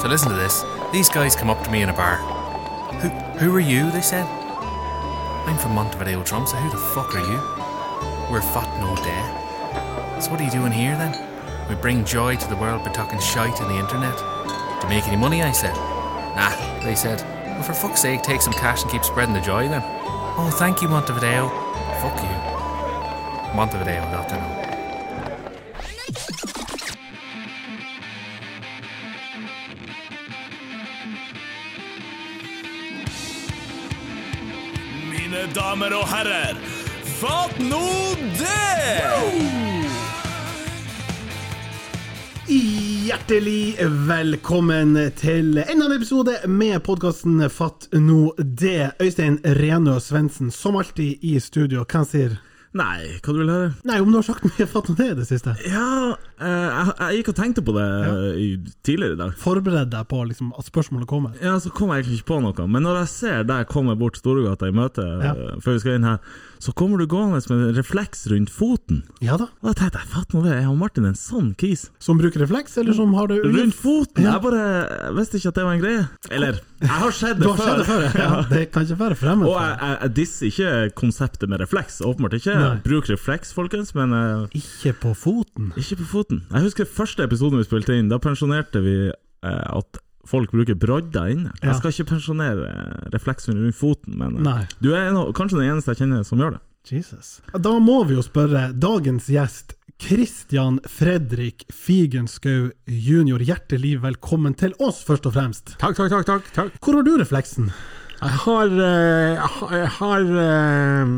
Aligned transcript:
So 0.00 0.08
listen 0.08 0.30
to 0.30 0.34
this. 0.34 0.64
These 0.92 1.08
guys 1.08 1.36
come 1.36 1.50
up 1.50 1.62
to 1.64 1.70
me 1.70 1.82
in 1.82 1.88
a 1.90 1.92
bar. 1.92 2.16
Who, 3.00 3.08
who 3.38 3.54
are 3.54 3.60
you? 3.60 3.90
They 3.90 4.00
said. 4.00 4.26
I'm 5.46 5.58
from 5.58 5.74
Montevideo, 5.74 6.22
Trump. 6.22 6.48
So 6.48 6.56
who 6.56 6.70
the 6.70 6.76
fuck 6.76 7.14
are 7.14 7.20
you? 7.20 7.38
We're 8.30 8.42
fat 8.42 8.68
no 8.80 8.94
day. 8.96 10.20
So 10.20 10.30
what 10.30 10.40
are 10.40 10.44
you 10.44 10.50
doing 10.50 10.72
here 10.72 10.96
then? 10.96 11.14
We 11.68 11.74
bring 11.74 12.04
joy 12.04 12.36
to 12.36 12.48
the 12.48 12.56
world 12.56 12.84
by 12.84 12.90
talking 12.92 13.20
shite 13.20 13.60
on 13.60 13.68
the 13.68 13.78
internet. 13.78 14.16
To 14.80 14.88
make 14.88 15.06
any 15.06 15.16
money? 15.16 15.42
I 15.42 15.52
said. 15.52 15.74
Nah, 16.34 16.54
they 16.82 16.94
said. 16.94 17.20
Well, 17.44 17.62
for 17.62 17.74
fuck's 17.74 18.00
sake, 18.00 18.22
take 18.22 18.40
some 18.40 18.54
cash 18.54 18.82
and 18.82 18.90
keep 18.90 19.04
spreading 19.04 19.34
the 19.34 19.40
joy 19.40 19.68
then. 19.68 19.82
Oh, 19.84 20.50
thank 20.58 20.80
you, 20.80 20.88
Montevideo. 20.88 21.48
Fuck 22.00 22.22
you. 22.22 23.54
Montevideo, 23.54 24.00
got 24.10 24.28
to 24.30 24.36
know. 24.36 24.59
Damer 35.70 35.92
og 35.94 36.06
herrer, 36.10 36.56
fatt 37.20 37.58
nå 37.62 37.78
det! 38.40 38.70
Hjertelig 42.50 43.76
velkommen 44.08 44.96
til 45.20 45.60
enda 45.62 45.86
en 45.86 45.94
episode 45.94 46.34
med 46.50 46.80
podkasten 46.82 47.44
Fatt 47.54 47.86
nå 47.94 48.32
det. 48.38 48.96
Øystein 48.98 49.38
Renø 49.60 50.00
Svendsen, 50.02 50.50
som 50.50 50.80
alltid 50.80 51.22
i 51.22 51.36
studio. 51.38 51.86
Hva 51.86 52.02
sier 52.08 52.34
Nei, 52.74 53.20
hva 53.22 53.32
du 53.34 53.40
vil 53.44 53.50
høre? 53.54 53.70
Nei, 53.86 54.00
om 54.02 54.10
du 54.10 54.18
har 54.18 54.26
sagt 54.26 54.46
mye 54.46 54.66
Fatt 54.70 54.90
nå 54.90 54.98
det 54.98 55.08
i 55.12 55.16
det 55.20 55.28
siste? 55.30 55.54
Ja, 55.70 56.16
jeg, 56.40 56.92
jeg 57.00 57.20
gikk 57.20 57.30
og 57.32 57.36
tenkte 57.40 57.64
på 57.66 57.74
det 57.76 57.86
ja. 57.86 58.12
tidligere 58.86 59.16
i 59.16 59.20
dag. 59.20 59.34
Forbered 59.40 59.90
deg 59.92 60.06
på 60.10 60.20
liksom, 60.28 60.52
at 60.58 60.68
spørsmålet 60.68 61.08
kommer. 61.10 61.34
Ja, 61.42 61.58
Så 61.60 61.72
kom 61.74 61.92
jeg 61.92 62.04
egentlig 62.04 62.20
ikke 62.22 62.32
på 62.34 62.40
noe. 62.44 62.68
Men 62.70 62.86
når 62.86 63.02
jeg 63.02 63.12
ser 63.14 63.42
deg 63.48 63.68
komme 63.70 63.96
bort 64.00 64.16
Storgata 64.20 64.68
i 64.70 64.74
møte 64.76 65.04
Ja. 65.20 65.34
eh, 65.34 65.58
før 65.60 65.76
vi 65.76 65.82
skal 65.84 65.98
inn 65.98 66.08
her, 66.08 66.18
så 66.60 66.74
kommer 66.76 67.00
du 67.00 67.06
gående 67.08 67.40
med 67.48 67.62
en 67.70 67.74
refleks 67.76 68.26
rundt 68.28 68.50
foten. 68.52 69.02
Ja 69.24 69.38
da. 69.40 69.46
Og 69.62 69.70
da 69.70 69.72
tenkte 69.78 70.02
jeg, 70.02 70.10
fatt 70.12 70.34
nå 70.36 70.42
det, 70.44 70.52
er 70.58 70.66
han 70.68 70.76
Martin 70.76 71.06
en 71.08 71.16
sånn 71.16 71.54
kis? 71.56 71.86
Som 72.04 72.18
bruker 72.20 72.42
refleks, 72.44 72.76
eller 72.80 72.92
som 72.96 73.14
har 73.16 73.30
det 73.30 73.38
Rundt 73.46 73.74
foten? 73.76 74.24
Ja. 74.24 74.34
Jeg 74.36 74.44
bare 74.44 74.64
jeg 74.90 75.14
visste 75.16 75.40
ikke 75.40 75.48
at 75.52 75.56
det 75.60 75.64
var 75.64 75.72
en 75.78 75.80
greie. 75.82 76.02
Eller, 76.30 76.58
jeg 76.80 76.92
har 77.00 77.14
sett 77.16 77.40
Du 77.40 77.46
det 77.46 77.54
har 77.54 77.64
sett 77.64 77.80
det 77.80 77.88
før? 77.88 78.04
Ja. 78.04 78.18
Ja. 78.30 78.42
Det 78.50 78.60
kan 78.70 78.84
ikke 78.84 78.98
være 79.00 79.16
fremmed. 79.18 79.48
Og 79.48 79.56
jeg, 79.56 79.72
jeg, 79.80 79.96
jeg 80.04 80.12
disser 80.18 80.46
ikke 80.50 80.70
konseptet 81.00 81.48
med 81.50 81.60
refleks. 81.64 81.96
Åpenbart 82.04 82.36
ikke. 82.36 82.54
Nei. 82.60 82.74
Bruk 82.84 83.08
refleks, 83.10 83.50
folkens, 83.56 83.90
men 83.96 84.12
eh, 84.14 84.60
Ikke 84.60 84.92
på 85.02 85.14
foten. 85.18 85.72
Ikke 85.80 85.96
på 86.02 86.06
foten. 86.12 86.29
Jeg 86.38 86.66
husker 86.68 86.88
første 86.88 87.26
episoden 87.26 87.60
vi 87.60 87.66
spilte 87.66 87.96
inn. 87.98 88.10
Da 88.12 88.20
pensjonerte 88.22 88.82
vi 88.84 88.96
eh, 89.10 89.66
at 89.70 90.00
folk 90.30 90.52
bruker 90.54 90.76
brodder 90.78 91.30
inne. 91.32 91.52
Ja. 91.60 91.70
Jeg 91.70 91.80
skal 91.80 91.94
ikke 91.94 92.10
pensjonere 92.14 92.70
refleksen 93.14 93.56
rundt 93.58 93.78
foten, 93.78 94.18
men 94.20 94.40
eh, 94.40 94.46
Nei. 94.46 94.62
du 94.84 94.92
er 94.94 95.10
en, 95.10 95.20
kanskje 95.36 95.60
den 95.60 95.72
eneste 95.72 95.94
jeg 95.94 96.04
kjenner 96.04 96.26
som 96.26 96.42
gjør 96.42 96.58
det. 96.58 96.64
Jesus. 96.90 97.38
Da 97.52 97.74
må 97.82 98.00
vi 98.08 98.16
jo 98.16 98.24
spørre 98.24 98.70
dagens 98.72 99.28
gjest, 99.30 99.76
Christian 100.00 100.78
Fredrik 100.88 101.66
Figenschou 101.68 102.70
jr. 102.88 103.42
Hjertelig 103.44 103.98
velkommen 104.00 104.54
til 104.56 104.72
oss, 104.80 105.02
først 105.04 105.28
og 105.28 105.34
fremst. 105.36 105.74
Takk, 105.82 105.98
takk, 105.98 106.08
takk. 106.14 106.24
takk, 106.30 106.46
takk. 106.56 106.78
Hvor 106.80 106.96
har 106.96 107.04
du 107.04 107.18
refleksen? 107.20 107.68
Jeg 108.20 108.36
har, 108.44 108.66
eh, 108.66 109.30
jeg 109.32 109.48
har, 109.52 109.70
jeg 109.76 109.90
har 109.96 110.26
eh, 110.42 111.12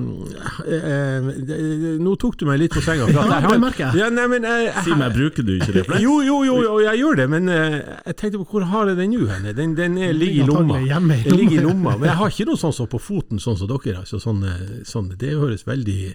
eh, 0.77 1.97
Nå 1.99 2.13
tok 2.23 2.37
du 2.39 2.45
meg 2.47 2.61
litt 2.63 2.77
på 2.77 2.83
senga. 2.85 3.09
Ja, 3.11 3.41
det 3.43 3.59
merker 3.59 3.89
jeg. 3.89 3.99
Ja, 4.05 4.11
nei, 4.15 4.29
men, 4.31 4.47
jeg 4.47 4.85
Si 4.87 4.95
meg, 4.95 5.17
bruker 5.17 5.47
du 5.47 5.57
ikke 5.57 5.75
refleks? 5.81 6.05
Jo, 6.05 6.21
jo, 6.23 6.39
jo, 6.47 6.61
jo, 6.63 6.77
jeg 6.85 7.03
gjør 7.03 7.19
det, 7.19 7.27
men 7.33 7.51
jeg 7.51 8.17
tenkte 8.21 8.39
på 8.45 8.47
hvor 8.55 8.69
har 8.71 8.93
jeg 8.93 9.01
den 9.01 9.17
nå 9.17 9.27
hen? 9.33 9.51
Den, 9.59 9.75
den 9.79 9.99
er, 9.99 10.15
ligger 10.15 10.45
i 10.45 10.49
lomma. 10.53 10.79
Den 11.27 11.41
ligger 11.41 11.59
i 11.59 11.67
lomma. 11.67 11.97
Men 11.99 12.13
jeg 12.13 12.19
har 12.23 12.35
ikke 12.37 12.49
noe 12.53 12.63
sånn 12.63 12.77
som 12.79 12.91
på 12.93 13.03
foten, 13.03 13.43
sånn 13.43 13.59
som 13.59 13.71
dere. 13.73 13.99
Altså, 14.05 14.23
sånn, 14.23 14.47
sånn, 14.87 15.11
det 15.19 15.35
høres 15.35 15.67
veldig 15.67 16.15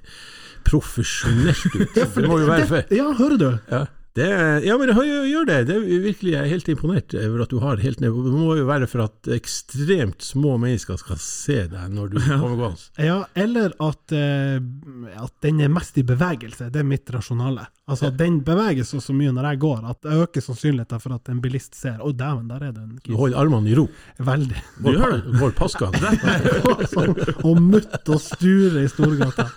profesjonelt 0.67 1.67
ut. 1.75 1.95
Det 1.95 2.27
må 2.27 2.39
jo 2.41 2.47
være 2.47 2.71
for 2.71 2.95
Ja, 2.95 3.11
hører 3.19 3.39
du? 3.43 3.49
ja. 3.71 3.85
Det, 4.17 4.27
ja, 4.65 4.75
men 4.81 4.89
gjør- 4.89 5.45
det. 5.45 5.57
det 5.69 5.75
er 5.77 6.01
virkelig, 6.01 6.31
jeg 6.33 6.41
er 6.41 6.49
helt 6.49 6.69
imponert 6.73 7.13
over 7.13 7.43
at 7.43 7.51
du 7.53 7.59
har 7.61 7.77
helt 7.77 7.99
ned 8.01 8.15
Det 8.25 8.33
må 8.33 8.55
jo 8.57 8.65
være 8.65 8.87
for 8.89 9.03
at 9.05 9.29
ekstremt 9.35 10.25
små 10.25 10.55
mennesker 10.57 10.97
skal 10.97 11.19
se 11.21 11.59
deg 11.69 11.91
når 11.93 12.13
du 12.15 12.17
kommer 12.23 12.55
gående. 12.57 12.87
Ja, 12.97 13.19
eller 13.37 13.75
at, 13.77 14.15
eh, 14.17 14.57
at 15.21 15.33
den 15.45 15.61
er 15.61 15.69
mest 15.69 15.99
i 16.01 16.05
bevegelse. 16.07 16.71
Det 16.73 16.81
er 16.81 16.87
mitt 16.87 17.09
rasjonale. 17.13 17.67
Altså, 17.87 18.09
ja. 18.09 18.15
den 18.19 18.39
beveger 18.43 18.83
seg 18.83 19.03
så 19.05 19.13
mye 19.15 19.31
når 19.35 19.51
jeg 19.51 19.59
går, 19.61 19.83
at 19.91 20.01
det 20.03 20.15
øker 20.25 20.43
sannsynligheten 20.43 21.03
for 21.03 21.15
at 21.15 21.29
en 21.31 21.41
bilist 21.43 21.77
ser 21.77 22.01
Å, 22.03 22.09
dæven, 22.11 22.49
der 22.49 22.65
er 22.67 22.73
det 22.75 22.81
en 22.83 22.97
Du 23.05 23.13
holder 23.19 23.37
armene 23.39 23.69
i 23.69 23.77
ro. 23.77 23.85
Veldig. 24.17 24.63
Du 24.81 24.89
gjør 24.95 25.13
det. 25.13 25.35
går 25.39 25.53
passgang. 25.61 25.93
sånn, 26.95 27.13
og 27.45 27.61
mutt 27.61 28.09
og 28.09 28.19
sture 28.23 28.81
i 28.81 28.89
Storgata. 28.91 29.47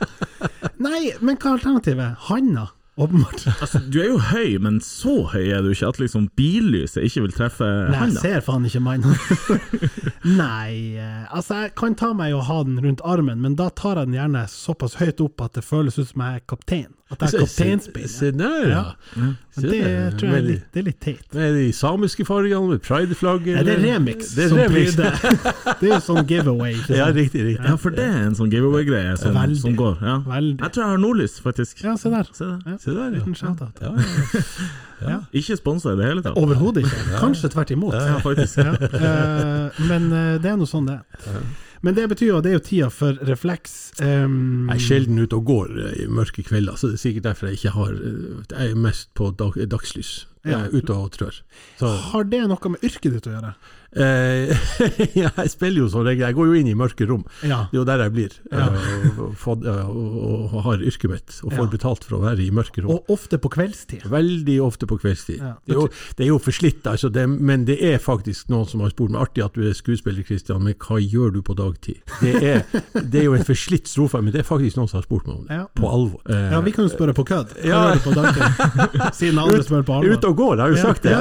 Nei, 0.80 1.10
men 1.24 1.40
hva 1.40 1.54
er 1.54 1.56
alternativet? 1.56 2.28
Hanna, 2.28 2.68
åpenbart. 3.00 3.46
Altså, 3.60 3.80
du 3.92 3.98
er 4.02 4.08
jo 4.10 4.20
høy, 4.30 4.58
men 4.62 4.78
så 4.84 5.14
høy 5.32 5.50
er 5.52 5.64
du 5.64 5.70
ikke 5.72 5.90
at 5.92 6.00
liksom 6.02 6.28
billyset 6.38 7.04
ikke 7.06 7.24
vil 7.26 7.34
treffe 7.36 7.66
Nei, 7.90 8.06
jeg 8.08 8.22
ser 8.22 8.44
faen 8.46 8.66
ikke 8.68 8.82
meg. 8.84 9.04
Nei, 10.42 10.96
eh, 11.00 11.24
altså 11.28 11.64
jeg 11.64 11.74
kan 11.80 11.96
ta 11.98 12.12
meg 12.16 12.36
og 12.36 12.46
ha 12.48 12.60
den 12.66 12.80
rundt 12.84 13.04
armen, 13.04 13.42
men 13.44 13.58
da 13.58 13.70
tar 13.74 14.00
jeg 14.00 14.10
den 14.10 14.18
gjerne 14.20 14.46
såpass 14.52 14.98
høyt 15.00 15.22
opp 15.24 15.44
at 15.46 15.58
det 15.58 15.66
føles 15.66 15.98
ut 16.00 16.08
som 16.12 16.24
jeg 16.26 16.40
er 16.40 16.48
kaptein. 16.50 16.90
At 17.10 17.18
det 17.18 17.28
er 17.34 17.40
kapteinspinn. 17.42 18.40
Ja. 18.40 18.50
ja. 18.70 19.30
Se 19.50 19.66
det 19.66 19.80
tror 20.20 20.28
jeg 20.30 20.38
er 20.38 20.44
litt, 20.46 20.66
det 20.70 20.78
er 20.78 20.84
litt 20.86 20.98
teit. 21.02 21.24
Med 21.34 21.56
de 21.58 21.64
samiske 21.74 22.22
fargene, 22.28 22.68
med 22.70 22.82
prideflagget. 22.86 23.56
Nei, 23.58 23.64
det 23.66 23.72
er 23.74 23.80
remix 23.82 24.28
Det 24.36 24.44
er 24.44 24.52
som 24.52 24.60
remix. 24.60 24.94
blir 24.94 25.08
det. 25.10 25.44
Det 25.80 25.88
er 25.88 25.94
jo 25.96 26.00
sånn 26.06 26.20
giveaway. 26.28 26.76
Ja, 26.92 27.08
riktig, 27.10 27.42
riktig. 27.48 27.66
Ja, 27.66 27.74
for 27.80 27.94
det 27.96 28.04
er 28.06 28.28
en 28.28 28.36
sånn 28.38 28.50
giveaway-greie 28.52 29.16
som, 29.18 29.34
som 29.58 29.74
går. 29.78 29.96
Ja. 30.06 30.16
Jeg 30.38 30.70
tror 30.70 30.82
jeg 30.84 30.90
har 30.92 31.00
nordlys, 31.02 31.38
faktisk. 31.42 31.82
Ja, 31.82 31.96
se 31.98 32.12
der. 32.14 32.30
Se 32.36 32.46
der, 32.46 32.60
Ja, 32.68 32.76
Se 32.78 32.94
der, 32.94 33.00
ja. 33.08 33.10
Liten 33.16 33.34
shout-out. 33.34 33.80
Ja, 33.82 33.94
ja. 35.08 35.16
Ikke 35.40 35.56
sponsa 35.58 35.96
i 35.96 35.98
det 35.98 36.06
hele 36.12 36.22
tatt. 36.22 36.38
Overhodet 36.38 36.84
ikke. 36.86 37.02
Kanskje 37.18 37.50
tvert 37.56 37.72
imot. 37.74 37.96
Ja, 37.96 38.20
faktisk. 38.22 38.60
Ja, 38.62 38.76
eh, 38.76 39.82
men 39.90 40.10
eh, 40.12 40.36
det 40.42 40.52
er 40.52 40.60
nå 40.60 40.68
sånn 40.68 40.86
det 40.92 41.00
er. 41.00 41.42
Men 41.80 41.96
det 41.96 42.08
betyr 42.12 42.28
jo 42.28 42.38
at 42.40 42.44
det 42.44 42.50
er 42.52 42.58
jo 42.58 42.64
tida 42.64 42.88
for 42.92 43.20
refleks. 43.24 43.76
Um, 44.02 44.68
Jeg 44.68 44.76
er 44.76 44.84
sjelden 44.84 45.20
ute 45.22 45.38
og 45.38 45.46
går 45.48 45.70
eh, 45.80 45.94
i 46.04 46.08
mørke 46.12 46.44
kvelder, 46.44 46.76
så 46.76 46.90
det 46.90 46.98
er 46.98 47.04
sikkert 47.06 47.28
derfor 47.30 47.48
jeg 47.48 47.60
ikke 47.60 47.72
har 47.76 47.94
eh, 47.96 48.42
Jeg 48.50 48.72
er 48.74 48.82
mest 48.88 49.08
på 49.16 49.30
dag, 49.32 49.56
dagslys. 49.70 50.12
Jeg 50.44 50.56
er 50.56 50.72
ute 50.72 50.92
og 50.96 51.12
trør. 51.16 51.40
Så, 51.80 51.88
har 52.12 52.24
det 52.28 52.42
noe 52.48 52.72
med 52.72 52.84
yrket 52.84 53.16
ditt 53.16 53.28
å 53.28 53.34
gjøre? 53.34 53.54
Eh, 53.96 54.52
jeg 55.22 55.50
spiller 55.50 55.82
jo 55.84 55.88
som 55.90 56.04
regel 56.06 56.26
Jeg 56.28 56.36
går 56.36 56.46
jo 56.50 56.54
inn 56.60 56.68
i 56.70 56.74
mørke 56.78 57.06
rom. 57.08 57.24
Ja. 57.42 57.64
Det 57.70 57.76
er 57.76 57.80
jo 57.80 57.84
der 57.88 58.02
jeg 58.04 58.12
blir. 58.14 58.36
Ja. 58.52 58.66
eh, 58.70 59.18
Og, 59.20 59.34
og, 59.46 59.66
og, 59.66 60.54
og 60.54 60.62
har 60.66 60.82
yrket 60.86 61.10
mitt, 61.10 61.36
og 61.44 61.52
får 61.52 61.64
Ja. 61.64 61.70
betalt 61.72 62.04
for 62.06 62.18
å 62.18 62.22
være 62.22 62.44
i 62.44 62.50
mørke 62.54 62.82
rom. 62.84 62.92
Og 62.98 63.10
ofte 63.16 63.38
på 63.42 63.50
kveldstid. 63.52 64.04
Veldig 64.10 64.56
ofte 64.62 64.86
på 64.90 64.98
kveldstid. 65.00 65.40
Det, 65.40 65.74
er 65.74 65.78
jo, 65.80 65.88
det 66.18 66.24
er 66.26 66.30
jo 66.30 66.38
forslitt, 66.42 66.86
altså 66.86 67.10
det, 67.12 67.24
men 67.30 67.64
det 67.68 67.78
er 67.82 67.98
faktisk 68.02 68.48
noen 68.52 68.66
som 68.70 68.80
har 68.84 68.90
spurt 68.94 69.10
meg 69.14 69.22
artig 69.26 69.44
at 69.44 69.54
du 69.56 69.64
er 69.68 69.74
skuespiller, 69.76 70.22
Kristian, 70.26 70.62
men 70.64 70.74
hva 70.80 71.00
gjør 71.02 71.34
du 71.34 71.40
på 71.46 71.56
dagtid? 71.58 72.00
Det 72.20 72.34
er, 72.40 72.62
det 73.00 73.20
er 73.22 73.26
jo 73.28 73.34
en 73.38 73.44
forslitt 73.46 73.88
strofe, 73.90 74.20
men 74.22 74.32
det 74.34 74.42
er 74.44 74.48
faktisk 74.48 74.76
noen 74.78 74.88
som 74.90 75.00
har 75.00 75.06
spurt 75.08 75.26
meg 75.28 75.36
om 75.40 75.46
det. 75.50 75.60
På 75.80 75.90
alvor. 75.90 76.20
Eh, 76.30 76.46
Ja, 76.54 76.60
vi 76.64 76.72
kan 76.74 76.84
jo 76.86 76.90
spørre 76.92 77.14
på 77.16 77.24
kødd. 77.28 77.52
Hva 77.60 77.68
gjør 77.70 77.98
du 77.98 78.04
på 78.06 78.14
dagtid? 78.16 78.46
Siden 79.20 79.38
andre 79.42 79.62
spør 79.66 79.84
på 79.86 79.98
alvor. 79.98 80.16
Ute 80.18 80.30
og 80.30 80.36
går, 80.40 80.54
jeg 80.56 80.62
har 80.62 80.70
jo 80.70 80.80
sagt 80.80 81.02
det. 81.02 81.14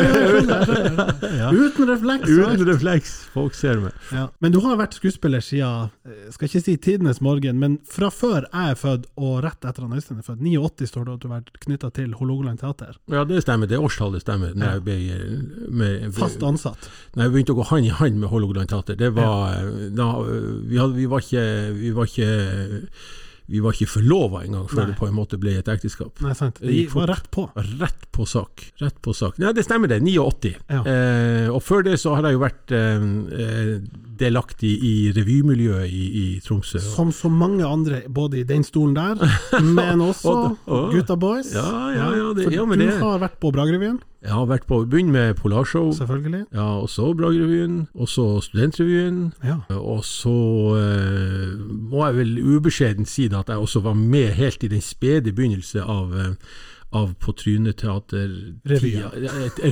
Uten 1.60 1.90
refleks. 1.90 2.30
og 2.30 2.59
alt. 2.62 2.70
Refleks. 2.74 3.14
Folk 3.34 3.54
ser 3.58 3.80
meg. 3.84 3.94
Ja. 4.12 4.28
Men 4.42 4.52
du 4.52 4.60
har 4.64 4.78
vært 4.78 4.94
skuespiller 4.98 5.40
siden, 5.42 5.90
eh, 6.06 6.30
skal 6.32 6.48
ikke 6.50 6.62
si 6.64 6.76
tidenes 6.78 7.22
morgen, 7.22 7.60
men 7.60 7.78
fra 7.90 8.10
før 8.10 8.46
jeg 8.52 8.72
er 8.72 8.76
født, 8.76 9.06
og 9.18 9.44
rett 9.44 9.66
etter 9.66 9.86
at 9.86 9.96
Øystein 9.98 10.20
er 10.20 10.28
født. 10.28 10.42
89 10.42 10.88
står 10.92 11.06
det 11.06 11.14
at 11.14 11.20
du 11.24 11.28
har 11.30 11.40
vært 11.42 11.60
knytta 11.66 11.92
til 11.94 12.14
Hålogaland 12.20 12.60
teater. 12.60 12.98
Ja, 13.10 13.24
det 13.24 13.44
stemmer. 13.44 13.68
Det 13.68 13.80
årstallet 13.80 14.22
stemmer. 14.26 14.54
Når 14.56 14.66
Ja. 14.66 14.74
jeg, 14.74 14.84
ble, 14.84 14.98
eh, 15.10 15.70
med, 15.70 16.14
Fast 16.14 16.40
ansatt. 16.44 16.90
når 17.16 17.24
jeg 17.24 17.32
begynte 17.34 17.54
å 17.56 17.60
gå 17.62 17.66
hand 17.70 17.86
i 17.86 17.90
hand 17.90 18.20
med 18.20 18.30
Hålogaland 18.30 18.68
Teater, 18.70 18.96
det 18.96 19.14
var 19.14 19.54
ja. 19.56 19.90
da, 19.90 20.10
eh, 20.22 20.68
vi, 20.70 20.78
hadde, 20.78 20.94
vi 20.96 21.06
var 21.06 21.20
ikke 21.20 21.74
Vi 21.80 21.92
var 21.92 22.06
ikke 22.06 22.90
vi 23.50 23.60
var 23.66 23.74
ikke 23.74 23.88
forlova 23.90 24.44
engang 24.46 24.68
før 24.70 24.84
Nei. 24.84 24.86
det 24.92 24.98
på 25.00 25.08
en 25.10 25.16
måte 25.18 25.40
ble 25.42 25.56
et 25.60 25.68
ekteskap. 25.74 26.22
Nei, 26.22 26.34
sant. 26.38 26.60
Det 26.62 26.74
gikk 26.76 26.94
var 26.96 27.08
rett 27.10 27.30
på. 27.34 27.48
Rett 27.80 28.06
på 28.14 28.26
sak. 28.30 28.68
Rett 28.82 29.00
på 29.02 29.14
sak. 29.18 29.40
Nei, 29.42 29.54
det 29.58 29.64
stemmer 29.66 29.90
det. 29.90 30.02
89. 30.06 30.54
Ja. 30.70 30.84
Eh, 30.86 31.48
og 31.50 31.64
før 31.66 31.84
det 31.88 31.98
så 32.00 32.14
har 32.16 32.28
jeg 32.30 32.38
jo 32.38 32.44
vært 32.44 32.74
eh, 32.78 33.08
eh, 33.42 33.74
delaktig 34.20 34.72
i 34.84 34.94
revymiljøet 35.16 35.88
i, 35.90 36.04
i 36.22 36.26
Tromsø. 36.44 36.80
Som 36.84 37.12
så 37.16 37.30
mange 37.32 37.64
andre, 37.66 38.04
både 38.12 38.42
i 38.42 38.44
den 38.48 38.64
stolen 38.68 38.94
der, 38.98 39.22
men 39.64 40.02
også 40.04 40.30
Og- 40.36 40.58
og- 40.68 40.92
Gutta 40.94 41.16
Boys. 41.16 41.54
Ja, 41.56 41.66
ja, 41.96 42.10
ja, 42.20 42.34
det- 42.36 42.44
For 42.50 42.54
ja, 42.60 42.66
men 42.66 42.80
du 42.80 42.86
det- 42.86 43.00
har 43.02 43.20
vært 43.20 43.40
på 43.40 43.52
Bragerevyen, 43.56 44.00
jeg 44.20 44.34
har 44.36 44.48
vært 44.50 44.66
på 44.68 44.82
Begynn 44.84 45.12
med 45.12 45.38
Polarshow, 45.40 45.92
selvfølgelig. 45.96 46.46
ja, 46.54 46.66
og 46.82 46.90
så 46.90 47.14
Bragerevyen, 47.14 47.88
og 47.94 48.10
så 48.10 48.42
Studentrevyen. 48.42 49.34
Ja. 49.44 49.56
Og 49.70 50.06
så 50.06 50.36
eh, 50.76 51.54
må 51.92 52.06
jeg 52.06 52.16
vel 52.16 52.34
ubeskjedent 52.44 53.08
si 53.08 53.30
det 53.32 53.40
at 53.40 53.50
jeg 53.50 53.58
også 53.58 53.80
var 53.80 53.94
med 53.94 54.34
helt 54.36 54.64
i 54.64 54.68
den 54.68 54.82
spede 54.82 55.32
begynnelse 55.32 55.82
av, 55.82 56.12
eh, 56.20 56.36
av 56.92 57.12
På 57.22 57.34
trynet-teater 57.38 58.32
Revyen. 58.66 59.12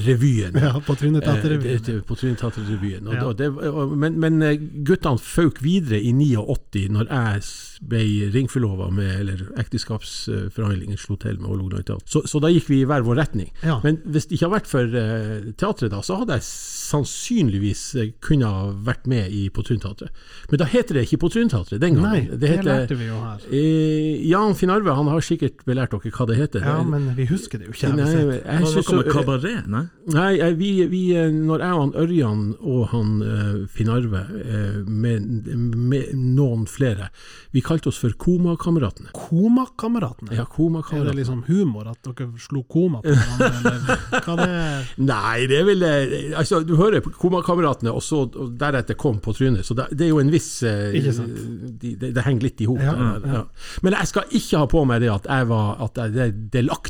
Revyen. 0.06 0.54
Ja, 0.62 0.80
på 0.86 0.94
Eh, 0.94 1.00
det- 1.02 2.06
Tryneteaterrevyen. 2.20 3.08
Og 3.08 3.14
Ja. 3.16 3.34
det- 3.34 3.98
Men, 3.98 4.20
men 4.20 4.42
eh, 4.42 4.58
guttene 4.86 5.18
føk 5.18 5.62
videre 5.64 6.00
i 6.02 6.12
89, 6.14 6.90
når 6.90 7.08
jeg 7.10 7.42
ble 7.90 8.32
ringforlova 8.34 8.92
med 8.92 9.20
Eller 9.20 9.42
ekteskapsforhandlingen 9.58 10.98
slo 10.98 11.16
til 11.16 11.40
med 11.40 11.48
Hålogaland 11.50 11.86
Teater. 11.86 12.06
Så, 12.06 12.22
så 12.28 12.40
da 12.42 12.48
gikk 12.54 12.70
vi 12.70 12.82
i 12.82 12.86
hver 12.86 13.02
vår 13.06 13.16
retning. 13.18 13.50
Ja. 13.64 13.80
Men 13.84 13.98
hvis 14.06 14.28
det 14.28 14.38
ikke 14.38 14.50
hadde 14.50 14.60
vært 14.60 14.68
for 14.72 14.98
eh, 15.02 15.52
teatret, 15.58 15.92
da, 15.92 16.02
så 16.06 16.20
hadde 16.22 16.38
jeg 16.38 16.46
sannsynligvis 16.48 17.84
eh, 18.02 18.12
kunne 18.24 18.46
ha 18.50 18.68
vært 18.72 19.08
med 19.10 19.32
i 19.34 19.48
På 19.54 19.64
Tryneteatret. 19.66 20.10
Men 20.52 20.62
da 20.62 20.66
heter 20.70 20.98
det 21.00 21.08
ikke 21.08 21.20
På 21.26 21.30
Tryneteatret 21.34 21.82
den 21.82 21.98
Nei, 21.98 22.22
gangen. 22.28 22.40
det 22.42 22.54
lærte 22.66 22.98
vi 22.98 23.10
jo 23.10 23.20
her. 23.24 23.42
Eh, 23.52 24.22
Jan 24.30 24.56
Finn 24.58 24.70
Arve 24.74 24.94
han 24.98 25.10
har 25.12 25.22
sikkert 25.26 25.64
belært 25.68 25.92
dere 25.96 26.12
hva 26.14 26.28
det 26.30 26.38
heter. 26.40 26.66
Ja, 26.68 26.82
men 26.84 27.07
vi 27.16 27.26
husker 27.30 27.58
det 27.62 27.68
jo 27.68 27.74
ikke. 27.74 27.90
Nei, 27.96 28.06
jeg, 28.12 28.42
jeg 28.44 28.64
det 28.64 28.84
så- 28.84 28.96
noe 28.96 29.04
med 29.04 29.12
kabaret? 29.14 29.68
Nei? 29.68 29.84
Nei, 30.14 30.32
jeg- 30.38 30.58
vi, 30.58 30.72
vi, 30.92 31.02
eh, 31.16 31.30
når 31.32 31.60
jeg 31.64 31.72
og 31.74 31.82
han 31.82 31.94
Ørjan 32.04 32.44
og 32.62 32.88
han 32.92 33.12
uh, 33.22 33.68
Finn 33.68 33.90
Arve, 33.90 34.22
eh, 34.44 34.78
med, 34.88 35.48
med 35.78 36.14
noen 36.16 36.66
flere, 36.68 37.10
vi 37.54 37.62
kalte 37.62 37.88
oss 37.92 37.98
for 37.98 38.10
Komakameratene. 38.18 39.10
Komakameratene. 39.14 40.36
Ja, 40.36 40.46
Er 40.48 41.04
det 41.06 41.16
liksom 41.16 41.44
humor 41.48 41.88
at 41.92 42.02
dere 42.04 42.30
slo 42.40 42.64
koma 42.64 43.02
på 43.02 43.14
hverandre, 43.14 43.74
eller 43.78 44.22
hva 44.26 44.36
det 44.40 44.48
er? 44.50 44.88
Nei, 45.12 45.48
det 45.48 45.60
er 45.62 45.66
vel 45.68 45.84
eh, 45.84 46.38
Altså, 46.38 46.62
du 46.66 46.76
hører 46.80 47.02
Komakameratene, 47.02 47.92
og 47.94 48.02
så 48.04 48.24
og 48.28 48.56
deretter 48.60 48.98
kom 49.00 49.20
på 49.24 49.34
trynet. 49.38 49.66
Så 49.66 49.76
det, 49.78 49.88
det 49.98 50.08
er 50.08 50.10
jo 50.12 50.20
en 50.20 50.32
viss 50.34 50.50
eh, 50.68 50.96
Ikke 51.00 51.14
sant? 51.16 51.38
de, 51.82 51.94
det, 52.00 52.12
det 52.16 52.24
henger 52.26 52.48
litt 52.50 52.62
i 52.62 52.68
hop. 52.70 52.82
Ja, 52.82 52.94
ja. 53.24 53.44
Men 53.86 53.96
jeg 53.98 54.10
skal 54.12 54.24
ikke 54.40 54.62
ha 54.64 54.68
på 54.72 54.84
meg 54.90 55.02
det 55.04 55.12
at 55.14 55.28
jeg 55.30 55.48
var 55.50 55.78
at 55.88 56.02
jeg 56.02 56.28
er 56.28 56.34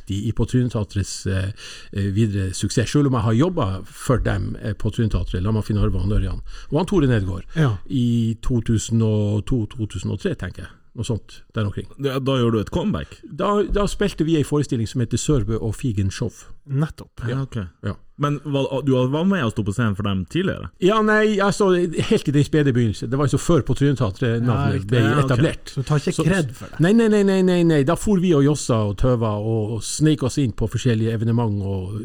delaktig 0.08 0.28
i 0.28 0.32
På 0.32 0.46
Tryneteatrets 0.46 1.26
eh, 1.28 1.50
eh, 1.92 2.14
videre 2.14 2.54
suksess, 2.54 2.92
selv 2.92 3.08
om 3.08 3.14
jeg 3.14 3.24
har 3.24 3.34
jobba 3.34 3.84
for 3.86 4.18
dem 4.18 4.56
eh, 4.62 4.74
på 4.74 4.90
Tryneteatret, 4.90 5.44
la 5.44 5.52
meg 5.52 5.66
finne 5.66 5.82
Arve 5.82 6.00
og 6.00 6.12
Ørjan. 6.12 6.42
Og 6.72 6.78
han 6.78 6.88
Tore 6.88 7.08
Nedgård. 7.08 7.46
Ja. 7.56 7.78
i 7.90 8.38
2002-2003, 8.46 10.36
tenker 10.36 10.64
jeg. 10.64 10.72
Noe 10.98 11.06
sånt 11.06 11.44
der 11.54 11.66
omkring. 11.66 11.88
Da, 11.98 12.20
da 12.20 12.38
gjorde 12.40 12.58
du 12.58 12.62
et 12.62 12.72
comeback? 12.72 13.20
Da, 13.24 13.64
da 13.64 13.86
spilte 13.88 14.26
vi 14.26 14.38
ei 14.38 14.44
forestilling 14.44 14.88
som 14.88 15.02
heter 15.02 15.18
Sørbø 15.18 15.60
og 15.60 15.76
Figen 15.76 16.10
Show. 16.12 16.32
Nettopp. 16.70 17.28
Ja, 17.30 17.42
Okay. 17.48 17.66
Ja. 17.84 17.96
Men 18.20 18.40
hva 18.50 18.80
du 18.82 18.96
var 19.14 19.26
med 19.30 19.44
og 19.46 19.52
sto 19.54 19.62
på 19.62 19.74
scenen 19.76 19.94
for 19.96 20.02
dem 20.08 20.24
tidligere? 20.26 20.72
Ja, 20.82 20.96
nei, 21.06 21.36
altså 21.38 21.68
helt 21.78 22.28
i 22.28 22.32
den 22.34 22.44
spede 22.48 22.72
begynnelse. 22.74 23.06
Det 23.06 23.14
var 23.14 23.28
altså 23.28 23.38
så 23.38 23.46
før 23.46 23.62
på 23.68 23.76
Ja, 23.76 23.78
Tryneteatret-navnet 23.94 24.74
riktig. 24.74 24.88
ble 24.90 25.02
Ja, 25.04 25.12
Okay. 25.20 25.26
etablert. 25.28 25.70
Så 25.70 25.76
du 25.76 25.84
tar 25.86 26.00
ikke 26.02 26.14
Så- 26.16 26.24
kred 26.26 26.50
for 26.58 26.66
det? 26.66 26.80
Nei, 26.82 26.94
nei, 26.98 27.08
nei, 27.14 27.22
nei, 27.22 27.42
nei, 27.44 27.62
nei. 27.64 27.84
Da 27.84 27.94
for 27.94 28.18
vi 28.18 28.32
og 28.34 28.42
jossa 28.44 28.74
og 28.90 28.98
tøva 28.98 29.36
og, 29.38 29.84
sneik 29.84 30.24
oss 30.24 30.40
inn 30.40 30.52
på 30.52 30.66
forskjellige 30.68 31.14
evenement 31.14 31.62
og, 31.62 32.02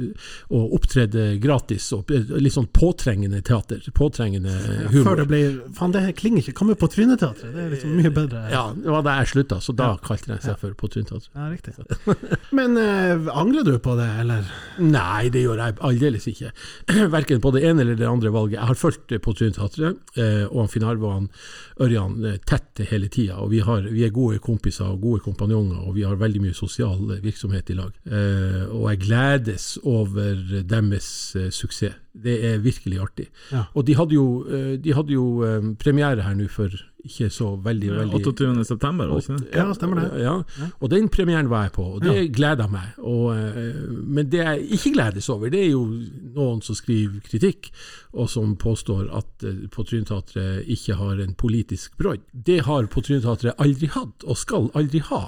og 0.50 0.75
opptredde 0.76 1.41
gratis. 1.41 1.88
Og 1.97 2.05
litt 2.11 2.53
sånn 2.53 2.69
påtrengende 2.69 3.41
teater. 3.43 3.81
Påtrengende 3.97 4.53
Før 4.53 4.93
humor. 4.93 5.17
det 5.17 5.29
ble 5.29 5.41
Faen, 5.73 5.93
det 5.93 6.03
her 6.03 6.12
klinger 6.12 6.43
ikke. 6.44 6.53
Hva 6.61 6.67
med 6.67 6.79
på 6.79 6.91
Tryneteatret? 6.93 7.55
Det 7.55 7.65
er 7.65 7.70
liksom 7.73 7.97
mye 7.97 8.12
bedre. 8.12 8.50
Ja, 8.53 8.67
det 8.76 8.85
var 8.99 9.00
da 9.08 9.17
jeg 9.23 9.29
slutta, 9.32 9.62
så 9.65 9.75
da 9.75 9.97
kalte 9.97 10.26
de 10.26 10.38
seg 10.44 10.58
for 10.58 10.75
På 10.75 10.93
Tryneteatret. 10.93 11.32
Ja, 11.35 11.49
riktig. 11.49 11.73
Men 12.53 12.76
eh, 12.76 13.32
angrer 13.32 13.65
du 13.65 13.79
på 13.79 13.97
det, 13.97 14.11
eller? 14.20 14.44
Nei, 14.82 15.28
det 15.32 15.43
gjør 15.44 15.60
jeg 15.60 15.76
aldeles 15.84 16.26
ikke. 16.31 16.50
Verken 17.16 17.43
på 17.44 17.52
det 17.54 17.64
ene 17.69 17.84
eller 17.84 17.99
det 17.99 18.08
andre 18.08 18.32
valget. 18.32 18.58
Jeg 18.58 18.70
har 18.70 18.78
fulgt 18.78 19.14
på 19.25 19.34
Tryneteatret, 19.37 20.00
eh, 20.16 20.44
og 20.49 20.70
Finn 20.72 20.87
Arve 20.88 21.08
og 21.08 21.16
han 21.16 21.28
Ørjan 21.82 22.16
eh, 22.28 22.38
tett 22.49 22.84
hele 22.90 23.10
tida. 23.12 23.40
Vi, 23.52 23.62
vi 23.90 24.06
er 24.06 24.14
gode 24.14 24.40
kompiser 24.44 24.88
og 24.88 25.02
gode 25.04 25.25
kompanjonger, 25.26 25.82
og 25.84 25.96
vi 25.99 26.06
har 26.08 26.20
veldig 26.20 26.44
mye 26.46 26.56
sosial 26.56 27.16
eh, 27.16 27.22
virksomhet 27.25 27.72
i 27.72 27.78
lag. 27.78 27.93
Eh, 28.08 28.64
og 28.70 28.88
jeg 28.90 29.02
gledes 29.06 29.69
over 29.82 30.62
deres 30.62 31.10
eh, 31.37 31.50
suksess. 31.52 32.01
Det 32.12 32.35
er 32.44 32.59
virkelig 32.61 32.99
artig. 33.00 33.29
Ja. 33.53 33.64
Og 33.75 33.87
de 33.88 33.97
hadde 33.97 34.17
jo, 34.17 34.26
eh, 34.44 34.73
de 34.81 34.93
hadde 34.93 35.14
jo 35.14 35.26
um, 35.41 35.75
premiere 35.81 36.25
her 36.25 36.35
nå 36.37 36.49
for 36.53 36.75
ikke 37.03 37.31
så 37.35 37.49
veldig, 37.59 37.88
veldig 37.97 38.19
28. 38.20 38.64
september, 38.69 39.09
var 39.11 39.23
det 39.25 39.38
ikke? 39.41 39.56
Ja, 39.56 39.64
stemmer 39.75 39.99
det. 39.99 40.20
Ja, 40.23 40.35
og 40.79 40.91
den 40.93 41.09
premieren 41.11 41.49
var 41.50 41.64
jeg 41.67 41.73
på, 41.75 41.87
og 41.97 42.05
det 42.05 42.29
gleder 42.37 42.69
meg. 42.70 42.93
Og, 43.00 43.32
eh, 43.35 43.81
men 43.91 44.29
det 44.31 44.38
jeg 44.38 44.69
ikke 44.76 44.93
gledes 44.99 45.29
over, 45.32 45.50
det 45.50 45.64
er 45.64 45.73
jo 45.73 45.82
noen 46.37 46.62
som 46.62 46.79
skriver 46.79 47.19
kritikk, 47.26 47.73
og 48.12 48.31
som 48.31 48.55
påstår 48.61 49.08
at 49.19 49.49
på 49.73 49.87
Tryneteatret 49.88 50.69
ikke 50.70 51.00
har 51.00 51.25
en 51.25 51.35
politisk 51.35 51.97
brodd. 51.99 52.23
Det 52.31 52.61
har 52.69 52.87
på 52.93 53.03
Tryneteatret 53.03 53.58
aldri 53.58 53.91
hatt, 53.97 54.23
og 54.23 54.38
skal 54.38 54.70
aldri 54.79 55.03
ha. 55.11 55.25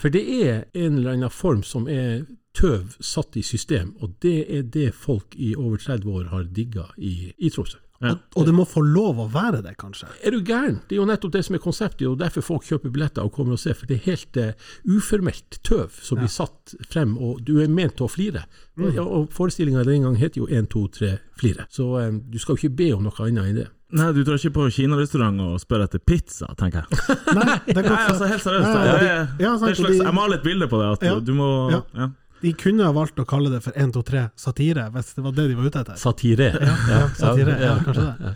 For 0.00 0.14
det 0.14 0.24
er 0.38 0.64
en 0.72 1.02
eller 1.02 1.18
annen 1.18 1.34
form 1.34 1.66
som 1.66 1.90
er 1.92 2.24
tøv 2.58 2.96
satt 3.04 3.36
i 3.38 3.42
system, 3.46 3.94
og 4.02 4.16
det 4.24 4.36
er 4.58 4.62
det 4.74 4.88
folk 4.94 5.36
i 5.38 5.54
over 5.58 5.78
30 5.78 6.08
år 6.20 6.32
har 6.32 6.48
digga 6.56 6.88
i, 6.98 7.30
i 7.38 7.50
Tromsø. 7.54 7.78
Ja. 7.98 8.12
Og, 8.12 8.18
og 8.38 8.44
det 8.46 8.52
må 8.54 8.62
få 8.62 8.78
lov 8.86 9.18
å 9.18 9.24
være 9.34 9.58
det, 9.64 9.72
kanskje? 9.80 10.06
Er 10.22 10.30
du 10.30 10.38
gæren? 10.46 10.76
Det 10.86 10.94
er 10.94 11.00
jo 11.00 11.06
nettopp 11.10 11.32
det 11.34 11.40
som 11.48 11.56
er 11.58 11.62
konseptet, 11.64 12.04
og 12.06 12.20
derfor 12.20 12.44
folk 12.46 12.62
kjøper 12.68 12.92
billetter 12.94 13.26
og 13.26 13.32
kommer 13.34 13.56
og 13.56 13.58
ser, 13.58 13.74
for 13.74 13.90
det 13.90 13.96
er 13.98 14.04
helt 14.12 14.38
uh, 14.38 14.68
uformelt 14.86 15.58
tøv 15.66 15.96
som 16.06 16.20
blir 16.20 16.30
satt 16.30 16.76
frem, 16.92 17.16
og 17.18 17.40
du 17.48 17.56
er 17.62 17.66
ment 17.72 17.96
til 17.98 18.06
å 18.06 18.12
flire. 18.12 18.44
Og, 18.78 18.92
ja, 18.94 19.02
og 19.02 19.32
forestillinga 19.34 19.82
den 19.88 20.06
gang 20.06 20.14
heter 20.20 20.44
jo 20.44 20.46
1, 20.46 20.68
2, 20.76 20.84
3, 21.00 21.10
flire. 21.42 21.66
Så 21.74 21.88
um, 21.98 22.20
du 22.30 22.38
skal 22.38 22.54
jo 22.54 22.62
ikke 22.62 22.76
be 22.84 22.88
om 22.94 23.02
noe 23.08 23.26
annet 23.26 23.50
enn 23.50 23.58
det. 23.64 23.66
Nei, 23.98 24.10
du 24.14 24.20
drar 24.22 24.36
ikke 24.38 24.52
på 24.60 24.68
kinarestaurant 24.78 25.42
og 25.48 25.58
spør 25.62 25.86
etter 25.88 25.98
pizza, 26.04 26.50
tenker 26.60 26.84
jeg. 26.84 27.18
Nei, 27.34 27.54
det 27.72 27.82
Nei, 27.82 27.98
altså 28.12 28.28
helt 28.30 28.44
seriøst. 28.46 28.68
Ja, 28.68 28.80
Jeg, 28.84 28.94
ja, 28.94 29.10
jeg, 29.10 29.28
ja, 29.42 29.52
sant, 29.56 29.64
det 29.64 29.74
er 29.74 29.78
slags, 29.82 29.94
de- 29.98 30.06
jeg 30.06 30.16
maler 30.22 30.38
et 30.38 30.44
bilde 30.46 30.68
på 30.70 30.80
det, 30.84 30.88
at 30.94 31.06
Ja. 31.08 31.18
du 31.24 31.34
må 31.34 31.50
Ja. 31.74 32.10
Ja. 32.38 32.46
De 32.46 32.54
kunne 32.62 32.86
ha 32.86 32.94
valgt 32.96 33.18
å 33.18 33.26
kalle 33.28 33.50
det 33.52 33.60
for 33.66 33.76
1, 33.76 33.92
2, 33.96 34.06
3 34.08 34.24
satire, 34.38 34.88
hvis 34.94 35.14
det 35.18 35.26
var 35.26 35.36
det 35.36 35.50
de 35.50 35.58
var 35.58 35.68
ute 35.68 35.84
etter. 35.84 36.00
Satire. 36.00 36.50
Ja, 36.88 37.04
satire, 37.18 37.58
ja, 37.62 37.76
kanskje 37.84 38.08
det. 38.08 38.34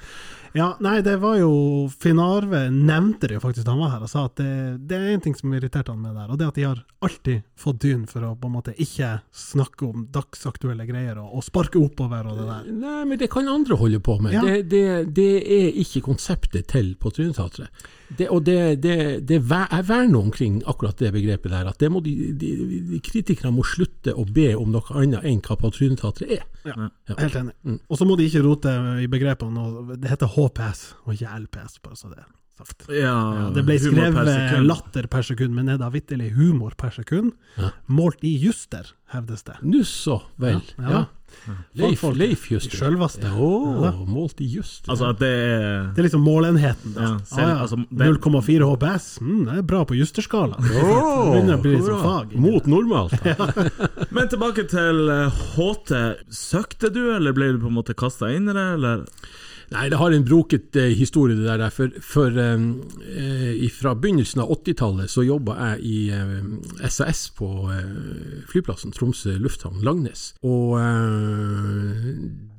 Ja, 0.55 0.77
nei, 0.85 0.99
det 1.01 1.15
var 1.17 1.39
jo 1.41 1.53
Finn 2.01 2.19
Arve 2.21 2.67
nevnte 2.71 3.29
det 3.29 3.39
jo 3.39 3.41
faktisk 3.41 3.65
da 3.65 3.73
han 3.73 3.81
var 3.81 3.95
her, 3.95 4.03
og 4.05 4.11
sa 4.13 4.27
at 4.29 4.37
det, 4.37 4.51
det 4.91 4.99
er 4.99 5.15
en 5.15 5.23
ting 5.25 5.37
som 5.37 5.55
irriterte 5.57 5.95
han 5.95 6.03
med 6.03 6.13
der, 6.19 6.29
og 6.29 6.37
det 6.37 6.45
er 6.45 6.53
at 6.53 6.59
de 6.59 6.67
har 6.67 6.83
alltid 7.09 7.47
fått 7.57 7.81
dyn 7.87 8.03
for 8.11 8.27
å 8.29 8.35
på 8.37 8.51
en 8.51 8.57
måte 8.59 8.75
ikke 8.77 9.15
snakke 9.33 9.89
om 9.89 10.05
dagsaktuelle 10.13 10.85
greier 10.89 11.23
og, 11.23 11.39
og 11.39 11.47
sparke 11.47 11.81
oppover 11.81 12.29
og 12.29 12.43
det 12.43 12.51
der. 12.51 12.69
Nei, 12.85 12.99
men 13.09 13.23
det 13.23 13.31
kan 13.33 13.49
andre 13.49 13.81
holde 13.81 14.03
på 14.05 14.19
med. 14.21 14.37
Ja. 14.37 14.45
Det, 14.45 14.61
det, 14.75 14.85
det 15.17 15.31
er 15.41 15.81
ikke 15.87 16.05
konseptet 16.13 16.69
til 16.75 16.93
på 17.01 17.15
Tryneteatret. 17.17 17.89
Det, 18.19 18.27
og 18.31 18.43
det, 18.45 18.81
det, 18.83 18.97
det 19.29 19.39
ver- 19.49 19.71
jeg 19.73 19.87
verner 19.89 20.19
omkring 20.19 20.61
akkurat 20.69 20.97
det 20.99 21.13
begrepet 21.15 21.51
der, 21.55 21.69
at 21.71 21.79
det 21.79 21.89
må 21.93 22.03
de, 22.05 22.13
de, 22.39 22.51
de 22.91 23.01
kritikerne 23.01 23.55
må 23.57 23.65
slutte 23.65 24.13
å 24.19 24.25
be 24.29 24.51
om 24.59 24.71
noe 24.75 24.83
annet 25.01 25.25
enn 25.25 25.41
hva 25.41 25.57
Patruljeteatret 25.61 26.31
er. 26.39 26.45
Ja, 26.67 26.77
Ja. 27.09 27.15
helt 27.19 27.35
enig. 27.41 27.55
Mm. 27.65 27.79
Og 27.89 27.99
så 27.99 28.07
må 28.07 28.17
de 28.19 28.27
ikke 28.29 28.43
rote 28.45 28.75
i 29.03 29.09
begrepene, 29.11 29.59
og 29.65 29.97
det 30.01 30.11
heter 30.13 30.27
HPS 30.37 30.85
og 31.07 31.15
ikke 31.17 31.33
LPS, 31.47 31.79
bare 31.83 31.97
så 31.97 32.11
det 32.13 32.19
er 32.23 32.29
sagt. 32.59 32.85
Ja, 32.93 33.15
Ja, 33.39 33.47
det 33.57 33.65
ble 33.67 33.79
skrevet 33.81 34.67
latter 34.67 35.07
per 35.11 35.23
sekund, 35.27 35.55
men 35.57 35.69
er 35.73 35.79
da 35.81 35.89
vitterlig 35.91 36.33
humor 36.37 36.75
per 36.79 36.91
sekund. 36.95 37.33
Ja. 37.57 37.71
Målt 37.89 38.23
i 38.29 38.35
juster, 38.39 38.93
hevdes 39.15 39.43
det. 39.49 39.57
Nå 39.65 39.81
så 39.89 40.21
vel. 40.39 40.61
Ja, 40.77 40.83
ja. 40.85 40.91
Ja. 40.91 41.05
Leif, 41.75 42.03
Leif 42.17 42.45
Juster. 42.51 42.77
Sjølveste. 42.79 43.27
Ja. 43.27 43.91
målt 44.07 44.41
i 44.41 44.47
just. 44.55 44.87
Altså 44.89 45.09
at 45.11 45.19
det 45.19 45.31
er 45.33 45.89
Det 45.97 46.03
er 46.03 46.07
liksom 46.09 46.23
målenheten. 46.27 46.95
Ja, 46.97 47.19
selv- 47.25 47.43
Ah, 47.43 47.49
ja. 47.49 47.59
altså, 47.65 47.77
0,4 47.91 48.69
HPS, 48.71 49.19
mm, 49.21 49.45
det 49.49 49.59
er 49.59 49.63
bra 49.63 49.85
på 49.85 49.97
justerskala. 49.99 50.57
Bli 50.63 51.77
litt 51.77 51.85
sånn 51.87 52.03
fag. 52.03 52.35
Mot 52.39 52.67
normalt. 52.67 53.15
Men 54.15 54.29
tilbake 54.29 54.67
til 54.71 55.09
eh, 55.11 55.43
HT. 55.57 55.93
Søkte 56.31 56.93
du, 56.93 57.03
eller 57.17 57.33
ble 57.37 57.53
du 57.53 57.59
på 57.63 57.71
en 57.73 57.77
måte 57.81 57.95
kasta 57.99 58.31
inn 58.35 58.49
i 58.49 58.53
det, 58.57 58.69
eller? 58.79 59.05
Nei, 59.73 59.89
det 59.89 59.97
har 59.97 60.13
en 60.13 60.25
broket 60.25 60.77
eh, 60.77 60.93
historie 60.97 61.37
det 61.39 61.49
der. 61.49 61.73
For, 61.73 61.93
for 62.05 62.37
eh, 62.39 63.69
fra 63.73 63.95
begynnelsen 63.97 64.45
av 64.45 64.53
80-tallet 64.59 65.13
så 65.13 65.25
jobba 65.25 65.57
jeg 65.73 65.83
i 65.89 65.99
eh, 66.13 66.89
SAS 66.93 67.27
på 67.37 67.49
eh, 67.73 68.43
flyplassen 68.51 68.93
Tromsø 68.93 69.39
lufthavn 69.41 69.81
Langnes. 69.87 70.33
Og 70.45 70.77
eh, 70.81 72.11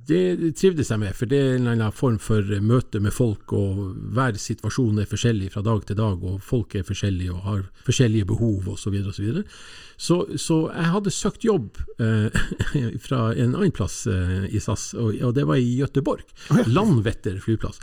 det 0.08 0.54
trivdes 0.60 0.90
jeg 0.92 1.00
med, 1.00 1.14
for 1.16 1.30
det 1.30 1.40
er 1.40 1.54
en 1.54 1.62
eller 1.62 1.78
annen 1.78 1.96
form 1.96 2.18
for 2.20 2.50
møte 2.66 3.00
med 3.00 3.14
folk, 3.16 3.54
og 3.56 3.94
hver 4.16 4.36
situasjon 4.42 5.00
er 5.00 5.08
forskjellig 5.08 5.54
fra 5.54 5.64
dag 5.64 5.86
til 5.88 6.00
dag, 6.00 6.26
og 6.28 6.42
folk 6.44 6.76
er 6.76 6.88
forskjellige 6.88 7.32
og 7.32 7.46
har 7.48 7.62
forskjellige 7.88 8.28
behov 8.34 8.74
osv. 8.74 8.98
Og 9.00 9.14
så, 9.98 10.24
så 10.40 10.60
jeg 10.74 10.92
hadde 10.96 11.14
søkt 11.14 11.46
jobb 11.48 11.80
eh, 12.00 12.44
fra 13.06 13.26
en 13.34 13.56
annen 13.56 13.76
plass 13.76 14.04
eh, 14.08 14.48
i 14.50 14.62
SAS, 14.64 14.92
og, 14.98 15.16
og 15.22 15.36
det 15.38 15.46
var 15.50 15.62
i 15.62 15.78
Gøteborg. 15.80 16.26
Landvetter 16.68 17.40
flyplass. 17.44 17.80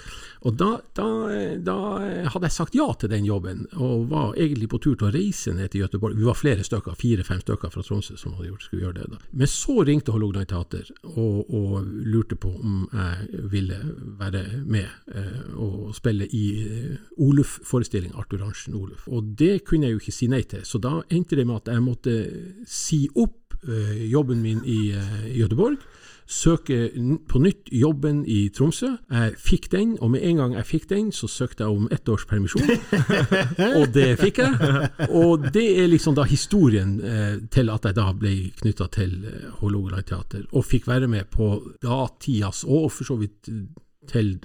Og 0.48 0.56
da, 0.56 0.70
da, 0.96 1.06
da 1.60 1.76
hadde 2.32 2.48
jeg 2.48 2.54
sagt 2.54 2.76
ja 2.76 2.86
til 2.96 3.10
den 3.12 3.26
jobben, 3.28 3.66
og 3.76 4.08
var 4.10 4.36
egentlig 4.40 4.70
på 4.72 4.80
tur 4.80 4.96
til 4.96 5.10
å 5.10 5.12
reise 5.14 5.52
ned 5.56 5.72
til 5.72 5.84
Gøteborg. 5.84 6.16
Vi 6.16 6.24
var 6.26 6.38
flere 6.38 6.64
stykker, 6.64 6.96
fire-fem 6.98 7.42
stykker 7.44 7.72
fra 7.74 7.84
Tromsø 7.84 8.16
som 8.20 8.36
hadde 8.38 8.48
gjort, 8.48 8.64
skulle 8.64 8.86
gjøre 8.86 8.98
det. 9.02 9.08
da. 9.12 9.20
Men 9.36 9.50
så 9.52 9.76
ringte 9.84 10.14
Hålogaland 10.14 10.48
Teater 10.50 10.88
og, 11.12 11.52
og 11.52 11.84
lurte 11.84 12.38
på 12.40 12.54
om 12.56 12.86
jeg 12.90 13.44
ville 13.52 13.78
være 14.20 14.44
med 14.64 14.88
eh, 15.12 15.52
og 15.60 15.92
spille 15.96 16.28
i 16.36 16.44
eh, 16.64 16.96
Oluf-forestilling, 17.20 18.14
Arthur 18.16 18.46
Arntzen 18.46 18.78
Oluf. 18.78 19.04
Og 19.12 19.34
det 19.38 19.66
kunne 19.68 19.88
jeg 19.88 19.98
jo 19.98 20.02
ikke 20.02 20.16
si 20.16 20.30
nei 20.32 20.42
til, 20.48 20.64
så 20.64 20.80
da 20.80 21.02
endte 21.12 21.36
det 21.36 21.44
med 21.44 21.60
at 21.60 21.72
jeg 21.74 21.84
måtte 21.84 21.99
si 22.66 23.08
opp 23.14 23.56
eh, 23.68 24.06
jobben 24.10 24.42
min 24.42 24.62
i 24.64 24.92
uh, 24.94 25.26
Göteborg. 25.36 25.76
Søke 26.30 26.92
på 27.28 27.40
nytt 27.42 27.72
jobben 27.74 28.20
i 28.22 28.44
Tromsø. 28.54 28.92
Jeg 29.10 29.32
fikk 29.42 29.66
den, 29.72 29.96
og 29.98 30.12
med 30.14 30.22
en 30.28 30.36
gang 30.38 30.52
jeg 30.54 30.68
fikk 30.68 30.84
den, 30.92 31.08
så 31.10 31.26
søkte 31.26 31.66
jeg 31.66 31.74
om 31.74 31.88
ett 31.90 32.06
års 32.08 32.22
permisjon. 32.30 32.70
og 33.80 33.90
det 33.90 34.12
fikk 34.20 34.38
jeg. 34.38 34.90
Og 35.08 35.48
det 35.50 35.66
er 35.82 35.90
liksom 35.90 36.14
da 36.14 36.28
historien 36.30 37.00
eh, 37.02 37.34
til 37.50 37.72
at 37.74 37.88
jeg 37.88 37.98
da 37.98 38.06
ble 38.14 38.34
knytta 38.62 38.86
til 38.94 39.16
eh, 39.26 39.48
Hålogaland 39.58 40.06
teater, 40.06 40.46
og 40.54 40.68
fikk 40.70 40.86
være 40.86 41.10
med 41.10 41.26
på 41.34 41.50
datidas, 41.82 42.62
og 42.62 42.92
for 42.94 43.10
så 43.10 43.18
vidt 43.18 43.50
eh, 43.50 43.66
til 44.08 44.38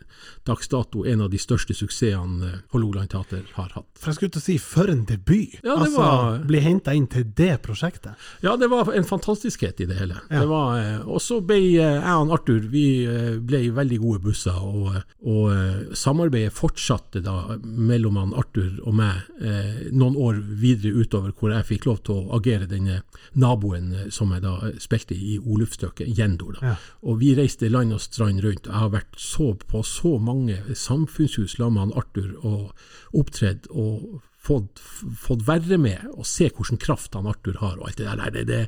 dags 0.45 0.67
dato, 0.67 1.05
en 1.07 1.21
av 1.25 1.29
de 1.31 1.39
største 1.39 1.73
suksessene 1.75 2.47
eh, 2.49 2.57
Hålogaland 2.73 3.09
teater 3.13 3.45
har 3.55 3.71
hatt. 3.75 3.87
For 3.97 4.11
jeg 4.11 4.17
skulle 4.17 4.33
til 4.35 4.41
å 4.41 4.45
si, 4.45 4.55
for 4.61 4.91
en 4.91 5.05
debut! 5.07 5.55
Ja, 5.63 5.77
det 5.79 5.87
altså, 5.87 6.01
var- 6.01 6.39
bli 6.49 6.59
henta 6.61 6.93
inn 6.93 7.07
til 7.11 7.23
det 7.37 7.61
prosjektet. 7.65 8.19
Ja, 8.43 8.55
det 8.59 8.69
var 8.69 8.91
en 8.93 9.07
fantastiskhet 9.07 9.79
i 9.81 9.87
det 9.89 9.97
hele. 9.99 10.19
Ja. 10.29 10.43
Eh, 10.43 11.07
og 11.07 11.21
så 11.23 11.39
ble 11.45 11.59
eh, 11.79 12.01
jeg 12.01 12.15
og 12.15 12.33
Arthur 12.35 12.67
vi 12.71 12.85
ble 13.45 13.61
veldig 13.75 13.99
gode 14.01 14.23
busser, 14.25 14.55
og, 14.59 14.97
og 15.25 15.95
samarbeidet 15.95 16.53
fortsatte 16.55 17.21
da 17.23 17.55
mellom 17.63 18.17
han 18.19 18.33
Arthur 18.37 18.79
og 18.85 18.95
meg 18.97 19.25
noen 19.95 20.15
år 20.19 20.39
videre 20.59 20.95
utover, 21.01 21.33
hvor 21.37 21.53
jeg 21.53 21.67
fikk 21.69 21.87
lov 21.89 21.99
til 22.05 22.17
å 22.17 22.37
agere 22.37 22.67
denne 22.69 23.01
naboen 23.37 23.91
som 24.13 24.33
jeg 24.33 24.43
da 24.43 24.71
spilte 24.81 25.15
i 25.15 25.37
Olufstøket, 25.39 26.09
Gjendor. 26.17 26.57
Ja. 26.63 26.75
Og 27.05 27.19
vi 27.21 27.33
reiste 27.37 27.69
land 27.71 27.93
og 27.95 28.01
strand 28.03 28.41
rundt. 28.43 28.67
Jeg 28.69 28.75
har 28.75 28.91
vært 28.93 29.15
så 29.21 29.44
på 29.53 29.83
så 29.85 30.17
mange 30.19 30.57
samfunnshus 30.75 31.57
sammen 31.57 31.73
med 31.77 31.83
han 31.85 31.97
Arthur 32.01 32.31
og 32.45 33.19
opptredd 33.19 33.69
og 33.69 34.21
fått, 34.45 34.81
fått 35.25 35.43
være 35.47 35.79
med 35.81 36.05
og 36.13 36.25
se 36.29 36.49
hvilken 36.53 36.79
kraft 36.81 37.15
han 37.17 37.27
Arthur 37.29 37.57
har 37.61 37.77
og 37.79 37.89
alt 37.89 37.99
det 38.01 38.07
der. 38.07 38.31
Det, 38.35 38.45
det, 38.49 38.61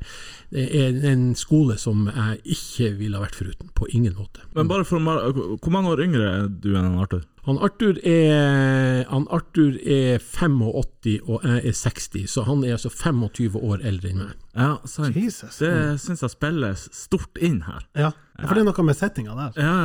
det 0.54 0.68
er 0.82 1.00
en 1.12 1.30
skole 1.38 1.78
som 1.82 2.08
jeg 2.10 2.42
ikke 2.58 2.92
ville 3.00 3.20
ha 3.20 3.26
vært 3.26 3.38
foruten. 3.38 3.72
På 3.78 3.90
ingen 3.94 4.16
måte. 4.18 4.46
Men 4.58 4.70
bare 4.70 4.86
for 4.88 4.98
Hvor 5.00 5.74
mange 5.74 5.92
år 5.94 6.04
yngre 6.08 6.30
er 6.30 6.48
du 6.50 6.72
enn 6.74 6.88
han 6.88 7.02
Arthur? 7.04 7.26
Han 7.48 7.62
Arthur 7.64 8.00
er, 8.04 9.06
han 9.08 9.28
Arthur 9.32 9.78
er 9.80 10.18
85 10.20 11.22
og 11.24 11.46
jeg 11.46 11.62
er 11.64 11.78
60, 11.78 12.26
så 12.28 12.44
han 12.44 12.66
er 12.66 12.76
altså 12.76 12.92
25 12.92 13.56
år 13.62 13.86
eldre 13.88 14.12
enn 14.12 14.24
meg. 14.26 14.36
Ja, 14.58 14.78
sant. 14.90 15.16
Jesus. 15.16 15.60
Det 15.62 15.74
syns 16.02 16.24
jeg 16.26 16.34
spilles 16.34 16.88
stort 16.96 17.38
inn 17.38 17.62
her. 17.68 17.86
Ja, 17.98 18.12
for 18.38 18.54
det 18.54 18.62
er 18.62 18.68
noe 18.68 18.84
med 18.86 18.98
settinga 18.98 19.34
der. 19.34 19.56
Ja. 19.58 19.76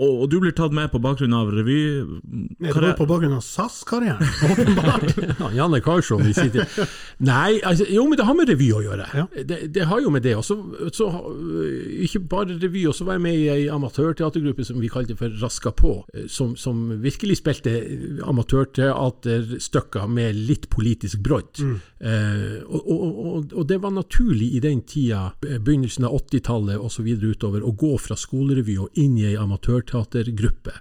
Og, 0.00 0.22
og 0.22 0.28
du 0.32 0.38
blir 0.40 0.54
tatt 0.56 0.72
med 0.72 0.88
på 0.88 0.96
bakgrunn 1.04 1.34
av 1.36 1.50
revy... 1.52 1.80
Det 2.56 2.72
var 2.72 2.94
på 2.96 3.04
bakgrunn 3.04 3.34
av 3.36 3.42
SAS-karrieren, 3.44 4.24
åpenbart. 4.54 5.10
Ja, 5.42 5.50
Janne 5.58 5.82
Karlsson 5.84 6.24
i 6.24 6.32
sin 6.32 6.48
tid. 6.54 6.64
Nei, 7.20 7.58
altså, 7.68 7.84
jo, 7.92 8.06
men 8.08 8.16
det 8.16 8.24
har 8.24 8.38
med 8.38 8.48
revy 8.48 8.70
å 8.72 8.80
gjøre. 8.86 9.08
Ja. 9.12 9.26
Det, 9.44 9.58
det 9.76 9.84
har 9.90 10.00
jo 10.00 10.12
med 10.14 10.24
det. 10.24 10.32
Også, 10.40 10.56
så, 10.86 10.88
så 10.96 11.10
øh, 11.28 11.90
Ikke 12.06 12.22
bare 12.32 12.56
revy, 12.62 12.86
også 12.88 13.04
var 13.04 13.18
jeg 13.18 13.24
med 13.26 13.36
i 13.36 13.44
ei 13.52 13.68
amatørteatergruppe 13.74 14.64
som 14.64 14.80
vi 14.80 14.88
kalte 14.92 15.18
for 15.20 15.36
Raska 15.42 15.74
på, 15.76 15.92
øh, 16.14 16.24
som, 16.32 16.56
som 16.56 16.80
virkelig 17.04 17.36
spilte 17.42 17.76
amatørteaterstykker 18.24 20.08
med 20.08 20.40
litt 20.48 20.70
politisk 20.72 21.20
brodd. 21.26 21.60
Eh, 21.60 22.64
og, 22.64 22.80
og, 22.80 23.04
og, 23.04 23.52
og 23.52 23.68
det 23.68 23.82
var 23.84 23.92
naturlig 23.92 24.09
i 24.18 24.60
den 24.60 24.82
tida, 24.82 25.32
eh, 25.48 25.58
begynnelsen 25.58 26.04
av 26.04 26.14
80-tallet 26.14 26.78
osv. 26.78 27.06
utover, 27.06 27.62
å 27.62 27.76
gå 27.76 27.98
fra 27.98 28.16
skolerevy 28.16 28.78
og 28.78 28.90
inn 28.94 29.18
i 29.18 29.24
ei 29.24 29.36
amatørteatergruppe 29.36 30.72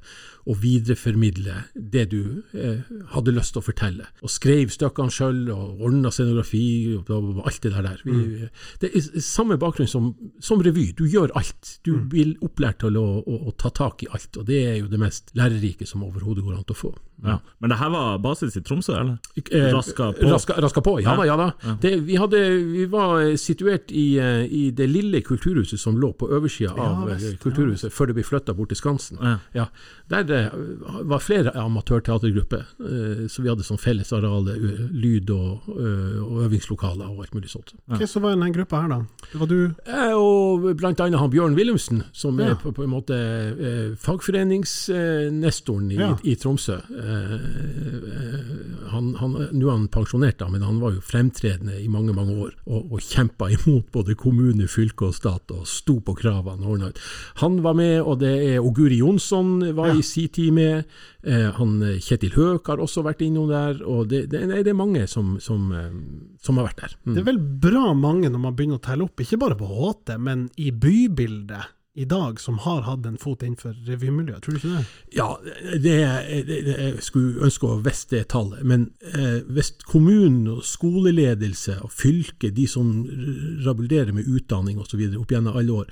og 0.50 0.58
videreformidle 0.64 1.56
det 1.76 2.08
du 2.12 2.22
eh, 2.58 2.88
hadde 3.14 3.34
lyst 3.36 3.54
til 3.54 3.62
å 3.62 3.66
fortelle. 3.68 4.08
Og 4.26 4.32
skrev 4.34 4.72
stykkene 4.74 5.14
sjøl, 5.14 5.44
og 5.54 5.84
ordna 5.86 6.12
scenografi, 6.14 6.64
og 6.98 7.06
bla, 7.08 7.20
bla, 7.22 7.36
bla, 7.38 7.46
alt 7.50 7.62
det 7.64 7.74
der. 7.76 7.90
der. 7.90 8.02
Vi, 8.06 8.50
Det 8.82 8.90
er 8.90 9.26
samme 9.26 9.60
bakgrunn 9.62 9.90
som, 9.92 10.10
som 10.42 10.64
revy. 10.66 10.90
Du 10.98 11.06
gjør 11.06 11.34
alt. 11.38 11.76
Du 11.86 11.94
blir 12.10 12.34
opplært 12.46 12.82
til 12.82 12.98
å, 12.98 13.06
å, 13.22 13.44
å 13.52 13.56
ta 13.60 13.70
tak 13.70 14.04
i 14.06 14.10
alt, 14.10 14.42
og 14.42 14.50
det 14.50 14.64
er 14.72 14.80
jo 14.82 14.90
det 14.90 15.02
mest 15.02 15.34
lærerike 15.38 15.88
som 15.90 16.04
overhodet 16.08 16.46
går 16.46 16.58
an 16.58 16.66
til 16.66 16.78
å 16.78 16.82
få. 16.82 16.96
Ja. 17.24 17.40
Men 17.60 17.74
det 17.74 17.78
her 17.82 17.90
var 17.92 18.20
basis 18.24 18.56
i 18.56 18.62
Tromsø, 18.64 18.94
eller? 18.96 19.18
Eh, 19.36 19.68
Raska 19.76 20.12
på. 20.16 20.30
Raska, 20.32 20.56
raska 20.64 20.82
på, 20.82 20.96
ja 21.04 21.16
da. 21.18 21.26
Ja, 21.28 21.36
da. 21.38 21.50
Ja. 21.64 21.76
Det, 21.82 21.92
vi, 22.08 22.16
hadde, 22.16 22.40
vi 22.72 22.86
var 22.92 23.36
situert 23.40 23.92
i, 23.92 24.06
eh, 24.24 24.46
i 24.46 24.70
det 24.72 24.88
lille 24.90 25.22
kulturhuset 25.26 25.80
som 25.80 26.00
lå 26.00 26.14
på 26.16 26.30
oversida 26.32 26.74
av 26.80 27.10
visst, 27.10 27.34
eh, 27.34 27.40
kulturhuset, 27.44 27.94
før 27.94 28.12
det 28.12 28.20
ble 28.20 28.28
flytta 28.28 28.56
bort 28.56 28.72
til 28.72 28.80
Skansen. 28.80 29.20
Der 30.10 30.32
eh, 30.32 30.39
var 31.10 31.20
flere 31.24 31.52
amatørteatergrupper, 31.56 32.64
eh, 32.86 33.24
så 33.32 33.42
vi 33.44 33.50
hadde 33.52 33.64
sånn 33.68 33.80
felles 33.82 34.12
areale, 34.16 34.56
eh, 34.56 34.82
lyd 34.92 35.30
og, 35.36 35.68
eh, 35.76 36.20
og 36.24 36.44
øvingslokaler 36.48 37.06
og 37.10 37.20
alt 37.26 37.34
mulig 37.36 37.50
sånt. 37.52 37.74
Hvem 37.90 38.08
som 38.08 38.24
var 38.24 38.32
i 38.34 38.40
denne 38.40 38.54
gruppa 38.56 38.82
her, 38.82 38.90
da? 38.90 39.00
Det 39.32 39.40
var 39.40 39.48
du? 39.48 39.74
Eh, 39.86 40.14
Og 40.20 40.76
blant 40.78 41.00
annet 41.00 41.20
han 41.20 41.30
Bjørn 41.32 41.56
Wilhelmsen, 41.56 42.04
som 42.14 42.40
Ja. 42.40 42.52
er 42.52 42.56
på, 42.56 42.72
på 42.74 42.84
en 42.84 42.90
måte 42.94 43.14
eh, 43.16 43.96
fagforeningsnestoren 43.96 45.92
i, 45.92 45.96
Ja. 45.96 46.16
i 46.24 46.36
Tromsø. 46.36 46.76
Eh, 46.90 47.34
eh, 47.34 48.90
han, 48.92 49.14
han, 49.20 49.36
Nå 49.54 49.68
er 49.68 49.72
han 49.76 49.88
pensjonert, 49.88 50.38
da, 50.40 50.48
men 50.50 50.62
han 50.66 50.80
var 50.82 50.92
jo 50.96 51.02
fremtredende 51.02 51.80
i 51.82 51.88
mange 51.88 52.14
mange 52.14 52.36
år, 52.36 52.54
og, 52.68 52.92
og 52.92 53.00
kjempa 53.02 53.50
imot 53.54 53.92
både 53.92 54.16
kommune, 54.16 54.68
fylke 54.68 55.08
og 55.10 55.16
stat, 55.16 55.52
og 55.56 55.68
sto 55.68 56.00
på 56.00 56.16
kravene. 56.18 56.92
Han 57.42 57.62
var 57.64 57.74
med, 57.78 58.02
og 58.02 58.20
det 58.20 58.34
er 58.56 58.60
Oguri 58.64 58.98
Jonsson 59.00 59.74
var 59.76 59.88
Ja. 59.94 59.94
i 59.98 60.02
sin 60.02 60.29
med. 60.54 60.84
Eh, 61.24 61.50
han 61.58 61.82
eh, 61.82 61.98
Kjetil 62.04 62.36
Høek 62.36 62.70
har 62.70 62.84
også 62.84 63.04
vært 63.06 63.24
innom 63.26 63.50
der, 63.50 63.82
og 63.88 64.12
det, 64.12 64.28
det, 64.30 64.46
nei, 64.50 64.62
det 64.64 64.74
er 64.74 64.80
mange 64.80 65.08
som, 65.08 65.38
som, 65.42 65.72
eh, 65.74 65.90
som 66.44 66.60
har 66.60 66.70
vært 66.70 66.84
der. 66.84 66.96
Mm. 67.04 67.16
Det 67.16 67.24
er 67.24 67.30
vel 67.32 67.42
bra 67.66 67.94
mange 67.98 68.30
når 68.30 68.46
man 68.46 68.56
begynner 68.56 68.80
å 68.80 68.86
telle 68.86 69.10
opp, 69.10 69.20
ikke 69.20 69.42
bare 69.42 69.60
på 69.60 69.68
HT, 69.70 70.16
men 70.22 70.48
i 70.58 70.72
bybildet 70.72 71.76
i 72.00 72.06
dag, 72.06 72.40
som 72.40 72.58
har 72.64 72.86
hatt 72.86 73.06
en 73.06 73.18
fot 73.20 73.42
innenfor 73.44 73.74
revymiljøet. 73.88 74.44
Tror 74.46 74.56
du 74.56 74.60
ikke 74.60 74.76
det? 74.78 74.84
Ja, 75.18 75.28
det, 75.74 75.96
det, 76.48 76.60
det, 76.68 76.76
jeg 76.78 77.04
skulle 77.04 77.44
ønske 77.50 77.68
å 77.68 77.80
visst 77.84 78.14
det 78.14 78.22
tallet, 78.32 78.62
men 78.64 78.86
eh, 79.10 79.42
hvis 79.50 79.74
kommunen 79.90 80.46
og 80.54 80.62
skoleledelse 80.64 81.80
og 81.84 81.92
fylket, 81.92 82.56
de 82.56 82.70
som 82.72 82.94
rabulderer 83.66 84.14
med 84.16 84.30
utdanning 84.30 84.80
osv. 84.80 85.02
opp 85.20 85.34
gjennom 85.34 85.60
alle 85.60 85.82
år, 85.82 85.92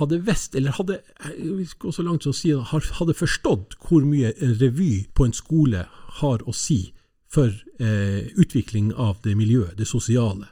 hadde 0.00 0.20
visst, 0.26 0.56
eller 0.58 0.74
hadde 0.76 1.00
jeg 1.22 1.56
vil 1.58 1.74
gå 1.78 1.92
så 1.94 2.04
langt 2.06 2.26
som 2.26 2.34
å 2.34 2.38
si, 2.38 2.52
hadde 2.98 3.16
forstått 3.16 3.78
hvor 3.84 4.06
mye 4.08 4.32
en 4.40 4.56
revy 4.60 5.06
på 5.14 5.28
en 5.28 5.36
skole 5.36 5.84
har 6.20 6.42
å 6.48 6.54
si 6.56 6.92
for 7.30 7.52
eh, 7.78 8.26
utvikling 8.34 8.90
av 8.98 9.20
det 9.22 9.36
miljøet, 9.38 9.76
det 9.78 9.86
sosiale 9.86 10.48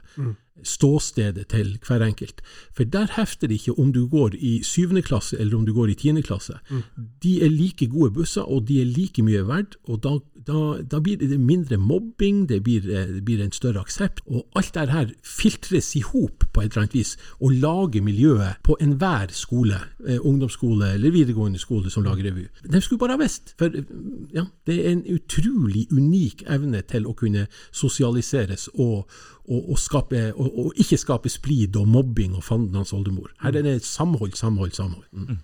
ståstedet 0.63 1.47
til 1.53 1.77
hver 1.87 2.03
enkelt. 2.05 2.41
For 2.75 2.83
der 2.83 3.11
hefter 3.15 3.47
det 3.47 3.59
ikke 3.59 3.79
om 3.79 3.93
du 3.93 4.05
går 4.07 4.35
i 4.39 4.59
syvende 4.63 5.01
klasse 5.01 5.37
eller 5.39 5.57
om 5.57 5.65
du 5.65 5.73
går 5.73 5.93
i 5.93 5.97
tiende 5.99 6.23
klasse. 6.25 6.59
De 7.23 7.39
er 7.43 7.49
like 7.49 7.87
gode 7.87 8.11
busser, 8.11 8.41
og 8.41 8.67
de 8.67 8.81
er 8.81 8.85
like 8.85 9.23
mye 9.23 9.45
verdt, 9.47 9.77
og 9.83 10.03
da, 10.03 10.17
da, 10.47 10.59
da 10.81 10.99
blir 11.03 11.19
det 11.21 11.39
mindre 11.39 11.77
mobbing, 11.77 12.49
det 12.49 12.61
blir, 12.63 12.85
eh, 12.89 13.07
det 13.15 13.23
blir 13.25 13.43
en 13.43 13.51
større 13.51 13.83
aksept, 13.83 14.21
og 14.25 14.45
alt 14.55 14.73
det 14.73 14.89
her 14.89 15.13
filtres 15.23 15.95
i 15.95 16.03
hop 16.05 16.45
på 16.53 16.61
et 16.61 16.71
eller 16.71 16.85
annet 16.85 16.97
vis, 16.97 17.15
og 17.39 17.55
lager 17.61 18.03
miljøet 18.05 18.61
på 18.63 18.77
enhver 18.81 19.33
skole, 19.35 19.79
eh, 20.07 20.19
ungdomsskole 20.19 20.93
eller 20.93 21.11
videregående 21.11 21.59
skole 21.59 21.89
som 21.89 22.03
lager 22.03 22.29
revy. 22.29 22.47
De 22.71 22.81
skulle 22.81 22.99
bare 22.99 23.17
ha 23.17 23.23
visst, 23.23 23.55
for 23.59 23.71
ja, 24.33 24.45
det 24.67 24.79
er 24.85 24.91
en 24.91 25.05
utrolig 25.09 25.87
unik 25.91 26.43
evne 26.47 26.81
til 26.87 27.07
å 27.07 27.15
kunne 27.17 27.47
sosialiseres 27.71 28.69
og, 28.73 29.09
og, 29.49 29.69
og, 29.71 29.77
skape, 29.79 30.23
og, 30.35 30.48
og 30.49 30.73
ikke 30.79 30.97
skape 30.97 31.29
splid 31.29 31.77
og 31.79 31.87
mobbing 31.87 32.35
og 32.35 32.43
fandens 32.43 32.93
oldemor. 32.93 33.29
Her 33.43 33.51
er 33.51 33.61
det 33.65 33.85
samhold, 33.85 34.33
samhold, 34.33 34.71
samhold. 34.71 35.05
Mm. 35.11 35.37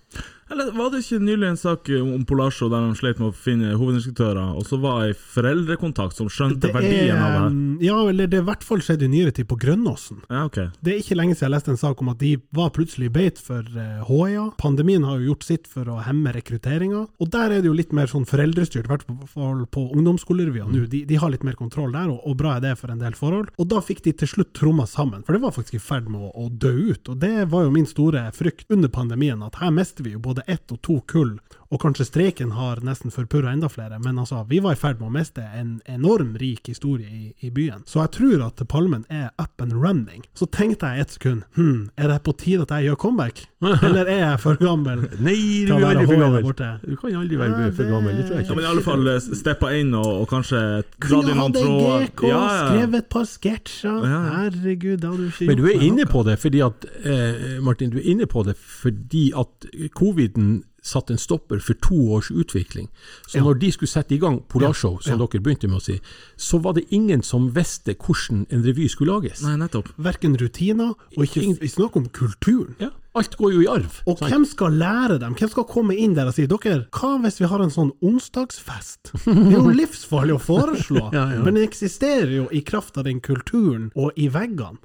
Eller 0.51 0.71
var 0.77 0.91
det 0.93 1.01
ikke 1.01 1.17
nylig 1.25 1.47
en 1.47 1.57
sak 1.57 1.89
om 1.97 2.25
Polasjo 2.29 2.67
der 2.69 2.83
de 2.85 2.97
slet 2.99 3.21
med 3.21 3.31
å 3.31 3.35
finne 3.35 3.73
hovedinstruktører, 3.79 4.53
og 4.53 4.67
så 4.69 4.77
var 4.81 5.07
ei 5.07 5.15
foreldrekontakt 5.17 6.19
som 6.19 6.29
skjønte 6.29 6.69
verdien 6.73 7.17
av 7.17 7.31
det 7.31 7.39
her? 7.39 7.55
ja, 7.87 7.97
eller 8.11 8.29
det 8.29 8.39
er 8.39 8.43
i 8.43 8.47
hvert 8.51 8.65
fall 8.65 8.83
skjedd 8.85 9.05
i 9.07 9.09
nyere 9.09 9.33
tid 9.35 9.49
på 9.49 9.57
Grønnåsen. 9.61 10.21
Ja, 10.29 10.43
okay. 10.45 10.69
Det 10.85 10.93
er 10.93 11.01
ikke 11.01 11.17
lenge 11.17 11.33
siden 11.33 11.49
jeg 11.49 11.53
leste 11.55 11.73
en 11.73 11.81
sak 11.81 12.01
om 12.01 12.11
at 12.13 12.21
de 12.21 12.35
var 12.55 12.71
plutselig 12.75 13.09
beit 13.15 13.41
for 13.41 13.65
eh, 13.65 14.05
HIA. 14.05 14.45
Pandemien 14.61 15.05
har 15.07 15.19
jo 15.19 15.31
gjort 15.31 15.47
sitt 15.47 15.69
for 15.71 15.89
å 15.89 15.97
hemme 16.05 16.33
rekrutteringa. 16.35 17.05
Og 17.21 17.31
der 17.33 17.55
er 17.55 17.63
det 17.63 17.69
jo 17.71 17.77
litt 17.77 17.93
mer 17.95 18.09
sånn 18.11 18.27
foreldrestyrt, 18.29 18.85
i 18.85 18.93
hvert 18.93 19.05
fall 19.33 19.65
på 19.71 19.87
ungdomsskolerevyer 19.97 20.69
nå. 20.69 20.85
De, 20.91 21.03
de 21.09 21.19
har 21.21 21.33
litt 21.33 21.45
mer 21.47 21.57
kontroll 21.57 21.93
der, 21.95 22.09
og, 22.13 22.21
og 22.25 22.37
bra 22.39 22.55
er 22.57 22.65
det 22.67 22.75
for 22.79 22.93
en 22.93 23.01
del 23.01 23.17
forhold. 23.17 23.51
Og 23.61 23.69
da 23.71 23.81
fikk 23.85 24.03
de 24.05 24.13
til 24.21 24.29
slutt 24.29 24.53
tromma 24.57 24.85
sammen, 24.89 25.25
for 25.25 25.35
det 25.35 25.43
var 25.45 25.55
faktisk 25.55 25.79
i 25.79 25.83
ferd 25.83 26.09
med 26.11 26.21
å, 26.21 26.31
å 26.45 26.49
dø 26.49 26.73
ut. 26.91 27.13
Og 27.13 27.19
det 27.21 27.47
var 27.51 27.65
jo 27.65 27.73
min 27.73 27.89
store 27.89 28.27
frykt 28.35 28.69
under 28.73 28.93
pandemien, 28.93 29.41
at 29.45 29.57
her 29.61 29.73
mister 29.73 30.05
vi 30.05 30.15
jo 30.15 30.23
både 30.23 30.34
ett 30.47 30.71
og 30.71 30.81
to 30.81 30.99
kull 31.07 31.39
og 31.73 31.79
kanskje 31.81 32.05
streiken 32.05 32.51
har 32.55 32.79
nesten 32.85 33.11
forpurra 33.11 33.51
enda 33.55 33.67
flere, 33.71 33.97
men 34.03 34.19
altså, 34.21 34.43
vi 34.49 34.59
var 34.61 34.75
i 34.75 34.79
ferd 34.79 34.99
med 35.01 35.07
å 35.09 35.13
miste 35.15 35.41
en 35.57 35.79
enorm 35.89 36.35
rik 36.37 36.67
historie 36.69 37.07
i, 37.09 37.33
i 37.41 37.49
byen. 37.49 37.81
Så 37.89 38.03
jeg 38.03 38.11
tror 38.19 38.43
at 38.45 38.61
Palmen 38.69 39.05
er 39.09 39.31
up 39.41 39.61
and 39.63 39.73
running. 39.73 40.23
Så 40.37 40.45
tenkte 40.53 40.91
jeg 40.93 41.01
et 41.07 41.15
sekund, 41.17 41.41
hm, 41.57 41.89
er 41.97 42.11
det 42.13 42.19
på 42.27 42.35
tide 42.37 42.67
at 42.67 42.73
jeg 42.77 42.89
gjør 42.91 42.99
comeback? 43.01 43.45
Eller 43.87 44.05
er 44.05 44.19
jeg 44.21 44.39
for 44.43 44.59
gammel 44.61 44.99
Nei, 45.25 45.33
du 45.65 45.71
er 45.73 45.81
veldig 45.81 46.05
for 46.05 46.19
gammel. 46.21 46.43
borte? 46.45 46.67
Du 46.85 46.93
kan 47.01 47.15
aldri 47.17 47.39
være 47.39 47.55
Nei, 47.55 47.69
for 47.73 47.89
gammel, 47.89 48.13
det 48.19 48.25
tror 48.27 48.37
jeg 48.37 48.45
Ja, 48.45 48.57
men 48.59 48.65
i 48.65 48.69
alle 48.69 48.83
fall 48.85 49.07
eh, 49.09 49.17
steppa 49.39 49.71
inn 49.79 49.89
og, 49.97 50.09
og 50.21 50.27
kanskje 50.29 50.59
dratt 51.01 51.15
inn 51.15 51.31
noen 51.31 51.41
hatt 51.41 51.57
en 51.57 51.65
tråder. 51.65 52.05
GK, 52.11 52.25
Ja, 52.29 52.43
ja. 52.45 52.67
skrevet 52.69 52.99
et 53.01 53.09
par 53.15 53.25
sketsjer. 53.31 53.97
Ja, 54.05 54.11
ja. 54.13 54.21
Herregud, 54.35 54.99
det 55.01 55.09
hadde 55.09 55.17
du 55.17 55.25
ikke 55.31 55.47
gjort. 55.47 55.49
Men 55.49 55.59
du 55.63 55.65
er 55.71 55.87
inne 55.89 56.05
på 56.13 56.23
det 56.29 56.37
fordi 56.45 56.61
at 56.67 56.87
eh, 57.01 57.43
Martin, 57.65 57.89
du 57.95 57.97
er 58.03 58.07
inne 58.13 58.29
på 58.29 58.45
det 58.45 58.53
fordi 58.61 59.25
at 59.41 59.69
coviden 59.97 60.53
satte 60.85 61.15
en 61.15 61.17
stopper 61.21 61.59
for 61.65 61.73
to 61.81 61.95
års 62.13 62.29
utvikling. 62.31 62.87
Så 63.27 63.39
Ja. 63.39 63.43
når 63.43 63.59
de 63.59 63.71
skulle 63.73 63.89
sette 63.89 64.13
i 64.13 64.19
gang 64.21 64.39
Polarshow, 64.47 64.99
som 65.01 65.17
dere 65.17 65.41
begynte 65.41 65.67
med 65.67 65.79
å 65.79 65.81
si, 65.81 65.99
så 66.37 66.59
var 66.61 66.73
det 66.73 66.85
ingen 66.91 67.23
som 67.23 67.49
visste 67.51 67.95
hvordan 67.95 68.45
en 68.51 68.61
revy 68.63 68.87
skulle 68.87 69.11
lages. 69.15 69.41
Nei, 69.41 69.55
nettopp. 69.57 69.89
Verken 69.97 70.37
rutiner, 70.37 70.93
og 71.17 71.23
ikke 71.25 71.41
Ingen- 71.41 71.57
vi 71.59 71.89
om 71.95 72.05
kulturen. 72.09 72.75
Ja, 72.79 72.89
alt 73.15 73.35
går 73.37 73.53
jo 73.53 73.61
i 73.61 73.67
arv. 73.67 74.01
Og 74.05 74.19
sant? 74.19 74.31
hvem 74.31 74.45
skal 74.45 74.71
lære 74.71 75.19
dem? 75.19 75.33
Hvem 75.35 75.49
skal 75.49 75.63
komme 75.63 75.97
inn 75.97 76.13
der 76.13 76.27
og 76.27 76.33
si 76.35 76.45
dere, 76.45 76.85
hva 76.91 77.19
hvis 77.21 77.39
vi 77.39 77.45
har 77.47 77.61
en 77.61 77.69
sånn 77.71 77.91
onsdagsfest? 78.03 79.11
Det 79.25 79.53
er 79.53 79.57
jo 79.57 79.71
livsfarlig 79.73 80.35
å 80.35 80.41
foreslå, 80.41 81.11
Ja, 81.13 81.31
ja. 81.31 81.41
men 81.43 81.55
den 81.55 81.67
eksisterer 81.67 82.29
jo 82.35 82.47
i 82.51 82.61
kraft 82.61 82.97
av 82.97 83.05
den 83.05 83.21
kulturen 83.21 83.91
og 83.95 84.11
i 84.17 84.27
veggene. 84.29 84.77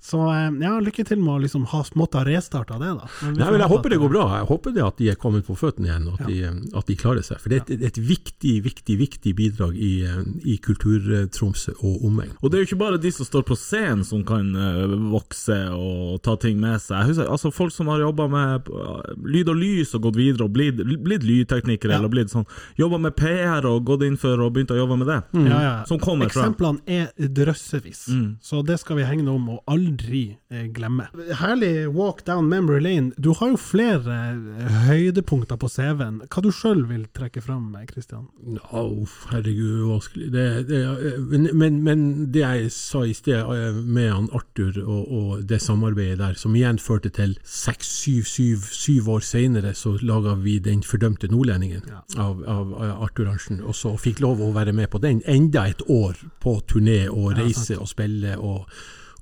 Så 0.00 0.20
eh, 0.30 0.50
ja, 0.62 0.76
lykke 0.80 1.02
til 1.04 1.18
med 1.18 1.32
å 1.34 1.38
liksom 1.42 1.64
ha 1.72 1.80
måtte 1.98 2.20
ha 2.20 2.24
restarta 2.24 2.76
det, 2.78 2.92
da. 3.00 3.08
Men 3.24 3.34
Nei, 3.40 3.48
men 3.50 3.60
Jeg 3.64 3.68
håper 3.72 3.90
det 3.90 3.98
går 3.98 4.12
bra. 4.12 4.24
Jeg 4.38 4.46
håper 4.46 4.74
det 4.76 4.84
at 4.86 4.96
de 5.00 5.08
er 5.10 5.16
kommet 5.18 5.44
på 5.48 5.56
føttene 5.58 5.88
igjen, 5.90 6.06
og 6.12 6.20
at, 6.20 6.28
de, 6.30 6.36
at 6.78 6.86
de 6.86 6.96
klarer 7.00 7.24
seg. 7.26 7.40
For 7.42 7.50
det 7.50 7.58
er 7.64 7.74
et, 7.74 7.82
et 7.90 7.98
viktig, 7.98 8.54
viktig 8.62 8.96
viktig 9.00 9.32
bidrag 9.38 9.74
i, 9.74 9.90
eh, 10.06 10.20
i 10.46 10.56
Kultur-Tromsø 10.62 11.74
og 11.82 12.04
omegn. 12.06 12.30
Og 12.42 12.50
det 12.50 12.58
er 12.58 12.62
jo 12.64 12.68
ikke 12.70 12.80
bare 12.84 13.00
de 13.02 13.10
som 13.14 13.26
står 13.26 13.44
på 13.48 13.56
scenen 13.58 14.04
som 14.06 14.22
kan 14.28 14.48
eh, 14.54 14.94
vokse 15.12 15.58
og 15.74 16.20
ta 16.24 16.36
ting 16.40 16.60
med 16.62 16.78
seg. 16.82 17.00
Jeg 17.02 17.10
husker, 17.12 17.32
altså 17.34 17.52
Folk 17.58 17.74
som 17.74 17.88
har 17.90 18.00
jobba 18.04 18.28
med 18.30 18.68
eh, 18.70 19.12
lyd 19.26 19.50
og 19.50 19.58
lys 19.58 19.94
og 19.98 20.04
gått 20.06 20.18
videre 20.20 20.46
og 20.46 20.54
blitt, 20.54 20.78
blitt 21.04 21.26
lydteknikere, 21.26 21.96
Ja. 21.96 21.98
eller 21.98 22.12
blitt 22.12 22.30
sånn 22.32 22.46
Jobba 22.78 22.98
med 23.02 23.16
PR 23.18 23.66
og 23.66 23.82
gått 23.88 24.04
inn 24.06 24.16
for 24.20 24.38
og 24.44 24.52
begynt 24.54 24.70
å 24.74 24.78
jobbe 24.78 24.98
med 25.00 25.08
det. 25.10 25.18
Ja, 25.48 25.58
ja. 25.64 25.74
Som 25.88 25.98
kommer 26.02 26.30
fra 26.30 26.44
Eksemplene 26.46 26.82
er 26.86 27.10
drøssevis, 27.18 28.06
Mm. 28.08 28.36
så 28.42 28.62
det 28.64 28.78
skal 28.80 28.96
vi 28.96 29.04
hegne 29.08 29.28
om 29.32 29.48
og 29.56 29.62
aldri 29.88 30.36
eh, 30.50 30.66
glemme. 30.72 31.08
Herlig 31.40 31.88
walk 31.94 32.24
down 32.26 32.48
memory 32.48 32.80
lane. 32.80 33.12
Du 33.16 33.32
har 33.32 33.52
jo 33.52 33.56
flere 33.60 34.16
eh, 34.60 34.78
høydepunkter 34.88 35.58
på 35.60 35.68
CV-en. 35.68 36.20
Hva 36.28 36.42
du 36.44 36.50
sjøl 36.54 36.84
vil 36.88 37.06
trekke 37.16 37.42
fram, 37.44 37.72
Kristian? 37.88 38.28
Ja, 38.58 38.82
uff, 38.84 39.26
herregud, 39.32 39.86
vanskelig. 39.88 40.30
Det, 40.34 40.46
det, 40.68 40.82
men, 41.30 41.48
men, 41.52 41.80
men 41.86 42.04
det 42.34 42.44
jeg 42.44 42.72
sa 42.74 43.04
i 43.06 43.16
sted 43.16 43.38
eh, 43.38 43.78
med 43.78 44.10
han 44.12 44.30
Arthur 44.36 44.80
og, 44.84 45.14
og 45.20 45.46
det 45.48 45.60
samarbeidet 45.64 46.20
der, 46.20 46.38
som 46.38 46.56
igjen 46.56 46.80
førte 46.82 47.12
til 47.14 47.36
seks, 47.44 47.90
syv, 48.04 48.28
syv, 48.28 48.68
syv 48.74 49.12
år 49.16 49.24
senere, 49.24 49.74
så 49.74 49.96
laga 50.02 50.36
vi 50.38 50.58
Den 50.58 50.82
fordømte 50.82 51.28
nordlendingen 51.30 51.84
av, 52.18 52.42
av, 52.44 52.72
av 52.74 53.02
Arthur 53.06 53.28
Arntzen, 53.30 53.60
og 53.62 53.76
så 53.78 53.94
fikk 54.00 54.20
lov 54.24 54.42
å 54.42 54.50
være 54.52 54.74
med 54.76 54.90
på 54.92 55.00
den 55.02 55.22
enda 55.28 55.68
et 55.70 55.80
år 55.88 56.18
på 56.42 56.58
turné 56.68 57.04
og 57.08 57.38
reise 57.38 57.78
og 57.78 57.88
spille. 57.88 58.36
og 58.36 58.66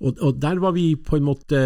og, 0.00 0.19
og 0.21 0.41
der 0.43 0.59
var 0.61 0.75
vi 0.76 0.91
på 1.00 1.17
en 1.17 1.25
måte, 1.25 1.59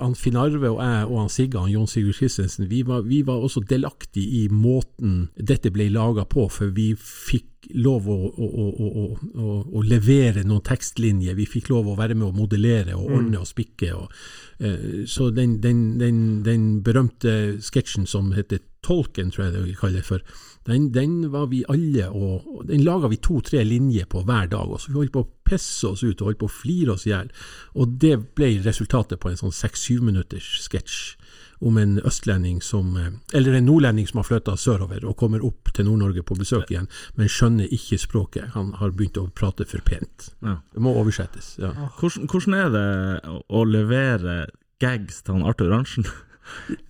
han 0.00 0.16
Finn 0.18 0.36
Arve 0.36 0.68
og 0.68 0.82
jeg 0.84 1.06
og 1.06 1.20
han 1.22 1.32
Sigga, 1.32 1.62
han 1.64 1.72
Jon 1.72 1.88
Sigurd 1.88 2.18
Christensen, 2.18 2.68
vi 2.70 2.82
var, 2.86 3.06
vi 3.08 3.22
var 3.26 3.40
også 3.40 3.62
delaktige 3.68 4.44
i 4.44 4.48
måten 4.52 5.30
dette 5.36 5.72
ble 5.72 5.88
laga 5.92 6.26
på, 6.28 6.48
for 6.52 6.74
vi 6.76 6.92
fikk 6.98 7.49
lov 7.76 8.08
å, 8.08 8.16
å, 8.30 8.66
å, 8.80 9.56
å, 9.68 9.82
levere 9.84 10.44
noen 10.46 10.64
tekstlinjer. 10.66 11.36
Vi 11.38 11.48
fikk 11.48 11.70
lov 11.72 11.90
å 11.90 11.96
være 11.98 12.16
med 12.16 12.30
å 12.30 12.36
modellere 12.36 12.96
og 12.96 13.12
ordne 13.18 13.42
og 13.42 13.48
spikke. 13.50 13.92
Og, 13.96 14.22
uh, 14.64 15.02
så 15.10 15.30
den, 15.34 15.58
den, 15.64 15.98
den, 16.00 16.20
den 16.46 16.68
berømte 16.86 17.60
sketsjen 17.64 18.08
som 18.10 18.32
heter 18.36 18.64
Tolken, 18.80 19.28
tror 19.28 19.44
jeg 19.44 19.54
det 19.58 19.66
vi 19.66 19.76
kaller 19.76 20.04
for, 20.06 20.24
den, 20.64 20.86
den 20.94 21.26
var 21.32 21.50
vi 21.50 21.58
alle 21.68 22.06
og 22.16 22.62
Den 22.68 22.80
laga 22.84 23.10
vi 23.12 23.18
to-tre 23.20 23.60
linjer 23.64 24.06
på 24.08 24.22
hver 24.24 24.48
dag. 24.48 24.70
og 24.72 24.80
så 24.80 24.92
Vi 24.92 24.98
holdt 24.98 25.12
på 25.12 25.24
å 25.24 25.30
pisse 25.44 25.88
oss 25.88 26.04
ut 26.04 26.20
og 26.20 26.30
holdt 26.30 26.40
på 26.40 26.48
å 26.48 26.52
flire 26.62 26.94
oss 26.94 27.04
i 27.08 27.12
hjel. 27.12 27.28
Og 27.76 27.96
det 28.00 28.16
ble 28.36 28.54
resultatet 28.64 29.20
på 29.20 29.28
en 29.28 29.40
sånn 29.40 29.52
seks-syv 29.52 30.04
minutters 30.08 30.48
sketsj 30.64 31.16
om 31.60 31.76
en 31.76 31.98
østlending 32.08 32.62
som 32.62 32.96
eh, 32.96 33.10
Eller 33.36 33.52
en 33.58 33.66
nordlending 33.66 34.06
som 34.08 34.18
har 34.22 34.24
flytta 34.30 34.54
sørover 34.56 35.04
og 35.04 35.16
kommer 35.20 35.44
opp 35.44 35.72
til 35.76 35.84
Nord-Norge 35.84 36.22
på 36.24 36.36
besøk 36.38 36.70
igjen, 36.72 36.88
men 37.16 37.28
skjønner 37.28 37.68
ikke 37.70 37.98
språket. 38.00 38.50
Han 38.54 38.72
har 38.80 38.90
begynt 38.96 39.18
å 39.20 39.26
prate 39.36 39.66
for 39.68 39.80
pent. 39.84 40.30
Det 40.40 40.80
må 40.80 40.94
oversettes. 40.96 41.58
ja. 41.58 41.72
Hvordan, 42.00 42.26
hvordan 42.32 42.54
er 42.54 42.70
det 42.70 43.20
å- 43.28 43.42
å 43.50 43.64
levere 43.68 44.46
gags 44.80 45.22
til 45.22 45.34
han 45.34 45.42
Arthur 45.44 45.72
Arntzen? 45.76 46.06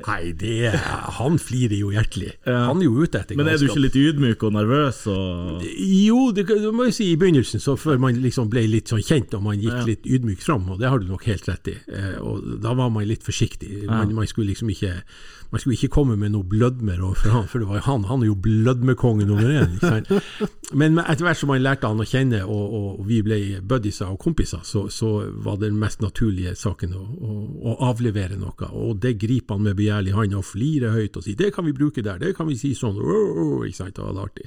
Nei, 0.07 0.33
det 0.37 0.71
Han 1.19 1.39
flirer 1.41 1.77
jo 1.79 1.91
hjertelig. 1.95 2.33
Han 2.47 2.81
er 2.83 2.87
jo 2.87 3.05
ute 3.05 3.21
etter 3.23 3.37
Men 3.39 3.49
er 3.49 3.57
du 3.61 3.67
ikke 3.69 3.83
litt 3.85 3.97
ydmyk 3.97 4.43
og 4.49 4.53
nervøs 4.57 5.03
og 5.13 5.65
Jo, 5.65 6.31
det, 6.37 6.47
det 6.51 6.73
må 6.75 6.89
jeg 6.89 6.97
si 6.99 7.09
i 7.13 7.17
begynnelsen, 7.21 7.63
så 7.63 7.77
før 7.81 8.01
man 8.03 8.19
liksom 8.21 8.51
ble 8.53 8.67
litt 8.69 8.93
sånn 8.93 9.03
kjent 9.05 9.35
og 9.39 9.45
man 9.47 9.59
gikk 9.61 9.77
Ja. 9.81 9.85
litt 9.87 10.07
ydmykt 10.09 10.43
fram, 10.45 10.69
og 10.73 10.81
det 10.81 10.89
har 10.91 10.99
du 11.01 11.07
nok 11.09 11.25
helt 11.31 11.47
rett 11.49 11.69
i. 11.73 11.77
Eh, 11.93 12.17
og 12.21 12.61
da 12.65 12.75
var 12.75 12.91
man 12.93 13.07
litt 13.09 13.23
forsiktig. 13.27 13.85
Man, 13.89 14.13
man 14.17 14.27
skulle 14.27 14.51
liksom 14.53 14.71
ikke 14.73 14.97
man 15.51 15.61
skulle 15.61 15.77
ikke 15.77 15.95
komme 15.97 16.17
med 16.19 16.33
noe 16.35 16.47
blødmer 16.47 17.01
overfor 17.03 17.35
han, 17.35 17.49
for 17.51 17.63
det 17.63 17.69
var 17.69 17.81
jo 17.81 17.87
han, 17.89 18.05
han 18.07 18.23
er 18.23 18.31
jo 18.31 18.37
blødmekonge 18.39 19.27
nummer 19.27 19.51
én. 19.51 19.77
Men 20.81 21.01
etter 21.03 21.27
hvert 21.27 21.41
som 21.41 21.51
man 21.51 21.63
lærte 21.63 21.91
han 21.91 22.03
å 22.03 22.07
kjenne, 22.07 22.43
og, 22.47 22.77
og, 22.79 23.01
vi 23.09 23.19
ble 23.27 23.39
buddiser 23.67 24.13
og 24.13 24.21
kompiser, 24.23 24.63
så, 24.67 24.85
så 24.93 25.11
var 25.43 25.59
den 25.63 25.79
mest 25.81 26.05
naturlige 26.05 26.55
saken 26.59 26.95
å, 26.95 27.03
å, 27.03 27.39
å 27.73 27.77
avlevere 27.91 28.39
noe. 28.39 28.71
Og 28.71 29.01
det 29.03 29.17
griper 29.19 29.59
han 29.59 29.67
med 29.67 29.79
begjærlig 29.81 30.15
hånd 30.15 30.39
og 30.39 30.47
flirer 30.47 30.95
høyt 30.95 31.19
og 31.19 31.27
sier 31.27 31.39
'det 31.41 31.51
kan 31.55 31.67
vi 31.67 31.75
bruke 31.75 32.05
der', 32.05 32.21
det 32.21 32.37
kan 32.37 32.47
vi 32.47 32.59
si 32.61 32.73
sånn, 32.77 33.01
ikke 33.67 33.77
sant, 33.77 33.97
det 33.97 34.05
var 34.05 34.23
artig. 34.23 34.47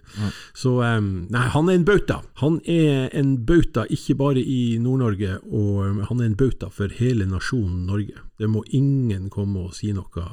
Så 0.56 0.78
um, 0.80 1.28
nei, 1.34 1.48
han 1.52 1.70
er 1.70 1.80
en 1.80 1.88
bauta. 1.88 2.22
Han 2.39 2.62
er 2.63 3.10
en 3.12 3.36
bauta 3.46 3.84
ikke 3.89 4.16
bare 4.16 4.39
i 4.39 4.78
Nord-Norge, 4.80 5.39
og 5.52 6.06
han 6.08 6.22
er 6.22 6.32
en 6.32 6.39
bauta 6.39 6.70
for 6.72 6.94
hele 7.00 7.28
nasjonen 7.28 7.84
Norge. 7.89 8.24
Det 8.39 8.50
må 8.50 8.63
ingen 8.74 9.30
komme 9.34 9.67
og 9.67 9.78
si 9.78 9.93
noe 9.93 10.26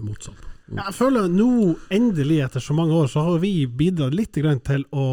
motsatt. 0.00 0.02
motsatt. 0.02 0.52
Jeg 0.72 0.94
føler 0.96 1.26
nå, 1.28 1.74
endelig 1.92 2.38
etter 2.46 2.62
så 2.64 2.72
mange 2.76 2.94
år, 2.96 3.08
så 3.10 3.24
har 3.26 3.40
vi 3.42 3.66
bidratt 3.66 4.14
litt 4.16 4.32
til 4.32 4.84
å 4.96 5.06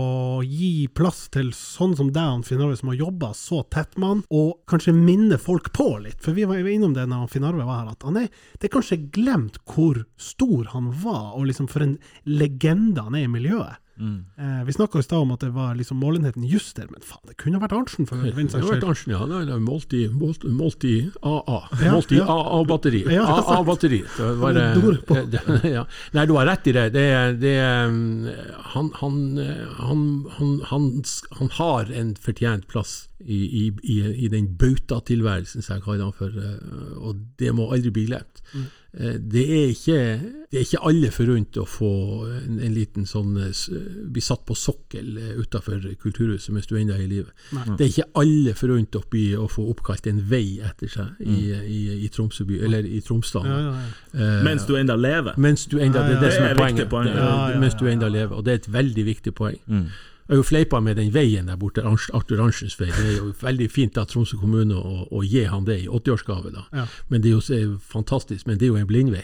gi 0.45 0.87
plass 0.95 1.25
til 1.33 1.49
sånn 1.57 1.97
som 1.99 2.13
deg, 2.15 2.45
Finn 2.47 2.61
Arve, 2.63 2.77
som 2.79 2.93
har 2.93 2.99
jobba 3.01 3.33
så 3.35 3.63
tett 3.67 3.97
med 3.99 4.07
han, 4.13 4.21
og 4.31 4.61
kanskje 4.71 4.95
minne 4.95 5.39
folk 5.41 5.73
på 5.75 5.89
litt. 6.05 6.21
For 6.23 6.37
vi 6.37 6.47
var 6.47 6.63
innom 6.63 6.95
det 6.95 7.09
når 7.11 7.27
Finn 7.33 7.47
Arve 7.49 7.67
var 7.67 7.83
her, 7.83 7.91
at 7.91 8.07
han 8.07 8.21
er, 8.21 8.31
det 8.55 8.69
er 8.69 8.75
kanskje 8.77 9.01
glemt 9.11 9.59
hvor 9.67 10.05
stor 10.15 10.71
han 10.71 10.93
var, 11.03 11.33
og 11.35 11.49
liksom 11.49 11.67
for 11.71 11.83
en 11.83 11.97
legende 12.29 13.03
han 13.09 13.19
er 13.19 13.27
i 13.27 13.33
miljøet. 13.35 13.83
Eh, 13.99 14.63
vi 14.65 14.73
snakka 14.73 14.99
i 14.99 15.03
stad 15.03 15.19
om 15.19 15.31
at 15.35 15.41
det 15.43 15.49
var 15.51 15.75
liksom 15.75 15.99
målenheten 15.99 16.43
Juster, 16.47 16.87
men 16.91 17.03
faen, 17.03 17.25
det 17.27 17.35
kunne 17.41 17.59
vært 17.59 17.75
Arntzen 17.75 18.07
for 18.07 18.21
Det 18.23 18.31
kunne 18.35 18.63
vært. 18.69 18.85
Arntzen, 18.87 19.11
ja. 19.11 19.25
Det 19.27 19.55
er 19.55 19.63
målt 19.63 19.93
i, 19.93 20.05
målt, 20.07 20.45
målt 20.47 20.85
AA. 20.85 21.59
Ja, 21.83 21.93
målt 21.97 22.13
i 22.15 22.21
ja. 22.21 22.27
AA-batteri. 22.29 23.03
Ja. 23.11 23.27
AA-batteri. 23.27 24.03
Eh, 24.49 25.65
ja. 25.75 25.83
Nei, 26.15 26.23
du 26.27 26.33
har 26.35 26.47
rett 26.47 26.67
i 26.67 26.73
det. 26.75 26.85
det, 26.93 27.05
det 27.41 27.53
han, 28.73 28.89
han, 28.99 29.19
eh, 29.41 29.67
han, 29.79 30.01
han, 30.37 30.55
han, 30.69 30.87
han 31.39 31.51
har 31.59 31.91
en 31.91 32.15
fortjent 32.19 32.67
plass 32.71 33.09
i, 33.19 33.39
i, 33.61 33.63
i, 33.83 34.25
i 34.25 34.27
den 34.31 34.47
bautatilværelsen, 34.59 35.61
som 35.61 35.75
jeg 35.75 35.85
kaller 35.85 36.07
han 36.07 36.15
for, 36.15 36.35
eh, 36.39 36.93
og 36.97 37.19
det 37.39 37.51
må 37.55 37.69
aldri 37.73 37.91
bli 37.95 38.05
glemt. 38.09 38.43
Eh, 38.55 38.67
Det 38.91 39.41
er, 39.45 39.67
ikke, 39.69 39.97
det 40.49 40.57
er 40.57 40.63
ikke 40.65 40.79
alle 40.89 41.11
forunt 41.13 41.57
å 41.61 41.65
få 41.69 41.89
en, 42.25 42.55
en 42.65 42.73
liten 42.73 43.05
sånn 43.05 43.35
eh, 43.37 43.51
Bli 44.09 44.23
satt 44.25 44.41
på 44.49 44.55
sokkel 44.57 45.11
utafor 45.37 45.83
kulturhuset 46.01 46.49
mens 46.55 46.65
du 46.65 46.73
ennå 46.79 46.95
er 46.97 47.03
i 47.03 47.09
live. 47.11 47.29
Det 47.77 47.85
er 47.85 47.91
ikke 47.91 48.07
alle 48.23 48.55
forunt 48.57 48.97
å, 48.97 49.03
bli, 49.13 49.27
å 49.37 49.45
få 49.51 49.67
oppkalt 49.69 50.09
en 50.09 50.23
vei 50.31 50.57
etter 50.65 50.89
seg 50.89 51.21
i, 51.21 51.37
i, 51.53 51.79
i 52.01 52.09
Tromsø 52.09 52.47
by, 52.49 52.57
eller 52.65 52.89
i 52.89 52.97
Tromsdalen. 53.05 53.51
Ja, 53.53 53.59
ja, 53.61 53.77
ja. 53.77 54.25
Eh, 54.25 54.43
Mens 54.49 54.65
du 54.65 54.73
enda 54.81 54.97
lever? 54.97 55.37
mens 55.37 55.67
du 55.69 55.77
enda, 55.77 56.07
det 56.09 56.17
er 56.17 56.21
det 56.25 56.33
som 56.39 56.49
er 56.49 56.57
poenget. 56.57 56.89
poeng. 56.89 57.11
Er- 57.13 57.59
Mens 57.61 57.77
du 57.77 57.85
enda 57.93 58.09
lever, 58.09 58.33
og 58.35 58.45
det 58.49 58.55
er 58.55 58.63
et 58.63 58.71
veldig 58.73 59.05
viktig 59.05 59.35
poeng. 59.37 59.61
Mm. 59.69 59.85
Jeg 60.29 60.35
har 60.35 60.43
jo 60.43 60.45
fleipa 60.45 60.79
med 60.79 60.95
den 60.99 61.07
veien 61.09 61.47
der 61.49 61.55
borte, 61.57 61.81
Arthur 61.81 62.43
Arntzens 62.43 62.75
vei. 62.77 62.91
Det 62.93 63.01
er 63.01 63.15
jo 63.15 63.31
veldig 63.41 63.65
fint 63.73 63.95
av 63.97 64.05
Tromsø 64.11 64.37
kommune 64.37 64.77
å, 64.77 65.07
å 65.09 65.23
gi 65.25 65.41
han 65.49 65.65
det 65.65 65.79
i 65.81 65.87
80-årsgave, 65.89 66.51
da. 66.53 66.67
Ja. 66.77 66.83
Men 67.09 67.23
det 67.23 67.31
er 67.31 67.33
jo 67.33 67.41
er 67.57 67.71
fantastisk, 67.81 68.45
men 68.45 68.59
det 68.61 68.67
er 68.67 68.75
jo 68.75 68.77
en 68.77 68.85
blindvei. 68.85 69.23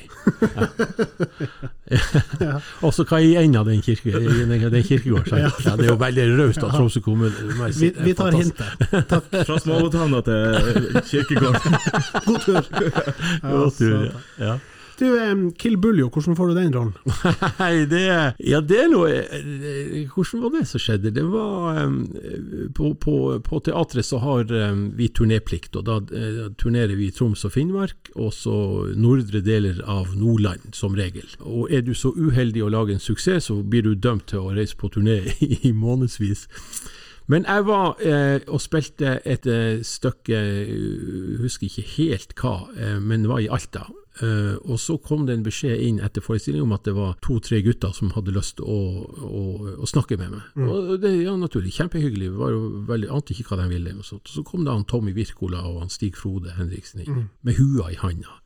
Ja. 2.41 2.57
Og 2.85 2.89
så 2.97 3.05
hva 3.05 3.21
i 3.21 3.35
enden 3.37 3.59
av 3.61 3.69
den, 3.69 3.85
kirke, 3.85 4.17
den, 4.17 4.49
den 4.49 4.87
kirkegården? 4.89 5.29
sant? 5.29 5.61
Ja, 5.61 5.75
det 5.77 5.85
er 5.85 5.91
jo 5.91 5.99
veldig 6.01 6.25
raust 6.39 6.65
av 6.65 6.73
Tromsø 6.73 7.05
kommune. 7.05 7.69
si. 7.69 7.85
Vi, 7.85 7.93
vi 8.09 8.17
tar 8.17 8.33
hintet. 8.33 8.89
Takk. 9.05 9.29
Fra 9.51 9.59
Småbåthavna 9.61 10.25
til 10.25 11.03
kirkegården. 11.11 11.77
God 12.25 12.39
tur. 12.47 12.63
Ja, 12.65 13.51
God 13.51 13.77
tur, 13.77 14.09
ja. 14.41 14.57
Du, 14.99 15.05
em, 15.19 15.51
Kill 15.51 15.75
Buljo, 15.77 16.07
hvordan 16.09 16.35
får 16.37 16.47
du 16.47 16.55
den 16.55 16.75
rollen? 16.75 16.93
Nei, 17.59 17.85
det 17.91 18.03
Ja, 18.39 18.61
det 18.63 18.77
er 18.79 18.91
noe 18.91 19.09
eh, 19.11 20.05
Hvordan 20.13 20.43
var 20.45 20.53
det 20.55 20.63
som 20.69 20.79
skjedde? 20.79 21.11
Det 21.15 21.25
var 21.27 21.81
eh, 21.81 22.69
På, 22.75 22.93
på, 22.95 23.15
på 23.43 23.61
teatret 23.65 24.07
så 24.07 24.21
har 24.23 24.51
eh, 24.55 24.71
vi 24.95 25.09
turnéplikt, 25.11 25.75
og 25.75 25.87
da 25.89 25.99
eh, 26.15 26.41
turnerer 26.59 26.95
vi 26.95 27.11
Troms 27.15 27.43
og 27.47 27.55
Finnmark, 27.55 28.11
og 28.15 28.31
så 28.35 28.55
nordre 28.95 29.43
deler 29.43 29.81
av 29.83 30.15
Nordland, 30.15 30.71
som 30.77 30.95
regel. 30.95 31.27
Og 31.43 31.71
er 31.73 31.83
du 31.83 31.93
så 31.97 32.13
uheldig 32.15 32.63
å 32.63 32.71
lage 32.71 32.95
en 32.95 33.03
suksess, 33.03 33.49
så 33.49 33.59
blir 33.61 33.83
du 33.85 33.95
dømt 33.99 34.29
til 34.31 34.45
å 34.45 34.53
reise 34.55 34.77
på 34.79 34.91
turné 34.95 35.21
i, 35.45 35.59
i 35.69 35.73
månedsvis. 35.75 36.47
Men 37.27 37.45
jeg 37.47 37.65
var 37.65 38.01
eh, 38.05 38.39
og 38.47 38.61
spilte 38.61 39.17
et 39.25 39.47
eh, 39.49 39.81
stykke, 39.83 40.39
jeg 40.39 41.37
husker 41.41 41.67
ikke 41.67 41.87
helt 41.95 42.35
hva, 42.37 42.57
eh, 42.77 42.99
men 43.01 43.25
var 43.29 43.41
i 43.41 43.49
Alta. 43.49 43.87
Eh, 44.23 44.55
og 44.63 44.79
så 44.79 44.95
kom 45.03 45.25
det 45.27 45.35
en 45.35 45.43
beskjed 45.43 45.81
inn 45.83 45.97
etter 46.03 46.23
forestillingen 46.23 46.69
om 46.69 46.75
at 46.77 46.85
det 46.87 46.93
var 46.95 47.17
to-tre 47.25 47.59
gutter 47.65 47.91
som 47.95 48.13
hadde 48.15 48.35
lyst 48.35 48.57
til 48.61 48.69
å, 48.71 48.79
å, 49.27 49.43
å 49.83 49.89
snakke 49.89 50.17
med 50.21 50.37
meg. 50.37 50.45
Og 50.63 50.93
det 51.03 51.11
ja, 51.17 51.35
naturlig, 51.39 51.73
kjempehyggelig, 51.75 52.31
var 52.39 52.55
jo 52.55 52.63
veldig, 52.87 53.11
ante 53.11 53.35
ikke 53.35 53.49
hva 53.51 53.59
de 53.63 53.67
ville. 53.73 53.97
Og. 53.99 54.07
Så 54.31 54.45
kom 54.47 54.63
det 54.63 54.71
han 54.71 54.87
Tommy 54.87 55.15
Wirkola 55.17 55.65
og 55.67 55.81
han 55.83 55.91
Stig 55.91 56.15
Frode 56.19 56.55
Henriksen 56.55 57.03
inn, 57.03 57.27
med 57.43 57.59
hua 57.59 57.91
i 57.91 57.99
handa. 57.99 58.39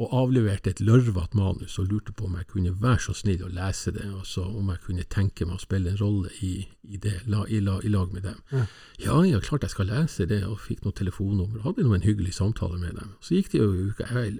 Og 0.00 0.14
avleverte 0.22 0.70
et 0.70 0.80
lørvete 0.84 1.36
manus 1.38 1.78
og 1.78 1.90
lurte 1.92 2.12
på 2.16 2.26
om 2.26 2.36
jeg 2.38 2.48
kunne 2.50 2.74
være 2.80 3.02
så 3.06 3.14
snill 3.16 3.44
å 3.46 3.50
lese 3.52 3.92
det, 3.94 4.06
og 4.10 4.56
om 4.56 4.70
jeg 4.74 4.82
kunne 4.86 5.06
tenke 5.10 5.46
meg 5.46 5.58
å 5.58 5.62
spille 5.62 5.92
en 5.92 6.00
rolle 6.00 6.30
i, 6.44 6.52
i 6.88 7.00
det, 7.00 7.20
la, 7.30 7.44
i, 7.48 7.60
la, 7.64 7.78
i 7.84 7.92
lag 7.92 8.12
med 8.12 8.26
dem. 8.28 8.66
Ja, 9.00 9.18
ja, 9.26 9.40
klart 9.44 9.64
jeg 9.66 9.74
skal 9.74 9.90
lese 9.90 10.26
det, 10.30 10.42
og 10.48 10.60
fikk 10.64 10.84
noe 10.84 10.96
telefonnummer, 10.96 11.60
og 11.60 11.70
hadde 11.70 11.86
nå 11.86 11.94
en 11.96 12.04
hyggelig 12.06 12.34
samtale 12.38 12.78
med 12.80 12.96
dem. 13.00 13.14
Så 13.24 13.36
gikk 13.38 13.52
det 13.52 13.60
jo 13.62 13.70
en 13.70 13.92
uke, 13.92 14.08
jeg 14.10 14.36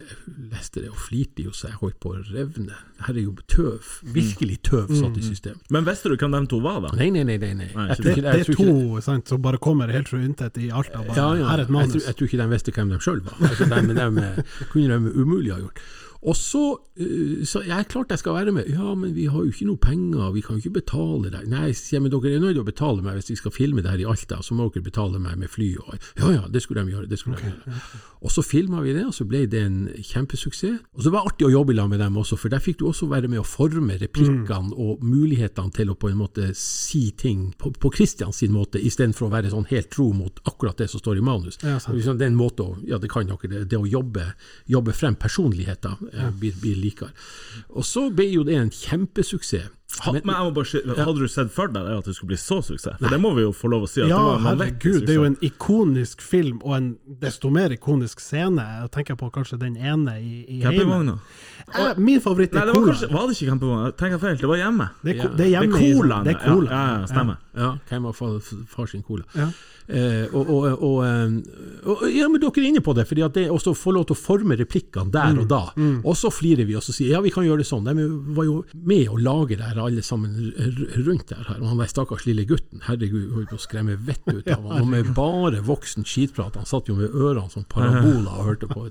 leste 0.51 0.85
det 0.85 0.91
og 0.93 0.99
flirte 1.01 1.47
jo 1.47 1.55
så 1.57 1.71
jeg 1.71 1.81
holdt 1.81 2.01
på 2.03 2.15
å 2.15 2.23
revne. 2.31 2.77
Dette 3.01 3.15
er 3.17 3.23
jo 3.23 3.35
tøv, 3.51 3.93
virkelig 4.15 4.59
tøv 4.69 4.91
satt 4.93 5.17
i 5.21 5.25
system. 5.25 5.61
Men 5.73 5.87
visste 5.89 6.11
du 6.13 6.17
hvem 6.21 6.35
de 6.37 6.43
to 6.53 6.61
var, 6.65 6.81
da? 6.85 6.93
Nei, 6.99 7.11
nei, 7.15 7.25
nei, 7.29 7.39
nei, 7.41 7.53
nei. 7.57 7.71
Nei, 7.77 7.89
Det, 8.01 8.17
det 8.21 8.35
er 8.43 8.51
to 8.57 9.01
sant, 9.05 9.29
som 9.31 9.41
bare 9.43 9.61
kommer 9.63 9.91
helt 9.93 10.11
fra 10.11 10.21
intet 10.25 10.59
i 10.61 10.71
Alta. 10.71 11.03
Bare, 11.07 11.17
ja, 11.17 11.29
ja. 11.41 11.49
Her 11.51 11.63
er 11.63 11.67
et 11.67 11.71
Jeg, 11.81 11.91
tror, 11.95 12.05
jeg 12.07 12.17
tror 12.19 12.29
ikke 12.31 12.41
de 12.41 12.49
visste 12.55 12.75
hvem 12.77 12.93
de 12.93 12.99
sjøl 13.05 13.23
var. 13.27 13.37
Altså, 13.49 13.69
de, 13.71 13.81
de, 13.89 14.07
de, 14.21 14.45
kunne 14.73 14.99
de 15.07 15.13
umulig 15.23 15.53
ha 15.53 15.59
gjort. 15.61 15.81
Og 16.21 16.37
så 16.37 16.63
eh, 17.01 17.45
sa 17.49 17.63
jeg 17.65 17.89
klart 17.89 18.13
jeg 18.13 18.21
skal 18.21 18.37
være 18.37 18.53
med. 18.53 18.69
Ja, 18.69 18.93
men 18.99 19.15
vi 19.17 19.25
har 19.33 19.41
jo 19.41 19.49
ikke 19.49 19.69
noe 19.71 19.81
penger, 19.81 20.33
vi 20.35 20.43
kan 20.45 20.59
jo 20.59 20.65
ikke 20.65 20.81
betale 20.81 21.33
deg. 21.33 21.47
Nei, 21.49 21.71
sier 21.73 21.97
jeg, 21.97 22.05
men 22.05 22.13
dere 22.13 22.35
er 22.37 22.43
nødt 22.43 22.55
til 22.59 22.65
å 22.65 22.69
betale 22.69 23.05
meg 23.05 23.17
hvis 23.17 23.33
vi 23.33 23.39
skal 23.41 23.55
filme 23.55 23.85
det 23.85 23.93
her 23.95 24.03
i 24.03 24.09
Alta, 24.11 24.43
så 24.45 24.57
må 24.57 24.69
dere 24.69 24.85
betale 24.85 25.21
meg 25.23 25.39
med 25.41 25.53
fly. 25.53 25.71
Og, 25.81 26.11
ja 26.21 26.33
ja, 26.37 26.43
det 26.53 26.61
skulle 26.65 26.85
de 26.85 26.93
gjøre. 26.93 27.09
det 27.09 27.21
skulle 27.21 27.41
de 27.41 27.49
gjøre. 27.49 27.79
Og 28.21 28.35
så 28.35 28.45
filma 28.45 28.83
vi 28.85 28.93
det, 28.93 29.07
og 29.09 29.17
så 29.17 29.25
ble 29.29 29.47
det 29.49 29.63
en 29.65 29.79
kjempesuksess. 29.97 30.83
Og 30.93 31.07
så 31.07 31.13
var 31.15 31.25
det 31.25 31.33
artig 31.33 31.49
å 31.49 31.53
jobbe 31.55 31.73
i 31.73 31.79
lag 31.79 31.89
med 31.89 32.03
dem 32.05 32.21
også, 32.21 32.37
for 32.37 32.53
der 32.53 32.61
fikk 32.61 32.83
du 32.83 32.87
også 32.91 33.09
være 33.09 33.31
med 33.33 33.41
å 33.41 33.47
forme 33.49 33.97
replikkene 34.01 34.77
og 34.77 35.01
mulighetene 35.01 35.73
til 35.73 35.95
å 35.95 35.97
på 35.97 36.11
en 36.13 36.21
måte 36.21 36.51
si 36.59 37.07
ting 37.17 37.49
på, 37.57 37.73
på 37.73 37.93
Christians 37.97 38.43
sin 38.43 38.53
måte, 38.53 38.81
istedenfor 38.81 39.31
å 39.31 39.33
være 39.33 39.55
sånn 39.55 39.69
helt 39.73 39.89
tro 39.93 40.11
mot 40.17 40.37
akkurat 40.45 40.85
det 40.85 40.91
som 40.93 41.01
står 41.01 41.23
i 41.23 41.25
manus. 41.25 41.57
Ja. 41.65 41.79
Liksom, 41.81 42.21
det 42.21 42.29
er 42.29 42.35
en 42.35 42.39
måte 42.39 42.67
å, 42.67 42.77
ja 42.85 43.01
det 43.01 43.09
kan 43.13 43.29
dere, 43.29 43.49
det, 43.49 43.65
det 43.73 43.81
å 43.81 43.89
jobbe, 43.89 44.29
jobbe 44.69 44.95
frem 44.97 45.17
personligheter 45.21 46.10
eh, 46.13 46.31
blir, 46.41 46.53
blir 46.63 46.77
likere. 46.77 47.11
Og 47.71 47.85
så 47.87 48.09
ble 48.15 48.29
jo 48.33 48.43
det 48.47 48.57
en 48.61 48.71
kjempesuksess. 48.71 49.69
Ha, 50.05 50.13
men 50.15 50.23
jeg 50.23 50.45
må 50.47 50.51
bare 50.55 50.69
si, 50.71 50.79
Hadde 50.87 51.19
du 51.19 51.27
sett 51.27 51.49
for 51.51 51.67
deg 51.75 51.83
det 51.83 51.97
at 51.99 52.07
det 52.07 52.13
skulle 52.15 52.31
bli 52.31 52.37
så 52.39 52.61
suksess? 52.63 52.95
For 53.01 53.11
det 53.11 53.17
må 53.19 53.33
vi 53.35 53.43
jo 53.43 53.51
få 53.51 53.67
lov 53.73 53.89
å 53.89 53.91
si. 53.91 53.99
At 54.05 54.13
Ja, 54.13 54.21
det 54.23 54.45
var 54.45 54.45
herregud, 54.55 55.01
det 55.03 55.11
er 55.11 55.19
jo 55.19 55.25
en 55.27 55.35
ikonisk 55.43 56.23
film, 56.23 56.61
og 56.63 56.77
en 56.77 56.87
desto 57.25 57.51
mer 57.51 57.75
ikonisk 57.75 58.23
scene. 58.23 58.63
Jeg 58.85 58.93
tenker 58.95 59.19
på 59.19 59.33
kanskje 59.35 59.59
den 59.59 59.75
ene 59.75 60.15
i, 60.23 60.45
i. 60.47 60.61
Campingvogna? 60.63 61.17
Eh, 61.75 61.99
Min 61.99 62.23
favoritt 62.23 62.55
Nei, 62.55 62.63
er 62.63 62.71
det 62.71 62.77
var, 62.79 62.87
kanskje, 62.87 63.11
var 63.11 63.27
det 63.27 63.35
ikke 63.37 63.51
campingvogna? 63.51 63.91
Tenker 63.99 64.15
jeg 64.17 64.23
feil? 64.29 64.39
Det 64.45 64.53
var 64.53 64.63
hjemme. 64.63 64.89
Det 65.03 65.11
er, 65.11 65.19
Ja. 65.25 65.29
det 65.35 65.47
er 65.49 65.53
hjemme 65.57 65.67
det 65.67 65.83
er 65.83 65.99
colaen. 65.99 66.25
Det 66.31 66.37
er. 66.37 66.63
Ja, 66.71 66.85
ja, 67.01 67.07
stemmer. 67.11 67.43
Ja, 67.59 67.73
hvem 67.91 68.09
far, 68.15 68.39
far 68.77 68.87
sin 68.95 69.03
cola? 69.03 69.27
Ja. 69.35 69.51
Eh, 69.91 70.27
og, 70.37 70.51
og, 70.55 70.83
og, 70.87 70.99
eh, 71.03 71.33
og, 71.91 72.03
ja, 72.15 72.29
men 72.31 72.39
dere 72.43 72.61
er 72.63 72.67
inne 72.69 72.83
på 72.85 72.93
det, 72.95 73.07
fordi 73.09 73.25
at 73.27 73.35
det 73.35 73.47
også 73.51 73.73
få 73.75 73.91
lov 73.97 74.05
til 74.07 74.15
å 74.15 74.21
forme 74.21 74.55
replikkene 74.61 75.11
der 75.11 75.31
Mm, 75.35 75.41
og 75.43 75.49
da. 75.51 75.61
Og 76.07 76.17
så 76.19 76.31
flirer 76.33 76.67
vi 76.67 76.75
og 76.79 76.83
så 76.83 76.93
sier 76.95 77.13
ja, 77.15 77.21
vi 77.23 77.31
kan 77.35 77.45
gjøre 77.47 77.63
det 77.63 77.67
sånn. 77.69 77.85
De 77.87 78.07
var 78.37 78.47
jo 78.47 78.57
med 78.75 79.09
å 79.11 79.19
lage 79.19 79.57
det 79.59 79.67
her, 79.67 79.79
alle 79.83 80.03
sammen 80.03 80.53
rundt 81.07 81.29
der. 81.31 81.43
her. 81.49 81.61
Og 81.61 81.69
han 81.71 81.79
der 81.83 81.91
stakkars 81.91 82.27
lille 82.27 82.45
gutten, 82.49 82.83
herregud, 82.87 83.31
holdt 83.35 83.51
på 83.51 83.59
å 83.59 83.63
skremme 83.63 83.97
vettet 83.99 84.41
ut 84.41 84.51
av 84.55 84.65
han. 84.71 84.81
Og 84.83 84.89
med 84.95 85.11
bare 85.17 85.63
voksen 85.67 86.07
skitprat. 86.07 86.59
Han 86.61 86.69
satt 86.69 86.91
jo 86.91 86.97
med 86.99 87.11
ørene 87.15 87.51
som 87.51 87.65
paraboler 87.65 88.31
og 88.31 88.47
hørte 88.53 88.71
på. 88.71 88.87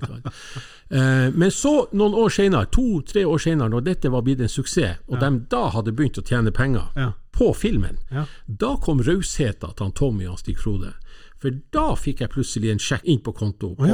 Eh, 0.90 1.28
men 1.38 1.52
så, 1.54 1.86
noen 1.94 2.16
år 2.18 2.32
senere, 2.34 2.66
to-tre 2.74 3.22
år 3.22 3.38
senere, 3.38 3.70
når 3.70 3.84
dette 3.86 4.10
var 4.10 4.24
blitt 4.26 4.40
en 4.42 4.50
suksess, 4.50 4.98
og 5.06 5.20
de 5.22 5.28
da 5.52 5.60
hadde 5.70 5.92
begynt 5.94 6.18
å 6.18 6.24
tjene 6.26 6.50
penger 6.50 6.88
Ja. 6.98 7.12
På 7.32 7.52
filmen, 7.54 7.98
Ja. 8.10 8.24
da 8.46 8.76
kom 8.76 9.00
rausheten 9.00 9.74
til 9.76 9.84
han 9.84 9.92
Tommy 9.92 10.24
og 10.26 10.30
han 10.34 10.38
Stig 10.38 10.58
Frode. 10.58 10.92
For 11.40 11.50
da 11.72 11.94
fikk 11.96 12.20
jeg 12.20 12.28
plutselig 12.34 12.70
en 12.70 12.78
sjekk 12.78 13.04
inn 13.08 13.20
på 13.24 13.32
konto 13.32 13.74
på, 13.74 13.86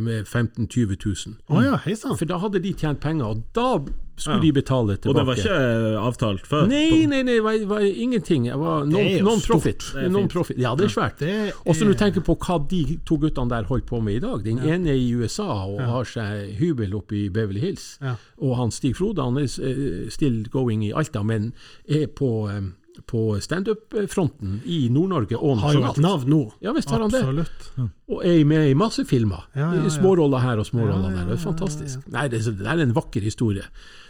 med 0.00 0.24
15 0.26 0.66
000-20 0.66 0.96
000. 1.26 1.36
Oh, 1.48 1.62
ja. 1.64 1.76
For 2.16 2.24
da 2.24 2.38
hadde 2.38 2.62
de 2.64 2.72
tjent 2.72 3.00
penger, 3.00 3.24
og 3.26 3.42
da 3.54 3.78
skulle 4.16 4.40
de 4.42 4.52
betale 4.56 4.96
tilbake. 4.96 5.10
Og 5.12 5.16
det 5.18 5.24
var 5.28 5.40
ikke 5.40 5.56
eh, 5.92 5.96
avtalt 6.00 6.46
før? 6.48 6.66
Nei, 6.70 7.04
nei, 7.10 7.22
nei, 7.26 7.36
var, 7.44 7.58
var 7.68 7.84
ingenting. 7.86 8.48
Var 8.48 8.86
Det 8.90 9.02
er 9.02 9.18
jo 9.18 9.26
non-profit. 9.28 9.88
Non 10.06 10.16
non-profit. 10.16 10.58
ja, 10.62 10.74
det 10.78 10.88
er 10.88 10.94
svært. 10.94 11.22
Er... 11.22 11.52
Og 11.66 11.76
så 11.76 11.84
når 11.84 11.92
du 11.92 11.96
er- 11.96 12.02
tenker 12.06 12.24
på 12.26 12.36
hva 12.40 12.56
de 12.70 12.98
to 13.06 13.18
guttene 13.22 13.52
der 13.52 13.68
holdt 13.68 13.86
på 13.86 14.00
med 14.00 14.18
i 14.18 14.24
dag. 14.24 14.42
Den 14.44 14.58
ene 14.64 14.90
er 14.94 15.00
i 15.00 15.12
USA 15.14 15.50
og 15.66 15.80
har 15.80 16.08
seg 16.08 16.56
hybel 16.60 16.94
oppe 16.96 17.16
i 17.16 17.28
Beverly 17.28 17.60
Hills. 17.60 17.98
Ja. 18.00 18.16
Og 18.40 18.56
han 18.56 18.72
Stig 18.74 18.96
Frode 18.96 19.22
han 19.22 19.36
er 19.40 19.46
eh, 19.46 20.08
still 20.10 20.44
going 20.52 20.84
i 20.86 20.92
Alta, 20.96 21.22
men 21.22 21.52
er 21.88 22.06
på, 22.08 22.48
eh, 22.50 22.62
på 23.06 23.26
standup-fronten 23.44 24.60
i 24.64 24.88
Nord-Norge 24.92 25.36
Har 25.60 25.74
jo 25.74 25.84
et 25.90 26.00
navn 26.00 26.30
nå. 26.30 26.40
Ja 26.64 26.72
visst 26.72 26.90
har 26.90 27.00
han 27.04 27.12
det. 27.12 27.20
Absolutt. 27.20 27.68
Og 28.08 28.24
er 28.24 28.44
med 28.48 28.70
i 28.70 28.74
masse 28.74 29.04
filmer. 29.04 29.44
Ja, 29.54 29.74
ja, 29.74 29.84
ja. 29.84 29.92
Småroller 29.92 30.38
her 30.44 30.62
og 30.62 30.66
småroller 30.66 31.10
Ja, 31.10 31.16
ja, 31.16 31.16
der. 31.16 31.30
Det 31.30 31.36
er 31.36 31.42
ja, 31.42 31.44
fantastisk. 31.50 32.08
Nei, 32.12 32.26
det 32.32 32.42
er 32.46 32.82
en 32.86 32.96
vakker 32.96 33.20
historie. 33.22 33.66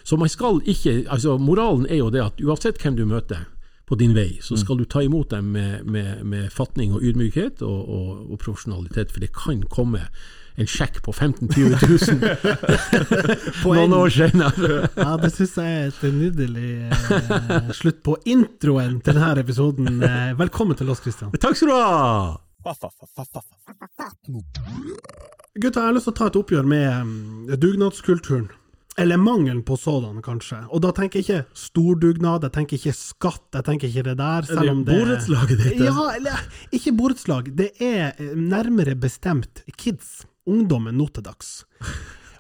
Så 0.07 0.16
man 0.16 0.31
skal 0.31 0.61
ikke 0.71 1.03
altså 1.11 1.35
Moralen 1.42 1.87
er 1.90 1.99
jo 1.99 2.11
det 2.14 2.23
at 2.23 2.42
uansett 2.45 2.79
hvem 2.83 2.97
du 2.99 3.05
møter 3.11 3.49
på 3.87 3.95
din 3.99 4.14
vei, 4.16 4.38
så 4.42 4.57
skal 4.59 4.81
du 4.81 4.85
ta 4.87 5.03
imot 5.03 5.31
dem 5.31 5.53
med, 5.55 5.85
med, 5.87 6.25
med 6.27 6.51
fatning 6.51 6.95
og 6.95 7.05
ydmykhet 7.07 7.62
og, 7.62 7.87
og, 7.87 8.33
og 8.33 8.40
profesjonalitet, 8.42 9.12
for 9.14 9.23
det 9.23 9.31
kan 9.35 9.62
komme 9.71 10.09
en 10.57 10.66
sjekk 10.66 11.03
på 11.07 11.12
15 11.12 11.49
000-20 11.55 12.16
000 13.62 13.77
noen 13.77 13.95
år 13.95 14.11
senere. 14.14 14.88
Ja, 14.97 15.14
det 15.21 15.31
syns 15.37 15.55
jeg 15.61 15.77
er 15.77 15.87
et 15.92 16.03
nydelig 16.16 16.71
eh, 16.88 17.71
slutt 17.77 18.03
på 18.07 18.16
introen 18.27 18.99
til 19.05 19.19
denne 19.21 19.45
episoden. 19.45 20.03
Eh, 20.03 20.33
velkommen 20.38 20.79
til 20.79 20.90
oss, 20.90 21.03
Kristian. 21.05 21.31
Takk 21.37 21.59
skal 21.61 21.71
du 21.71 21.77
ha! 21.77 22.37
Gutta, 25.57 25.79
jeg 25.79 25.87
har 25.87 25.95
lyst 25.95 26.09
til 26.09 26.14
å 26.14 26.19
ta 26.19 26.31
et 26.33 26.38
oppgjør 26.42 26.66
med 26.69 26.88
um, 26.90 27.53
dugnadskulturen. 27.55 28.49
Eller 28.98 29.16
mangelen 29.20 29.62
på 29.62 29.76
sådan, 29.76 30.22
kanskje. 30.24 30.62
Og 30.72 30.80
da 30.80 30.90
tenker 30.96 31.20
jeg 31.20 31.26
ikke 31.26 31.59
stordugnad, 31.66 32.46
jeg 32.46 32.54
tenker 32.54 32.78
ikke 32.78 32.94
skatt, 32.96 33.44
jeg 33.52 33.66
tenker 33.66 33.90
ikke 33.90 34.04
det 34.06 34.14
der. 34.16 34.46
Selv 34.48 34.72
om 34.72 34.80
det 34.87 34.96
borettslaget 34.96 35.61
ditt? 35.61 35.82
Ja, 35.85 36.06
eller 36.14 36.46
ikke 36.72 36.94
borettslag. 36.96 37.50
Det 37.59 37.74
er 37.76 38.14
eh, 38.16 38.32
nærmere 38.32 38.96
bestemt 38.96 39.61
kids. 39.76 40.22
Ungdommen 40.48 40.96
nå 40.96 41.11
til 41.12 41.26
dags. 41.26 41.66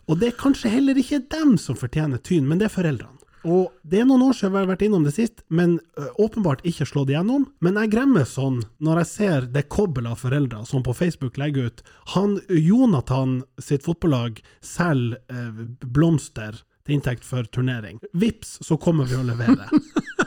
Og 0.06 0.20
det 0.20 0.30
er 0.30 0.40
kanskje 0.40 0.72
heller 0.72 0.96
ikke 0.96 1.20
dem 1.34 1.56
som 1.60 1.76
fortjener 1.76 2.22
tyn, 2.24 2.46
men 2.48 2.62
det 2.62 2.70
er 2.70 2.76
foreldrene. 2.76 3.25
Og 3.46 3.70
det 3.86 4.00
er 4.02 4.06
noen 4.08 4.24
år 4.26 4.34
siden 4.34 4.54
vi 4.56 4.58
har 4.58 4.68
vært 4.72 4.82
innom 4.82 5.04
det 5.06 5.12
sist, 5.14 5.44
men 5.54 5.76
ø, 6.00 6.06
åpenbart 6.26 6.64
ikke 6.66 6.86
slått 6.88 7.12
igjennom. 7.12 7.44
Men 7.62 7.78
jeg 7.78 7.92
gremmer 7.94 8.26
sånn 8.26 8.60
når 8.82 9.02
jeg 9.04 9.10
ser 9.12 9.46
det 9.54 9.68
kobbelet 9.70 10.16
av 10.16 10.22
foreldre 10.24 10.64
som 10.66 10.82
på 10.86 10.94
Facebook 10.98 11.38
legger 11.38 11.70
ut 11.70 11.84
han 12.16 12.40
Jonathan 12.50 13.38
sitt 13.62 13.86
fotballag 13.86 14.42
selger 14.66 15.20
eh, 15.30 15.62
blomster 15.86 16.58
til 16.86 16.98
inntekt 16.98 17.26
for 17.26 17.46
turnering. 17.54 18.00
Vips, 18.18 18.58
så 18.66 18.78
kommer 18.82 19.06
vi 19.10 19.18
å 19.18 19.24
levere. 19.26 19.70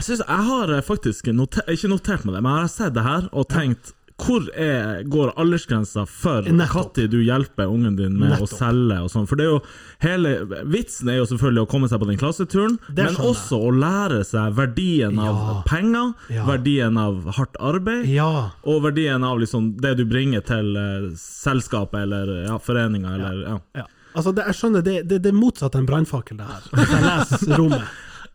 Jeg, 0.00 0.06
synes, 0.06 0.20
jeg 0.24 0.44
har 0.46 0.70
eh, 0.72 0.80
faktisk 0.80 1.26
noter, 1.36 1.66
ikke 1.68 1.88
notert 1.92 2.22
meg 2.24 2.32
det, 2.32 2.40
men 2.40 2.54
jeg 2.54 2.64
har 2.64 2.70
sett 2.72 2.94
det 2.96 3.02
her 3.04 3.26
og 3.36 3.44
tenkt 3.52 3.90
hvor 4.24 4.46
er, 4.54 5.02
går 5.10 5.32
aldersgrensa 5.40 6.04
for 6.08 6.42
når 6.50 7.08
du 7.10 7.18
hjelper 7.22 7.66
ungen 7.70 7.96
din 7.96 8.16
med 8.18 8.30
Nettopp. 8.34 8.48
å 8.52 8.58
selge 8.60 8.98
og 9.04 9.10
sånn? 9.12 9.26
For 9.30 9.36
det 9.40 9.46
er 9.46 9.50
jo 9.50 9.60
hele 10.04 10.32
Vitsen 10.70 11.08
er 11.12 11.18
jo 11.20 11.26
selvfølgelig 11.30 11.64
å 11.64 11.70
komme 11.70 11.88
seg 11.90 12.00
på 12.02 12.08
den 12.10 12.20
klasseturen, 12.20 12.78
men 12.96 13.16
også 13.16 13.58
å 13.68 13.70
lære 13.74 14.22
seg 14.28 14.54
verdien 14.58 15.18
av 15.18 15.34
Ja. 15.40 15.62
penger, 15.66 16.14
Ja. 16.30 16.44
verdien 16.46 16.98
av 16.98 17.24
hardt 17.36 17.56
arbeid, 17.60 18.06
Ja. 18.06 18.50
og 18.64 18.82
verdien 18.82 19.24
av 19.24 19.38
liksom 19.38 19.76
det 19.80 19.96
du 19.96 20.04
bringer 20.04 20.40
til 20.44 20.76
uh, 20.76 21.10
selskapet 21.16 22.02
eller 22.02 22.46
ja, 22.46 22.58
foreninga 22.58 23.14
eller 23.14 23.42
ja. 23.48 23.58
ja. 23.76 23.86
Altså, 24.14 24.32
det, 24.34 24.42
jeg 24.50 24.54
skjønner, 24.58 24.82
det, 24.82 24.94
det, 25.08 25.22
det 25.22 25.30
er 25.30 25.36
motsatt 25.38 25.76
en 25.78 25.86
brannfakkel, 25.86 26.36
det 26.40 26.46
her. 26.48 26.64
Hvis 26.74 26.90
jeg 26.90 27.04
leser 27.06 27.56
rommet. 27.60 27.82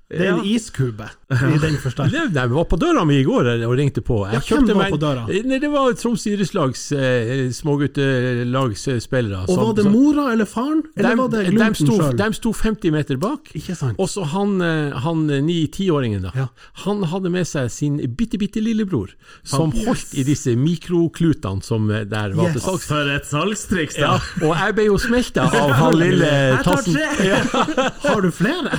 Det 0.07 0.19
er 0.21 0.33
en 0.35 0.43
Ja. 0.45 0.55
iskube, 0.55 1.07
i 1.55 1.57
den 1.57 1.77
forstand. 1.81 2.11
Det, 2.13 2.43
var 2.51 2.63
på 2.69 2.77
døra 2.77 3.01
mi 3.09 3.15
i 3.17 3.23
går 3.25 3.47
og 3.65 3.71
ringte 3.77 4.01
på. 4.05 4.19
Jeg 4.29 4.37
Ja, 4.37 4.55
hvem 4.55 4.67
var 4.67 4.75
meg- 4.83 4.91
på 4.93 4.99
døra? 5.01 5.23
Nei, 5.27 5.57
det 5.59 5.69
var 5.73 5.91
Troms 5.97 6.25
idrettslags 6.29 6.91
eh, 6.93 7.49
småguttelagsspillere. 7.49 9.45
Og 9.49 9.57
var 9.57 9.73
det 9.79 9.85
mora 9.89 10.27
eller 10.35 10.45
faren, 10.45 10.83
eller 10.95 11.15
var 11.17 11.29
det 11.33 11.41
Glumten 11.49 11.87
Glumpen 11.89 12.11
sjøl? 12.11 12.17
de 12.21 12.27
sto 12.37 12.53
50 12.53 12.91
meter 12.93 13.17
bak. 13.17 13.49
Ikke 13.57 13.75
sant? 13.75 13.97
Og 13.97 14.07
så 14.11 14.23
han, 14.29 14.61
eh, 14.61 14.93
han 15.05 15.25
ni-tiåringen, 15.47 16.21
da. 16.27 16.31
Ja. 16.35 16.47
Han 16.85 17.01
hadde 17.09 17.29
med 17.33 17.47
seg 17.49 17.71
sin 17.73 17.97
bitte, 18.15 18.37
bitte 18.37 18.61
lillebror, 18.61 19.09
som 19.43 19.71
holdt 19.73 20.13
i 20.13 20.23
disse 20.23 20.53
mikroklutene 20.55 21.63
som 21.65 21.89
eh, 21.89 22.03
der 22.05 22.33
var 22.37 22.45
Yes. 22.51 22.53
til 22.53 22.61
salgs. 22.61 22.85
For 22.93 23.09
et 23.15 23.25
salgstriks, 23.25 23.97
Ja, 23.97 24.19
da! 24.19 24.45
og 24.45 24.55
jeg 24.55 24.75
ble 24.77 24.85
jo 24.85 24.97
smelta 25.01 25.41
av 25.49 25.71
han 25.81 25.97
lille 25.97 26.61
tassen. 26.63 26.93
Ja, 27.25 27.41
Har 28.05 28.21
du 28.21 28.29
flere? 28.29 28.69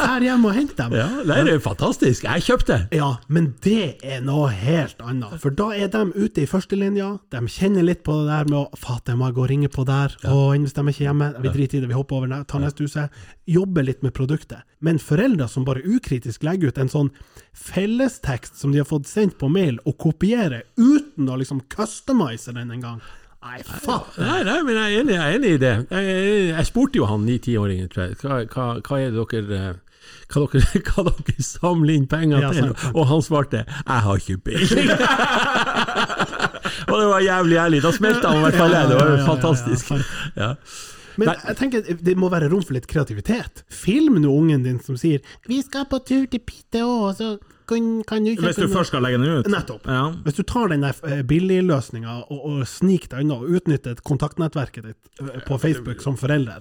Fær 0.00 0.24
hjem 0.24 0.44
og 0.48 0.54
henter 0.56 0.78
dem. 0.80 0.94
ja, 0.96 1.08
nei, 1.28 1.38
det 1.46 1.54
er 1.54 1.62
fantastisk. 1.64 2.24
Jeg 2.24 2.44
kjøpte. 2.46 2.78
Ja, 2.96 3.10
men 3.28 3.50
det 3.64 3.98
er 4.02 4.22
noe 4.24 4.48
helt 4.54 5.00
annet. 5.04 5.36
For 5.42 5.54
da 5.54 5.70
er 5.76 5.90
de 5.92 6.02
ute 6.16 6.44
i 6.44 6.48
førstelinja, 6.48 7.10
de 7.32 7.42
kjenner 7.52 7.84
litt 7.86 8.02
på 8.06 8.16
det 8.20 8.30
der 8.30 8.50
med 8.50 8.58
å 8.62 8.80
Faen, 8.80 9.02
jeg 9.12 9.18
må 9.20 9.28
gå 9.36 9.44
og 9.44 9.50
ringe 9.50 9.68
på 9.72 9.84
der, 9.88 10.14
og 10.30 10.56
hvis 10.56 10.74
de 10.76 10.80
er 10.82 10.90
ikke 10.94 11.06
hjemme, 11.06 11.30
vi 11.44 11.52
driter 11.52 11.78
i 11.78 11.84
det, 11.84 11.90
vi 11.90 11.98
hopper 11.98 12.20
over, 12.20 12.34
tar 12.48 12.62
neste 12.64 12.86
huset. 12.86 13.22
Jobber 13.50 13.84
litt 13.86 14.04
med 14.06 14.14
produktet. 14.16 14.64
Men 14.80 15.00
foreldre 15.02 15.48
som 15.52 15.66
bare 15.68 15.84
ukritisk 15.84 16.44
legger 16.46 16.72
ut 16.72 16.80
en 16.80 16.92
sånn 16.92 17.10
fellestekst 17.56 18.56
som 18.60 18.72
de 18.72 18.80
har 18.80 18.88
fått 18.88 19.08
sendt 19.10 19.36
på 19.40 19.50
mail, 19.52 19.78
og 19.84 19.98
kopierer 20.00 20.64
uten 20.80 21.28
å 21.28 21.38
liksom 21.40 21.64
customize 21.72 22.52
den 22.56 22.70
en 22.76 22.86
gang 22.86 23.00
Nei, 23.40 23.62
faen. 23.64 24.02
Nei, 24.20 24.40
nei, 24.44 24.56
men 24.66 24.76
jeg 24.76 24.82
er 24.84 24.98
enig, 25.00 25.14
jeg 25.14 25.20
er 25.24 25.36
enig 25.38 25.50
i 25.54 25.60
det. 25.62 25.70
Jeg, 25.88 26.16
jeg 26.50 26.66
spurte 26.68 27.00
jo 27.00 27.06
han 27.08 27.22
ni-tiåringen, 27.24 27.86
tror 27.88 28.02
jeg. 28.10 28.18
Hva, 28.20 28.40
hva, 28.52 28.66
hva 28.84 28.98
er 29.00 29.14
det 29.14 29.24
dere 29.32 29.60
eh, 29.70 29.78
hva 30.32 30.46
dere, 30.52 30.82
hva 30.90 31.02
dere 31.08 31.42
samler 31.46 31.94
inn 31.96 32.06
penger 32.10 32.40
Ja, 32.44 32.50
til? 32.52 32.60
sant, 32.70 32.78
sant. 32.78 32.94
Og 32.96 33.06
han 33.10 33.20
svarte 33.22 33.64
'jeg 33.66 34.00
har 34.06 34.16
ikke 34.16 34.36
peiling'. 34.46 34.90
og 36.90 36.96
det 37.00 37.08
var 37.10 37.20
jævlig 37.24 37.56
ærlig. 37.64 37.82
Da 37.82 37.90
smelta 37.92 38.28
han 38.32 38.38
i 38.38 38.40
hvert 38.46 38.54
fall. 38.60 38.70
Det. 38.74 38.88
Det 38.90 38.96
var 39.00 39.06
jo 39.10 39.16
ja, 39.16 39.20
ja, 39.20 39.26
fantastisk. 39.26 39.90
ja, 39.90 39.96
Ja. 40.36 40.54
Men 41.18 41.28
jeg 41.48 41.56
tenker 41.58 41.82
det 42.00 42.14
må 42.16 42.28
være 42.32 42.48
rom 42.48 42.62
for 42.64 42.72
litt 42.72 42.86
kreativitet. 42.88 43.64
Film 43.68 44.14
nå 44.22 44.30
ungen 44.32 44.62
din 44.64 44.78
som 44.80 44.96
sier 44.96 45.18
'Vi 45.48 45.62
skal 45.62 45.84
på 45.90 45.98
tur 46.06 46.26
til 46.30 46.40
Pitte 46.40 46.80
òg, 46.86 47.16
så 47.18 47.38
kan, 47.68 48.02
kan 48.08 48.24
du 48.24 48.30
Hvis 48.36 48.56
du 48.56 48.62
noe?» 48.66 48.72
først 48.74 48.86
skal 48.88 49.02
legge 49.02 49.18
den 49.18 49.38
ut. 49.40 49.46
Nettopp. 49.46 49.86
Ja. 49.86 50.10
Hvis 50.24 50.34
du 50.38 50.42
tar 50.42 50.68
den 50.68 50.84
eh, 50.84 51.22
billigløsninga 51.22 52.24
og, 52.30 52.44
og 52.46 52.66
sniker 52.66 53.08
deg 53.08 53.20
unna 53.26 53.34
og 53.34 53.48
utnytter 53.50 53.94
kontaktnettverket 54.02 54.82
ditt 54.84 54.96
eh, 55.20 55.40
på 55.46 55.58
Facebook 55.60 56.00
som 56.00 56.16
forelder, 56.16 56.60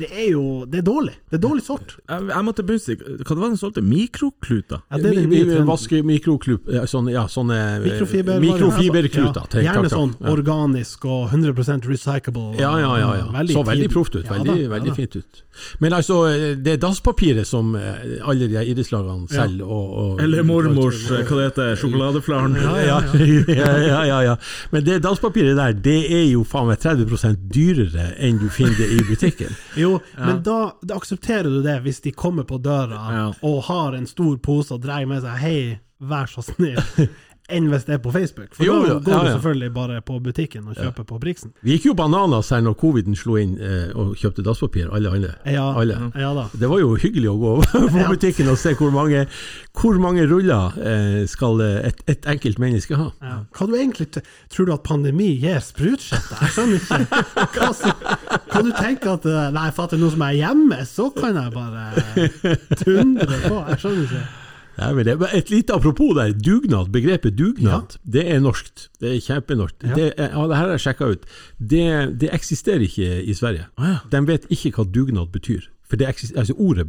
det 0.00 0.08
er 0.10 0.26
jo 0.32 0.42
Det 0.70 0.80
er 0.80 0.86
dårlig. 0.86 1.14
Det 1.30 1.36
er 1.38 1.42
dårlig 1.44 1.62
sort. 1.66 1.94
Jeg, 2.08 2.26
jeg 2.32 2.44
måtte 2.46 2.64
bunse 2.66 2.96
Hva 2.96 3.34
det 3.34 3.36
var 3.42 3.48
den 3.52 3.58
solgte? 3.60 3.82
Mikrokluter? 3.84 4.80
Ja, 4.90 4.98
det 5.00 5.10
er 5.12 5.20
nye 5.26 5.44
trenden. 5.44 5.66
vasker 5.68 6.02
mikroklup, 6.06 6.68
sånne, 6.90 7.12
ja, 7.14 7.26
sånne 7.30 7.56
eh, 7.60 7.78
Mikrofiber- 7.84 8.40
mikrofiberkluter. 8.42 9.46
Ja, 9.60 9.72
gjerne 9.74 9.90
sånn 9.92 10.14
Ja. 10.20 10.30
organisk 10.32 11.04
og 11.04 11.28
100% 11.30 11.86
recyclable. 11.88 12.56
Ja, 12.58 12.72
ja, 12.80 12.90
ja. 12.98 13.10
ja. 13.20 13.44
så 13.52 13.64
veldig 13.66 13.90
proft 13.92 14.16
ut. 14.16 14.24
Ja 14.24 14.38
Veldig, 14.38 14.56
da, 14.68 14.74
veldig 14.74 14.94
fint 14.96 15.16
ut. 15.16 15.42
Men 15.82 15.92
altså, 15.92 16.16
det 16.56 16.72
er 16.76 16.80
dasspapiret 16.80 17.46
som 17.46 17.74
eh, 17.76 18.18
alle 18.24 18.48
de 18.48 18.62
idrettslagene 18.72 19.28
selger 19.30 19.66
og, 19.66 19.90
og 20.00 20.20
Eller 20.24 20.42
mormors 20.46 21.02
eh, 21.10 21.24
Hva 21.26 21.36
det 21.40 21.48
heter 21.50 21.76
Sjokoladeflaren? 21.80 22.56
ja, 22.56 22.76
ja, 22.86 22.98
ja, 23.48 23.70
ja, 23.86 24.02
ja, 24.08 24.20
ja. 24.30 24.36
Men 24.72 24.84
det 24.86 25.00
dasspapiret 25.04 25.56
der, 25.58 25.72
det 25.74 25.98
er 26.10 26.24
jo 26.30 26.44
faen 26.48 26.68
meg 26.70 26.78
30% 26.82 27.48
dyrere 27.52 28.10
enn 28.18 28.38
du 28.40 28.48
finner 28.52 28.76
det 28.78 28.88
i 28.96 29.00
butikken. 29.08 29.54
Jo, 29.76 29.89
men 30.16 30.42
da, 30.46 30.72
da 30.84 30.96
aksepterer 31.00 31.48
du 31.50 31.62
det 31.64 31.78
hvis 31.84 32.00
de 32.04 32.12
kommer 32.12 32.44
på 32.48 32.58
døra 32.62 33.00
Ja. 33.16 33.26
og 33.42 33.62
har 33.68 33.96
en 33.98 34.06
stor 34.06 34.36
pose 34.42 34.74
og 34.74 34.82
dreier 34.84 35.06
med 35.10 35.22
seg 35.22 35.38
'hei, 35.38 35.78
vær 36.00 36.26
så 36.32 36.42
snill', 36.46 37.08
enn 37.54 37.68
hvis 37.72 37.86
det 37.88 37.96
er 37.96 38.02
på 38.02 38.12
Facebook. 38.14 38.54
For 38.56 38.66
Jo, 38.66 38.78
da 38.86 38.98
går 38.98 39.14
ja, 39.14 39.20
du 39.24 39.32
selvfølgelig 39.38 39.72
bare 39.76 40.00
på 40.06 40.18
butikken 40.22 40.68
og 40.70 40.78
kjøper 40.78 41.06
på 41.08 41.20
Briksen. 41.22 41.54
Vi 41.66 41.76
gikk 41.76 41.90
jo 41.90 41.94
bananas 41.98 42.50
her 42.54 42.62
når 42.64 42.76
coviden 42.80 43.18
slo 43.18 43.36
inn 43.40 43.56
eh, 43.58 43.90
og 43.94 44.14
kjøpte 44.20 44.44
dasspapir, 44.46 44.90
alle 44.94 45.12
andre. 45.12 45.34
Ja, 45.48 45.66
alle. 45.80 45.98
ja 46.14 46.32
da. 46.36 46.46
Det 46.52 46.70
var 46.70 46.82
jo 46.82 46.94
hyggelig 47.00 47.32
å 47.32 47.36
gå 47.40 47.54
på 47.96 48.06
butikken 48.14 48.50
og 48.52 48.58
se 48.60 48.74
hvor 48.78 48.92
mange, 48.94 49.26
hvor 49.80 50.00
mange 50.02 50.26
ruller 50.30 50.78
eh, 50.80 51.22
skal 51.30 51.62
et, 51.66 52.04
et 52.10 52.28
enkelt 52.30 52.62
menneske 52.62 52.98
ha. 52.98 53.10
Ja. 53.24 53.38
Hva 53.56 53.68
du 53.68 53.76
egentlig 53.76 54.10
Tror 54.50 54.66
du 54.66 54.72
at 54.74 54.82
pandemi 54.86 55.28
gir 55.40 55.60
sprutskjøtte? 55.62 56.38
Jeg 56.40 56.54
skjønner 56.54 56.80
ikke. 56.80 57.22
Hva, 57.54 57.70
så, 57.76 57.92
kan 58.50 58.66
du 58.66 58.72
tenke 58.74 59.14
at 59.14 59.26
eh, 59.28 59.48
Nei, 59.54 59.68
for 59.74 59.86
at 59.86 59.94
det 59.94 60.00
er 60.00 60.04
noe 60.04 60.14
som 60.14 60.26
er 60.26 60.36
hjemme, 60.38 60.82
så 60.88 61.08
kan 61.16 61.38
jeg 61.38 61.54
bare 61.54 62.28
tundre 62.82 63.42
på. 63.46 63.64
Jeg 63.72 63.82
skjønner 63.84 64.06
ikke. 64.08 64.28
Et 65.36 65.50
lite 65.52 65.74
apropos 65.76 66.14
der, 66.16 66.32
dugnad, 66.32 66.88
begrepet 66.92 67.36
dugnad, 67.38 67.98
det 68.04 68.24
er 68.32 68.40
norskt. 68.40 68.88
Det 69.00 69.16
er 69.16 69.20
kjempenorsk. 69.20 69.76
Ja. 69.84 69.94
Det, 69.94 70.06
er, 70.16 70.30
ja, 70.32 70.46
det 70.48 70.56
her 70.56 70.64
har 70.64 70.74
jeg 70.76 70.84
sjekka 70.86 71.10
ut. 71.12 71.26
Det, 71.58 71.84
det 72.20 72.30
eksisterer 72.32 72.86
ikke 72.86 73.22
i 73.22 73.34
Sverige. 73.36 73.66
De 74.12 74.22
vet 74.26 74.46
ikke 74.50 74.72
hva 74.78 74.86
dugnad 74.88 75.28
betyr. 75.34 75.68
For 75.90 75.96
det 75.98 76.06
eksis- 76.08 76.32
altså 76.38 76.54
ordet 76.56 76.86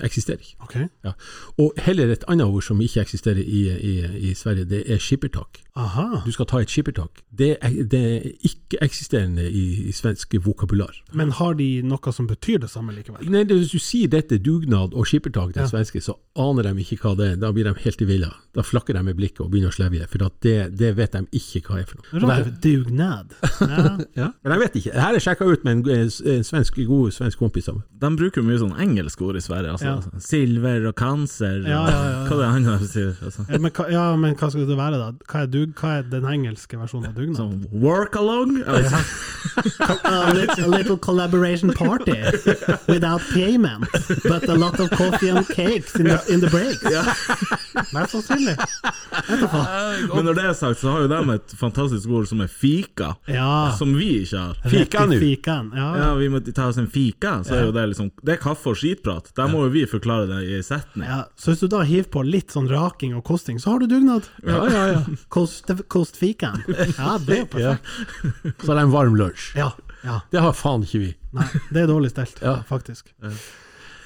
eksisterer 0.00 0.38
ikke. 0.38 0.56
Okay. 0.62 0.86
Ja. 1.04 1.12
Og 1.58 1.72
heller 1.82 2.12
et 2.14 2.24
annet 2.28 2.46
ord 2.46 2.62
som 2.62 2.80
ikke 2.80 3.00
eksisterer 3.02 3.42
i, 3.42 3.62
i, 3.90 3.94
i 4.30 4.34
Sverige, 4.38 4.64
det 4.70 4.84
er 4.86 4.98
skippertak. 5.02 5.58
Aha. 5.78 6.22
Du 6.26 6.30
skal 6.34 6.46
ta 6.50 6.58
et 6.62 6.70
skippertak. 6.70 7.20
Det 7.38 7.56
er, 7.62 7.74
det 7.90 8.00
er 8.16 8.30
ikke-eksisterende 8.48 9.44
i, 9.50 9.64
i 9.88 9.92
svensk 9.94 10.34
vokabular. 10.44 10.94
Men 11.14 11.30
har 11.38 11.54
de 11.58 11.68
noe 11.86 12.12
som 12.14 12.26
betyr 12.30 12.58
det 12.64 12.70
samme 12.70 12.94
likevel? 12.96 13.28
Nei, 13.30 13.44
det- 13.44 13.56
Hvis 13.58 13.70
du 13.74 13.78
sier 13.78 14.08
dette, 14.08 14.38
dugnad 14.38 14.94
og 14.94 15.06
skippertak 15.06 15.52
til 15.52 15.62
Ja. 15.62 15.66
svenske, 15.68 16.00
så 16.00 16.14
aner 16.36 16.62
de 16.62 16.80
ikke 16.82 16.98
hva 17.02 17.16
det 17.16 17.32
er. 17.32 17.36
Da 17.36 17.50
blir 17.52 17.64
de 17.64 17.74
helt 17.84 18.00
i 18.02 18.04
villa. 18.04 18.30
Da 18.54 18.62
flakker 18.62 18.94
de 18.94 19.02
med 19.02 19.14
blikket 19.16 19.40
og 19.40 19.50
begynner 19.50 19.70
å 19.70 19.74
slevje, 19.74 20.06
for 20.08 20.24
at 20.26 20.32
det, 20.42 20.78
det 20.78 20.96
vet 20.96 21.12
de 21.12 21.26
ikke 21.32 21.62
hva 21.66 21.80
er 21.80 21.86
for 21.86 21.98
noe. 21.98 22.22
Og 22.22 22.28
Rart. 22.30 22.62
Dugnad. 22.62 23.34
Ja. 23.68 23.98
ja. 24.16 24.26
Men 24.44 24.52
jeg 24.52 24.60
vet 24.60 24.76
ikke. 24.76 24.92
Dette 24.94 25.14
er 25.18 25.20
sjekka 25.20 25.44
ut 25.44 25.64
med 25.64 25.86
en, 25.88 25.98
en 26.34 26.44
svensk, 26.44 26.76
god 26.86 27.10
svensk 27.12 27.38
kompis 27.38 27.68
av 27.68 27.74
meg. 27.80 27.84
Bruker 28.28 28.44
mye 28.44 28.58
sånn 28.60 28.74
engelske 28.76 29.24
ord 29.24 29.36
i 29.38 29.40
Sverige. 29.40 29.70
Altså, 29.72 29.84
Ja. 29.88 29.94
altså. 29.96 30.10
Silver 30.20 30.86
og 30.88 30.94
cancer. 31.00 31.62
Ja, 31.64 31.80
ja, 31.88 31.88
ja, 31.88 32.10
ja. 32.12 32.24
Hva 32.28 32.34
er 32.34 32.40
det 32.42 32.48
han 32.52 32.78
de 32.82 32.88
sier? 32.88 33.14
Altså. 33.24 33.44
Ja, 33.48 33.58
men, 33.58 33.72
ja, 33.90 34.16
men 34.16 34.34
hva 34.36 34.50
skal 34.50 34.66
det 34.68 34.76
være, 34.76 34.98
da? 35.00 35.12
Hva 35.32 35.42
er, 35.42 35.46
dug, 35.46 35.72
hva 35.80 35.92
er 35.98 36.02
den 36.12 36.24
engelske 36.28 36.76
versjonen 36.76 37.08
av 37.08 37.14
dugnad? 37.16 37.36
Sånn 37.40 37.66
work 37.72 38.16
along? 38.20 38.58
A 40.04 40.32
little, 40.34 40.64
a 40.64 40.68
little 40.68 40.96
collaboration 40.98 41.72
party 41.72 42.12
without 42.88 43.20
payment, 43.32 43.86
but 44.24 44.44
a 44.48 44.54
lot 44.54 44.78
of 44.80 44.90
coffee 44.90 45.28
and 45.30 45.46
cakes 45.48 45.94
in 45.96 46.06
the, 46.06 46.18
in 46.32 46.40
the 46.40 46.48
breaks. 46.50 46.82
Mest 47.94 48.12
sannsynlig. 48.12 48.56
Men 50.14 50.24
når 50.26 50.34
det 50.34 50.44
er 50.44 50.52
sagt, 50.58 50.80
så 50.80 50.90
har 50.92 51.04
jo 51.06 51.08
de 51.12 51.20
et 51.38 51.54
fantastisk 51.60 52.08
ord 52.10 52.26
som 52.28 52.40
er 52.44 52.50
fika, 52.50 53.14
Ja. 53.28 53.72
som 53.78 53.94
vi 53.96 54.22
ikke 54.24 54.38
har. 54.38 54.54
Fika 54.68 55.06
rett 55.06 55.22
i 55.22 55.34
nå. 55.46 55.76
Ja, 55.76 55.88
Ja, 55.98 56.14
vi 56.18 56.28
må 56.28 56.40
ta 56.54 56.68
oss 56.68 56.78
en 56.78 56.86
fika, 56.90 57.38
så 57.44 57.54
er 57.58 57.64
jo 57.66 57.72
det 57.72 57.86
liksom 57.94 58.10
Det 58.24 58.34
er 58.34 58.40
kaffe 58.42 58.70
og 58.72 58.76
skitprat. 58.80 59.30
Der 59.38 59.48
må 59.52 59.64
jo 59.66 59.70
vi 59.74 59.84
forklare 59.86 60.26
det 60.30 60.38
i 60.48 60.60
setning. 60.66 61.06
ja. 61.08 61.20
Så 61.38 61.52
hvis 61.52 61.60
du 61.62 61.68
da 61.72 61.82
hiver 61.86 62.08
på 62.10 62.22
litt 62.26 62.50
sånn 62.54 62.68
raking 62.70 63.14
og 63.18 63.24
kosting, 63.28 63.58
så 63.62 63.74
har 63.74 63.78
du 63.84 63.86
dugnad. 63.90 64.26
Ja, 64.46 64.64
ja, 64.70 64.82
ja. 64.96 65.02
Kost, 65.34 65.70
kost 65.88 66.16
fiken. 66.18 66.62
Ja, 66.98 67.18
det 67.22 67.38
er 67.44 67.46
perfekt. 67.46 67.62
ja. 67.62 68.52
Så 68.64 68.72
er 68.72 68.74
det 68.80 68.82
en 68.88 68.92
varm 68.94 69.14
lunsj. 69.18 69.52
Ja. 69.58 69.70
ja. 70.04 70.20
Det 70.32 70.40
har 70.42 70.52
faen 70.58 70.82
ikke 70.88 71.02
vi. 71.06 71.12
Nei, 71.38 71.46
det 71.70 71.82
er 71.84 71.90
dårlig 71.90 72.10
stelt, 72.14 72.42
Ja. 72.42 72.58
faktisk. 72.68 73.12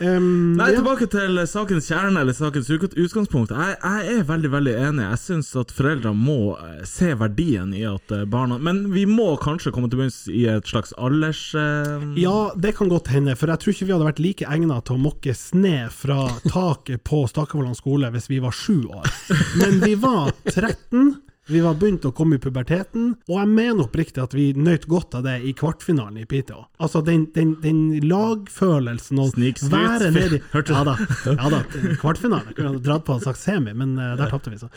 Um, 0.03 0.57
Nei, 0.59 0.73
ja. 0.73 0.81
tilbake 0.81 1.07
til 1.13 1.39
sakens 1.47 1.87
kjerne, 1.87 2.25
eller 2.25 2.35
sakens 2.35 2.71
utgangspunkt. 2.73 3.53
Jeg, 3.55 3.77
jeg 3.79 4.17
er 4.17 4.25
veldig 4.27 4.51
veldig 4.51 4.75
enig. 4.89 5.05
Jeg 5.05 5.21
syns 5.23 5.53
at 5.61 5.71
foreldre 5.75 6.11
må 6.17 6.57
eh, 6.57 6.81
se 6.89 7.13
verdien 7.19 7.71
i 7.77 7.85
at 7.87 8.11
eh, 8.15 8.25
barna 8.27 8.59
Men 8.63 8.85
vi 8.93 9.05
må 9.07 9.33
kanskje 9.43 9.71
komme 9.75 9.91
til 9.93 10.03
bunns 10.03 10.25
i 10.27 10.45
et 10.51 10.67
slags 10.67 10.91
alders... 10.99 11.45
Uh... 11.55 12.03
Ja, 12.19 12.51
det 12.59 12.75
kan 12.79 12.91
godt 12.91 13.13
hende, 13.15 13.37
for 13.39 13.53
jeg 13.53 13.63
tror 13.63 13.77
ikke 13.77 13.89
vi 13.89 13.95
hadde 13.95 14.09
vært 14.11 14.23
like 14.25 14.49
egnet 14.51 14.89
til 14.89 14.99
å 14.99 15.05
mokke 15.07 15.37
sne 15.39 15.77
fra 15.95 16.27
taket 16.49 17.05
på 17.07 17.23
Stakkevollan 17.31 17.79
skole 17.79 18.11
hvis 18.15 18.31
vi 18.33 18.43
var 18.43 18.57
sju 18.57 18.83
år. 18.91 19.07
Men 19.61 19.79
vi 19.85 19.95
var 20.03 20.33
13, 20.51 21.15
vi 21.49 21.61
var 21.61 21.75
begynt 21.75 22.05
å 22.07 22.13
komme 22.15 22.37
i 22.39 22.43
puberteten, 22.43 23.15
og 23.27 23.35
jeg 23.35 23.51
mener 23.51 23.83
oppriktig 23.87 24.23
at 24.23 24.35
vi 24.37 24.53
nøt 24.55 24.87
godt 24.91 25.17
av 25.19 25.25
det 25.27 25.41
i 25.43 25.53
kvartfinalen 25.59 26.21
i 26.23 26.27
Piteå. 26.29 26.61
Altså 26.83 27.03
den, 27.03 27.25
den, 27.35 27.57
den 27.63 27.81
lagfølelsen 28.07 29.19
Snikskryt. 29.33 29.73
være 29.73 30.11
nedi 30.15 30.39
Hørte? 30.55 30.77
Ja 30.77 30.85
da, 30.87 30.95
ja 31.27 31.51
da 31.51 31.63
kvartfinale. 31.99 32.55
Kunne 32.55 32.79
dratt 32.83 33.07
på 33.09 33.17
og 33.17 33.25
sagt 33.27 33.41
semi, 33.43 33.75
men 33.75 33.97
uh, 33.99 34.13
der 34.19 34.31
tapte 34.31 34.53
vi, 34.53 34.61
så. 34.61 34.71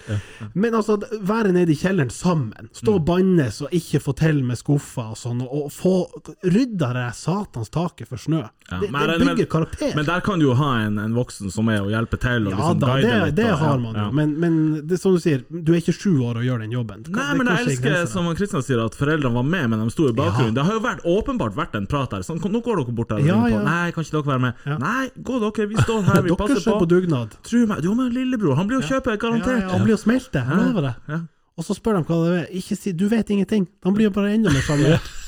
Men 0.53 0.77
altså, 0.77 0.97
være 1.21 1.53
nede 1.55 1.73
i 1.73 1.77
kjelleren 1.77 2.13
sammen, 2.13 2.71
stå 2.73 2.97
og 2.97 3.05
bannes 3.07 3.61
og 3.65 3.73
ikke 3.75 4.01
få 4.01 4.15
til 4.17 4.41
med 4.45 4.57
skuffer 4.59 5.13
og 5.13 5.19
sånn, 5.21 5.45
og, 5.45 5.67
og 5.67 5.71
få 5.73 5.95
rydda 6.43 6.91
det 6.97 7.07
satans 7.19 7.69
taket 7.73 8.09
for 8.09 8.21
snø. 8.21 8.41
Ja, 8.71 8.79
det, 8.81 8.89
men 8.89 9.05
det 9.05 9.15
er 9.15 9.25
bygger 9.29 9.49
karakter. 9.51 9.91
Men 9.93 10.07
der 10.07 10.23
kan 10.25 10.41
du 10.41 10.47
jo 10.47 10.55
ha 10.57 10.71
en, 10.87 10.97
en 10.97 11.13
voksen 11.13 11.53
som 11.53 11.69
er 11.69 11.83
og 11.83 11.91
hjelper 11.93 12.21
til 12.23 12.47
og 12.47 12.55
ja 12.55 12.57
liksom 12.57 12.79
da, 12.81 12.95
det, 12.97 13.35
det 13.37 13.49
har 13.61 13.77
man 13.77 13.91
jo, 13.91 14.05
ja. 14.07 14.11
men, 14.15 14.33
men 14.41 14.55
det 14.89 14.97
som 15.01 15.13
du 15.13 15.21
sier, 15.21 15.43
du 15.49 15.73
er 15.75 15.83
ikke 15.83 15.93
sju 15.93 16.15
år 16.25 16.39
og 16.41 16.47
gjør 16.47 16.54
gjøre 16.55 16.65
den 16.65 16.71
jobben. 16.75 17.03
Hva- 17.03 17.15
Nei, 17.19 17.33
men 17.37 17.47
jeg 17.47 17.55
er 17.55 17.69
elsker, 17.69 18.07
som 18.07 18.29
Kristian 18.35 18.63
sier, 18.65 18.81
at 18.85 18.95
foreldrene 18.95 19.33
var 19.35 19.43
med, 19.43 19.69
men 19.69 19.83
de 19.83 19.89
sto 19.93 20.07
i 20.09 20.13
bakgrunnen. 20.15 20.55
Ja. 20.55 20.57
Det 20.57 20.65
har 20.65 20.73
jo 20.79 20.83
vært, 20.87 21.03
åpenbart 21.05 21.55
vært 21.55 21.75
en 21.75 21.85
prat 21.87 22.11
her. 22.17 22.23
Sånn, 22.25 22.39
nå 22.39 22.61
går 22.63 22.81
dere 22.81 22.95
bort 22.95 23.09
der. 23.09 23.19
og 23.21 23.25
Ja, 23.27 23.39
på. 23.43 23.49
ja. 23.51 23.61
Nei, 23.63 23.91
kan 23.91 24.03
ikke 24.03 24.15
dere 24.17 24.31
være 24.33 24.39
med? 24.47 24.53
Ja. 24.65 24.77
Nei, 24.77 25.09
gå 25.21 25.39
dere, 25.43 25.67
vi 25.69 25.75
står 25.75 26.01
her, 26.09 26.21
vi 26.21 26.29
Dere 26.33 26.37
passer 26.37 26.61
på. 26.63 26.71
Dere 26.71 26.79
på 26.79 26.89
dugnad. 26.95 27.37
Tro 27.43 27.65
meg, 27.67 27.83
jo, 27.83 27.93
men 27.93 28.09
lillebror, 28.15 28.55
han 28.55 28.67
blir 28.67 28.81
jo 28.81 28.87
kjøpe, 28.87 29.17
garantert. 29.17 29.61
ja, 29.61 29.69
han 29.69 29.83
blir 29.83 29.93
jo 29.97 30.01
smelte, 30.01 30.39
jeg 30.41 30.47
Ja. 30.49 30.63
lover 30.63 30.81
det. 30.89 31.21
Og 31.57 31.63
så 31.63 31.75
spør 31.75 31.99
de 31.99 32.03
hva 32.03 32.15
det 32.25 32.33
er. 32.41 32.47
Ikke 32.59 32.75
si 32.75 32.91
'du 32.91 33.07
vet 33.07 33.27
ingenting'. 33.29 33.67
De 33.83 33.91
blir 33.93 34.03
jo 34.05 34.09
bare 34.11 34.33
enda 34.33 34.49
mer 34.51 34.59
sjarmert. 34.61 35.01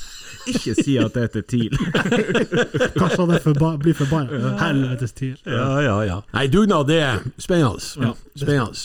Ikke 0.48 0.74
si 0.82 0.96
at 0.98 1.12
det 1.14 1.34
er 1.36 1.42
til. 1.42 1.68
Kanskje 2.98 3.26
han 3.26 3.40
forba 3.40 3.76
blir 3.80 3.94
forbanna. 3.94 4.56
Helvetes 4.60 5.12
TIL. 5.12 5.36
Ja, 5.46 5.80
ja, 5.80 6.00
ja. 6.04 6.20
Nei, 6.34 6.46
dugnad, 6.48 6.86
det 6.88 7.00
er 7.02 7.18
spennende. 7.38 7.80
Ja. 8.00 8.12
Spennende. 8.36 8.76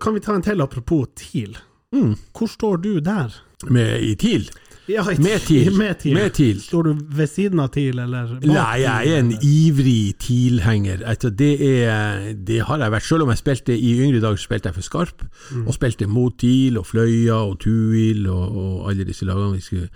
Kan 0.00 0.14
vi 0.14 0.20
ta 0.20 0.34
en 0.34 0.42
til 0.42 0.60
apropos 0.60 1.06
TIL? 1.16 1.56
Mm. 1.92 2.16
Hvor 2.38 2.46
står 2.46 2.76
du 2.76 2.98
der? 2.98 3.42
Med 3.70 4.00
i 4.02 4.14
TIL? 4.14 4.50
Ja, 4.92 5.04
i 5.10 5.16
Med 5.22 5.40
TIL. 5.46 5.76
Med 5.82 5.98
TIL. 5.98 6.14
Med 6.14 6.32
TIL. 6.36 6.60
Står 6.60 6.82
du 6.82 6.92
ved 7.16 7.30
siden 7.30 7.60
av 7.62 7.70
TIL, 7.72 7.98
eller 7.98 8.32
bak 8.34 8.44
Nei, 8.48 8.80
jeg 8.82 9.12
er 9.12 9.20
en 9.20 9.30
eller? 9.32 9.46
ivrig 9.46 10.14
TIL-henger. 10.20 11.04
Altså, 11.08 11.30
det, 11.30 11.52
det 12.46 12.60
har 12.68 12.82
jeg 12.82 12.94
vært. 12.94 13.06
Selv 13.08 13.26
om 13.26 13.32
jeg 13.32 13.40
spilte 13.40 13.76
i 13.76 13.92
yngre 14.04 14.20
dager, 14.22 14.40
spilte 14.42 14.70
jeg 14.70 14.78
for 14.78 14.88
Skarp. 14.88 15.24
Mm. 15.50 15.66
Og 15.66 15.76
spilte 15.76 16.08
mot 16.10 16.36
TIL 16.38 16.78
og 16.80 16.86
Fløya 16.90 17.38
og 17.40 17.58
Tuil 17.64 18.26
og, 18.30 18.58
og 18.64 18.90
alle 18.90 19.06
disse 19.08 19.28
lagene. 19.28 19.56
Vi 19.56 19.64
skulle, 19.64 19.88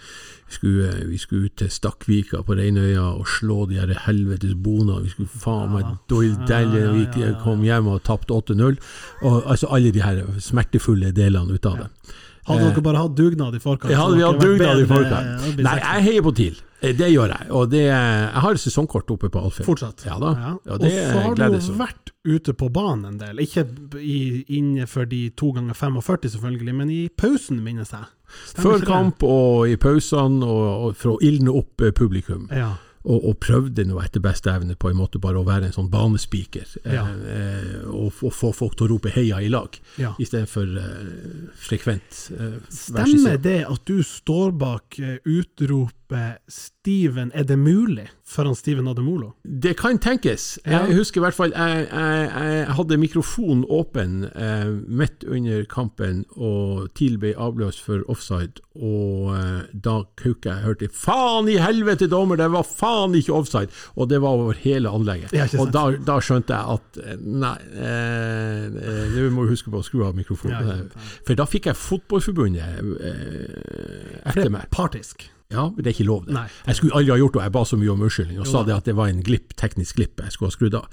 vi 0.47 0.59
skulle, 0.59 0.93
vi 1.13 1.21
skulle 1.21 1.51
ut 1.51 1.57
til 1.61 1.73
Stakkvika 1.73 2.43
på 2.47 2.57
Reinøya 2.59 3.09
og 3.13 3.27
slå 3.39 3.67
de 3.71 3.81
her 3.81 3.93
helvetes 4.07 4.55
bona. 4.55 5.01
Vi 5.05 5.13
skulle 5.13 5.33
faen 5.33 5.75
meg 5.75 5.89
ja. 5.89 6.31
dælje. 6.49 6.87
Vi 6.97 7.35
kom 7.45 7.67
hjem 7.67 7.91
og 7.93 8.05
tapte 8.07 8.35
8-0. 8.35 8.81
Og 9.27 9.43
altså 9.45 9.69
alle 9.75 9.93
de 9.93 10.05
her 10.05 10.25
smertefulle 10.41 11.13
delene 11.17 11.59
ut 11.59 11.69
av 11.69 11.85
det. 11.85 11.91
Hadde 12.47 12.69
dere 12.71 12.83
bare 12.87 13.03
hatt 13.03 13.17
dugnad 13.19 13.55
i 13.59 13.61
forkant? 13.63 13.91
Ja, 13.91 14.05
hadde 14.05 14.17
vi 14.21 14.23
hatt 14.27 14.41
dugnad 14.41 14.81
i 14.83 14.87
forkant. 14.87 15.47
det 15.57 15.65
Nei, 15.67 15.77
jeg 15.83 16.05
heier 16.07 16.23
på 16.27 16.33
TIL. 16.39 16.61
Eh, 16.81 16.93
Det 16.97 17.09
gjør 17.11 17.33
jeg. 17.33 17.51
Og 17.51 17.71
det, 17.73 17.81
jeg 17.89 18.43
har 18.45 18.59
sesongkort 18.61 19.11
oppe 19.11 19.31
på 19.33 19.43
Alfheim. 19.43 19.67
Fortsatt. 19.67 20.05
Ja 20.07 20.19
da. 20.23 20.33
Ja. 20.39 20.53
Og 20.75 20.81
det 20.85 20.93
så 20.93 21.23
har 21.25 21.35
du 21.35 21.43
jo 21.57 21.77
vært 21.81 22.13
ute 22.27 22.55
på 22.59 22.69
banen 22.73 23.05
en 23.13 23.19
del. 23.19 23.41
Ikke 23.43 23.65
i, 23.99 24.45
innenfor 24.59 25.09
de 25.11 25.31
to 25.39 25.53
ganger 25.57 25.75
45 25.75 26.31
selvfølgelig, 26.37 26.75
men 26.75 26.91
i 26.91 27.01
pausen, 27.09 27.63
minnes 27.65 27.91
jeg. 27.95 28.07
Stemmer 28.51 28.79
Før 28.79 28.87
kamp 28.87 29.23
og 29.27 29.69
i 29.71 29.77
pausene, 29.81 30.45
og, 30.47 30.67
og 30.91 30.97
for 30.99 31.17
å 31.17 31.21
ildne 31.25 31.55
opp 31.55 31.83
eh, 31.83 31.95
publikum. 31.95 32.49
Ja. 32.55 32.75
Og, 33.07 33.21
og 33.23 33.37
prøvde 33.39 33.85
nå 33.87 34.01
etter 34.03 34.19
beste 34.19 34.51
evne 34.51 34.75
på 34.75 34.91
en 34.91 34.97
måte 34.99 35.21
bare 35.23 35.39
å 35.39 35.47
være 35.47 35.69
en 35.69 35.75
sånn 35.77 35.91
banespiker. 35.93 36.73
Ja. 36.83 37.05
Eh, 37.07 37.85
og, 37.87 38.11
og 38.27 38.35
få 38.35 38.51
folk 38.57 38.75
til 38.75 38.89
å 38.89 38.97
rope 38.97 39.13
heia 39.15 39.39
i 39.45 39.51
lag, 39.53 39.79
ja. 40.01 40.11
istedenfor 40.19 40.73
eh, 40.83 41.13
frekvent 41.69 42.19
eh, 42.35 42.57
Stemmer 42.75 43.39
det 43.43 43.61
at 43.69 43.87
du 43.87 44.01
står 44.03 44.57
bak 44.59 44.99
eh, 44.99 45.21
utropet 46.07 46.39
'Steven, 46.49 47.31
er 47.35 47.43
det 47.45 47.59
mulig?' 47.59 48.09
foran 48.27 48.55
Steven 48.55 48.89
Ademolo? 48.89 49.33
Det 49.45 49.77
kan 49.77 49.99
tenkes. 49.99 50.59
Jeg 50.67 50.97
husker 50.97 51.21
i 51.21 51.23
hvert 51.23 51.35
fall 51.35 51.53
jeg, 51.55 51.89
jeg, 51.93 52.31
jeg 52.35 52.75
hadde 52.75 52.97
mikrofonen 52.99 53.65
åpen 53.71 54.25
eh, 54.35 54.67
midt 54.89 55.25
under 55.25 55.65
kampen, 55.65 56.25
og 56.37 56.89
TIL 56.95 57.19
ble 57.19 57.35
avløst 57.39 57.81
for 57.83 58.03
offside. 58.09 58.61
Og 58.75 59.37
eh, 59.37 59.63
da 59.73 60.03
kauka 60.17 60.51
jeg 60.51 60.65
hørte 60.65 60.89
'faen 60.89 61.49
i 61.49 61.57
helvete, 61.59 62.09
dommer, 62.09 62.37
det 62.37 62.51
var 62.51 62.63
faen 62.63 63.15
ikke 63.15 63.33
offside!' 63.33 63.71
Og 63.97 64.11
det 64.11 64.21
var 64.21 64.29
over 64.29 64.53
hele 64.53 64.89
anlegget. 64.89 65.33
Og 65.59 65.73
da, 65.73 65.91
da 65.97 66.19
skjønte 66.21 66.55
jeg 66.55 66.79
at 66.79 67.01
eh, 67.05 67.17
nei, 67.23 67.57
eh, 67.79 68.67
eh, 68.67 69.15
nå 69.15 69.31
må 69.31 69.47
du 69.47 69.55
huske 69.55 69.71
på 69.71 69.79
å 69.79 69.87
skru 69.87 70.05
av 70.07 70.17
mikrofonen. 70.19 70.67
Ja. 70.67 71.07
For 71.27 71.35
da 71.35 71.47
fikk 71.47 71.67
jeg 71.71 71.77
Fotballforbundet 71.77 72.83
eh, 73.01 74.21
etter 74.27 74.51
meg. 74.51 74.67
Partisk. 74.71 75.31
Ja, 75.51 75.69
men 75.71 75.77
det 75.79 75.87
er 75.87 75.95
ikke 75.95 76.07
lov, 76.09 76.25
det. 76.27 76.35
Nei. 76.35 76.47
Jeg 76.67 76.75
skulle 76.77 76.95
aldri 76.99 77.13
ha 77.13 77.19
gjort 77.21 77.33
det, 77.37 77.39
og 77.39 77.45
jeg 77.47 77.53
ba 77.55 77.61
så 77.71 77.77
mye 77.79 77.91
om 77.93 78.01
unnskyldning 78.03 78.39
og 78.41 78.47
Jo 78.47 78.51
sa 78.51 78.63
det 78.67 78.75
at 78.75 78.85
det 78.89 78.97
var 78.99 79.07
en 79.13 79.21
glipp, 79.23 79.53
teknisk 79.57 79.95
glipp 80.01 80.19
jeg 80.25 80.33
skulle 80.35 80.49
ha 80.51 80.57
skrudd 80.57 80.75
av. 80.75 80.89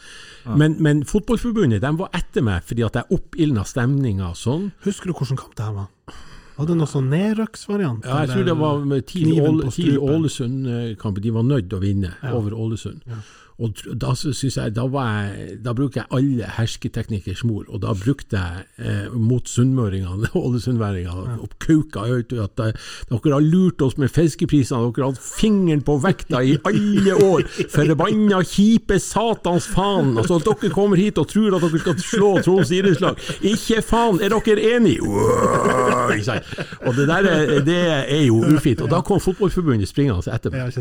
Men, 0.61 0.75
men 0.79 1.01
Fotballforbundet 1.09 1.81
de 1.81 1.91
var 1.97 2.09
etter 2.13 2.45
meg 2.45 2.61
fordi 2.67 2.85
at 2.85 2.99
jeg 3.01 3.09
oppildna 3.17 3.63
stemninga 3.65 4.29
sånn. 4.37 4.69
Husker 4.85 5.09
du 5.09 5.13
hvilken 5.17 5.37
kamp 5.41 5.55
det 5.57 5.65
her 5.65 5.73
var? 5.73 5.89
Var 6.53 6.67
det 6.69 6.75
noe 6.77 6.85
sånn 6.85 7.07
nedrøksvariant? 7.09 8.05
Ja, 8.05 8.19
jeg 8.27 8.29
tror 8.35 8.43
det 8.45 8.57
var 8.59 8.83
med 8.85 9.07
TIL 9.09 9.23
kniven 9.25 9.55
Ål- 9.55 9.63
på 9.65 9.71
TIL 9.73 9.95
strupen. 9.95 10.13
Ålesund-kampen. 10.19 11.23
De 11.25 11.31
var 11.33 11.43
nødt 11.49 11.69
til 11.69 11.79
å 11.79 11.81
vinne 11.81 12.11
Ja. 12.21 12.33
over 12.37 12.53
Ålesund. 12.53 13.01
Ja. 13.09 13.15
Og 13.63 13.71
da 13.95 14.11
jeg, 14.19 14.73
da, 14.75 14.85
var 14.91 15.09
jeg, 15.23 15.57
da 15.63 15.71
bruker 15.77 16.01
jeg 16.01 16.11
alle 16.17 16.49
hersketeknikkers 16.57 17.43
mor, 17.47 17.63
og 17.69 17.79
da 17.85 17.93
brukte 17.95 18.39
jeg 18.39 18.65
eh, 18.83 19.13
mot 19.15 19.47
sunnmøringene, 19.47 20.31
ålesundværingene, 20.45 21.37
og 21.39 21.53
kauka 21.63 22.03
ut 22.11 22.33
at 22.43 22.59
dere 22.59 23.33
har 23.33 23.45
lurt 23.45 23.81
oss 23.85 23.95
med 24.01 24.11
fiskeprisene, 24.11 24.89
dere 24.91 25.05
har 25.07 25.13
hatt 25.13 25.23
fingeren 25.23 25.83
på 25.85 25.95
vekta 26.03 26.41
i 26.43 26.57
alle 26.67 27.15
år, 27.23 27.45
forbanna 27.71 28.41
kjipe 28.47 28.99
satans 28.99 29.69
faen, 29.71 30.17
altså 30.19 30.41
dere 30.43 30.73
kommer 30.73 30.99
hit 30.99 31.21
og 31.21 31.29
tror 31.31 31.55
at 31.55 31.63
dere 31.63 31.83
skal 31.85 32.03
slå 32.03 32.33
Troms 32.43 32.73
idrettslag, 32.75 33.19
ikke 33.53 33.79
faen, 33.85 34.19
er 34.19 34.33
dere 34.33 34.75
enige? 34.75 34.99
Og 36.83 36.97
det 36.97 37.07
der 37.07 37.31
er, 37.31 37.55
det 37.63 37.79
er 37.87 38.25
jo 38.27 38.43
ufint, 38.43 38.83
og 38.83 38.91
da 38.91 38.99
kom 39.05 39.21
Fotballforbundet 39.23 39.87
springende 39.87 40.33
etter 40.33 40.51
meg. 40.51 40.75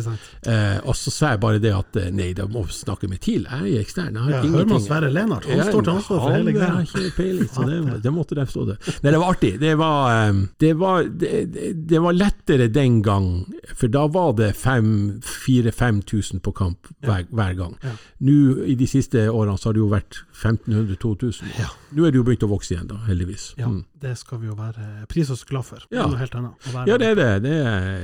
Eh, 0.48 0.78
og 0.88 0.96
så 0.98 1.12
sa 1.14 1.34
jeg 1.34 1.42
bare 1.42 1.60
det 1.62 1.72
at 1.76 1.98
eh, 2.00 2.10
nei, 2.14 2.32
det 2.36 2.48
må 2.50 2.64
vi 2.72 2.78
snakke 2.80 3.08
med 3.12 3.20
TIL. 3.20 3.44
Jeg 3.50 3.74
er 3.76 3.80
ekstern. 3.84 4.14
Jeg 4.16 4.22
har 4.22 4.30
Ja, 4.32 4.42
Hør 4.56 4.66
man 4.72 4.80
Sverre 4.82 5.10
Lennart, 5.12 5.44
han 5.46 5.62
står 5.68 5.82
til 5.86 5.92
ansvar 5.92 6.18
for 6.24 6.30
hele 6.32 6.50
Han 6.50 6.58
greia. 6.58 6.70
har 6.72 6.82
ikke 6.82 7.16
peiling, 7.16 7.48
så 7.52 7.66
det, 7.68 8.02
det 8.02 8.12
måtte 8.12 8.34
de 8.38 8.46
stå 8.48 8.66
det. 8.72 8.76
Nei, 9.02 9.10
det 9.12 9.20
var 9.20 9.32
artig. 9.34 9.52
Det 9.60 9.74
var, 9.78 10.00
eh, 10.28 10.40
det 10.64 10.72
var, 10.80 11.02
det, 11.04 11.32
det- 11.52 11.72
det 11.92 12.00
var 12.02 12.12
lettere 12.16 12.68
den 12.72 13.02
gang, 13.02 13.28
for 13.74 13.88
da 13.88 14.06
var 14.08 14.32
det 14.40 14.54
4000-5000 14.56 16.40
på 16.40 16.52
kamp 16.52 16.86
hver, 17.04 17.24
hver 17.30 17.54
gang. 17.58 17.76
Ja. 17.82 17.90
Nå 18.20 18.64
i 18.66 18.74
de 18.78 18.86
siste 18.86 19.26
årene 19.30 19.58
så 19.58 19.68
har 19.70 19.72
det 19.76 19.82
jo 19.82 19.88
vært 19.92 20.22
1500-2000. 20.42 21.52
Ja. 21.58 21.68
Nå 21.92 22.06
er 22.06 22.10
det 22.14 22.18
jo 22.20 22.24
begynt 22.26 22.46
å 22.46 22.50
vokse 22.50 22.74
igjen, 22.74 22.88
da, 22.90 22.96
heldigvis. 23.08 23.52
Ja, 23.58 23.66
Mm. 23.68 23.84
det 24.00 24.16
skal 24.18 24.38
vi 24.38 24.46
jo 24.48 24.54
være 24.54 25.06
pris 25.08 25.30
oss 25.30 25.44
glad 25.44 25.64
for. 25.64 25.76
Det 25.90 25.96
Ja. 25.98 26.04
er 26.04 26.08
noe 26.08 26.18
helt 26.18 26.34
annet. 26.34 26.52
Ja, 26.86 26.96
det 26.98 27.06
er 27.06 27.14
det. 27.14 27.42
det 27.42 27.52
er, 27.52 28.00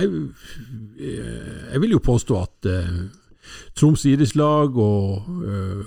jeg, 0.00 0.28
jeg 1.72 1.80
vil 1.80 1.90
jo 1.90 1.98
påstå 1.98 2.42
at 2.42 2.66
eh, 2.66 3.08
Troms 3.78 4.04
idrettslag 4.08 4.76
og 4.80 5.28
uh, 5.28 5.80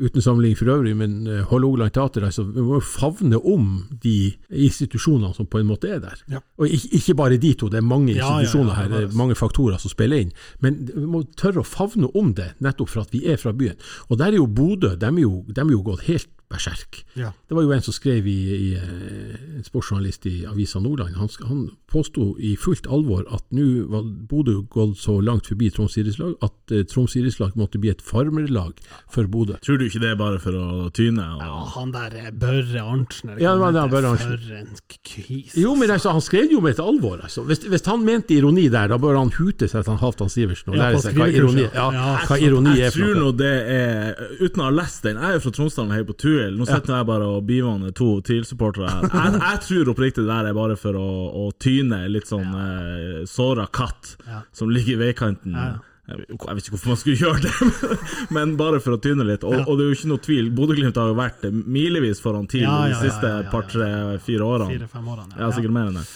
uten 0.00 0.24
sammenligning 0.24 0.56
for 0.58 0.72
øvrig, 0.72 0.94
men 0.96 1.18
uh, 1.28 1.42
Hålogaland 1.50 1.92
Teater 1.96 2.24
altså, 2.28 2.44
vi 2.48 2.64
må 2.64 2.80
favne 2.84 3.38
om 3.38 3.68
de 4.02 4.32
institusjonene 4.48 5.34
som 5.36 5.48
på 5.50 5.60
en 5.60 5.68
måte 5.68 5.90
er 5.92 6.00
der. 6.02 6.24
Ja. 6.32 6.42
Og 6.60 6.68
ikke, 6.68 6.92
ikke 7.00 7.16
bare 7.20 7.40
de 7.42 7.52
to, 7.54 7.68
det 7.72 7.82
er 7.82 7.86
mange 7.86 8.14
Ja, 8.14 8.18
ja, 8.18 8.24
ja, 8.24 8.40
institusjoner 8.40 8.78
her, 8.78 8.88
det. 8.88 9.02
er 9.04 9.16
mange 9.20 9.38
faktorer 9.38 9.78
som 9.82 9.92
spiller 9.92 10.24
inn. 10.24 10.34
Men 10.64 10.82
vi 10.88 11.06
må 11.06 11.22
tørre 11.36 11.64
å 11.64 11.68
favne 11.68 12.10
om 12.16 12.34
det, 12.34 12.52
nettopp 12.64 12.94
for 12.94 13.04
at 13.04 13.14
vi 13.14 13.26
er 13.28 13.40
fra 13.40 13.52
byen. 13.52 13.78
Og 14.08 14.18
der 14.18 14.32
er 14.32 14.40
jo 14.40 14.48
Bodø, 14.50 14.96
de 14.96 15.06
er 15.12 15.22
jo, 15.24 15.44
de 15.48 15.60
er 15.60 15.74
jo 15.76 15.82
gått 15.86 16.06
helt 16.08 16.30
berserk. 16.50 17.04
Ja. 17.14 17.30
Det 17.48 17.54
var 17.54 17.62
jo 17.62 17.72
en 17.72 17.82
som 17.84 17.94
skrev 17.94 18.26
i, 18.26 18.38
i 18.50 18.68
eh, 18.74 19.36
en 19.60 19.66
sportsjournalist 19.66 20.26
i 20.26 20.34
Avisa 20.50 20.80
Nordland. 20.82 21.14
Han, 21.16 21.28
han 21.46 21.60
påsto 21.90 22.32
i 22.38 22.56
fullt 22.58 22.88
alvor 22.90 23.22
at 23.30 23.44
nå 23.54 23.66
var 23.90 24.06
Bodø 24.30 24.56
gått 24.70 24.98
så 24.98 25.18
langt 25.22 25.46
forbi 25.50 25.70
Troms 25.74 25.96
idrettslag 26.00 26.34
at 26.42 26.74
eh, 26.74 26.82
Troms 26.90 27.14
idrettslag 27.18 27.54
måtte 27.58 27.78
bli 27.82 27.92
et 27.92 28.02
farmerlag 28.02 28.80
for 29.10 29.30
Bodø. 29.30 29.58
Tror 29.62 29.78
du 29.78 29.86
ikke 29.86 30.02
det 30.02 30.10
er 30.12 30.18
bare 30.18 30.40
for 30.42 30.58
å 30.58 30.90
tyne? 30.96 31.26
Og... 31.36 31.44
Ja, 31.46 31.60
han 31.76 31.94
der 31.94 32.18
er 32.24 32.34
Børre 32.34 32.82
Arntzen. 32.82 33.30
eller 33.30 33.44
Ja, 33.44 33.54
det 33.54 33.62
hva 33.62 33.86
Børre 33.94 34.14
heter. 34.16 34.34
Arntzen. 34.34 34.42
For 34.48 34.58
en 34.60 35.00
kis. 35.06 35.54
Jo, 35.58 35.76
men 35.78 35.94
altså, 35.94 36.14
han 36.16 36.24
skrev 36.24 36.50
jo 36.52 36.60
med 36.64 36.74
et 36.74 36.82
alvor. 36.82 37.22
Altså. 37.22 37.44
Hvis, 37.46 37.62
hvis 37.70 37.86
han 37.86 38.02
mente 38.06 38.34
ironi 38.34 38.66
der, 38.72 38.90
da 38.90 38.98
bør 39.00 39.18
han 39.20 39.30
hute 39.38 39.68
seg 39.70 39.84
til 39.84 39.94
han 39.94 40.02
Halvdan 40.02 40.30
Sivertsen 40.32 40.74
og 40.74 40.78
Ja, 40.78 40.82
lære 40.90 41.02
seg 41.06 41.18
hva 41.18 41.30
ironi, 41.30 41.66
ja, 41.68 41.86
Ja, 41.94 42.10
hva 42.26 42.38
ironi 42.42 42.74
jeg 42.74 42.90
er 42.90 42.90
Jeg 42.90 42.96
tror 42.98 43.18
nå 43.20 43.30
det 43.38 43.54
er 43.70 44.20
Uten 44.40 44.62
å 44.62 44.68
ha 44.68 44.74
lest 44.74 45.06
den, 45.06 45.18
jeg 45.20 45.30
er 45.30 45.38
jo 45.38 45.42
fra 45.46 45.52
Tromsdalen 45.56 45.90
og 45.90 45.96
heier 45.98 46.06
på 46.08 46.16
Tuil. 46.40 46.56
Nå 46.58 46.66
sitter 46.68 46.96
jeg 46.98 47.08
bare 47.10 47.28
og 47.36 47.44
bivanner 47.48 47.92
to 47.96 48.08
TIL-supportere 48.26 48.88
her. 48.90 49.06
Jeg, 49.20 49.36
jeg 49.44 49.60
tror 49.68 49.92
oppriktig 49.94 50.24
det 50.24 50.30
der 50.32 50.48
er 50.50 50.56
bare 50.56 50.76
for 50.80 50.96
å, 50.98 51.06
å 51.44 51.44
tyne 51.60 52.02
litt 52.10 52.26
sånn 52.30 52.50
eh, 52.56 53.20
såra 53.30 53.68
katt 53.70 54.16
Ja. 54.26 54.42
som 54.56 54.72
ligger 54.72 54.96
i 54.96 55.00
veikanten. 55.08 55.54
Ja, 55.54 55.68
ja. 55.76 55.86
Jeg 56.10 56.26
vet 56.26 56.64
ikke 56.64 56.72
hvorfor 56.74 56.90
man 56.90 56.98
skulle 56.98 57.20
gjøre 57.22 57.44
det, 57.44 57.98
men 58.34 58.56
bare 58.58 58.80
for 58.82 58.96
å 58.96 58.98
tyne 58.98 59.22
litt. 59.28 59.44
Og, 59.46 59.60
og 59.62 59.76
det 59.78 59.84
er 59.84 59.92
jo 59.92 59.98
ikke 60.00 60.08
noe 60.10 60.22
tvil, 60.24 60.48
Bodø-Glimt 60.56 60.96
har 60.98 61.12
jo 61.12 61.14
vært 61.20 61.44
milevis 61.54 62.18
foran 62.24 62.48
TIL 62.50 62.64
Ja, 62.64 62.72
de 62.82 62.90
ja, 62.90 62.96
ja, 62.96 63.02
siste 63.04 63.28
ja, 63.30 63.36
ja, 63.36 63.44
ja. 63.44 63.50
par, 63.52 63.68
tre, 63.70 63.90
fire 64.26 64.48
årene. 64.48 64.72
Fire-fem 64.74 65.06
årene. 65.14 65.36
Ja, 65.38 65.52
sikkert 65.54 65.76
mer 65.76 65.92
enn 65.92 66.00
det. 66.00 66.06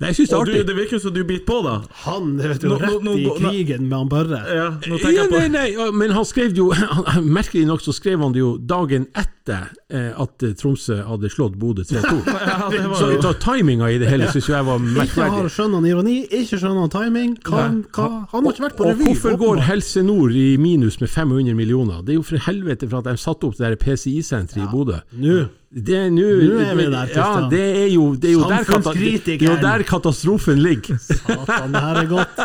Nei, 0.00 0.08
jeg 0.08 0.16
synes 0.16 0.30
det 0.30 0.36
er 0.36 0.40
artig. 0.40 0.54
du, 0.54 0.62
det 0.70 0.76
virker 0.78 0.98
som 1.02 1.12
du 1.12 1.18
biter 1.28 1.44
på, 1.44 1.58
da. 1.66 1.74
Han 2.06 2.30
vet 2.40 2.62
jo 2.64 2.70
Nå- 2.70 2.78
nå- 2.78 2.86
rett 2.88 3.02
nå- 3.04 3.16
i 3.18 3.26
krigen 3.42 3.82
med 3.88 3.98
han 3.98 4.08
Børre. 4.08 4.38
Ja, 4.48 4.68
nå 4.88 4.96
Ja, 5.12 5.26
nei, 5.28 5.48
nei, 5.52 5.90
men 5.92 6.10
han 6.16 6.24
skrev 6.24 6.56
jo 6.56 6.70
han- 6.72 7.28
Merkelig 7.28 7.66
nok 7.68 7.82
så 7.84 7.92
skrev 7.92 8.18
han 8.24 8.32
det 8.32 8.40
jo 8.40 8.54
dagen 8.58 9.04
etter 9.14 9.68
eh, 9.92 10.10
at 10.16 10.42
eh, 10.46 10.54
Tromsø 10.56 11.02
hadde 11.04 11.28
slått 11.28 11.58
Bodø 11.60 11.84
3-2. 11.84 12.16
Ja, 12.48 12.94
Så 12.96 13.10
jo 13.12 13.32
timinga 13.44 13.90
i 13.92 13.98
det 14.00 14.08
hele 14.08 14.30
syns 14.32 14.48
jeg 14.48 14.64
var 14.64 14.80
Ikke 15.04 15.28
skjønner 15.52 15.76
han 15.82 15.86
ironi, 15.92 16.16
ikke 16.30 16.56
skjønner 16.56 16.80
han 16.86 16.92
timing. 16.96 17.36
Hva, 17.44 17.68
hva, 17.92 18.08
han 18.32 18.44
har 18.48 18.52
ikke 18.56 18.66
vært 18.70 18.76
på 18.80 18.88
Og 18.88 18.92
revy. 18.94 19.04
hvorfor 19.10 19.36
går. 19.44 19.62
Helse 19.68 20.02
Nord 20.02 20.32
i 20.32 20.56
minus 20.56 20.96
med 21.04 21.10
500 21.12 21.54
millioner? 21.54 22.00
Det 22.02 22.14
er 22.16 22.22
jo 22.22 22.26
for 22.26 22.40
helvete 22.48 22.88
for 22.88 23.02
at 23.04 23.10
de 23.12 23.16
satte 23.20 23.44
opp 23.50 23.56
det 23.60 23.76
PCI-senteret 23.84 24.64
i 24.64 24.70
Bodø. 24.72 25.00
Nå 25.20 25.42
Det 25.70 25.94
er 25.94 26.08
nå 26.10 26.24
er 26.26 26.72
vi 26.74 26.84
der, 26.90 27.10
Ja, 27.14 27.46
det 27.46 27.60
er 27.62 27.90
jo, 27.94 28.14
det 28.18 28.30
er 28.30 28.32
jo, 28.32 28.40
der, 28.50 28.64
er 28.66 29.44
jo 29.44 29.58
der 29.62 29.82
katastrofen 29.86 30.58
ligger. 30.58 30.96
Satan, 30.98 31.70
det 31.70 31.82
her 31.84 31.94
er 32.00 32.08
godt. 32.10 32.40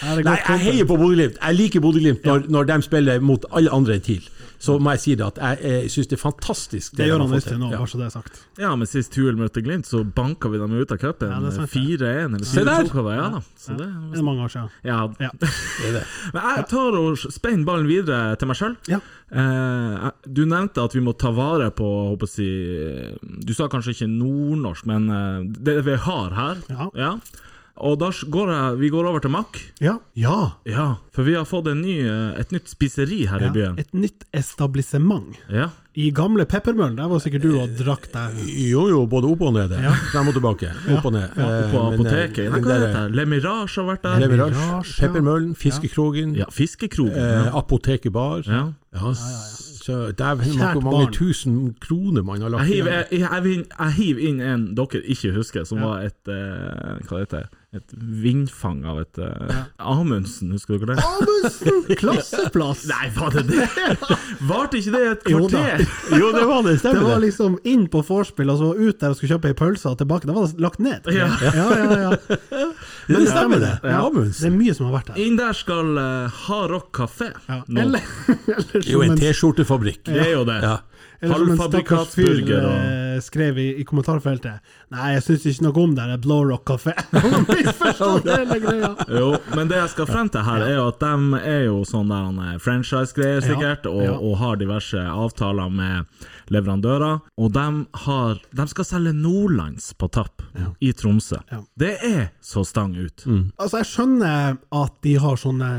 Her 0.00 0.12
er 0.12 0.22
Nei, 0.22 0.22
godt 0.22 0.48
jeg 0.48 0.62
heier 0.62 0.86
på 0.88 0.96
Bodø-Glimt. 0.96 1.36
Jeg 1.42 1.58
liker 1.58 1.84
Bodø-Glimt 1.84 2.24
når, 2.24 2.46
når 2.48 2.64
de 2.70 2.78
spiller 2.86 3.20
mot 3.20 3.44
alle 3.52 3.68
andre 3.68 3.98
enn 3.98 4.06
TIL. 4.06 4.24
Så 4.64 4.76
må 4.80 4.94
jeg 4.94 5.02
si 5.04 5.14
det 5.20 5.26
at 5.26 5.38
jeg, 5.42 5.60
jeg 5.84 5.92
syns 5.94 6.08
det 6.10 6.16
er 6.18 6.22
fantastisk. 6.22 6.94
Det 6.94 7.02
det 7.04 7.08
gjør 7.10 7.24
han 7.24 7.32
visst 7.34 7.48
til 7.52 7.58
nå, 7.60 7.70
bare 7.74 7.88
så 7.92 8.00
det 8.00 8.06
er 8.08 8.14
sagt. 8.14 8.40
Ja, 8.60 8.70
men 8.80 8.88
sist 8.88 9.12
Tuel 9.14 9.36
møtte 9.38 9.62
Glimt, 9.64 9.86
så 9.90 10.00
banka 10.04 10.48
vi 10.52 10.60
dem 10.62 10.72
ut 10.78 10.94
av 10.94 11.00
cupen. 11.02 11.30
Ja, 11.34 11.40
det 11.44 11.50
er 11.52 11.56
sant, 11.58 11.74
det. 11.74 12.00
4-1 12.00 12.38
eller 12.38 12.48
Se 12.48 12.64
der! 12.64 12.88
4-2. 12.88 12.94
hva 12.94 13.04
det 13.10 13.16
Ja 13.18 13.28
da. 13.34 13.42
Så 13.64 13.76
det, 13.78 13.88
Det 14.12 14.18
er 14.22 14.26
mange 14.30 14.46
år 14.46 14.52
siden. 14.54 14.70
ja. 14.88 14.98
Ja. 15.20 15.30
Det 15.40 15.50
er 15.88 15.92
det. 16.00 16.04
Men 16.34 16.48
jeg 16.56 16.66
tar 16.72 16.98
og 17.00 17.18
spenner 17.24 17.68
ballen 17.68 17.88
videre 17.90 18.36
til 18.40 18.48
meg 18.50 18.58
sjøl. 18.60 18.76
Ja. 18.90 19.00
Eh, 19.34 20.10
du 20.26 20.44
nevnte 20.46 20.84
at 20.84 20.94
vi 20.94 21.02
må 21.04 21.12
ta 21.18 21.32
vare 21.34 21.70
på 21.74 21.88
håper 22.14 22.30
jeg, 22.30 22.34
si, 22.34 23.40
Du 23.46 23.52
sa 23.56 23.68
kanskje 23.72 23.94
ikke 23.96 24.08
nordnorsk, 24.10 24.86
men 24.90 25.08
eh, 25.10 25.40
det 25.66 25.78
vi 25.86 25.96
har 26.08 26.30
her. 26.38 26.62
Ja. 26.70 26.88
Ja. 26.94 27.12
Og 27.76 27.96
da 27.98 28.06
går 28.30 28.50
jeg, 28.54 28.76
vi 28.78 28.88
går 28.92 29.06
over 29.10 29.18
til 29.24 29.30
Mack. 29.34 29.56
Ja. 29.82 29.96
ja. 30.14 30.52
Ja, 30.64 30.84
for 31.12 31.26
vi 31.26 31.34
har 31.34 31.44
fått 31.44 31.66
en 31.72 31.80
ny, 31.82 31.96
eh, 32.06 32.36
et 32.38 32.52
nytt 32.54 32.68
spiseri 32.70 33.24
her 33.26 33.42
i 33.42 33.48
byen. 33.50 33.78
Et 33.82 33.90
nytt 33.98 34.22
establissement. 34.32 35.34
Ja. 35.50 35.70
I 35.98 36.08
gamle 36.14 36.42
Peppermøllen, 36.46 36.96
der 36.98 37.06
var 37.10 37.18
sikkert 37.22 37.42
du 37.42 37.52
og 37.62 37.74
drakk 37.78 38.08
deg 38.10 38.38
Jo, 38.50 38.88
jo, 38.90 39.04
både 39.06 39.28
opp 39.30 39.42
og 39.46 39.52
ned. 39.54 39.74
Ja. 39.82 39.92
Frem 40.12 40.30
og 40.30 40.34
tilbake. 40.38 40.70
Opp 40.96 41.04
og 41.06 41.12
ned. 41.14 41.34
Ja. 41.38 41.50
Eh, 41.50 41.68
på 41.74 41.82
apoteket. 41.90 42.44
eh, 42.46 42.50
hva 42.50 42.62
heter 42.62 42.86
er 42.88 42.94
det? 43.10 43.16
Le 43.18 43.26
Mirage 43.30 43.74
har 43.78 43.86
vært 43.90 44.02
der. 44.06 44.22
Le 44.22 44.30
Mirage, 44.32 44.54
ja. 44.58 44.80
Peppermøllen, 45.02 45.54
Fiskekrogen, 45.58 46.34
Ja, 46.38 46.46
Fiskekrogen. 46.50 47.18
eh, 47.18 47.44
Ja. 47.46 47.58
Apoteket 47.58 48.12
Bar. 48.12 48.42
Ja. 48.46 48.64
Ja, 48.94 49.14
så 49.84 50.12
Dæven, 50.16 50.54
hvor 50.56 50.80
mange 50.80 51.04
barn. 51.04 51.12
tusen 51.12 51.56
kroner 51.80 52.22
man 52.24 52.40
har 52.40 52.48
lagt 52.48 52.68
Jeg 52.68 52.76
hiver, 52.76 52.90
jeg, 52.90 53.20
jeg, 53.20 53.44
jeg, 53.44 53.64
jeg 53.78 53.92
hiver 53.98 54.22
inn 54.30 54.40
en 54.40 54.62
dere 54.78 55.02
ikke 55.12 55.34
husker, 55.36 55.66
som 55.68 55.82
var 55.84 56.06
et 56.06 56.32
uh, 56.32 56.96
Hva 57.04 57.20
heter 57.20 57.44
det? 57.44 57.60
Et 57.74 57.94
vindfang 58.22 58.84
av 58.86 59.00
et 59.02 59.18
eh, 59.18 59.56
Amundsen, 59.82 60.52
husker 60.54 60.78
dere 60.78 60.94
det? 60.94 61.02
Amundsen! 61.02 61.80
Klasseplass! 62.00 62.84
Nei, 62.92 63.08
var 63.16 63.34
det 63.34 63.42
det? 63.48 63.66
Varte 64.50 64.78
ikke 64.78 64.92
det 64.94 65.00
et 65.08 65.26
Jo 65.32 65.40
da. 65.48 65.58
kvarter? 65.58 65.82
Jo, 66.14 66.28
det 66.36 66.44
var 66.52 66.62
det. 66.68 66.76
Det 66.84 66.92
var 67.00 67.16
det. 67.16 67.22
liksom 67.26 67.56
inn 67.66 67.88
på 67.90 68.04
vorspiel, 68.06 68.54
og 68.54 68.62
så 68.62 68.70
ut 68.78 69.00
der 69.02 69.10
og 69.10 69.18
skulle 69.18 69.34
kjøpe 69.34 69.50
ei 69.50 69.58
pølse, 69.58 69.90
og 69.90 69.98
tilbake. 69.98 70.30
Det 70.30 70.36
var 70.38 70.54
lagt 70.62 70.78
ned. 70.86 71.10
Ja. 71.10 71.26
ja, 71.42 71.66
ja. 71.82 71.98
ja. 72.04 72.70
Men 73.06 73.20
det 73.20 73.30
stemmer, 73.30 73.60
det. 73.60 73.72
Ja. 73.82 74.00
Det 74.14 74.48
er 74.48 74.54
mye 74.54 74.74
som 74.76 74.88
har 74.88 74.96
vært 74.98 75.12
der. 75.12 75.20
Inn 75.24 75.38
der 75.38 75.56
skal 75.56 75.92
uh, 75.98 76.40
Hard 76.46 76.72
Rock 76.72 76.90
kafé. 76.96 77.30
Ja. 77.48 77.60
Eller, 77.68 78.04
eller 78.56 78.74
Det 78.74 78.84
er 78.84 78.92
jo 78.92 79.04
en 79.06 79.18
T-skjortefabrikk. 79.20 80.04
Det 80.08 80.20
er 80.24 80.34
jo 80.34 80.44
det. 80.48 80.58
Ja. 80.64 80.76
eller 81.20 81.40
som 81.40 81.52
en 81.54 81.60
stakkars 81.72 82.14
fyr 82.16 82.40
og 82.42 82.70
eh, 82.74 83.18
skrev 83.24 83.58
i, 83.62 83.68
i 83.80 83.84
kommentarfeltet 83.88 84.74
Nei, 84.94 85.08
jeg 85.16 85.24
syns 85.26 85.46
ikke 85.50 85.64
noe 85.66 85.82
om 85.82 85.94
det 85.96 86.04
der 86.06 86.20
Blow 86.22 86.44
Rock 86.46 86.68
kafé. 86.70 86.94
Han 87.10 87.46
misforstod 87.48 88.28
hele 88.30 88.58
greia. 88.62 88.92
Jo, 89.10 89.32
men 89.56 89.70
det 89.70 89.80
jeg 89.80 89.92
skal 89.96 90.08
frem 90.10 90.30
til 90.30 90.44
her, 90.46 90.62
er 90.68 90.76
jo 90.78 90.86
at 90.92 91.02
de 91.02 91.40
er 91.40 91.64
jo 91.66 91.80
sånn 91.88 92.12
er 92.14 92.60
franchise-greier, 92.62 93.42
sikkert, 93.44 93.88
og, 93.90 94.06
og 94.14 94.38
har 94.42 94.60
diverse 94.60 95.00
avtaler 95.02 95.72
med 95.74 96.30
leverandører. 96.52 97.22
Og 97.40 97.50
de, 97.54 97.66
har, 98.04 98.40
de 98.54 98.66
skal 98.70 98.86
selge 98.86 99.14
Nordlands 99.16 99.90
på 99.98 100.08
tapp 100.14 100.44
i 100.84 100.92
Tromsø. 100.94 101.40
Det 101.80 101.94
er 102.04 102.28
så 102.44 102.62
stang 102.68 102.94
ut. 102.94 103.24
Altså, 103.58 103.80
jeg 103.80 103.90
skjønner 103.90 104.58
at 104.78 104.96
de 105.06 105.16
har 105.24 105.40
sånne, 105.40 105.70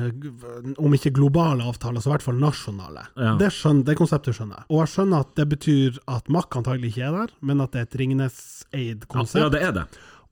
om 0.82 0.98
ikke 0.98 1.14
globale 1.16 1.66
avtaler, 1.70 2.04
så 2.04 2.12
i 2.12 2.16
hvert 2.16 2.26
fall 2.26 2.42
nasjonale. 2.42 3.08
Ja. 3.16 3.36
Det, 3.40 3.52
skjønner, 3.56 3.86
det 3.88 3.98
konseptet 4.00 4.38
skjønner 4.38 4.64
jeg. 4.64 4.70
Og 4.74 4.84
jeg 4.84 4.94
skjønner 4.96 5.26
at 5.26 5.34
det 5.40 5.48
betyr 5.56 6.02
at 6.18 6.32
Mack 6.34 6.60
antagelig 6.60 6.94
ikke 6.94 7.08
er 7.08 7.20
der, 7.22 7.36
men 7.46 7.64
at 7.64 7.76
det 7.76 7.84
er 7.84 7.90
et 7.90 8.00
Ringnes-eid 8.02 9.05
konsept. 9.08 9.42
Ja, 9.44 9.50
det 9.50 9.62
er 9.64 9.72
det. 9.82 9.86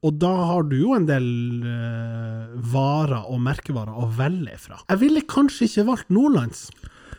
Og 0.03 0.17
da 0.19 0.32
har 0.49 0.63
du 0.67 0.76
jo 0.82 0.95
en 0.97 1.05
del 1.07 1.28
uh, 1.63 2.55
varer 2.74 3.24
og 3.32 3.39
merkevarer 3.45 3.93
å 4.03 4.09
velge 4.17 4.57
fra. 4.59 4.82
Jeg 4.89 4.99
ville 4.99 5.21
kanskje 5.32 5.69
ikke 5.69 5.86
valgt 5.93 6.09
Nordlands. 6.11 6.65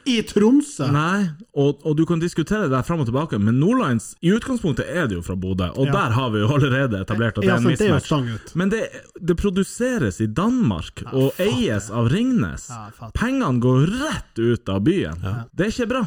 I 0.05 0.19
Tromsø! 0.29 0.91
Nei, 0.93 1.31
og, 1.57 1.79
og 1.89 1.95
du 1.97 2.03
kan 2.05 2.21
diskutere 2.21 2.67
det 2.69 2.83
fram 2.85 3.01
og 3.01 3.07
tilbake, 3.09 3.39
men 3.41 3.57
Nordlands 3.57 4.11
I 4.21 4.35
utgangspunktet 4.37 4.85
er 4.93 5.07
det 5.09 5.17
jo 5.17 5.23
fra 5.25 5.33
Bodø, 5.41 5.71
og 5.73 5.87
Ja. 5.89 5.95
der 5.95 6.13
har 6.19 6.29
vi 6.35 6.43
jo 6.43 6.51
allerede 6.59 7.01
etablert 7.01 7.39
at 7.39 7.41
det 7.41 7.49
Ja, 7.49 7.55
er 7.57 7.63
en 7.63 7.71
mismatch. 7.71 8.11
det. 8.45 8.53
Men 8.61 8.69
det, 8.75 8.83
det 9.17 9.37
produseres 9.41 10.21
i 10.21 10.27
Danmark 10.29 11.07
og 11.09 11.41
eies 11.41 11.89
av 11.89 12.11
Ringnes. 12.13 12.69
Ja. 12.69 13.09
Pengene 13.17 13.57
går 13.65 13.87
rett 14.03 14.43
ut 14.45 14.69
av 14.69 14.85
byen. 14.85 15.25
Det 15.57 15.71
er 15.71 15.73
ikke 15.73 15.89
bra. 15.95 16.05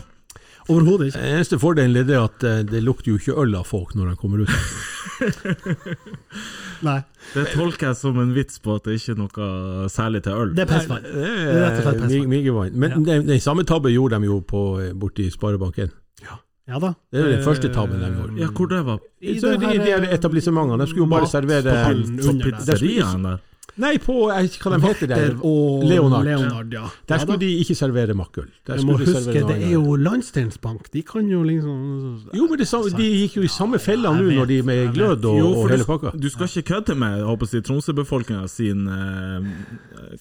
Overhodet 0.68 1.08
ikke. 1.10 1.20
Den 1.22 1.36
eneste 1.38 1.58
fordelen 1.62 1.96
er 2.02 2.06
det 2.08 2.18
at 2.20 2.44
eh, 2.48 2.62
det 2.68 2.82
lukter 2.84 3.12
jo 3.14 3.18
ikke 3.22 3.36
øl 3.44 3.52
av 3.60 3.66
folk 3.70 3.90
når 3.96 4.06
de 4.12 4.16
kommer 4.20 4.38
ut. 4.44 4.52
Nei, 6.88 7.00
Det 7.34 7.44
tolker 7.56 7.86
jeg 7.90 7.96
som 7.98 8.20
en 8.22 8.34
vits 8.36 8.60
på 8.62 8.70
at 8.78 8.84
det 8.86 8.94
ikke 9.00 9.12
er 9.16 9.20
noe 9.22 9.46
særlig 9.90 10.20
til 10.28 10.34
øl. 10.44 10.50
det 10.58 10.64
er 10.66 10.70
pestvann. 10.70 11.04
Det 11.08 11.30
er 11.30 11.32
rett 11.64 11.78
og 11.80 11.84
slett 11.88 11.96
er 11.96 12.00
pestvann. 12.04 12.76
Men 12.84 12.90
den, 13.08 13.20
den 13.32 13.42
samme 13.44 13.64
tabben 13.68 13.92
gjorde 13.96 14.20
de 14.20 14.26
jo 14.30 14.38
på, 14.46 14.62
eh, 14.84 14.92
borti 14.94 15.26
Sparebanken. 15.34 15.90
Ja 16.68 16.76
da. 16.84 16.90
Det 17.12 17.20
er 17.22 17.30
den 17.32 17.44
første 17.46 17.70
tabben 17.72 18.02
de 18.04 18.08
gjorde. 18.12 18.34
Ja, 18.42 18.48
hvor 18.52 18.68
det 18.68 18.82
var? 18.84 18.98
I 19.24 19.38
Så 19.40 19.54
det 19.54 19.60
de, 19.62 19.66
her, 19.72 19.78
de 20.02 20.08
de 20.10 20.14
etablissementene 20.18 20.82
de 20.84 20.88
skulle 20.90 21.06
jo 21.06 21.12
bare 21.14 21.28
servere 21.32 21.76
På 22.26 22.34
pizzeriaen 22.44 23.24
der. 23.24 23.38
Nei, 23.78 23.98
på 24.02 24.14
jeg 24.34 24.50
hva 24.64 24.72
de 24.74 24.88
heter 24.88 25.10
der. 25.12 25.34
Og 25.46 25.84
Leonard. 25.86 26.26
Leonard 26.26 26.72
ja. 26.74 26.86
Der 27.10 27.20
skulle 27.22 27.38
ja, 27.38 27.44
de 27.46 27.50
ikke 27.62 27.76
servere 27.78 28.16
makkøl. 28.18 28.48
Der 28.68 28.82
må 28.86 28.96
de 28.98 29.06
huske, 29.06 29.34
det 29.48 29.58
er 29.58 29.72
jo. 29.76 29.96
Landsdelsbank. 30.02 30.90
De 30.94 31.04
kan 31.06 31.28
jo 31.30 31.44
liksom 31.46 32.32
Jo, 32.34 32.48
men 32.50 32.58
det, 32.58 32.68
sa- 32.68 32.82
de 32.82 33.06
gikk 33.22 33.38
jo 33.38 33.44
i 33.46 33.52
samme 33.52 33.80
fella 33.80 34.12
nå 34.18 34.32
når 34.34 34.50
de 34.50 34.58
med 34.66 34.94
glød 34.96 35.26
og, 35.30 35.38
Jo, 35.38 35.52
og 35.62 35.70
hele 35.70 35.86
pakka. 35.86 36.12
du 36.18 36.30
skal 36.34 36.50
ikke 36.50 36.66
kødde 36.74 36.96
med 36.98 37.46
si, 37.48 37.62
Tromsø-befolkninga 37.62 38.48
sin 38.50 38.88
eh, 38.88 39.48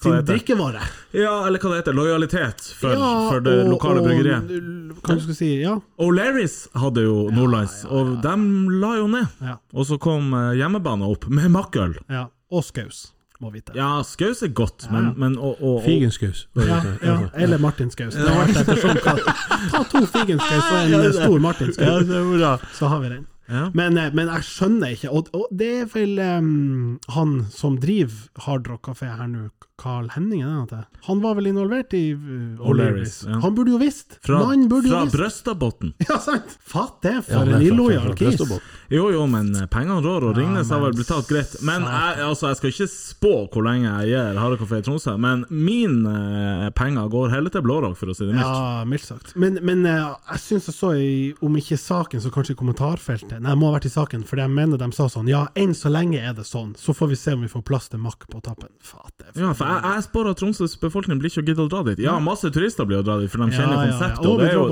Sin 0.03 0.21
drikkevare. 0.27 0.81
Ja, 1.17 1.47
eller 1.47 1.59
hva 1.59 1.73
det 1.73 1.81
heter. 1.81 1.93
Lojalitet 1.97 2.61
for, 2.77 2.93
Ja, 2.93 3.11
for 3.31 3.39
det 3.41 3.57
og- 3.65 3.71
lokale 3.73 4.01
bryggeriet. 4.05 4.93
Hva 5.01 5.19
skal 5.21 5.35
si? 5.35 5.51
Ja. 5.61 5.79
O'Larris 5.99 6.67
hadde 6.75 7.03
jo 7.03 7.29
Nordlands, 7.33 7.85
og 7.89 8.21
de 8.21 8.35
la 8.81 8.95
jo 8.97 9.07
ned. 9.07 9.27
Ja. 9.41 9.57
Og 9.73 9.85
så 9.89 9.97
kom 9.99 10.33
eh, 10.33 10.53
hjemmebane 10.61 11.07
opp 11.09 11.27
med 11.29 11.49
makkøl. 11.51 11.97
ja. 12.09 12.27
Og 12.49 12.63
skaus, 12.63 13.11
må 13.43 13.51
vite. 13.53 13.73
Ja, 13.77 14.01
skaus 14.07 14.41
er 14.45 14.51
godt, 14.55 14.87
men, 14.91 15.11
men 15.19 15.37
og, 15.37 15.61
og, 15.61 15.77
og, 15.77 15.81
Figenskaus. 15.85 16.47
Ja, 16.57 16.81
ja, 17.03 17.17
eller 17.37 17.61
Martinskaus. 17.61 18.17
Ta 18.17 19.83
to 19.91 20.03
figenskaus 20.09 20.69
og 20.71 20.93
en 20.97 21.13
stor 21.13 21.39
Martinskaus, 21.43 22.69
så 22.77 22.93
har 22.93 23.03
vi 23.05 23.15
den. 23.17 23.25
Ja. 23.47 23.69
Men, 23.73 23.97
eh, 23.97 24.11
men 24.11 24.27
jeg 24.27 24.43
skjønner 24.43 24.91
ikke, 24.91 25.11
og, 25.15 25.29
og 25.37 25.47
det 25.55 25.69
er 25.81 25.85
vel 25.93 26.17
um, 26.19 26.97
han 27.15 27.37
som 27.53 27.77
driver 27.79 28.43
Hard 28.43 28.67
Rock 28.67 28.89
Café 28.89 29.13
her 29.15 29.29
nå, 29.31 29.45
Carl 29.77 30.09
Henning, 30.15 30.43
det 30.69 30.83
han 31.07 31.21
var 31.21 31.35
vel 31.35 31.47
involvert 31.47 31.93
i 31.93 32.13
uh, 32.13 32.67
O'Learys? 32.67 33.21
Ja. 33.27 33.37
Han 33.43 33.55
burde 33.55 33.71
jo 33.71 33.77
visst! 33.79 34.17
Fra, 34.25 34.39
burde 34.67 34.89
jo 34.89 34.91
fra 34.91 35.03
visst! 35.05 35.15
Brøstadbotn. 35.15 35.93
Ja, 36.09 36.17
sant! 36.19 36.57
Fatt 36.65 36.97
det, 37.01 37.13
Ja, 37.13 37.21
for 37.21 37.47
er 37.47 37.53
en 37.55 37.63
illojal 37.63 38.15
kis! 38.17 38.41
Jo, 38.89 39.05
jo, 39.11 39.21
men 39.27 39.53
eh, 39.55 39.67
pengene 39.71 40.01
rår, 40.03 40.25
og 40.29 40.33
Ja, 40.33 40.41
Ringnes 40.41 40.71
har 40.71 40.81
vel 40.83 40.95
blitt 40.95 41.09
tatt 41.11 41.27
greit. 41.29 41.55
Men 41.67 41.85
jeg, 41.87 42.17
altså, 42.25 42.49
jeg 42.51 42.59
skal 42.59 42.73
ikke 42.73 42.87
spå 42.91 43.31
hvor 43.53 43.65
lenge 43.67 43.87
jeg 43.87 44.11
gir 44.13 44.39
Harekafé 44.39 44.81
i 44.81 44.85
Tromsø, 44.87 45.15
men 45.19 45.45
mine 45.51 46.71
penger 46.75 47.07
går 47.11 47.31
heller 47.35 47.53
til 47.53 47.63
Blårock, 47.63 47.97
for 47.99 48.11
å 48.11 48.15
si 48.17 48.27
det 48.27 48.35
mildt. 48.35 48.43
Ja, 48.43 48.83
mildt 48.87 49.07
sagt. 49.07 49.33
Men, 49.39 49.59
men 49.67 49.83
uh, 49.87 50.15
jeg 50.33 50.43
syns 50.43 50.67
jeg 50.71 50.77
så 50.77 50.91
i, 50.99 51.11
om 51.43 51.55
ikke 51.59 51.79
saken, 51.79 52.23
så 52.23 52.31
kanskje 52.33 52.55
i 52.55 52.59
kommentarfeltet 52.59 53.37
Nei, 53.37 53.51
det 53.51 53.59
må 53.59 53.71
ha 53.71 53.77
vært 53.77 53.89
i 53.89 53.93
saken, 53.93 54.23
for 54.27 54.39
jeg 54.43 54.51
mener 54.51 54.79
de 54.81 54.91
sa 54.95 55.07
sånn 55.11 55.31
Ja, 55.31 55.45
enn 55.59 55.75
så 55.77 55.91
lenge 55.91 56.19
er 56.23 56.35
det 56.35 56.47
sånn, 56.47 56.73
så 56.79 56.95
får 56.95 57.13
vi 57.13 57.19
se 57.19 57.35
om 57.35 57.43
vi 57.43 57.51
får 57.51 57.63
plass 57.67 57.91
til 57.91 58.03
Mack 58.03 58.27
på 58.31 58.43
tappen. 58.43 58.71
Fatt 58.83 59.13
det. 59.19 59.31
Ja, 59.39 59.51
for 59.57 59.66
jeg, 59.67 59.81
jeg 59.87 60.03
spår 60.07 60.29
at 60.31 60.39
Tromsøs 60.41 60.75
befolkning 60.81 61.19
blir 61.21 61.31
ikke 61.31 61.43
å 61.43 61.47
gidde 61.47 61.65
å 61.65 61.69
dra 61.71 61.81
dit. 61.87 62.01
Ja, 62.03 62.15
masse 62.23 62.51
turister 62.53 62.87
blir 62.89 63.01
å 63.01 63.05
dra 63.05 63.17
dit, 63.21 63.31
for 63.31 63.43
de 63.43 63.49
kjenner 63.55 63.75
ja, 63.75 63.87
ja. 63.87 63.93
konseptet. 63.93 64.27
Og 64.27 64.41
det 64.41 64.49
er 64.49 64.57
jo 64.57 64.67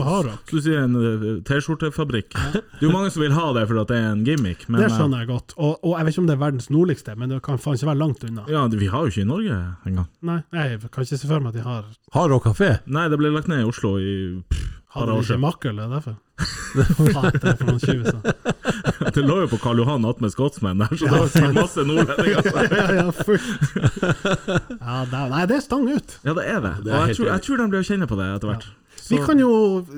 du 0.51 0.61
sier 0.63 0.83
en 0.85 0.95
eh, 0.99 1.25
T-skjortefabrikk. 1.47 2.35
Det 2.75 2.83
er 2.83 2.89
jo 2.89 2.91
mange 2.93 3.11
som 3.13 3.23
vil 3.23 3.33
ha 3.35 3.45
det 3.55 3.61
fordi 3.69 3.83
det 3.87 3.97
er 3.97 4.07
en 4.11 4.23
gimmick, 4.27 4.65
men 4.67 4.81
det 4.81 4.89
eh, 4.89 4.95
skjønner 4.97 5.23
jeg 5.23 5.29
godt. 5.29 5.53
Og, 5.55 5.77
og 5.79 5.93
jeg 5.95 6.05
vet 6.07 6.15
ikke 6.15 6.23
om 6.23 6.27
det 6.27 6.35
er 6.35 6.41
verdens 6.41 6.67
nordligste, 6.73 7.15
men 7.19 7.31
det 7.31 7.39
kan 7.45 7.61
faen 7.61 7.79
ikke 7.79 7.87
være 7.87 8.01
langt 8.01 8.25
unna. 8.27 8.43
ja, 8.51 8.65
vi 8.71 8.89
har 8.91 9.05
jo 9.05 9.13
ikke 9.13 9.23
i 9.23 9.29
Norge 9.29 9.59
engang. 9.87 10.09
Nei, 10.27 10.39
jeg 10.51 10.81
kan 10.91 11.07
ikke 11.07 11.19
se 11.21 11.29
for 11.29 11.43
meg 11.43 11.53
at 11.53 11.59
de 11.59 11.65
har 11.65 11.87
Har 12.15 12.31
Rock 12.31 12.49
Café. 12.49 12.71
Nei, 12.91 13.07
det 13.11 13.19
ble 13.21 13.31
lagt 13.33 13.49
ned 13.51 13.63
i 13.63 13.69
Oslo 13.69 13.95
i 14.01 14.15
pff, 14.43 14.65
Hadde 14.95 15.11
de 15.11 15.23
ikke 15.23 15.27
siden. 15.27 15.41
makkel, 15.43 15.79
det 15.79 15.85
er 15.85 15.95
derfor? 15.95 16.15
Fatt, 17.15 17.39
det 17.41 17.49
er 17.51 17.57
for 17.59 17.67
noen 17.71 17.81
tjuviser. 17.83 18.19
Det 19.15 19.23
lå 19.25 19.41
jo 19.43 19.47
på 19.51 19.59
Karl 19.63 19.81
Johan 19.81 20.05
attmed 20.07 20.31
Skotsmenn 20.33 20.79
der, 20.83 20.93
så 20.95 21.09
det 21.09 21.41
var 21.43 21.53
masse 21.59 21.83
nordlendinger. 21.87 22.49
ja, 22.71 22.87
ja. 23.01 23.05
Ja, 24.79 25.05
det, 25.11 25.21
nei, 25.31 25.43
det 25.49 25.57
er 25.59 25.63
stang 25.65 25.85
ut. 25.89 26.17
Ja, 26.25 26.33
det 26.37 26.45
er 26.49 26.61
det. 26.63 26.73
Det 26.85 26.91
er 26.93 26.97
Og 27.01 27.07
jeg 27.11 27.17
tror, 27.19 27.29
jeg 27.33 27.45
tror 27.47 27.61
de 27.61 27.67
blir 27.73 27.83
å 27.83 27.87
kjenne 27.91 28.07
på 28.09 28.17
det 28.19 28.27
etter 28.37 28.51
hvert. 28.51 28.67
Vi 29.05 29.19
kan 29.21 29.37
jo, 29.37 29.49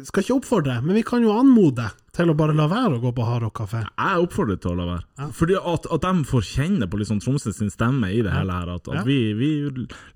skal 0.08 0.24
ikke 0.26 0.36
oppfordre, 0.41 0.80
men 0.84 0.98
vi 0.98 1.04
kan 1.08 1.24
jo 1.24 1.32
anmode 1.38 1.86
til 2.18 2.32
å 2.32 2.36
bare 2.36 2.56
la 2.58 2.66
være 2.68 2.98
å 2.98 3.02
gå 3.04 3.12
på 3.16 3.24
Hardrock 3.28 3.54
kafé. 3.62 3.84
Jeg 3.86 4.24
oppfordrer 4.26 4.58
til 4.60 4.74
å 4.74 4.78
la 4.80 4.88
være. 4.89 5.28
Fordi 5.38 5.56
at, 5.62 5.86
at 5.93 6.08
de 6.08 6.26
får 6.28 6.48
kjenne 6.50 6.89
på 6.91 7.00
liksom 7.00 7.22
Tromsø 7.24 7.54
sin 7.56 7.72
stemme 7.72 8.10
i 8.12 8.24
det 8.26 8.34
hele 8.34 8.58
her. 8.58 8.74
At, 8.74 8.89
at 8.89 9.00
Ja. 9.00 9.04
vi, 9.08 9.20
vi 9.38 9.52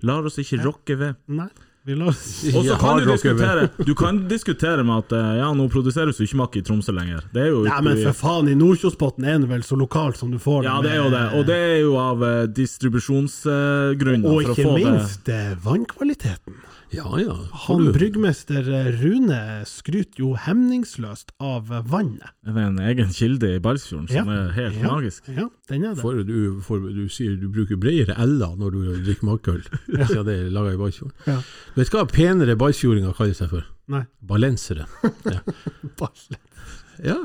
lar 0.08 0.26
oss 0.28 0.36
ikke 0.42 0.60
rokke 0.66 0.98
ved. 1.00 1.20
Nei, 1.32 1.48
Og 1.82 2.14
så 2.14 2.76
kan 2.78 3.00
du 3.00 3.02
er 3.02 3.08
diskutere 3.10 3.62
Du 3.82 3.94
kan 3.98 4.20
diskutere 4.30 4.84
med 4.86 5.02
at 5.02 5.14
eh, 5.18 5.30
ja, 5.40 5.48
nå 5.56 5.66
produseres 5.72 6.20
jo 6.20 6.26
ikke 6.28 6.38
makk 6.38 6.58
i 6.60 6.62
Tromsø 6.62 6.94
lenger. 6.94 7.24
Det 7.34 7.42
er 7.42 7.48
jo 7.50 7.64
Nei, 7.66 7.78
men 7.82 7.98
for 8.04 8.18
faen, 8.20 8.50
i 8.52 8.54
Nordkjosbotn 8.58 9.26
er 9.26 9.40
den 9.40 9.48
vel 9.50 9.64
så 9.66 9.78
lokalt 9.80 10.20
som 10.20 10.30
du 10.30 10.38
får 10.42 10.68
Ja, 10.68 10.76
det 10.84 10.92
er 10.94 11.00
jo 11.00 11.08
det. 11.10 11.24
Og 11.38 11.48
det 11.48 11.56
er 11.58 11.80
jo 11.82 11.96
av 11.98 12.22
eh, 12.28 12.44
distribusjonsgrunner. 12.54 14.28
Og 14.30 14.36
for 14.44 14.52
å 14.52 14.54
ikke 14.54 14.68
få 14.68 14.76
minst 14.78 15.26
det. 15.26 15.42
vannkvaliteten. 15.64 16.62
Ja 16.92 17.08
ja. 17.18 17.34
Han 17.66 17.86
du- 17.86 17.92
bryggmester 17.94 18.62
Rune 19.00 19.64
skryter 19.64 20.18
jo 20.20 20.34
hemningsløst 20.36 21.30
av 21.40 21.70
vannet. 21.88 22.20
det. 22.44 22.52
Det 22.52 22.56
er 22.62 22.66
en 22.68 22.78
egen 22.80 23.08
kilde 23.16 23.54
i 23.56 23.58
Balsfjorden 23.64 24.08
som 24.08 24.28
Ja. 24.28 24.34
er 24.42 24.50
helt 24.52 24.76
Ja. 24.76 24.90
magisk. 24.90 25.22
Ja, 25.28 25.48
den 25.68 25.84
er 25.84 25.94
det. 25.94 26.02
For 26.02 26.22
du, 26.22 26.60
for 26.60 26.78
du 26.80 27.08
sier 27.08 27.36
du 27.40 27.48
bruker 27.48 27.76
bredere 27.80 28.12
L-er 28.18 28.56
når 28.60 28.70
du 28.72 29.02
drikker 29.04 29.24
makkøl, 29.24 29.62
siden 30.06 30.24
det 30.26 30.36
er 30.46 30.50
laga 30.50 30.74
i 30.74 30.76
Balsfjorden. 30.76 31.12
Ja. 31.26 31.38
Vet 31.76 31.90
du 31.90 31.96
hva 31.96 32.04
penere 32.12 32.56
balsfjordinger 32.56 33.14
kaller 33.16 33.34
seg 33.34 33.48
for? 33.50 33.64
Nei. 33.88 34.04
Balensere. 34.22 34.86
Ja. 35.32 35.40
Bare- 35.96 36.38
Ja. 37.02 37.16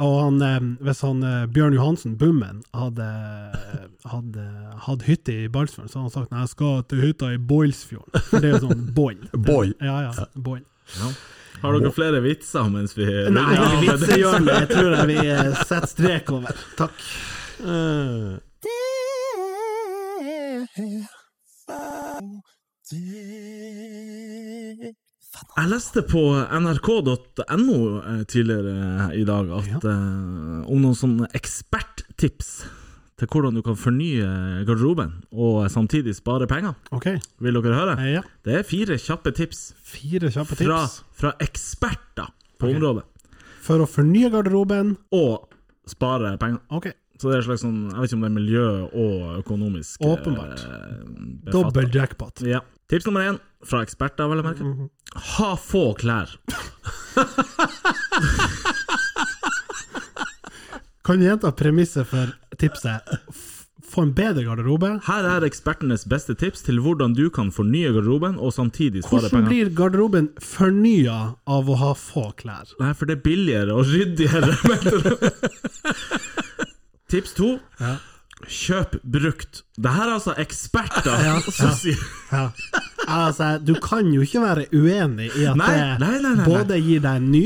Og 0.00 0.14
han, 0.16 0.38
eh, 0.42 0.60
hvis 0.80 1.02
han 1.04 1.22
eh, 1.26 1.42
Bjørn 1.52 1.74
Johansen, 1.76 2.14
Bummen, 2.20 2.62
hadde, 2.76 3.08
hadde 4.08 4.46
hatt 4.86 5.04
hytte 5.04 5.34
i 5.44 5.48
Balsfjorden, 5.52 5.90
så 5.92 6.00
hadde 6.00 6.08
han 6.08 6.14
sagt 6.14 6.32
nei, 6.32 6.44
jeg 6.46 6.52
skal 6.54 6.80
til 6.88 7.02
hytta 7.04 7.32
i 7.34 7.40
Boilsfjorden. 7.50 8.24
For 8.30 8.40
det 8.40 8.48
er 8.48 8.56
jo 8.56 8.62
sånn 8.68 8.86
boil. 8.96 9.20
Boil. 9.50 9.74
Ja, 9.84 9.98
ja. 10.08 10.28
Boil. 10.40 10.64
Har 11.60 11.76
dere 11.76 11.92
flere 11.92 12.22
vitser 12.24 12.70
mens 12.72 12.96
vi 12.96 13.04
Nei, 13.04 13.50
det? 13.52 13.66
vitsehjørnet 13.84 14.54
jeg 14.62 14.68
tror 14.70 14.94
jeg 14.96 15.08
vi 15.10 15.18
eh, 15.26 15.60
setter 15.68 15.90
strek 15.92 16.32
over. 16.32 16.64
Takk. 16.80 16.96
Jeg 25.30 25.70
leste 25.70 26.02
på 26.10 26.20
nrk.no 26.58 27.76
eh, 28.00 28.22
tidligere 28.30 29.10
i 29.14 29.22
dag 29.28 29.50
at, 29.60 29.84
eh, 29.86 30.64
om 30.66 30.80
noen 30.82 30.96
sånne 30.98 31.28
eksperttips 31.38 32.48
til 33.20 33.28
hvordan 33.30 33.54
du 33.54 33.60
kan 33.62 33.76
fornye 33.78 34.64
garderoben 34.66 35.12
og 35.30 35.68
samtidig 35.70 36.16
spare 36.16 36.48
penger. 36.50 36.74
OK. 36.96 37.12
Vil 37.44 37.60
dere 37.60 37.76
høre? 37.76 37.96
Eh, 38.00 38.14
Ja. 38.16 38.22
Det 38.44 38.58
er 38.58 38.66
fire 38.66 38.98
kjappe 38.98 39.32
tips 39.36 39.74
Fire 39.84 40.32
kjappe 40.32 40.56
fra, 40.56 40.80
tips 40.82 40.98
fra 41.20 41.32
eksperter 41.38 42.32
på 42.58 42.66
okay. 42.66 42.76
området. 42.76 43.04
for 43.60 43.84
å 43.84 43.86
fornye 43.86 44.30
garderoben. 44.32 44.96
Og 45.12 45.46
spare 45.86 46.36
penger. 46.40 46.60
OK. 46.70 46.90
Så 47.20 47.28
det 47.28 47.34
er 47.36 47.42
en 47.42 47.46
slags 47.50 47.60
sånn, 47.66 47.80
jeg 47.90 48.00
vet 48.00 48.08
ikke 48.10 48.16
om 48.16 48.22
det 48.24 48.30
er 48.30 48.36
miljø 48.38 48.66
og 48.88 49.24
økonomisk 49.42 50.00
eh, 50.00 50.08
Åpenbart. 50.14 50.62
befattet. 50.64 51.52
Dobbel 51.52 51.90
jackpot. 51.92 52.40
Ja. 52.48 52.62
Tips 52.88 53.04
nummer 53.06 53.26
én, 53.28 53.36
fra 53.68 53.82
eksperter, 53.84 54.30
vel 54.32 54.40
å 54.40 54.46
merke. 54.46 54.64
Mhm. 54.64 54.88
Ha 55.36 55.50
få 55.60 55.90
klær. 56.00 56.32
Kan 61.04 61.18
du 61.20 61.24
gjenta 61.26 61.52
premisset 61.56 62.06
for 62.06 62.32
tipset? 62.60 63.00
Få 63.90 64.04
en 64.06 64.12
bedre 64.14 64.44
garderobe. 64.46 64.88
Her 65.08 65.26
er 65.26 65.42
ekspertenes 65.48 66.04
beste 66.06 66.36
tips 66.38 66.62
til 66.62 66.78
hvordan 66.84 67.16
du 67.18 67.24
kan 67.34 67.48
fornye 67.50 67.90
garderoben 67.96 68.36
og 68.38 68.52
samtidig 68.54 69.02
spare 69.02 69.26
penger. 69.26 69.32
Hvordan 69.32 69.48
blir 69.50 69.72
garderoben 69.80 70.28
fornya 70.38 71.16
av 71.50 71.68
å 71.72 71.78
ha 71.80 71.90
få 71.98 72.28
klær? 72.38 72.70
Nei, 72.78 72.92
for 72.94 73.10
det 73.10 73.16
er 73.18 73.24
billigere 73.24 73.74
og 73.74 73.90
ryddigere. 73.90 74.54
Tips 77.10 77.34
to. 77.36 77.58
Ja. 77.80 77.96
Kjøp 78.48 78.94
brukt. 79.04 79.62
Det 79.76 79.90
her 79.92 80.06
er 80.08 80.14
altså 80.14 80.32
eksperter 80.40 81.10
Ja, 81.26 81.34
som 81.52 81.66
ja. 81.68 81.72
sier 81.76 82.04
Ja. 82.32 82.44
Altså, 83.10 83.50
du 83.60 83.74
kan 83.84 84.08
jo 84.14 84.22
ikke 84.24 84.40
være 84.40 84.64
uenig 84.72 85.28
i 85.36 85.44
at 85.50 85.58
Nei, 85.60 85.72
det 85.76 85.98
nei, 86.00 86.14
nei, 86.24 86.46
både 86.46 86.78
gir 86.80 87.02
deg 87.04 87.18
en 87.20 87.28
ny, 87.32 87.42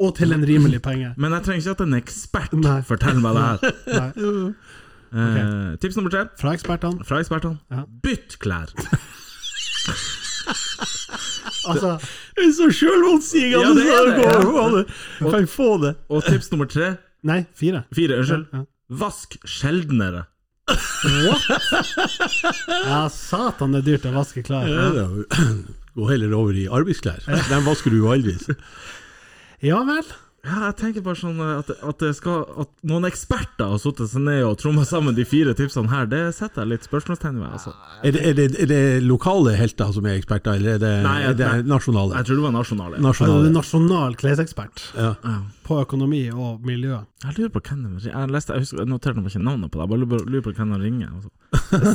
og 0.00 0.14
til 0.16 0.32
en 0.32 0.46
rimelig 0.48 0.80
penge. 0.82 1.12
Men 1.20 1.34
jeg 1.36 1.44
trenger 1.44 1.60
ikke 1.66 1.76
at 1.76 1.84
en 1.86 1.98
ekspert 1.98 2.56
forteller 2.88 3.20
meg 3.24 3.36
det 3.36 3.74
her. 3.98 4.54
Okay. 5.12 5.42
Eh, 5.44 5.72
tips 5.76 5.96
nummer 5.98 6.08
tre. 6.08 6.22
Fra 6.40 6.54
ekspertene. 6.56 7.04
Fra 7.04 7.18
ekspertene. 7.20 7.58
Ja. 7.68 7.82
Bytt 8.02 8.38
klær. 8.40 8.72
Altså, 11.68 11.98
Det 12.36 12.44
er 12.48 12.52
så 12.56 12.66
sjølmotsigende! 12.74 13.60
Ja, 13.60 13.74
det 13.76 13.84
er 13.92 14.06
det, 14.08 14.84
ja. 15.20 15.30
Kan 15.30 15.46
få 15.46 15.76
det. 15.84 15.92
Og 16.08 16.24
tips 16.24 16.50
nummer 16.50 16.66
tre. 16.66 16.94
Nei, 17.28 17.42
fire. 17.58 17.84
Fire, 17.94 18.18
unnskyld. 18.22 18.46
Ja. 18.52 18.64
Vask 19.02 19.38
sjeldnere. 19.48 20.26
Ja, 22.86 23.08
satan, 23.10 23.72
det 23.74 23.80
er 23.82 23.86
dyrt 23.86 24.04
å 24.08 24.12
vaske 24.14 24.44
klær. 24.46 24.68
Gå 25.92 26.06
heller 26.08 26.34
over 26.38 26.56
i 26.56 26.68
arbeidsklær. 26.72 27.24
Den 27.50 27.64
vasker 27.66 27.92
du 27.92 27.98
jo 27.98 28.12
aldri. 28.14 28.36
Ja 29.66 29.80
vel. 29.88 30.06
Ja, 30.42 30.56
jeg 30.66 30.74
tenker 30.80 31.04
bare 31.06 31.14
sånn 31.20 31.36
at, 31.38 31.68
at, 31.70 32.00
det 32.02 32.08
skal, 32.18 32.40
at 32.58 32.70
noen 32.90 33.04
eksperter 33.06 33.68
har 33.70 33.78
satt 33.78 34.00
seg 34.10 34.24
ned 34.26 34.40
og 34.42 34.56
tromma 34.58 34.82
sammen 34.82 35.14
de 35.14 35.22
fire 35.22 35.52
tipsene 35.54 35.86
her, 35.92 36.08
det 36.10 36.22
setter 36.34 36.64
jeg 36.64 36.70
litt 36.72 36.86
spørsmålstegn 36.88 37.36
ved. 37.38 37.52
Altså. 37.54 37.70
Er 38.02 38.16
det, 38.16 38.22
er, 38.26 38.34
det, 38.40 38.46
er 38.64 38.70
det 38.72 38.80
lokale 39.06 39.52
helter 39.54 39.92
som 39.94 40.08
er 40.10 40.16
eksperter, 40.18 40.56
eller 40.58 40.74
er 40.74 40.80
det, 40.82 40.90
Nei, 41.06 41.14
er 41.28 41.36
det 41.38 41.46
nei. 41.46 41.60
nasjonale? 41.70 42.16
Jeg 42.18 42.26
tror 42.26 42.40
det 42.40 42.46
var 42.48 42.54
nasjonale. 42.56 42.98
nasjonale. 43.06 43.36
Altså, 43.38 43.52
nasjonal 43.60 44.16
klesekspert 44.18 44.82
Ja. 44.98 45.12
Ja. 45.22 45.36
på 45.68 45.78
økonomi 45.84 46.24
og 46.34 46.66
miljø. 46.66 46.98
Jeg 47.22 47.38
lurer 47.38 47.52
på 47.54 47.62
hvem 47.68 47.84
det 48.00 48.10
Jeg 48.10 48.32
leste, 48.34 48.56
jeg, 48.56 48.64
husker, 48.66 48.82
jeg 48.82 48.90
noterte 48.90 49.22
meg 49.22 49.30
ikke 49.30 49.44
navnet 49.46 49.70
på 49.70 49.78
det, 49.78 49.84
jeg 49.86 49.92
bare 49.94 50.02
lurer 50.02 50.10
på- 50.18 50.26
lurer 50.34 50.46
på 50.48 50.56
hvem 50.58 50.74
han 50.74 50.82
ringer. 50.88 51.14
Altså. 51.20 51.30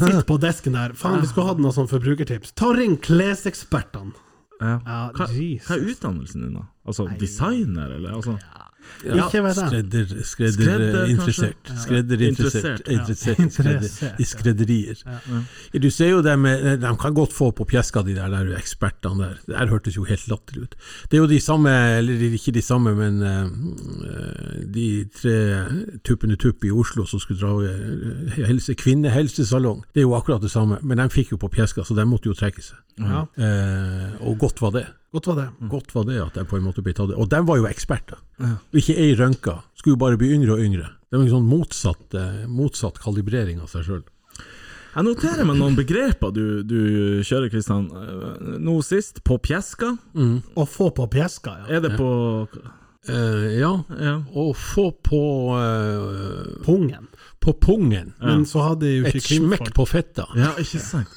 Sitt 0.07 0.23
på 0.31 0.39
desken 0.47 0.79
der. 0.79 0.95
Faen, 0.95 1.19
vi 1.19 1.27
skulle 1.27 1.51
hatt 1.51 1.59
noe 1.59 1.75
sånt 1.75 1.91
forbrukertips. 1.91 2.55
Ta 2.55 2.71
og 2.71 2.79
Ring 2.79 2.95
klesekspertene. 3.03 4.15
Ja. 4.61 4.79
Ja, 4.85 4.99
Hva, 5.13 5.27
hva 5.27 5.75
er 5.77 5.83
utdannelsen 5.91 6.41
din, 6.47 6.55
da? 6.57 6.63
Altså 6.87 7.05
designer, 7.19 7.91
eller? 7.97 8.15
Altså, 8.17 8.37
Ikke 8.37 8.66
jeg. 9.03 9.55
Skredder, 9.55 10.23
skredder, 10.23 10.51
Skredder, 10.53 11.03
eh, 11.03 11.11
interessert. 11.11 11.55
kanskje? 11.63 11.83
Skredder 11.83 12.21
interessert. 12.27 12.63
Interessert, 12.63 12.87
ja. 12.87 12.99
Interessert, 12.99 13.39
Interessert, 13.39 13.91
skredder, 13.91 14.15
I 14.19 14.23
skredderier. 14.23 15.01
Ja. 15.05 15.79
Du 15.79 15.89
ser 15.93 16.09
jo 16.09 16.21
det 16.21 16.39
med 16.39 16.79
De 16.81 16.93
kan 16.97 17.13
godt 17.13 17.33
få 17.33 17.51
på 17.51 17.65
pjeska, 17.65 18.01
de 18.07 18.15
der, 18.15 18.29
der 18.29 18.57
ekspertene 18.57 19.17
der. 19.23 19.37
Det 19.47 19.57
her 19.57 19.67
hørtes 19.67 19.95
jo 19.97 20.03
helt 20.03 20.27
latterlig 20.27 20.63
ut. 20.63 20.75
Det 21.11 21.17
er 21.17 21.21
jo 21.21 21.27
de 21.27 21.39
samme, 21.39 21.69
eller 21.97 22.13
ikke 22.33 22.51
de 22.51 22.61
samme, 22.61 22.95
men 22.95 23.21
eh, 23.21 24.65
de 24.73 24.87
tre 25.21 25.37
tuppene 26.03 26.35
tupp 26.39 26.65
i 26.65 26.71
Oslo 26.71 27.05
som 27.05 27.19
skulle 27.19 27.39
dra 27.39 27.53
eh, 27.63 28.45
helse, 28.47 28.73
kvinnehelsesalong. 28.77 29.83
Det 29.93 30.01
er 30.03 30.07
jo 30.07 30.15
akkurat 30.17 30.41
det 30.41 30.51
samme, 30.51 30.79
men 30.83 30.97
de 31.01 31.09
fikk 31.13 31.31
jo 31.35 31.37
på 31.41 31.49
pjeska, 31.53 31.83
så 31.85 31.95
de 31.97 32.05
måtte 32.07 32.29
jo 32.31 32.37
trekke 32.37 32.61
seg. 32.63 32.77
Ja, 32.99 33.25
Eh, 33.37 34.15
og 34.25 34.37
godt 34.39 34.61
var 34.61 34.71
det. 34.73 34.85
Godt 35.15 35.27
var 35.29 35.35
det. 35.39 35.47
Godt 35.71 35.95
var 35.95 36.05
det 36.09 36.19
at 36.21 36.37
de 36.37 36.45
på 36.47 36.57
en 36.57 36.65
måte 36.67 36.83
ble 36.85 36.93
tatt 36.93 37.13
Og 37.15 37.29
de 37.31 37.39
var 37.47 37.57
jo 37.57 37.67
eksperter. 37.69 38.19
Ja. 38.43 38.57
Ikke 38.75 38.97
ei 38.99 39.15
rønka. 39.17 39.61
Skulle 39.77 39.95
jo 39.95 40.03
bare 40.03 40.19
bli 40.19 40.33
yngre 40.35 40.57
og 40.57 40.63
yngre. 40.63 40.91
Det 41.07 41.17
var 41.17 41.25
en 41.25 41.31
sånn 41.31 41.47
motsatt, 41.47 42.13
eh, 42.19 42.45
motsatt 42.51 42.99
kalibrering 42.99 43.61
av 43.63 43.71
seg 43.71 43.87
sjøl. 43.87 44.03
Jeg 44.97 45.05
noterer 45.05 45.45
meg 45.45 45.59
noen 45.59 45.75
begreper 45.77 46.31
du, 46.33 46.63
du 46.65 46.79
kjører, 47.21 47.51
Kristian. 47.53 47.85
Nå 48.65 48.79
sist, 48.81 49.21
på 49.27 49.37
pjeska. 49.37 49.91
Mm. 50.17 50.39
Å 50.57 50.65
få 50.65 50.89
på 50.97 51.05
pjeska, 51.13 51.53
ja. 51.61 51.69
Er 51.77 51.85
det 51.85 51.95
på 51.99 52.09
Uh, 53.07 53.53
ja. 53.55 53.69
Ja. 54.03 54.17
Å 54.35 54.49
få 54.51 54.89
på 55.05 55.19
uh, 55.55 56.57
Pungen. 56.65 57.07
På 57.39 57.53
pungen. 57.55 58.09
Men 58.19 58.43
så 58.49 58.65
hadde 58.65 58.89
jo 58.89 59.05
Et 59.07 59.23
smekk 59.23 59.71
på 59.77 59.85
fetta. 59.87 60.25
ja, 60.35 60.49
ikke 60.59 60.81
sant? 60.83 61.13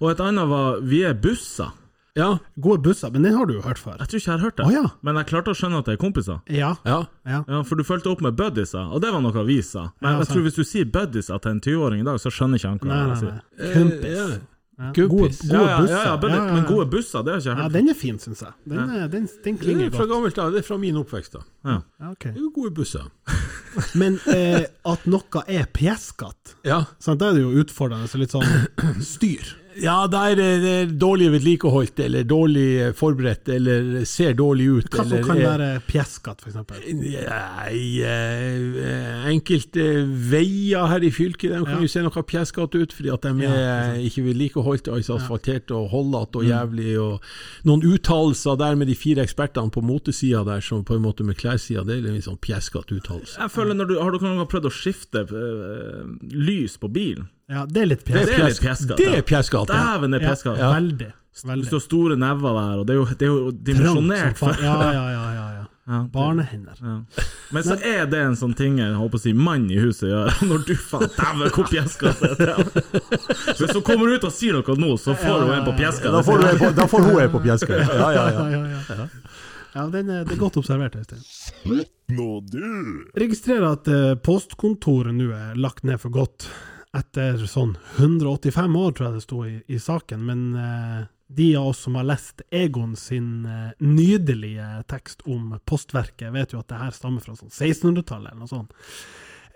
Og 0.00 0.08
et 0.14 0.22
annet 0.24 0.48
var 0.48 0.80
Vi 0.80 1.02
er 1.04 1.12
busser. 1.12 1.74
Ja. 2.16 2.38
gode 2.60 2.82
busser, 2.82 3.10
men 3.10 3.22
den 3.26 3.34
har 3.34 3.46
du 3.46 3.54
jo 3.56 3.62
hørt 3.64 3.78
før. 3.82 3.96
Jeg 3.98 4.08
tror 4.08 4.20
ikke 4.20 4.30
jeg 4.30 4.38
har 4.38 4.44
hørt 4.46 4.56
det, 4.56 4.66
Å 4.66 4.70
ja. 4.72 4.84
men 5.02 5.16
jeg 5.18 5.26
klarte 5.32 5.50
å 5.50 5.58
skjønne 5.58 5.78
at 5.82 5.88
det 5.90 5.96
er 5.96 6.00
kompiser. 6.04 6.40
Ja. 6.48 6.76
ja. 6.86 7.00
ja. 7.26 7.42
Ja, 7.48 7.62
For 7.66 7.74
du 7.74 7.82
fulgte 7.84 8.12
opp 8.12 8.20
med 8.22 8.36
buddiesa, 8.38 8.86
og 8.94 9.02
det 9.02 9.10
var 9.12 9.20
noe 9.24 9.44
vi 9.48 9.60
sa. 9.66 9.88
Men 10.00 10.12
Ja, 10.12 10.18
jeg 10.22 10.28
tror 10.30 10.42
hvis 10.46 10.54
du 10.58 10.64
sier 10.64 10.84
buddiesa 10.86 11.38
til 11.42 11.56
en 11.56 11.60
20-åring 11.60 12.00
i 12.04 12.06
dag, 12.06 12.18
så 12.22 12.30
skjønner 12.30 12.60
ikke 12.62 12.70
han 12.70 12.78
hva 12.84 12.90
Nei, 12.90 12.98
jeg 12.98 13.08
nei, 13.08 13.20
sier. 13.22 13.72
Kumpis. 13.74 14.04
Eh, 14.04 14.18
ja. 14.18 14.26
Ja. 14.74 14.88
Kumpis. 14.94 15.38
Gode, 15.38 15.54
Ja, 15.54 15.58
gode 15.58 15.70
ja, 15.70 15.74
busser. 15.80 15.94
ja, 15.94 16.04
ja, 16.06 16.14
buddy, 16.18 16.34
Ja, 16.34 16.38
ja, 16.38 16.46
ja. 16.46 16.54
Men 16.54 16.64
gode 16.66 16.86
busser, 16.90 17.22
det 17.22 17.30
har 17.34 17.38
ikke 17.42 17.48
jeg 17.50 17.56
Ja, 17.58 17.62
hørt. 17.62 17.72
den 17.72 17.88
er 17.92 17.94
fin, 17.98 18.16
syns 18.18 18.40
jeg. 18.42 18.52
Den, 18.66 18.78
er, 18.90 19.04
den, 19.12 19.26
den 19.44 19.54
Det 19.54 19.60
klinger 19.62 19.86
er 19.86 19.90
fra 19.94 19.98
godt. 20.06 20.10
gammelt 20.14 20.38
av. 20.42 20.50
Det 20.54 20.58
er 20.58 20.66
fra 20.66 20.78
min 20.82 20.96
oppvekst. 21.02 21.32
da 21.36 21.42
Ja. 21.70 21.76
Ja, 22.00 22.10
ok. 22.10 22.24
Det 22.24 22.36
er 22.36 22.40
jo 22.42 22.50
gode 22.56 22.70
busser. 22.74 23.04
Men 24.00 24.18
eh, 24.34 24.64
at 24.86 25.06
noe 25.06 25.44
er 25.46 25.66
pjeskete, 25.74 26.54
Ja. 26.66 26.80
sant, 26.98 27.20
da 27.22 27.30
er 27.30 27.38
det 27.38 27.42
jo 27.42 27.54
utfordrende. 27.62 28.06
Så 28.10 28.18
litt 28.18 28.34
sånn 28.34 29.02
styr. 29.02 29.54
Ja, 29.82 30.06
der 30.06 30.30
er 30.30 30.34
det, 30.38 30.48
det 30.62 30.72
er 30.82 30.90
dårlig 31.00 31.30
vedlikeholdt, 31.32 31.98
eller 32.04 32.22
dårlig 32.28 32.66
eh, 32.84 32.92
forberedt, 32.94 33.48
eller 33.56 34.04
ser 34.06 34.34
dårlig 34.38 34.68
ut. 34.78 34.88
Hva 34.90 35.02
som 35.02 35.12
eller 35.16 35.26
kan 35.26 35.40
er- 35.40 35.48
være 35.48 35.80
pjeskete, 35.88 36.44
f.eks.? 36.46 36.84
Nei, 36.94 37.80
eh, 38.04 39.26
enkelte 39.32 39.86
veier 40.30 40.86
her 40.90 41.04
i 41.06 41.10
fylket 41.10 41.50
de 41.50 41.64
kan 41.64 41.74
Ja. 41.76 41.80
jo 41.82 41.88
se 41.90 42.02
noe 42.04 42.22
pjeskete 42.22 42.82
ut, 42.84 42.92
fordi 42.92 43.12
at 43.12 43.22
de 43.22 43.34
Ja, 43.42 43.50
er 43.50 43.94
ikke 44.04 44.24
vedlikeholdt, 44.28 44.88
altså 44.88 45.16
asfaltert 45.18 45.70
og 45.74 45.88
holdete 45.90 46.36
og 46.36 46.44
jævlig. 46.44 46.98
Og 47.00 47.20
noen 47.64 47.82
uttalelser 47.82 48.56
der 48.58 48.74
med 48.76 48.86
de 48.88 48.94
fire 48.94 49.22
ekspertene 49.26 49.70
på 49.70 49.82
motesida 49.82 50.44
der, 50.44 50.60
som 50.60 50.84
på 50.84 50.94
en 50.96 51.02
måte 51.02 51.24
med 51.24 51.36
klessida, 51.36 51.84
det 51.84 51.98
er 51.98 52.12
litt 52.12 52.24
sånn 52.28 52.38
pjeskete 52.38 52.94
uttalelse. 53.00 53.38
Jeg 53.40 53.50
føler 53.50 53.74
når 53.74 53.86
du, 53.88 53.94
Har 54.04 54.10
dere 54.12 54.46
prøvd 54.46 54.66
å 54.68 54.74
skifte 54.74 55.24
eh, 55.24 56.04
lys 56.30 56.76
på 56.78 56.88
bilen? 56.92 57.28
Ja, 57.50 57.66
det 57.68 57.82
er 57.82 57.86
litt 57.90 58.06
Det 58.06 58.22
er, 58.22 58.30
pjeskete. 58.30 58.94
litt 58.94 58.96
det 58.98 59.10
er 59.18 59.22
pjeskete. 59.28 59.74
ja. 59.74 59.98
Dæven, 59.98 60.14
det 60.14 60.22
er 60.22 60.24
Ja, 60.24 60.30
peskete. 60.32 60.72
Veldig. 60.74 61.12
Du 61.34 61.48
veldig. 61.48 61.66
står 61.66 61.80
store 61.82 62.16
never 62.16 62.54
der, 62.54 62.78
og 62.78 62.86
det 62.86 62.94
er 62.94 62.98
jo, 63.00 63.04
det 63.10 63.26
er 63.26 63.32
jo 63.32 63.50
dimensjonert 63.50 64.38
for. 64.38 64.54
Ja, 64.62 64.74
ja, 64.92 65.04
ja. 65.10 65.30
ja, 65.34 65.46
ja. 65.58 65.64
Ja, 65.86 66.08
Barnehender. 66.12 66.78
Ja. 66.80 67.24
Men 67.50 67.64
så 67.64 67.74
er 67.76 68.06
det 68.08 68.20
en 68.24 68.36
sånn 68.40 68.54
ting 68.56 68.78
jeg 68.80 68.94
håper 68.96 69.20
å 69.20 69.20
si 69.20 69.34
mann 69.36 69.66
i 69.68 69.76
huset 69.76 70.08
gjør, 70.08 70.30
når 70.48 70.62
du 70.64 70.72
faen 70.80 71.10
dæven 71.12 71.52
hvor 71.52 71.68
pjeskete 71.68 72.30
det 72.38 72.46
er. 72.54 72.62
Hvis 73.58 73.74
hun 73.74 73.82
kommer 73.84 74.14
ut 74.14 74.24
og 74.24 74.32
sier 74.32 74.56
noe 74.56 74.76
nå, 74.80 74.94
så 74.96 75.12
får 75.18 75.42
hun 75.44 75.52
en 75.58 75.66
på 75.66 75.74
pjeska. 75.76 76.12
Da 76.14 76.22
får, 76.24 76.40
du 76.40 76.48
en 76.48 76.62
på, 76.62 76.70
da 76.78 76.86
får 76.88 77.04
hun 77.04 77.20
en 77.26 77.34
på 77.34 77.42
pjeska. 77.44 77.80
Ja, 77.82 77.90
ja, 78.00 78.08
ja. 78.16 78.46
ja, 78.54 78.62
ja, 78.70 78.96
ja. 79.02 79.08
ja 79.74 79.86
den 79.92 80.08
er, 80.08 80.24
det 80.24 80.38
er 80.38 80.40
godt 80.40 80.56
observert, 80.62 80.96
Øystein. 80.96 81.84
Registrerer 83.20 83.68
at 83.74 83.90
eh, 83.92 84.14
postkontoret 84.24 85.12
nå 85.12 85.28
er 85.36 85.60
lagt 85.60 85.84
ned 85.84 86.00
for 86.00 86.14
godt. 86.16 86.48
Etter 86.94 87.40
sånn 87.50 87.74
185 87.98 88.76
år, 88.78 88.92
tror 88.94 89.08
jeg 89.08 89.16
det 89.16 89.24
sto 89.24 89.40
i, 89.48 89.56
i 89.66 89.80
saken. 89.82 90.24
Men 90.28 90.42
eh, 90.54 91.00
de 91.34 91.48
av 91.58 91.72
oss 91.72 91.82
som 91.86 91.98
har 91.98 92.06
lest 92.06 92.44
Egon 92.54 92.94
sin 92.96 93.46
eh, 93.46 93.72
nydelige 93.82 94.68
tekst 94.90 95.24
om 95.26 95.56
Postverket, 95.66 96.30
vet 96.34 96.54
jo 96.54 96.62
at 96.62 96.70
det 96.70 96.80
her 96.80 96.94
stammer 96.94 97.24
fra 97.24 97.34
sånn 97.38 97.50
1600-tallet 97.50 98.30
eller 98.32 98.44
noe 98.44 98.52
sånt. 98.52 98.74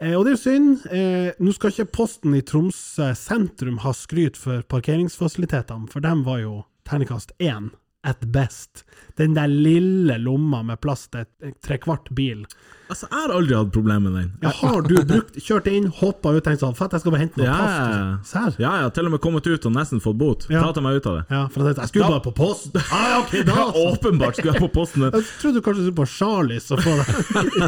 Eh, 0.01 0.15
og 0.15 0.25
det 0.25 0.33
er 0.33 0.37
jo 0.37 0.43
synd. 0.43 0.87
Eh, 0.95 1.29
Nå 1.43 1.55
skal 1.55 1.75
ikke 1.75 1.93
Posten 2.01 2.35
i 2.39 2.45
Tromsø 2.47 3.13
sentrum 3.19 3.81
ha 3.85 3.95
skryt 3.95 4.39
for 4.41 4.65
parkeringsfasilitetene, 4.75 5.91
for 5.93 6.05
dem 6.05 6.25
var 6.27 6.43
jo 6.43 6.57
terningkast 6.89 7.35
én 7.39 7.71
at 8.11 8.25
best. 8.33 8.85
Den 9.19 9.35
der 9.35 9.51
lille 9.51 10.15
lomma 10.23 10.61
med 10.63 10.79
plass 10.81 11.09
til 11.13 11.25
trekvart 11.65 12.11
bil. 12.15 12.45
Altså, 12.89 13.05
jeg 13.11 13.19
har 13.21 13.33
aldri 13.35 13.53
hatt 13.59 13.69
problemer 13.75 14.09
med 14.09 14.15
den. 14.17 14.29
Ja, 14.47 14.49
har 14.63 14.79
du 14.87 14.95
brukt, 15.05 15.35
kjørt 15.45 15.67
inn, 15.69 15.91
hoppa 15.99 16.31
ut, 16.33 16.41
tenkt 16.47 16.63
sånn 16.63 16.73
Fatt, 16.79 16.95
jeg 16.97 17.03
skal 17.03 17.13
bare 17.13 17.21
hente 17.21 17.37
noe 17.43 17.45
Ja, 17.45 17.57
post. 17.59 18.31
Serr? 18.31 18.55
ja, 18.63 18.71
jeg 18.79 18.87
har 18.87 18.95
til 18.97 19.11
og 19.11 19.13
med 19.13 19.21
kommet 19.27 19.45
ut 19.51 19.67
og 19.69 19.75
nesten 19.75 20.01
fått 20.01 20.17
bot. 20.23 20.47
Ja. 20.49 20.63
Prata 20.65 20.81
meg 20.87 20.97
ut 21.03 21.09
av 21.11 21.19
det. 21.19 21.25
Ja, 21.35 21.43
for 21.53 21.61
jeg 21.69 21.75
tenkte 21.77 21.85
jeg 21.85 21.93
skulle 21.93 22.09
bare 22.15 22.25
på 22.25 22.33
post. 22.39 22.79
Ah, 22.97 23.05
ja, 23.13 23.19
ok, 23.27 23.35
da 23.51 23.57
Ja, 23.59 23.67
åpenbart 23.91 24.39
skulle 24.39 24.55
jeg 24.57 24.63
på 24.65 24.71
posten. 24.79 25.05
Jeg 25.13 25.27
trodde 25.43 25.61
du 25.61 25.65
kanskje 25.67 25.85
skulle 25.85 25.99
på 26.01 26.09
Charlies 26.15 26.71
og 26.73 26.81
få 26.87 26.95
deg 27.03 27.09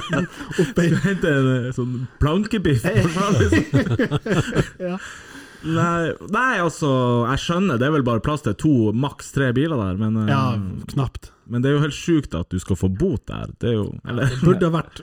opp 0.65 0.81
i 0.81 0.89
Hente 1.05 1.35
en 1.37 1.51
eh, 1.59 1.69
sånn 1.77 1.99
plankebiff. 2.23 2.87
på 2.87 3.13
Charlies. 3.19 3.53
ja. 4.81 4.97
Nei, 5.65 6.13
nei, 6.33 6.55
altså, 6.63 6.91
jeg 7.29 7.43
skjønner, 7.45 7.81
det 7.81 7.89
er 7.89 7.95
vel 7.99 8.07
bare 8.07 8.23
plass 8.25 8.45
til 8.47 8.57
to, 8.61 8.75
maks 8.97 9.33
tre 9.35 9.51
biler 9.57 9.77
der, 9.77 9.99
men, 10.01 10.17
eh, 10.25 10.33
ja, 10.33 10.45
knapt. 10.95 11.33
men 11.51 11.63
det 11.63 11.71
er 11.71 11.77
jo 11.77 11.85
helt 11.85 11.97
sjukt 11.97 12.37
at 12.39 12.49
du 12.53 12.61
skal 12.63 12.79
få 12.81 12.89
bot 12.89 13.27
der. 13.29 13.53
Det 13.61 13.75
er 13.75 13.81
jo 13.81 13.89
Eller 14.09 14.31
Det 14.31 14.41
burde 14.45 14.71
ha 14.71 14.77
vært 14.81 15.03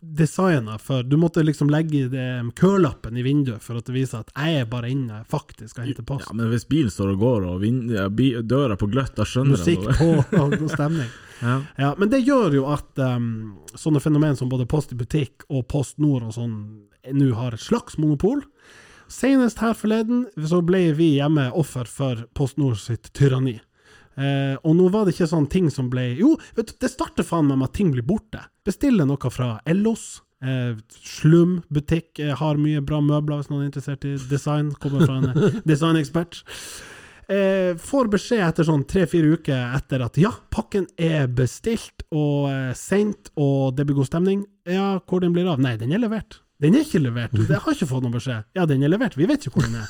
designa 0.00 0.78
for 0.80 1.02
Du 1.02 1.16
måtte 1.20 1.42
liksom 1.44 1.68
legge 1.70 2.08
kølappen 2.56 3.16
i 3.16 3.22
vinduet 3.22 3.62
for 3.62 3.78
det 3.78 3.92
viser 3.94 4.24
at 4.24 4.32
jeg 4.34 4.62
er 4.62 4.68
bare 4.70 4.90
inne 4.90 5.22
faktisk 5.28 5.78
og 5.78 5.84
henter 5.86 6.06
post. 6.08 6.28
Ja, 6.30 6.36
men 6.38 6.50
hvis 6.52 6.66
bilen 6.68 6.90
står 6.90 7.14
og 7.14 7.22
går, 7.22 7.48
og 7.52 7.60
vind, 7.62 7.90
ja, 7.92 8.08
bi, 8.08 8.32
døra 8.42 8.78
på 8.80 8.88
gløtt, 8.90 9.14
da 9.18 9.26
skjønner 9.28 9.58
jeg 9.58 9.78
Musikk 9.78 9.98
på 10.00 10.42
og 10.42 10.58
god 10.58 10.70
stemning. 10.74 11.10
Ja. 11.38 11.60
Ja, 11.78 11.92
men 11.94 12.10
det 12.10 12.24
gjør 12.26 12.50
jo 12.50 12.64
at 12.66 12.98
um, 12.98 13.60
sånne 13.78 14.00
fenomen 14.02 14.34
som 14.34 14.48
både 14.50 14.64
Post 14.66 14.90
i 14.90 14.96
butikk 14.98 15.44
og 15.46 15.68
Post 15.70 16.00
Nord 16.02 16.24
og 16.26 16.32
sånn 16.34 16.56
nå 17.14 17.28
har 17.38 17.54
et 17.54 17.62
slags 17.62 17.94
monopol. 17.94 18.40
Senest 19.08 19.62
her 19.64 19.74
forleden 19.76 20.26
så 20.48 20.60
ble 20.64 20.90
vi 20.96 21.14
hjemme 21.16 21.48
offer 21.56 21.88
for 21.88 22.26
PostNord 22.36 22.78
sitt 22.82 23.10
tyranni. 23.16 23.56
Eh, 24.18 24.54
og 24.66 24.74
nå 24.74 24.88
var 24.90 25.06
det 25.06 25.14
ikke 25.14 25.30
sånn 25.30 25.46
ting 25.50 25.68
som 25.70 25.86
ble 25.92 26.08
Jo, 26.18 26.32
vet 26.56 26.72
du, 26.72 26.78
det 26.82 26.90
starter 26.90 27.26
faen 27.26 27.46
meg 27.46 27.60
med 27.60 27.70
at 27.70 27.76
ting 27.78 27.92
blir 27.94 28.06
borte. 28.06 28.42
Bestille 28.66 29.06
noe 29.06 29.30
fra 29.32 29.58
Ellos. 29.68 30.20
Eh, 30.42 30.74
Slum 31.02 31.60
butikk 31.72 32.18
eh, 32.22 32.34
har 32.38 32.58
mye 32.60 32.82
bra 32.84 33.00
møbler 33.02 33.40
hvis 33.40 33.50
noen 33.52 33.64
er 33.64 33.70
interessert 33.70 34.06
i 34.08 34.16
design. 34.30 34.72
Kommer 34.82 35.06
fra 35.06 35.20
en 35.20 35.30
eh, 35.32 35.60
designekspert. 35.70 36.42
Eh, 37.28 37.76
får 37.78 38.10
beskjed 38.10 38.40
etter 38.40 38.66
sånn 38.66 38.86
tre-fire 38.88 39.36
uker 39.36 39.74
etter 39.76 40.02
at 40.06 40.18
ja, 40.20 40.30
pakken 40.50 40.86
er 40.96 41.26
bestilt 41.28 42.06
og 42.08 42.48
eh, 42.50 42.74
sendt, 42.78 43.32
og 43.36 43.76
det 43.78 43.86
blir 43.86 44.00
god 44.00 44.10
stemning. 44.10 44.44
Ja, 44.68 44.96
hvor 45.04 45.22
den 45.22 45.34
blir 45.36 45.50
av? 45.52 45.62
Nei, 45.62 45.76
den 45.80 45.92
er 45.94 46.02
levert. 46.02 46.40
Den 46.58 46.74
er 46.74 46.82
ikke 46.82 46.98
levert. 46.98 47.34
Jeg 47.38 47.60
har 47.62 47.74
ikke 47.76 47.86
fått 47.86 48.02
noen 48.02 48.14
beskjed. 48.16 48.46
Ja, 48.58 48.64
den 48.66 48.82
er 48.82 48.90
levert. 48.90 49.14
Vi 49.14 49.28
vet 49.30 49.44
ikke 49.46 49.60
hvor 49.60 49.68
den 49.68 49.76
er. 49.78 49.86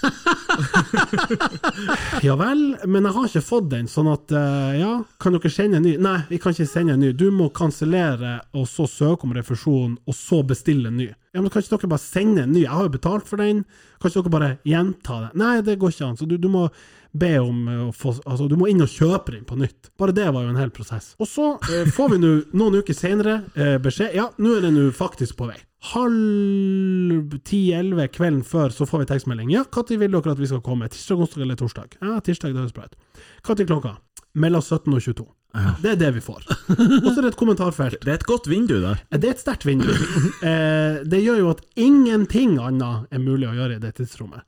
ja 2.26 2.34
vel, 2.36 2.60
men 2.84 3.06
jeg 3.08 3.14
har 3.16 3.30
ikke 3.30 3.42
fått 3.46 3.70
den, 3.72 3.88
sånn 3.88 4.10
at 4.12 4.34
eh, 4.36 4.74
ja, 4.82 4.90
kan 5.22 5.32
dere 5.32 5.52
sende 5.52 5.80
en 5.80 5.86
ny? 5.86 5.94
Nei, 6.04 6.18
vi 6.28 6.40
kan 6.42 6.52
ikke 6.52 6.68
sende 6.68 6.92
en 6.98 7.00
ny. 7.00 7.14
Du 7.16 7.30
må 7.32 7.48
kansellere, 7.56 8.34
og 8.52 8.68
så 8.68 8.84
søke 8.90 9.24
om 9.24 9.32
refusjon, 9.38 9.96
og 10.04 10.18
så 10.18 10.42
bestille 10.44 10.92
en 10.92 11.00
ny. 11.00 11.08
Ja, 11.32 11.40
men 11.40 11.48
kan 11.48 11.64
ikke 11.64 11.78
dere 11.78 11.92
bare 11.94 12.04
sende 12.04 12.44
en 12.44 12.52
ny? 12.52 12.66
Jeg 12.66 12.74
har 12.74 12.84
jo 12.84 12.92
betalt 12.98 13.30
for 13.30 13.40
den. 13.40 13.64
Kan 13.96 14.12
ikke 14.12 14.26
dere 14.26 14.34
bare 14.36 14.50
gjenta 14.68 15.22
det? 15.24 15.30
Nei, 15.40 15.54
det 15.64 15.78
går 15.80 15.94
ikke 15.94 16.10
an. 16.10 16.20
Så 16.20 16.28
du, 16.28 16.36
du 16.36 16.50
må 16.52 16.66
be 17.16 17.32
om 17.40 17.64
eh, 17.64 17.86
å 17.86 17.94
få 17.96 18.12
Altså, 18.28 18.44
du 18.50 18.58
må 18.60 18.68
inn 18.68 18.84
og 18.84 18.92
kjøpe 18.92 19.32
den 19.38 19.48
på 19.48 19.56
nytt. 19.56 19.88
Bare 19.96 20.12
det 20.16 20.28
var 20.28 20.44
jo 20.44 20.52
en 20.52 20.60
hel 20.60 20.74
prosess. 20.74 21.14
Og 21.16 21.32
så 21.32 21.54
eh, 21.72 21.88
får 21.96 22.12
vi 22.12 22.20
nå 22.20 22.34
noen 22.52 22.82
uker 22.82 22.96
senere 22.96 23.40
eh, 23.56 23.78
beskjed 23.80 24.16
Ja, 24.18 24.28
nå 24.36 24.58
er 24.58 24.68
den 24.68 24.76
jo 24.82 24.92
faktisk 24.92 25.38
på 25.40 25.48
vei. 25.48 25.56
Halv 25.78 27.36
ti-elleve 27.46 28.08
kvelden 28.10 28.42
før 28.42 28.72
så 28.74 28.86
får 28.88 29.04
vi 29.04 29.08
tekstmelding. 29.12 29.50
Ja, 29.54 29.62
når 29.62 29.94
vil 30.00 30.10
dere 30.10 30.34
at 30.34 30.40
vi 30.40 30.48
skal 30.50 30.62
komme? 30.64 30.88
Tirsdag, 30.90 31.22
onsdag 31.22 31.44
eller 31.44 31.58
torsdag? 31.58 31.98
Ja, 32.02 32.18
tirsdag, 32.24 32.54
det 32.54 32.64
høres 32.64 32.74
bra 32.74 32.88
ut. 32.88 32.96
Når 33.46 33.68
klokka? 33.68 33.92
Mellom 34.34 34.62
17 34.62 34.90
og 34.92 35.04
22. 35.04 35.28
Det 35.82 35.92
er 35.94 36.00
det 36.00 36.10
vi 36.18 36.22
får. 36.22 36.42
Og 37.04 37.06
så 37.06 37.14
er 37.14 37.22
det 37.22 37.30
et 37.30 37.38
kommentarfelt. 37.40 38.02
Det 38.02 38.12
er 38.12 38.18
et 38.18 38.26
godt 38.28 38.50
vindu 38.50 38.76
der. 38.82 39.00
Det 39.14 39.30
er 39.30 39.36
et 39.36 39.42
sterkt 39.42 39.64
vindu. 39.66 39.88
Eh, 40.42 40.98
det 41.08 41.22
gjør 41.22 41.40
jo 41.44 41.54
at 41.54 41.62
ingenting 41.78 42.58
annet 42.62 43.08
er 43.14 43.22
mulig 43.22 43.48
å 43.48 43.54
gjøre 43.56 43.78
i 43.78 43.82
det 43.82 43.94
tidsrommet. 43.96 44.44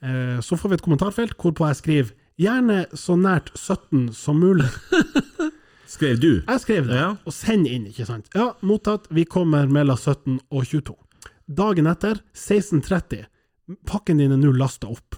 Eh, 0.00 0.38
så 0.42 0.56
får 0.58 0.72
vi 0.72 0.78
et 0.78 0.86
kommentarfelt 0.86 1.36
hvorpå 1.38 1.68
jeg 1.68 1.82
skriver 1.82 2.16
'gjerne 2.38 2.86
så 2.94 3.18
nært 3.18 3.50
17 3.58 4.12
som 4.14 4.38
mulig'. 4.40 4.70
Skrev 5.88 6.18
du? 6.20 6.30
Jeg 6.46 6.60
skrev 6.60 6.86
det, 6.88 6.96
Ja. 7.00 7.14
og 7.24 7.32
send 7.32 7.66
inn, 7.66 7.86
ikke 7.88 8.06
sant. 8.06 8.28
Ja, 8.36 8.50
mottatt. 8.60 9.06
Vi 9.10 9.24
kommer 9.24 9.66
mellom 9.72 9.96
17 9.96 10.38
og 10.52 10.64
22. 10.68 10.96
Dagen 11.48 11.86
etter, 11.88 12.20
16.30. 12.36 13.24
Pakken 13.88 14.18
din 14.20 14.32
er 14.32 14.36
nå 14.40 14.52
lasta 14.56 14.88
opp. 14.92 15.16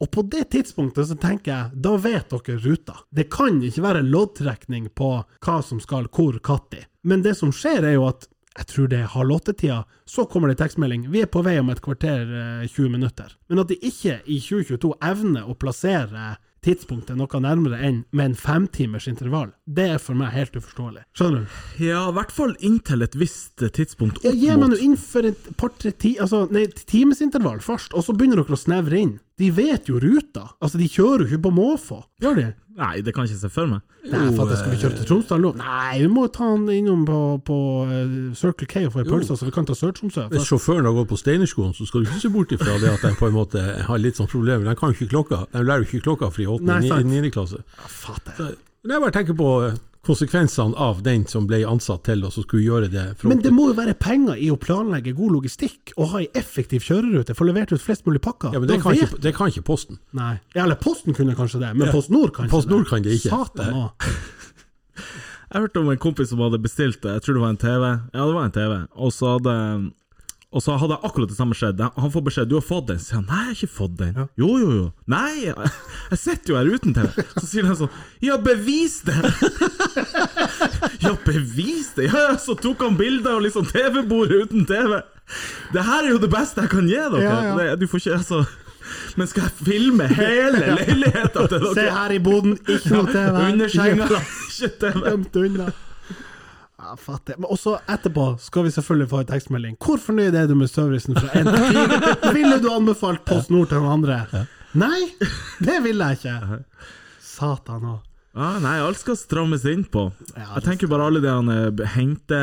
Og 0.00 0.10
på 0.12 0.22
det 0.32 0.46
tidspunktet 0.50 1.08
så 1.08 1.16
tenker 1.20 1.52
jeg, 1.52 1.80
da 1.84 1.94
vet 2.00 2.28
dere 2.32 2.58
ruta. 2.64 2.94
Det 3.12 3.28
kan 3.32 3.60
ikke 3.62 3.82
være 3.84 4.04
loddtrekning 4.06 4.88
på 4.96 5.10
hva 5.44 5.62
som 5.64 5.80
skal 5.80 6.08
hvor 6.08 6.38
når. 6.40 6.86
Men 7.04 7.22
det 7.24 7.34
som 7.36 7.52
skjer 7.52 7.84
er 7.84 7.96
jo 7.98 8.06
at 8.08 8.26
jeg 8.58 8.66
tror 8.66 8.88
det 8.90 8.98
er 8.98 9.12
halv 9.12 9.30
åtte-tida, 9.36 9.84
så 10.10 10.24
kommer 10.28 10.48
det 10.50 10.58
tekstmelding. 10.58 11.04
Vi 11.12 11.20
er 11.22 11.28
på 11.30 11.42
vei 11.46 11.58
om 11.60 11.68
et 11.70 11.80
kvarter, 11.80 12.24
eh, 12.62 12.66
20 12.66 12.88
minutter. 12.90 13.30
Men 13.48 13.60
at 13.62 13.68
de 13.68 13.76
ikke 13.76 14.20
i 14.26 14.40
2022 14.40 14.90
evner 15.00 15.46
å 15.48 15.54
plassere 15.56 16.36
tidspunktet 16.64 17.18
noe 17.18 17.40
nærmere 17.42 17.80
enn 17.86 18.02
med 18.16 18.30
en 18.30 18.36
femtimers 18.38 19.08
intervall, 19.10 19.52
det 19.66 19.86
er 19.94 20.02
for 20.02 20.18
meg 20.18 20.34
helt 20.34 20.56
uforståelig. 20.58 21.04
Skjønner 21.16 21.44
du? 21.44 21.58
Ja, 21.86 22.04
i 22.10 22.16
hvert 22.18 22.34
fall 22.34 22.54
inntil 22.66 23.06
et 23.06 23.16
visst 23.18 23.64
tidspunkt 23.76 24.20
Ja, 24.24 24.32
opp 24.32 24.40
Gi 24.40 24.50
meg 24.52 24.62
mot 24.62 24.74
nå 24.74 24.80
inn 24.84 24.96
for 25.00 25.28
et 25.30 25.50
par-tre 25.60 25.92
ti, 25.92 26.14
altså, 26.20 26.44
nei, 26.52 26.66
timesintervall 26.90 27.60
først, 27.64 27.94
og 27.96 28.06
så 28.06 28.16
begynner 28.16 28.42
dere 28.42 28.58
å 28.58 28.60
snevre 28.60 29.00
inn. 29.00 29.18
De 29.40 29.48
vet 29.56 29.88
jo 29.88 30.00
ruta. 30.02 30.50
Altså, 30.60 30.76
de 30.80 30.88
kjører 30.90 31.24
jo 31.24 31.30
ikke 31.30 31.46
på 31.48 31.54
måfå. 31.56 32.02
Gjør 32.20 32.36
de? 32.36 32.48
Nei, 32.80 33.02
det 33.04 33.12
kan 33.12 33.26
jeg 33.26 33.34
ikke 33.34 33.42
se 33.42 33.50
for 33.52 33.68
meg. 33.68 33.82
Nei, 34.08 34.22
for 34.32 34.46
at 34.46 34.54
jeg 34.54 34.60
skulle 34.62 34.78
kjøre 34.80 34.96
til 34.96 35.08
Tromsdal 35.10 35.42
nå? 35.44 35.50
Nei, 35.60 35.98
vi 36.00 36.06
må 36.08 36.22
ta 36.32 36.46
han 36.48 36.62
innom 36.72 37.02
på, 37.08 37.18
på 37.44 37.58
eh, 37.84 38.14
Circle 38.38 38.68
K 38.70 38.86
og 38.88 38.94
få 38.94 39.02
ei 39.02 39.10
pølse, 39.10 39.36
så 39.36 39.48
vi 39.48 39.52
kan 39.52 39.68
ta 39.68 39.76
Sør-Tromsø. 39.76 40.24
Hvis 40.32 40.48
sjåføren 40.48 40.88
har 40.88 40.96
gått 40.96 41.10
på 41.12 41.18
Steinerskolen, 41.20 41.74
så 41.76 41.84
skal 41.88 42.06
du 42.06 42.08
ikke 42.08 42.22
se 42.24 42.32
bort 42.32 42.54
ifra 42.56 42.78
det 42.80 42.94
at 42.94 43.04
de 43.04 43.12
på 43.20 43.28
en 43.28 43.36
måte 43.36 43.60
har 43.84 44.00
litt 44.00 44.16
sånn 44.16 44.30
problemer. 44.32 44.64
De 44.64 44.76
kan 44.80 44.94
jo 44.94 44.96
ikke 44.96 45.12
klokka. 45.12 45.42
De 45.52 45.64
lærer 45.66 45.84
jo 45.84 45.90
ikke 45.90 46.06
klokka 46.08 46.32
fri 46.32 46.48
i 46.48 46.56
til. 46.56 46.88
8.-9. 46.88 47.32
klasse. 47.36 47.60
Fatter. 48.00 48.56
Men 48.80 48.96
jeg 48.96 49.04
bare 49.04 49.16
tenker 49.18 49.36
på 49.36 49.52
eh, 49.66 49.76
konsekvensene 50.06 50.72
av 50.80 51.02
den 51.04 51.26
som 51.28 51.44
ble 51.46 51.58
ansatt 51.68 52.04
til 52.08 52.22
og 52.24 52.32
som 52.32 52.44
skulle 52.46 52.64
gjøre 52.64 52.88
det. 52.92 53.02
Men 53.28 53.42
det 53.44 53.50
må 53.52 53.66
jo 53.68 53.74
være 53.76 53.92
penger 54.00 54.38
i 54.40 54.48
å 54.52 54.56
planlegge 54.60 55.12
god 55.18 55.34
logistikk 55.36 55.92
og 55.96 56.08
ha 56.14 56.22
ei 56.22 56.28
effektiv 56.40 56.80
kjørerute, 56.86 57.36
få 57.36 57.44
levert 57.50 57.74
ut 57.74 57.82
flest 57.84 58.06
mulig 58.08 58.22
pakker. 58.24 58.54
ja, 58.56 58.62
men 58.62 58.68
det 58.70 58.80
kan, 58.80 58.96
ikke, 58.96 59.20
det 59.20 59.34
kan 59.36 59.52
ikke 59.52 59.64
Posten. 59.68 59.98
Nei. 60.16 60.38
Ja, 60.54 60.64
eller 60.64 60.80
Posten 60.80 61.14
kunne 61.16 61.36
kanskje 61.36 61.60
det, 61.60 61.74
men 61.76 61.86
Ja. 61.90 61.92
Post 61.92 62.10
Nord 62.10 62.32
kan 62.32 62.46
ikke 62.48 62.56
Post 62.56 62.70
Nord 62.72 62.88
kan 62.88 63.02
det 63.04 63.18
ikke. 63.18 63.28
Satan 63.34 63.74
òg. 63.74 64.08
Jeg 65.50 65.64
hørte 65.64 65.80
om 65.82 65.88
en 65.90 65.98
kompis 65.98 66.28
som 66.30 66.38
hadde 66.44 66.60
bestilt 66.62 67.00
det, 67.02 67.12
Jeg 67.18 67.22
tror 67.24 67.34
det 67.34 67.40
var 67.42 67.50
en 67.50 67.56
TV. 67.58 67.84
Ja, 68.14 68.26
det 68.26 68.34
var 68.36 68.44
en 68.44 68.52
TV. 68.54 68.74
Og 68.94 69.10
så 69.12 69.32
hadde 69.34 69.54
Og 70.50 70.62
så 70.64 70.74
hadde 70.74 70.96
jeg 70.96 71.06
akkurat 71.06 71.30
det 71.30 71.36
samme 71.38 71.54
skjedd. 71.54 71.78
Han 71.94 72.10
får 72.10 72.22
beskjed 72.26 72.48
'du 72.50 72.56
har 72.58 72.64
fått 72.66 72.88
den'. 72.88 72.98
Så 72.98 73.06
sier 73.12 73.20
han 73.20 73.26
'nei, 73.30 73.38
jeg 73.38 73.46
har 73.46 73.58
ikke 73.58 73.74
fått 73.76 73.96
den'. 74.00 74.28
Jo, 74.36 74.48
jo, 74.58 74.70
jo. 74.74 74.86
Nei, 75.06 75.44
jeg, 75.44 75.54
jeg 76.10 76.18
sitter 76.18 76.52
jo 76.52 76.56
her 76.58 76.70
uten 76.74 76.94
TV. 76.96 77.24
Så 77.38 77.46
sier 77.46 77.68
han 77.68 77.76
sånn 77.78 77.92
'ja, 78.20 78.36
bevis 78.36 78.96
det'. 79.06 79.30
ja, 81.06 81.12
bevis 81.24 81.92
det? 81.94 82.08
Ja, 82.10 82.24
ja, 82.30 82.36
så 82.36 82.56
tok 82.58 82.82
han 82.82 82.96
bilder 82.98 83.38
av 83.38 83.44
liksom 83.46 83.68
TV-bordet 83.70 84.48
uten 84.48 84.66
TV. 84.66 84.98
Det 85.72 85.84
her 85.86 86.02
er 86.02 86.10
jo 86.10 86.18
det 86.18 86.30
beste 86.34 86.64
jeg 86.66 86.70
kan 86.74 86.88
gi 86.90 86.98
dere. 86.98 87.22
Ja, 87.22 87.36
ja. 87.44 87.54
Det, 87.54 87.68
du 87.80 87.86
får 87.86 88.02
ikke 88.02 88.16
altså 88.18 88.40
Men 89.14 89.28
skal 89.30 89.44
jeg 89.46 89.52
filme 89.68 90.08
hele 90.10 90.58
leiligheten 90.80 91.46
til 91.46 91.60
dere? 91.60 91.74
Se 91.78 91.86
her 91.94 92.10
i 92.10 92.18
boden, 92.18 92.58
ikke 92.66 92.90
noe 92.90 93.06
TV. 93.06 93.38
Under 93.52 93.68
senga. 93.70 94.10
Ikke 94.50 94.72
TV. 94.82 94.98
Gjemt 95.06 95.40
unna. 95.44 95.68
Ja, 96.80 96.96
fattig. 96.96 97.36
Men 97.38 97.50
også 97.52 97.76
etterpå 97.92 98.26
skal 98.40 98.64
vi 98.64 98.72
selvfølgelig 98.72 99.08
få 99.10 99.22
en 99.22 99.30
tekstmelding. 99.30 99.78
Hvor 99.84 100.00
fornøyd 100.00 100.34
er 100.34 100.46
du 100.48 100.54
med 100.56 100.70
servicen 100.72 101.18
fra 101.18 101.28
NTP? 101.44 102.30
Ville 102.36 102.60
du 102.62 102.70
anbefalt 102.72 103.26
Post 103.28 103.52
Nord 103.52 103.68
til 103.68 103.82
noen 103.82 104.00
andre? 104.00 104.46
Nei, 104.80 105.10
det 105.60 105.82
ville 105.84 106.12
jeg 106.12 106.22
ikke. 106.22 106.62
Satan 107.20 107.90
òg. 107.96 108.06
Ah, 108.30 108.60
nei, 108.62 108.76
alt 108.78 109.00
skal 109.00 109.16
strammes 109.18 109.64
inn 109.66 109.80
på. 109.90 110.04
Ja, 110.36 110.52
jeg 110.54 110.62
tenker 110.68 110.90
bare 110.90 111.08
alle 111.10 111.18
de 111.18 111.26
han, 111.26 111.50
hengte 111.50 111.88
hente 111.90 112.36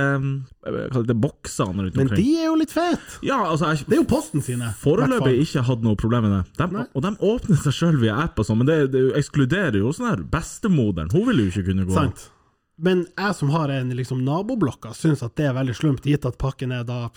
eh, 0.68 0.80
Hva 0.92 1.04
det, 1.08 1.16
boksene 1.16 1.86
rundt 1.86 1.96
Men 1.96 2.12
de 2.12 2.26
er 2.42 2.50
jo 2.50 2.58
litt 2.60 2.74
fete. 2.76 3.22
Ja, 3.24 3.38
altså, 3.46 3.70
jeg 3.72 3.88
Det 3.88 3.96
er 3.96 4.02
jo 4.02 4.08
Posten 4.12 4.44
sine. 4.44 4.74
Foreløpig 4.82 5.38
ikke 5.46 5.64
hatt 5.70 5.86
noe 5.88 5.96
problem 6.00 6.28
med 6.28 6.36
det. 6.36 6.44
De, 6.60 6.84
og 6.92 7.06
de 7.08 7.14
åpner 7.32 7.62
seg 7.64 7.78
sjøl 7.80 8.02
via 8.04 8.18
app 8.26 8.44
og 8.44 8.50
sånn, 8.50 8.60
men 8.60 8.68
det, 8.68 8.82
det 8.92 9.06
ekskluderer 9.22 9.80
jo 9.80 9.96
sånn 9.96 10.12
her 10.12 10.26
bestemoderen. 10.28 11.14
Hun 11.16 11.24
vil 11.32 11.46
jo 11.46 11.54
ikke 11.54 11.70
kunne 11.72 11.88
gå. 11.88 11.96
Sant. 11.96 12.28
Men 12.78 13.06
jeg 13.18 13.36
som 13.36 13.50
har 13.50 13.72
en 13.74 13.90
liksom, 13.98 14.20
naboblokka, 14.26 14.92
syns 14.94 15.24
at 15.26 15.34
det 15.40 15.48
er 15.50 15.56
veldig 15.58 15.74
slumt, 15.76 16.06
gitt 16.06 16.26
at 16.30 16.38
pakken 16.38 16.72
er 16.76 16.84
da 16.86 17.08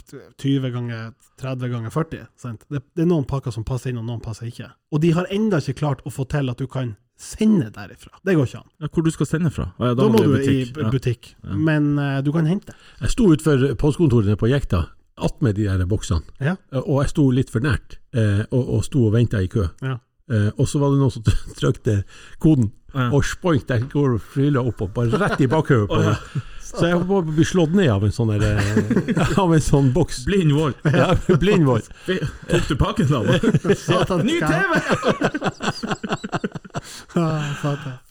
20 0.40 0.70
ganger 0.72 1.10
30 1.40 1.68
ganger 1.72 1.92
40. 1.92 2.26
Sant? 2.40 2.64
Det, 2.72 2.80
det 2.96 3.04
er 3.04 3.10
noen 3.10 3.26
pakker 3.28 3.52
som 3.52 3.64
passer 3.68 3.92
inn, 3.92 3.98
og 4.00 4.06
noen 4.08 4.22
passer 4.24 4.48
ikke. 4.48 4.70
Og 4.92 5.02
de 5.04 5.12
har 5.16 5.28
enda 5.32 5.60
ikke 5.60 5.76
klart 5.82 6.00
å 6.08 6.12
få 6.14 6.24
til 6.32 6.48
at 6.52 6.60
du 6.60 6.66
kan 6.70 6.94
sende 7.20 7.68
derifra. 7.74 8.14
Det 8.24 8.32
går 8.38 8.48
ikke 8.48 8.62
an. 8.62 8.70
Ja, 8.80 8.88
hvor 8.88 9.04
du 9.04 9.10
skal 9.12 9.28
sende 9.28 9.50
fra? 9.52 9.66
Ja, 9.76 9.92
Da, 9.98 10.08
må 10.08 10.22
i 10.22 10.24
du 10.24 10.32
i 10.32 10.38
butikk. 10.38 10.76
ja. 10.80 10.90
butikk. 10.94 11.30
Men 11.68 11.90
uh, 12.00 12.22
du 12.24 12.32
kan 12.32 12.48
hente. 12.48 12.72
Jeg 13.02 13.12
sto 13.12 13.28
utenfor 13.28 13.74
postkontoret 13.80 14.40
på 14.40 14.48
Jekta, 14.48 14.86
attmed 15.20 15.58
de 15.60 15.66
der 15.68 15.84
boksene, 15.84 16.24
Ja. 16.40 16.56
og 16.80 17.02
jeg 17.02 17.12
sto 17.12 17.26
litt 17.36 17.50
for 17.52 17.60
nært, 17.60 17.98
eh, 18.16 18.46
og, 18.48 18.62
og 18.78 18.84
sto 18.86 19.02
og 19.10 19.12
venta 19.12 19.42
i 19.44 19.50
kø. 19.52 19.66
Ja. 19.84 19.98
Uh, 20.30 20.48
og 20.62 20.64
så 20.70 20.78
var 20.80 20.94
det 20.94 21.00
noen 21.02 21.12
som 21.12 21.24
trykte 21.60 21.98
koden, 22.40 22.70
Ja. 22.94 23.10
og 23.14 23.24
spoink, 23.24 23.66
der 23.68 23.84
går 23.90 24.18
fryla 24.18 24.62
opp, 24.66 24.82
og 24.82 24.94
bare 24.94 25.20
rett 25.20 25.40
i 25.40 25.46
bakhodet 25.50 25.88
på 25.90 26.00
meg. 26.02 26.46
Så 26.70 26.86
jeg 26.86 27.00
må 27.00 27.06
på 27.08 27.32
bli 27.34 27.44
slått 27.46 27.72
ned 27.74 27.90
av 27.90 28.04
en 28.06 28.12
sånn 28.14 28.30
der, 28.30 28.60
eh, 28.60 29.32
av 29.42 29.54
en 29.56 29.64
sånn 29.64 29.90
boks. 29.94 30.22
Blind 30.28 30.54
vold. 30.54 30.78
Ja, 31.00 31.10
blind 31.40 31.66
vold. 31.66 31.88
Tok 32.06 32.68
du 32.68 32.76
pakken 32.78 33.10
da? 33.10 33.22
Satan, 33.86 34.22
Ny 34.26 34.38
TV! 34.38 34.70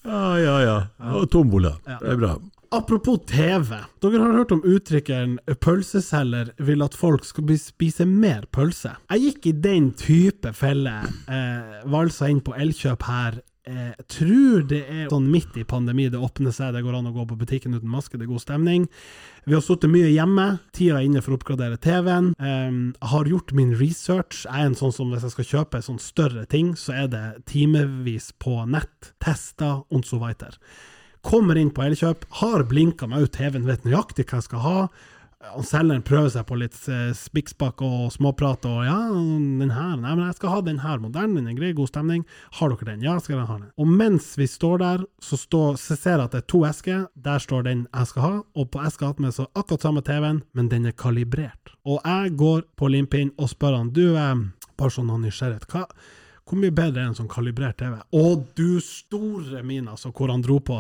ah, 0.04 0.36
ja, 0.40 0.56
ja. 0.66 0.78
Og 1.16 1.30
tombola. 1.32 1.78
Det 1.88 2.00
er 2.04 2.20
bra. 2.20 2.36
Apropos 2.72 3.18
TV. 3.26 3.80
Dere 4.04 4.20
har 4.22 4.36
hørt 4.38 4.52
om 4.54 4.60
uttrykkeren 4.62 5.40
'pølseselger 5.58 6.52
vil 6.62 6.84
at 6.86 6.94
folk 6.94 7.26
skal 7.26 7.48
spise 7.58 8.06
mer 8.06 8.46
pølse'. 8.54 8.92
Jeg 9.10 9.24
gikk 9.24 9.48
i 9.50 9.54
den 9.64 9.88
type 9.98 10.52
felle. 10.54 11.00
Eh, 11.26 11.80
valsa 11.90 12.30
inn 12.30 12.44
på 12.46 12.54
Elkjøp 12.54 13.08
her. 13.10 13.40
Eh, 13.70 13.94
tror 14.10 14.64
det 14.66 14.80
er 14.90 15.10
sånn 15.12 15.28
midt 15.30 15.58
i 15.60 15.64
pandemi, 15.68 16.08
det 16.10 16.18
åpner 16.18 16.54
seg, 16.56 16.72
det 16.74 16.82
går 16.82 16.96
an 16.98 17.10
å 17.12 17.14
gå 17.14 17.26
på 17.30 17.38
butikken 17.38 17.76
uten 17.78 17.92
maske, 17.92 18.18
det 18.18 18.26
er 18.26 18.32
god 18.32 18.42
stemning. 18.42 18.88
Vi 19.46 19.54
har 19.54 19.62
sittet 19.62 19.92
mye 19.94 20.10
hjemme, 20.10 20.48
tida 20.74 20.98
er 20.98 21.06
inne 21.06 21.22
for 21.22 21.36
å 21.36 21.38
oppgradere 21.38 21.78
TV-en. 21.78 22.32
Eh, 22.40 22.72
jeg 22.96 23.12
har 23.12 23.30
gjort 23.30 23.54
min 23.60 23.76
research. 23.78 24.42
Jeg 24.48 24.56
er 24.56 24.72
en 24.72 24.80
sånn 24.80 24.96
som 24.96 25.14
hvis 25.14 25.28
jeg 25.28 25.36
skal 25.36 25.50
kjøpe 25.52 25.78
en 25.78 25.86
sånn 25.92 26.02
større 26.02 26.48
ting, 26.50 26.74
så 26.74 26.96
er 27.04 27.12
det 27.14 27.26
timevis 27.52 28.32
på 28.42 28.58
nett, 28.66 29.14
tester 29.22 29.84
og 29.86 30.08
så 30.08 30.18
videre. 30.24 30.58
Kommer 31.22 31.60
inn 31.60 31.70
på 31.76 31.84
Elkjøp, 31.84 32.26
har 32.42 32.66
blinka 32.66 33.06
meg 33.12 33.28
ut 33.28 33.38
TV-en, 33.38 33.70
vet 33.70 33.86
nøyaktig 33.86 34.26
hva 34.26 34.40
jeg 34.40 34.50
skal 34.50 34.66
ha. 34.66 34.78
Og 35.56 35.64
selgeren 35.64 36.02
prøver 36.04 36.28
seg 36.34 36.44
på 36.50 36.58
litt 36.60 36.76
eh, 36.92 37.14
spikkspakk 37.16 37.80
og 37.88 38.10
småprat 38.12 38.66
og 38.68 38.82
ja, 38.84 38.98
den 39.16 39.72
her, 39.72 39.94
nei, 39.96 40.12
men 40.12 40.26
jeg 40.26 40.36
skal 40.36 40.52
ha 40.52 40.58
den 40.66 40.82
her 40.84 41.00
modellen, 41.00 41.38
den 41.38 41.48
er 41.48 41.56
grei, 41.56 41.70
god 41.78 41.88
stemning. 41.94 42.26
Har 42.58 42.74
dere 42.74 42.90
den? 42.90 43.06
Ja, 43.08 43.16
skal 43.24 43.38
jeg 43.38 43.48
ha 43.48 43.56
den. 43.62 43.70
Og 43.80 43.88
mens 43.88 44.34
vi 44.36 44.50
står 44.52 44.84
der, 44.84 45.08
så, 45.24 45.40
står, 45.40 45.80
så 45.80 45.96
ser 45.96 46.18
jeg 46.18 46.28
at 46.28 46.36
det 46.36 46.44
er 46.44 46.50
to 46.52 46.66
esker. 46.68 47.08
Der 47.16 47.40
står 47.40 47.64
den 47.70 47.88
jeg 47.88 48.12
skal 48.12 48.26
ha, 48.26 48.36
og 48.44 48.72
på 48.74 48.84
eska 48.84 49.14
attmed 49.14 49.38
så 49.38 49.48
akkurat 49.54 49.88
samme 49.88 50.04
TV-en, 50.04 50.44
men 50.60 50.72
den 50.76 50.92
er 50.92 50.98
kalibrert. 51.00 51.72
Og 51.88 52.04
jeg 52.04 52.36
går 52.44 52.66
på 52.76 52.92
limpinn 52.92 53.32
og 53.40 53.54
spør 53.54 53.80
han, 53.80 53.94
du, 53.96 54.10
eh, 54.20 54.34
bare 54.76 54.96
sånn 54.98 55.14
av 55.14 55.24
nysgjerrighet, 55.24 55.72
hva 55.72 55.88
hvor 56.50 56.58
mye 56.58 56.74
bedre 56.74 57.04
er 57.04 57.12
en 57.12 57.18
sånn 57.18 57.30
kalibrert 57.30 57.78
TV? 57.78 58.00
Å, 58.02 58.22
du 58.58 58.82
store 58.82 59.62
min, 59.62 59.86
altså, 59.92 60.10
hvor 60.10 60.32
han 60.34 60.42
dro 60.42 60.58
på. 60.66 60.80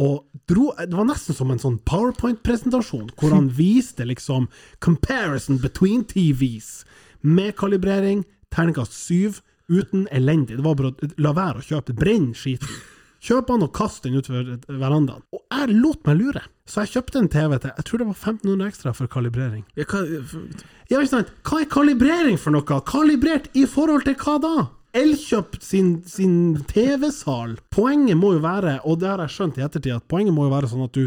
Og 0.00 0.22
dro, 0.48 0.70
det 0.78 0.96
var 0.96 1.08
nesten 1.08 1.36
som 1.36 1.50
en 1.52 1.60
sånn 1.60 1.78
PowerPoint-presentasjon, 1.88 3.10
hvor 3.20 3.34
han 3.34 3.50
viste 3.60 4.06
liksom 4.08 4.48
comparison 4.84 5.60
between 5.60 6.06
TVs, 6.08 6.84
med 7.22 7.54
kalibrering, 7.60 8.24
terningkast 8.52 8.96
syv, 8.96 9.42
uten 9.72 10.08
elendig. 10.10 10.56
Det 10.58 10.64
var 10.64 10.78
bare 10.78 10.92
å 10.92 11.12
la 11.22 11.34
være 11.36 11.60
å 11.60 11.66
kjøpe. 11.66 11.94
Brenn 11.96 12.32
skiten. 12.36 12.72
Kjøp 13.22 13.52
den 13.52 13.62
og 13.62 13.70
kast 13.76 14.02
den 14.02 14.16
utover 14.18 14.56
verandaen. 14.66 15.22
Og 15.30 15.44
jeg 15.46 15.76
lot 15.78 16.00
meg 16.08 16.16
lure, 16.18 16.40
så 16.66 16.82
jeg 16.82 16.96
kjøpte 16.96 17.20
en 17.20 17.30
TV 17.30 17.54
til 17.62 17.70
jeg 17.70 17.86
tror 17.86 18.02
det 18.02 18.06
var 18.08 18.16
1500 18.18 18.72
ekstra 18.72 18.94
for 18.98 19.10
kalibrering. 19.12 19.62
Ja, 19.78 19.86
hva, 19.86 20.00
Ja, 20.90 20.98
ikke 20.98 21.12
sant? 21.12 21.30
Hva 21.46 21.60
er 21.62 21.68
kalibrering 21.70 22.40
for 22.42 22.54
noe? 22.54 22.80
Kalibrert 22.88 23.46
i 23.54 23.62
forhold 23.70 24.08
til 24.08 24.18
hva 24.18 24.34
da? 24.42 24.56
Elkjøp 24.92 25.56
sin, 25.64 25.92
sin 26.04 26.34
TV-sal. 26.68 27.56
Poenget 27.72 28.18
må 28.20 28.34
jo 28.36 28.42
være, 28.44 28.78
og 28.84 28.98
det 29.00 29.08
har 29.08 29.22
jeg 29.24 29.36
skjønt 29.36 29.60
i 29.60 29.64
ettertid, 29.64 29.94
at 29.96 30.08
poenget 30.10 30.36
må 30.36 30.48
jo 30.48 30.52
være 30.52 30.68
sånn 30.68 30.84
at 30.84 30.98
du 30.98 31.06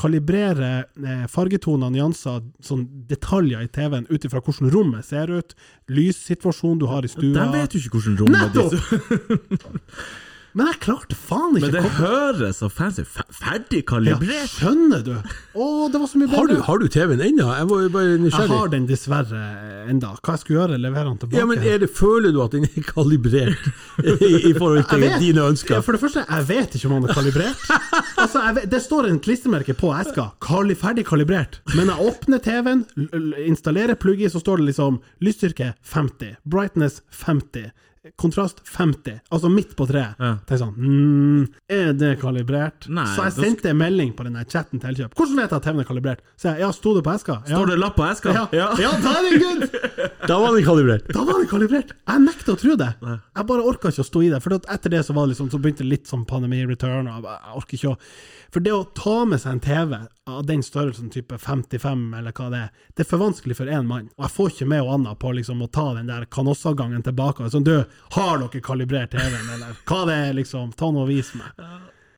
kalibrerer 0.00 0.86
eh, 1.04 1.26
fargetoner, 1.30 1.92
nyanser, 1.92 2.40
sånn 2.64 2.86
detaljer 3.10 3.62
i 3.66 3.70
TV-en 3.70 4.08
ut 4.10 4.26
ifra 4.26 4.40
hvordan 4.42 4.72
rommet 4.72 5.06
ser 5.06 5.30
ut, 5.30 5.54
lyssituasjonen 5.92 6.80
du 6.80 6.88
har 6.90 7.06
i 7.06 7.12
stua. 7.12 7.34
de 7.36 7.46
vet 7.54 7.76
jo 7.76 7.82
ikke 7.84 7.98
hvordan 7.98 8.18
rommet 8.22 8.42
er 8.42 8.50
Nettopp! 8.50 10.02
Men 10.52 10.66
jeg 10.66 10.80
klarte 10.82 11.14
faen 11.14 11.54
ikke 11.58 11.68
Men 11.68 11.74
det 11.76 11.90
høres 12.00 12.56
så 12.58 12.66
fancy 12.72 13.04
Ferdig 13.06 13.84
kalibrert! 13.86 14.32
ja! 14.34 14.46
Skjønner 14.50 15.04
du? 15.06 15.12
Å, 15.54 15.66
det 15.92 16.00
var 16.02 16.08
så 16.10 16.18
mye 16.18 16.30
Har 16.32 16.48
du, 16.50 16.54
har 16.66 16.80
du 16.82 16.86
TV-en 16.90 17.22
ennå? 17.22 17.46
Jeg 17.54 17.68
var 17.70 17.84
jo 17.84 17.90
bare 17.94 18.16
Jeg 18.16 18.48
har 18.50 18.72
den 18.72 18.88
dessverre 18.88 19.42
enda. 19.90 20.10
Hva 20.18 20.34
jeg 20.34 20.42
skulle 20.42 20.58
gjøre? 20.60 20.78
Levere 20.82 21.06
den 21.12 21.20
tilbake? 21.22 21.38
Ja, 21.38 21.46
men 21.46 21.62
det, 21.62 21.90
Føler 21.94 22.34
du 22.34 22.40
at 22.42 22.56
den 22.56 22.66
er 22.66 22.86
kalibrert 22.88 23.68
i, 24.04 24.50
i 24.50 24.54
forhold 24.56 24.84
til 24.90 25.04
vet- 25.04 25.18
dine 25.22 25.44
Ja, 25.44 25.48
ønsker? 25.54 25.84
for 25.86 25.94
det 25.96 26.02
første, 26.02 26.24
jeg 26.26 26.48
vet 26.50 26.74
ikke 26.80 26.90
om 26.90 26.96
den 26.98 27.10
er 27.10 27.18
kalibrert. 27.20 27.66
Altså, 28.20 28.42
vet, 28.58 28.66
Det 28.70 28.80
står 28.84 29.06
en 29.08 29.20
klistremerke 29.22 29.74
på 29.78 29.90
eska, 29.96 30.26
kali, 30.44 30.74
ferdig 30.78 31.06
kalibrert. 31.08 31.60
Men 31.76 31.88
jeg 31.92 32.10
åpner 32.10 32.42
TV-en, 32.44 32.82
installerer 33.46 33.96
plugg 34.00 34.20
i, 34.20 34.28
så 34.32 34.42
står 34.42 34.60
det 34.60 34.70
liksom 34.72 34.98
lysstyrke 35.24 35.70
50, 35.94 36.34
brightness 36.44 37.00
50. 37.22 37.70
Kontrast 38.16 38.62
50, 38.64 39.18
altså 39.28 39.48
midt 39.52 39.74
på 39.76 39.84
treet. 39.84 40.16
Ja. 40.16 40.30
Tenk 40.48 40.60
sånn 40.62 40.70
mm, 40.72 41.40
Er 41.68 41.90
det 41.92 42.14
kalibrert? 42.22 42.86
Nei, 42.88 43.04
så 43.12 43.26
jeg 43.26 43.34
sendte 43.36 43.74
en 43.74 43.76
melding 43.76 44.14
på 44.16 44.24
den 44.24 44.38
chatten 44.48 44.80
til 44.80 44.88
Elkjøp. 44.88 45.12
Hvordan 45.18 45.36
vet 45.42 45.52
jeg 45.52 45.58
at 45.58 45.66
TV-en 45.66 45.82
er 45.82 45.88
kalibrert? 45.90 46.22
Så 46.40 46.48
jeg, 46.48 46.62
ja, 46.64 46.70
sto 46.72 46.94
det 46.96 47.02
på 47.04 47.12
eska? 47.12 47.36
Ja. 47.44 47.58
Står 47.58 47.68
det 47.68 47.76
lapp 47.82 47.98
på 47.98 48.06
eska? 48.08 48.32
ja. 48.56 48.70
ja, 48.80 48.94
det 49.04 49.34
good! 49.42 49.66
Da 50.30 50.38
var 50.40 50.56
den 50.56 50.64
kalibrert. 50.64 51.12
Da 51.12 51.26
var 51.28 51.42
den 51.42 51.50
kalibrert! 51.50 51.92
Jeg 51.92 52.24
nekter 52.24 52.56
å 52.56 52.62
tro 52.62 52.78
det. 52.80 52.88
Jeg 53.04 53.48
bare 53.52 53.68
orka 53.68 53.92
ikke 53.92 54.06
å 54.06 54.08
stå 54.08 54.24
i 54.24 54.32
det. 54.32 54.40
For 54.46 54.56
etter 54.56 54.96
det 54.96 55.04
så, 55.04 55.16
var 55.16 55.28
det 55.28 55.34
liksom, 55.34 55.52
så 55.52 55.60
begynte 55.60 55.84
det 55.84 55.92
litt 55.92 56.08
sånn 56.08 56.24
pandemi-return. 56.30 57.10
og 57.10 57.28
jeg 57.28 57.56
orker 57.60 57.80
ikke 57.80 57.92
å 57.92 58.00
For 58.54 58.64
det 58.64 58.72
å 58.74 58.84
ta 58.96 59.18
med 59.28 59.44
seg 59.44 59.58
en 59.58 59.64
TV 59.68 59.96
av 60.28 60.44
den 60.46 60.62
størrelsen, 60.62 61.10
type 61.10 61.38
55 61.38 62.02
eller 62.18 62.32
hva 62.36 62.48
det 62.52 62.58
er, 62.66 62.72
det 62.94 63.04
er 63.04 63.08
for 63.08 63.22
vanskelig 63.22 63.56
for 63.56 63.66
én 63.72 63.86
mann. 63.88 64.10
Og 64.18 64.26
jeg 64.26 64.34
får 64.36 64.50
ikke 64.52 64.68
med 64.72 64.90
Anna 64.94 65.14
på 65.18 65.32
liksom 65.34 65.62
å 65.64 65.70
ta 65.72 65.86
den 65.96 66.10
der 66.10 66.26
kanossagangen 66.30 67.02
tilbake. 67.02 67.48
Sånn, 67.50 67.64
du, 67.66 67.72
har 68.16 68.38
dere 68.42 68.60
kalibrert 68.62 69.10
TV-en, 69.16 69.48
eller 69.56 69.80
hva 69.88 70.02
det 70.10 70.18
er, 70.28 70.36
liksom? 70.38 70.74
Ta 70.78 70.90
nå 70.92 71.02
og 71.06 71.10
vis 71.10 71.32
meg. 71.38 71.56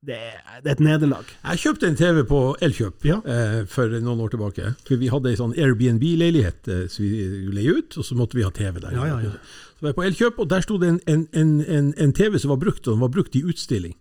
Det 0.02 0.16
er, 0.18 0.38
det 0.64 0.66
er 0.66 0.74
et 0.74 0.80
nederlag. 0.82 1.28
Jeg 1.46 1.60
kjøpte 1.62 1.86
en 1.86 1.96
TV 2.00 2.24
på 2.26 2.38
Elkjøp 2.66 3.04
Ja. 3.06 3.20
eh, 3.22 3.58
for 3.70 3.86
noen 4.02 4.18
år 4.24 4.32
tilbake. 4.34 4.72
For 4.88 4.98
Vi 4.98 5.10
hadde 5.12 5.30
ei 5.30 5.38
sånn 5.38 5.54
Airbnb-leilighet 5.54 6.68
eh, 6.74 6.86
som 6.90 7.04
vi 7.06 7.52
leide 7.54 7.76
ut, 7.78 7.98
og 8.02 8.04
så 8.08 8.18
måtte 8.18 8.34
vi 8.34 8.42
ha 8.42 8.50
TV 8.50 8.80
der. 8.82 8.96
Ja, 8.98 9.20
ja. 9.22 9.30
Så 9.78 9.86
var 9.86 9.92
jeg 9.92 9.98
på 10.00 10.06
Elkjøp, 10.08 10.42
og 10.42 10.48
der 10.50 10.66
sto 10.66 10.76
det 10.82 10.88
en, 10.90 11.00
en, 11.06 11.22
en, 11.38 11.52
en, 11.70 11.92
en 12.02 12.12
TV 12.18 12.34
som 12.42 12.50
var 12.50 12.58
brukt, 12.64 12.82
og 12.88 12.96
den 12.96 13.04
var 13.06 13.14
brukt 13.14 13.38
i 13.38 13.44
utstilling. 13.46 13.94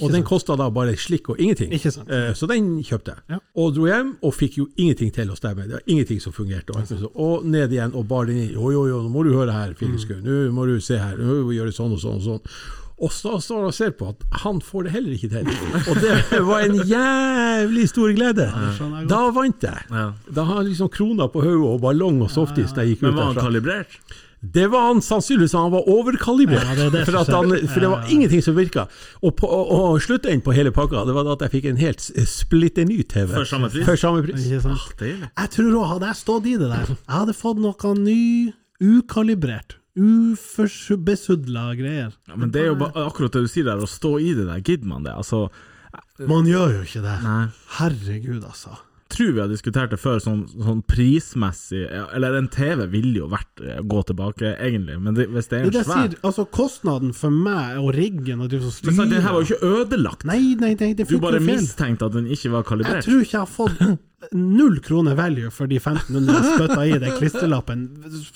Og 0.00 0.12
den 0.12 0.24
kosta 0.26 0.56
da 0.58 0.68
bare 0.74 0.96
slikk 1.00 1.30
og 1.32 1.40
ingenting. 1.40 1.72
Ikke 1.76 1.92
sant. 1.94 2.10
Eh, 2.12 2.32
så 2.36 2.48
den 2.50 2.70
kjøpte 2.84 3.14
jeg. 3.14 3.24
Ja. 3.34 3.38
Og 3.58 3.76
dro 3.76 3.86
hjem, 3.88 4.16
og 4.22 4.34
fikk 4.36 4.58
jo 4.60 4.66
ingenting 4.76 5.12
til 5.14 5.30
å 5.32 5.38
stemme. 5.38 5.68
Det 5.68 5.78
var 5.78 5.86
ingenting 5.86 6.20
som 6.24 6.34
fungerte. 6.36 6.76
Og, 6.76 7.06
og 7.14 7.46
ned 7.48 7.72
igjen 7.74 7.94
og 7.96 8.08
bar 8.10 8.28
den 8.28 8.42
inn. 8.44 8.52
Jo, 8.56 8.72
jo, 8.74 8.84
jo, 8.90 9.00
nå 9.06 9.12
må 9.14 9.24
du 9.26 9.32
høre 9.36 9.54
her, 9.54 9.72
Filipskau. 9.78 10.20
Nå 10.24 10.48
må 10.54 10.68
du 10.68 10.76
se 10.84 11.00
her. 11.00 11.16
Nå 11.18 11.40
må 11.42 11.48
vi 11.52 11.58
gjøre 11.60 11.74
sånn 11.74 11.96
og 11.96 12.02
sånn 12.04 12.20
og 12.20 12.28
sånn. 12.28 12.52
Og 12.98 13.12
så 13.14 13.36
står 13.38 13.60
han 13.60 13.70
og 13.70 13.74
ser 13.76 13.92
på 13.94 14.08
at 14.10 14.24
han 14.42 14.58
får 14.64 14.88
det 14.88 14.92
heller 14.96 15.14
ikke 15.14 15.28
til. 15.30 15.50
Og 15.86 16.00
det 16.02 16.40
var 16.48 16.64
en 16.66 16.80
jævlig 16.82 17.84
stor 17.92 18.14
glede. 18.16 18.48
Ja. 18.50 18.88
Da 19.10 19.20
vant 19.34 19.62
jeg. 19.62 19.84
Ja. 19.92 20.08
Da 20.34 20.46
har 20.48 20.64
han 20.64 20.66
liksom 20.66 20.90
krona 20.90 21.28
på 21.30 21.44
hodet 21.44 21.68
og 21.76 21.84
ballong 21.84 22.18
og 22.26 22.32
softis 22.34 22.74
da 22.74 22.82
jeg 22.82 22.96
gikk 22.96 23.04
ut 23.04 23.12
derfra. 23.12 23.14
Men 23.14 23.22
var 23.22 23.38
han 23.38 23.46
kalibrert? 23.52 24.00
Det 24.40 24.68
var 24.70 24.84
han 24.92 25.00
sannsynligvis, 25.02 25.52
han 25.58 25.72
var 25.72 25.82
overkalibrert. 25.90 26.62
Ja, 26.62 26.74
det 26.78 26.92
det 26.94 27.00
for, 27.08 27.16
at 27.18 27.26
han, 27.34 27.48
for 27.68 27.80
det 27.82 27.88
var 27.90 28.02
Ja, 28.04 28.06
ja. 28.06 28.12
ingenting 28.14 28.42
som 28.44 28.54
virka. 28.54 28.84
Og, 29.22 29.32
på- 29.36 29.48
og, 29.50 29.72
og 29.74 29.98
sluttenden 30.04 30.40
på 30.46 30.54
hele 30.54 30.70
pakka, 30.70 31.02
det 31.08 31.14
var 31.16 31.24
da 31.26 31.32
at 31.34 31.42
jeg 31.48 31.50
fikk 31.56 31.66
en 31.72 31.80
helt 31.82 32.00
splitter 32.30 32.86
ny 32.86 33.00
TV. 33.02 33.32
For 33.34 33.44
samme 33.50 33.66
pris? 33.72 33.84
For 33.88 33.98
samme 33.98 34.22
pris. 34.22 34.46
Ikke 34.46 34.60
sant? 34.62 35.02
Ah. 35.02 35.26
Jeg 35.42 35.50
tror 35.56 35.72
òg, 35.80 35.88
hadde 35.94 36.06
jeg 36.12 36.20
stått 36.22 36.46
i 36.46 36.54
det 36.60 36.70
der, 36.70 36.86
jeg 36.94 37.16
hadde 37.16 37.34
fått 37.34 37.58
noe 37.64 37.94
ny, 37.98 38.20
ukalibrert, 38.78 39.74
ubesudla 39.98 41.72
greier. 41.74 42.12
Ja, 42.28 42.36
men 42.38 42.52
det 42.54 42.62
er 42.62 42.70
jo 42.72 42.76
akkurat 42.94 43.34
det 43.34 43.42
du 43.46 43.50
sier 43.50 43.66
der, 43.66 43.82
å 43.82 43.88
stå 43.90 44.16
i 44.22 44.34
det 44.38 44.46
der. 44.48 44.60
Gidder 44.62 44.86
man 44.86 45.02
det? 45.06 45.14
Altså, 45.18 45.48
Man 46.30 46.46
gjør 46.46 46.78
jo 46.78 46.84
ikke 46.86 47.02
det. 47.02 47.16
nei. 47.24 47.48
Herregud, 47.78 48.44
altså. 48.46 48.78
Tror 49.08 49.32
vi 49.32 49.40
har 49.40 49.48
diskutert 49.50 49.92
det 49.92 49.98
før, 50.00 50.18
sånn, 50.22 50.42
sånn 50.52 50.80
prismessig 50.88 51.84
Eller 51.88 52.36
en 52.38 52.48
TV 52.52 52.84
ville 52.92 53.14
jo 53.22 53.28
vært 53.32 53.62
eh, 53.64 53.80
gå 53.80 54.02
tilbake, 54.10 54.54
egentlig, 54.56 54.98
men 55.04 55.16
det, 55.16 55.28
hvis 55.32 55.50
det 55.50 55.60
er 55.60 55.68
en 55.68 55.74
det 55.74 55.84
svær 55.86 56.02
sier, 56.08 56.18
altså 56.28 56.44
Kostnaden 56.58 57.14
for 57.16 57.34
meg 57.34 57.78
og 57.80 57.92
riggen 57.96 58.44
og 58.44 58.52
du 58.52 58.58
som 58.60 58.90
Men 58.90 58.98
sant, 59.00 59.14
den 59.14 59.24
her 59.24 59.36
var 59.36 59.44
jo 59.44 59.54
ikke 59.54 59.72
ødelagt. 59.78 60.26
Nei, 60.28 60.40
nei, 60.60 60.74
nei, 60.78 60.92
det 60.98 61.08
Du 61.08 61.18
bare 61.22 61.40
mistenkte 61.42 62.08
at 62.08 62.16
den 62.16 62.28
ikke 62.32 62.52
var 62.56 62.68
kalibrert. 62.68 63.02
Jeg 63.02 63.08
tror 63.08 63.24
ikke 63.24 63.36
jeg 63.36 63.44
har 63.44 63.52
fått 63.52 63.82
null 64.32 64.80
kroner 64.80 65.14
value 65.14 65.50
for 65.50 65.70
de 65.70 65.76
1500 65.78 66.34
jeg 66.34 66.54
spytta 66.56 66.86
i 66.86 66.96
den 66.98 67.12
klisterlappen. 67.20 67.84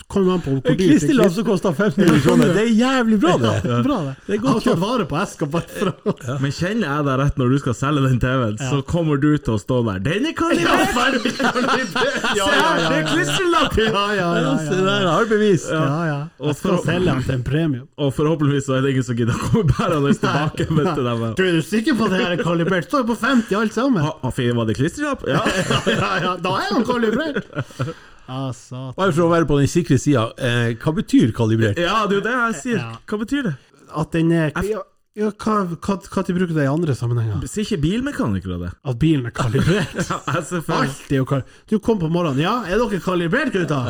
Kommer 0.06 0.36
an 0.36 0.42
på 0.44 0.52
hvor 0.54 0.60
En 0.62 0.76
dyrt 0.78 0.78
klisterlapp 0.78 1.32
som 1.34 1.46
koster 1.48 1.74
1500 1.74 2.20
kroner, 2.22 2.52
det 2.54 2.62
er 2.62 2.70
jævlig 2.78 3.18
bra, 3.22 3.34
det! 3.42 3.54
Bra, 3.82 3.98
det. 4.06 4.12
Det 4.28 4.36
er 4.36 4.42
godt 4.44 4.60
å 4.60 4.64
tatt 4.68 4.82
vare 4.82 5.06
på 5.10 5.18
eska 5.18 5.48
bare 5.50 5.74
for 5.74 5.90
å 5.90 6.38
Men 6.44 6.54
kjenner 6.54 6.86
jeg 6.86 7.06
deg 7.08 7.18
rett 7.22 7.40
når 7.42 7.54
du 7.54 7.58
skal 7.64 7.76
selge 7.80 8.04
den 8.06 8.20
TV-en, 8.22 8.60
så 8.62 8.78
kommer 8.92 9.18
du 9.22 9.28
til 9.38 9.56
å 9.56 9.58
stå 9.58 9.80
der 9.88 9.98
'Den 10.06 10.28
er 10.30 10.36
kalibrert!' 10.38 11.26
Se 11.32 11.50
her, 11.50 12.78
det 12.78 13.00
er 13.00 13.08
klistrelapp! 13.10 13.76
Ja, 13.82 14.06
ja, 14.14 14.30
ja. 14.38 14.54
Se 14.62 14.78
ja, 14.78 14.86
der, 14.86 15.08
har 15.10 15.26
bevis! 15.26 15.66
ja, 15.66 15.82
ja. 16.06 16.20
Jeg 16.42 16.56
skal 16.60 16.78
selge 16.86 17.10
den 17.10 17.22
til 17.26 17.34
en 17.34 17.42
premium. 17.42 17.86
Og 17.98 18.14
forhåpentligvis 18.14 18.66
så 18.70 18.78
er 18.78 18.86
det 18.86 18.94
ingen 18.94 19.06
som 19.06 19.18
gidder 19.18 19.34
å 19.34 19.50
komme 19.50 19.66
bærende 19.74 20.14
tilbake. 20.14 20.66
Du. 20.70 20.78
Du, 21.36 21.42
er 21.42 21.58
du 21.58 21.62
sikker 21.62 21.98
på 21.98 22.06
at 22.06 22.14
det 22.14 22.22
her 22.22 22.38
er 22.38 22.42
kalibrert? 22.42 22.86
Står 22.86 23.02
jo 23.02 23.10
på 23.12 23.18
50 23.18 23.58
alt 23.58 23.74
sammen. 23.74 24.02
Ha, 24.06 24.30
var 24.30 24.70
det 24.70 24.78
klistrelapp? 24.78 25.26
Ja. 25.26 25.42
Ja, 25.92 26.12
ja, 26.22 26.36
da 26.42 26.54
er 26.60 26.70
han 26.76 26.86
kalibrert! 26.88 27.44
Ja. 28.28 28.46
Bare 28.96 29.10
for 29.12 29.26
å 29.26 29.32
være 29.32 29.48
på 29.50 29.58
den 29.60 29.68
sikre 29.68 29.98
sida, 30.00 30.28
eh, 30.38 30.72
hva 30.80 30.94
betyr 30.96 31.34
kalibrert? 31.36 31.80
ja, 31.82 32.04
det 32.08 32.16
er 32.16 32.20
jo 32.20 32.24
det 32.28 32.38
jeg 32.38 32.56
sier. 32.62 32.88
Hva 33.10 33.18
betyr 33.24 33.50
det? 33.50 33.58
At 33.92 34.14
den 34.14 34.30
er 34.32 34.54
ja, 34.56 34.80
ja, 35.12 35.26
hva, 35.42 35.54
hva, 35.68 35.96
hva 36.00 36.22
de 36.24 36.32
bruker 36.32 36.54
det 36.56 36.62
i 36.64 36.70
andre 36.70 36.94
sammenhenger? 36.96 37.42
Sier 37.50 37.66
ikke 37.66 37.82
bilmekanikere 37.82 38.56
det? 38.62 38.70
At 38.88 38.96
bilen 39.02 39.26
er 39.28 39.34
kalibrert? 39.36 39.92
Ja, 40.08 40.16
Alt 40.32 41.10
er 41.12 41.18
jo 41.18 41.26
kal 41.28 41.42
Du 41.68 41.74
kom 41.84 41.98
på 42.00 42.08
morgenen. 42.08 42.40
Ja, 42.40 42.54
er 42.64 42.80
dere 42.80 43.02
kalibrert, 43.04 43.52
gutta? 43.52 43.82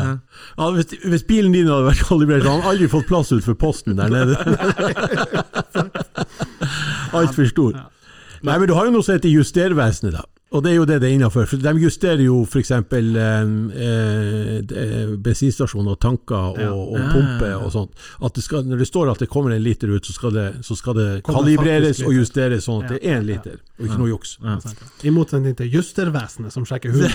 Ja, 0.56 0.70
hvis, 0.74 0.96
hvis 1.04 1.22
bilen 1.28 1.54
din 1.54 1.70
hadde 1.70 1.86
vært 1.92 2.02
kalibrert, 2.08 2.42
hadde 2.42 2.56
han 2.64 2.72
aldri 2.72 2.90
fått 2.90 3.06
plass 3.06 3.30
utenfor 3.30 3.54
posten 3.62 3.94
der 4.00 4.10
nede. 4.10 4.34
Altfor 7.20 7.46
stor. 7.52 7.78
Nei, 8.42 8.58
men 8.58 8.66
du 8.66 8.74
har 8.74 8.88
jo 8.88 8.96
noe 8.96 9.06
som 9.06 9.14
heter 9.14 9.30
Justervesenet, 9.30 10.18
da. 10.18 10.26
Og 10.52 10.62
det 10.64 10.72
er 10.72 10.76
jo 10.76 10.84
det 10.88 10.98
det 11.00 11.08
er 11.08 11.14
innafor. 11.16 11.48
De 11.48 11.72
justerer 11.80 12.22
jo 12.26 12.42
f.eks. 12.44 12.70
Eh, 12.70 12.80
eh, 13.88 15.12
bensinstasjoner 15.24 15.94
og 15.94 16.00
tanker 16.02 16.60
og, 16.68 16.92
og 16.92 16.98
pumper 17.14 17.54
og 17.56 17.70
sånt. 17.72 17.92
At 18.20 18.36
det 18.36 18.44
skal, 18.44 18.66
når 18.68 18.82
det 18.82 18.88
står 18.90 19.12
at 19.14 19.22
det 19.24 19.30
kommer 19.32 19.54
en 19.56 19.62
liter 19.64 19.88
ut, 19.88 20.06
så 20.06 20.12
skal 20.12 20.34
det, 20.36 20.46
så 20.66 20.76
skal 20.76 20.98
det 20.98 21.08
kalibreres 21.26 22.02
og 22.04 22.12
justeres 22.16 22.68
sånn 22.68 22.84
at 22.84 22.92
det 22.92 23.00
er 23.00 23.16
én 23.16 23.26
liter, 23.26 23.60
og 23.78 23.88
ikke 23.88 24.00
noe 24.02 24.12
juks. 24.12 24.36
Ja. 24.44 24.58
I 25.08 25.14
motsetning 25.14 25.56
til 25.58 25.72
Justervesenet, 25.72 26.52
som 26.52 26.66
sjekker 26.68 26.92
hunden. 26.92 27.12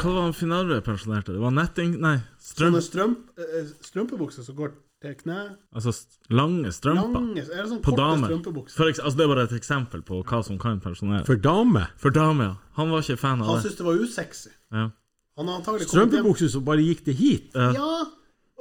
Hva 0.00 0.10
var 0.10 0.22
han 0.24 0.34
Finarve 0.36 0.80
pensjonerte? 0.84 1.34
Det 1.34 1.42
var 1.42 1.54
netting 1.54 1.94
Nei, 2.02 2.18
strøm... 2.42 2.74
Sånne 2.74 2.82
strømp, 2.84 3.18
eh, 3.38 3.70
strømpebukser 3.86 4.46
som 4.46 4.58
går 4.58 4.74
til 5.04 5.14
kne. 5.20 5.38
Altså 5.76 5.92
lange 6.32 6.72
strømper. 6.72 7.20
Lange, 7.20 7.42
er 7.44 7.60
det 7.62 7.68
sånn 7.70 7.82
På 7.84 7.90
korte 7.92 8.02
damer. 8.02 8.28
For, 8.72 8.84
altså, 8.90 9.12
det 9.18 9.24
er 9.26 9.30
bare 9.34 9.44
et 9.50 9.56
eksempel 9.60 10.00
på 10.08 10.14
hva 10.24 10.38
som 10.46 10.54
kan 10.62 10.76
pensjonere. 10.82 11.24
For 11.28 11.36
damer 11.44 11.86
For 12.00 12.10
damer, 12.14 12.44
ja. 12.50 12.54
Han 12.80 12.86
var 12.90 12.98
ikke 13.04 13.18
fan 13.20 13.38
av 13.44 13.48
Han 13.52 13.56
det. 13.60 13.64
syntes 13.68 13.78
det 13.82 13.86
var 13.90 13.96
usexy. 14.02 14.50
Ja. 14.74 14.86
Han 15.38 15.44
har 15.50 15.54
antagelig 15.60 15.84
kommet 15.90 15.94
Strømpebukser 15.94 16.48
som 16.56 16.62
bare 16.66 16.82
gikk 16.86 17.00
det 17.06 17.14
hit. 17.18 17.46
Ja, 17.54 17.92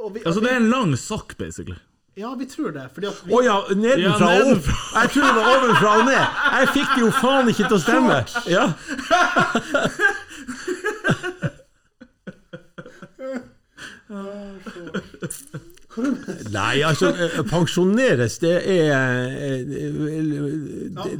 og 0.03 0.07
vi, 0.15 0.19
Altså, 0.25 0.39
det 0.43 0.49
er 0.51 0.57
en 0.61 0.69
lang 0.73 0.91
sokk, 0.97 1.37
basically. 1.37 1.77
ja, 2.17 2.33
vi 2.37 2.45
tror 2.49 2.71
det. 2.75 2.87
Fordi 2.93 3.07
at 3.09 3.15
vi, 3.25 3.31
Å 3.33 3.39
ja, 3.45 3.57
nedenfra 3.73 4.29
Ja, 4.33 4.39
og 4.43 4.47
opp! 4.57 4.65
Jeg 4.97 5.07
tror 5.13 5.23
det 5.29 5.35
var 5.37 5.45
ovenfra 5.57 5.89
og 5.99 6.03
ned! 6.09 6.25
Jeg 6.59 6.67
fikk 6.75 6.89
det 6.95 7.01
jo 7.05 7.11
faen 7.21 7.47
ikke 7.53 7.65
til 7.69 7.77
å 7.77 7.83
stemme! 7.87 8.17
Ja. 8.51 8.65
Nei, 16.53 16.81
altså, 16.85 17.11
eh, 17.11 17.39
pensjoneres, 17.45 18.39
det 18.41 18.53
er 18.71 18.93
eh, 18.97 19.63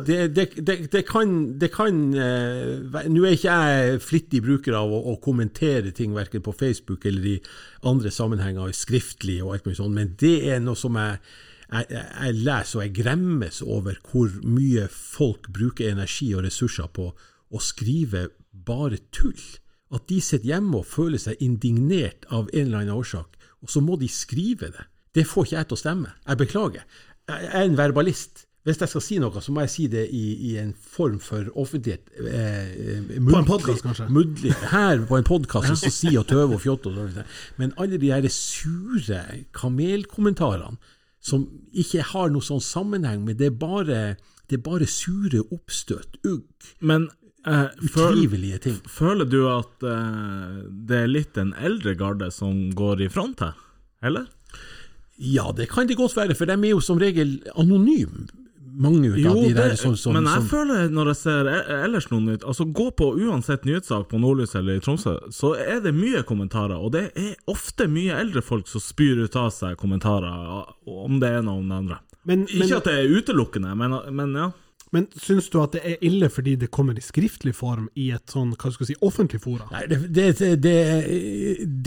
Det, 0.08 0.18
det, 0.34 0.46
det, 0.66 0.78
det 0.92 1.04
kan, 1.06 2.04
eh, 2.18 3.08
Nå 3.12 3.26
er 3.26 3.36
ikke 3.36 3.58
jeg 3.58 4.02
flittig 4.04 4.42
bruker 4.46 4.78
av 4.80 4.94
å, 4.94 5.02
å 5.14 5.18
kommentere 5.24 5.94
ting 5.96 6.16
verken 6.18 6.44
på 6.46 6.56
Facebook 6.58 7.06
eller 7.10 7.36
i 7.36 7.38
andre 7.90 8.12
sammenhenger, 8.14 8.74
skriftlig 8.74 9.42
og 9.44 9.54
alt 9.54 9.68
mulig 9.68 9.80
sånt, 9.82 9.98
men 9.98 10.16
det 10.20 10.36
er 10.54 10.64
noe 10.64 10.80
som 10.80 10.98
jeg, 10.98 11.20
jeg, 11.70 11.90
jeg 11.94 12.40
leser 12.42 12.80
og 12.80 12.86
jeg 12.88 12.96
gremmes 13.04 13.62
over 13.66 14.00
hvor 14.10 14.34
mye 14.48 14.88
folk 14.90 15.52
bruker 15.54 15.92
energi 15.94 16.32
og 16.34 16.48
ressurser 16.48 16.90
på 16.94 17.12
å 17.54 17.62
skrive 17.62 18.30
bare 18.66 19.02
tull. 19.14 19.38
At 19.94 20.08
de 20.10 20.18
sitter 20.24 20.56
hjemme 20.56 20.80
og 20.82 20.90
føler 20.90 21.22
seg 21.22 21.42
indignert 21.44 22.26
av 22.34 22.50
en 22.50 22.66
eller 22.66 22.82
annen 22.82 22.98
årsak, 22.98 23.38
og 23.64 23.72
så 23.72 23.82
må 23.82 23.98
de 24.00 24.10
skrive 24.12 24.70
det. 24.76 24.88
Det 25.16 25.28
får 25.30 25.46
ikke 25.48 25.58
jeg 25.60 25.70
til 25.70 25.78
å 25.78 25.82
stemme. 25.84 26.16
Jeg 26.28 26.40
beklager. 26.42 26.84
Jeg 27.30 27.50
er 27.54 27.68
en 27.68 27.78
verbalist. 27.80 28.46
Hvis 28.64 28.80
jeg 28.80 28.90
skal 28.94 29.04
si 29.04 29.18
noe, 29.20 29.42
så 29.44 29.52
må 29.52 29.64
jeg 29.66 29.72
si 29.74 29.86
det 29.92 30.06
i, 30.16 30.24
i 30.48 30.52
en 30.62 30.70
form 30.76 31.18
for 31.20 31.50
offentlighet. 31.60 32.08
Eh, 32.16 33.02
På 33.28 33.36
en 33.42 33.48
podcast, 33.48 33.84
kanskje? 33.84 34.08
Muntlig. 34.08 34.54
Her 34.72 35.04
på 35.10 35.18
en 35.20 35.28
podkast 35.28 35.76
så 35.82 35.92
sier 36.00 36.22
og 36.22 36.30
tøve 36.32 36.56
og 36.56 36.64
fjotte. 36.64 36.92
og. 36.94 37.26
Men 37.60 37.74
alle 37.76 38.00
de 38.00 38.14
her 38.14 38.28
sure 38.32 39.20
kamelkommentarene 39.56 40.80
som 41.24 41.44
ikke 41.72 42.04
har 42.14 42.32
noe 42.32 42.44
sånn 42.44 42.64
sammenheng, 42.64 43.24
men 43.28 43.38
det 43.40 43.52
er 43.52 43.60
bare, 43.60 44.00
det 44.52 44.60
er 44.60 44.64
bare 44.64 44.88
sure 44.92 45.44
oppstøt, 45.56 46.20
ugg, 46.28 46.48
Men 46.80 47.10
eh, 47.10 47.23
utrivelige 47.46 48.58
ting. 48.64 48.78
føler 48.88 49.28
du 49.28 49.42
at 49.52 49.84
uh, 49.84 50.64
det 50.70 51.02
er 51.04 51.12
litt 51.12 51.38
en 51.38 51.54
eldre 51.60 51.96
garde 52.00 52.30
som 52.32 52.70
går 52.72 53.04
i 53.04 53.10
front 53.12 53.44
her? 53.44 53.58
Eller? 54.04 54.30
Ja, 55.18 55.52
det 55.56 55.70
kan 55.72 55.88
det 55.88 55.98
godt 56.00 56.16
være, 56.18 56.36
for 56.36 56.50
de 56.50 56.56
er 56.56 56.72
jo 56.74 56.80
som 56.84 57.00
regel 57.00 57.38
anonyme, 57.56 58.28
mange 58.74 59.12
ut 59.14 59.26
av 59.26 59.36
de 59.38 59.52
der 59.54 59.76
som, 59.78 59.94
som, 59.98 60.16
men 60.18 60.26
jeg 60.26 60.42
som 60.42 60.48
føler 60.50 60.88
når 60.90 61.12
jeg 61.12 61.20
ser 61.20 61.50
e- 61.52 61.76
ellers 61.86 62.08
noe 62.10 62.24
nytt 62.26 62.46
Altså 62.50 62.66
Gå 62.66 62.88
på 62.98 63.12
uansett 63.22 63.68
nyhetssak 63.70 64.08
på 64.10 64.18
Nordlys 64.18 64.56
eller 64.58 64.80
i 64.80 64.82
Tromsø, 64.82 65.14
så 65.30 65.54
er 65.60 65.84
det 65.84 65.94
mye 65.94 66.24
kommentarer. 66.26 66.80
Og 66.82 66.96
det 66.96 67.04
er 67.20 67.36
ofte 67.52 67.86
mye 67.92 68.18
eldre 68.18 68.42
folk 68.42 68.66
som 68.72 68.82
spyr 68.82 69.22
ut 69.26 69.38
av 69.38 69.52
seg 69.54 69.78
kommentarer, 69.78 70.66
om 70.90 71.20
det 71.22 71.36
ene 71.38 71.54
og 71.54 71.62
om 71.62 71.70
det 71.70 71.80
andre. 71.84 72.00
men, 72.24 72.48
men, 72.50 72.66
Ikke 72.66 72.82
at 72.82 72.90
det 72.90 72.98
er 72.98 73.14
utelukkende, 73.14 73.76
men, 73.78 73.98
men 74.10 74.36
ja. 74.40 74.50
Men 74.94 75.08
syns 75.18 75.50
du 75.50 75.58
at 75.64 75.74
det 75.74 75.82
er 75.88 76.06
ille 76.06 76.30
fordi 76.30 76.56
det 76.62 76.70
kommer 76.74 76.98
i 76.98 77.04
skriftlig 77.04 77.56
form 77.58 77.88
i 78.00 78.12
et 78.14 78.30
sånn, 78.30 78.54
hva 78.54 78.72
skal 78.74 78.90
si, 78.90 78.98
offentlig 79.02 79.42
fora? 79.44 79.66
Nei, 79.74 79.84
det, 79.90 80.00
det, 80.14 80.52
det, 80.62 80.76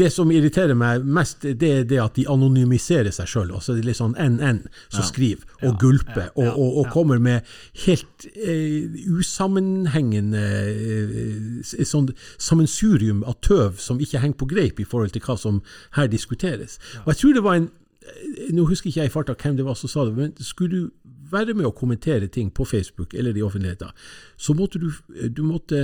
det 0.01 0.11
som 0.13 0.33
irriterer 0.35 0.75
meg 0.79 1.07
mest, 1.07 1.47
det 1.47 1.71
er 1.71 1.87
det 1.89 2.01
at 2.03 2.19
de 2.19 2.27
anonymiserer 2.31 3.15
seg 3.15 3.31
sjøl. 3.31 3.55
Altså 3.55 3.77
det 3.77 3.85
er 3.85 3.91
litt 3.91 4.01
sånn 4.01 4.17
NN 4.19 4.65
som 4.89 5.07
skriver 5.07 5.47
og 5.67 5.79
gulper, 5.81 6.33
og, 6.35 6.51
og, 6.51 6.81
og 6.83 6.91
kommer 6.95 7.23
med 7.23 7.47
helt 7.87 8.27
eh, 8.35 8.91
usammenhengende 9.07 10.45
eh, 10.67 11.87
sånn 11.87 12.11
sammensurium 12.43 13.23
av 13.27 13.39
tøv 13.47 13.81
som 13.83 14.01
ikke 14.03 14.23
henger 14.23 14.41
på 14.43 14.51
greip 14.51 14.81
i 14.81 14.89
forhold 14.89 15.15
til 15.15 15.25
hva 15.27 15.39
som 15.41 15.63
her 15.97 16.11
diskuteres. 16.11 16.81
Og 17.05 17.13
jeg 17.13 17.23
tror 17.23 17.37
det 17.37 17.45
var 17.47 17.61
en 17.61 17.69
eh, 17.71 18.53
Nå 18.55 18.67
husker 18.69 18.91
ikke 18.91 19.01
jeg 19.05 19.11
i 19.11 19.15
farta 19.15 19.35
hvem 19.39 19.57
det 19.59 19.67
var 19.67 19.79
som 19.79 19.91
sa 19.91 20.05
det, 20.07 20.15
men 20.17 20.35
skulle 20.39 20.71
du 20.71 21.06
være 21.33 21.55
med 21.55 21.67
å 21.67 21.75
kommentere 21.77 22.29
ting 22.33 22.51
på 22.55 22.65
Facebook 22.69 23.15
eller 23.15 23.37
i 23.37 23.43
offentligheten, 23.43 23.91
så 24.37 24.55
måtte 24.55 24.79
du, 24.83 24.89
du, 25.29 25.43
måtte, 25.43 25.81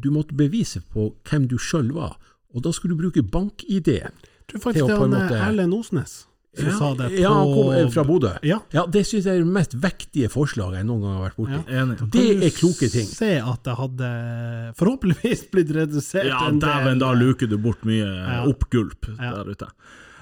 du 0.00 0.10
måtte 0.10 0.34
bevise 0.38 0.82
på 0.92 1.12
hvem 1.30 1.48
du 1.50 1.56
sjøl 1.58 1.92
var. 1.96 2.16
Og 2.54 2.62
da 2.62 2.70
skulle 2.72 2.94
du 2.94 3.02
bruke 3.02 3.22
bank-ID. 3.22 3.88
Jeg 3.98 4.12
tror 4.50 4.60
faktisk 4.68 4.86
Det 4.86 4.98
var 5.00 5.18
er 5.18 5.34
eh, 5.34 5.48
Erlend 5.48 5.74
Osnes. 5.74 6.12
som 6.54 6.70
sa 6.78 6.88
det 6.94 7.08
på 7.16 7.18
Ja, 7.24 7.32
han 7.34 7.48
kom 7.50 7.72
eh, 7.74 7.88
fra 7.90 8.04
Bodø. 8.06 8.30
Ja. 8.46 8.60
Det 8.86 9.00
syns 9.08 9.24
jeg 9.26 9.40
er 9.40 9.42
det 9.42 9.54
mest 9.56 9.72
vektige 9.82 10.28
forslaget 10.30 10.78
jeg 10.78 10.86
noen 10.86 11.02
gang 11.02 11.16
har 11.16 11.24
vært 11.24 11.38
borti. 11.40 11.56
Ja. 11.58 11.82
Enig. 11.82 11.96
Det 12.14 12.26
er 12.46 12.54
kloke 12.54 12.90
ting. 12.92 13.08
Se 13.10 13.32
at 13.42 13.64
det 13.66 13.74
hadde 13.80 14.10
forhåpentligvis 14.78 15.48
blitt 15.50 15.72
redusert 15.74 16.28
Ja, 16.30 16.44
en 16.48 16.60
del. 16.62 16.68
dæven, 16.70 17.02
da 17.02 17.10
luker 17.18 17.50
du 17.50 17.56
bort 17.58 17.82
mye 17.88 18.06
Ja. 18.06 18.44
oppgulp 18.46 19.10
Ja. 19.18 19.32
der 19.42 19.50
ute. 19.50 19.68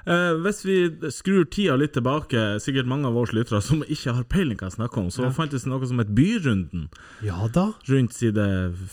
Eh, 0.06 0.32
hvis 0.42 0.64
vi 0.66 0.76
skrur 1.14 1.44
tida 1.46 1.76
litt 1.78 1.92
tilbake, 1.94 2.58
sikkert 2.62 2.88
mange 2.90 3.06
av 3.06 3.14
våre 3.14 3.36
lyttere 3.36 3.60
som 3.62 3.84
ikke 3.86 4.14
har 4.16 4.24
peiling 4.32 4.58
hva 4.58 4.66
jeg 4.70 4.76
snakker 4.78 4.98
om, 5.04 5.10
så 5.14 5.28
fantes 5.34 5.62
det 5.62 5.70
noe 5.70 5.86
som 5.86 6.02
het 6.02 6.10
Byrunden 6.16 6.88
Ja 7.22 7.46
da. 7.54 7.68
rundt 7.88 8.12
side 8.16 8.46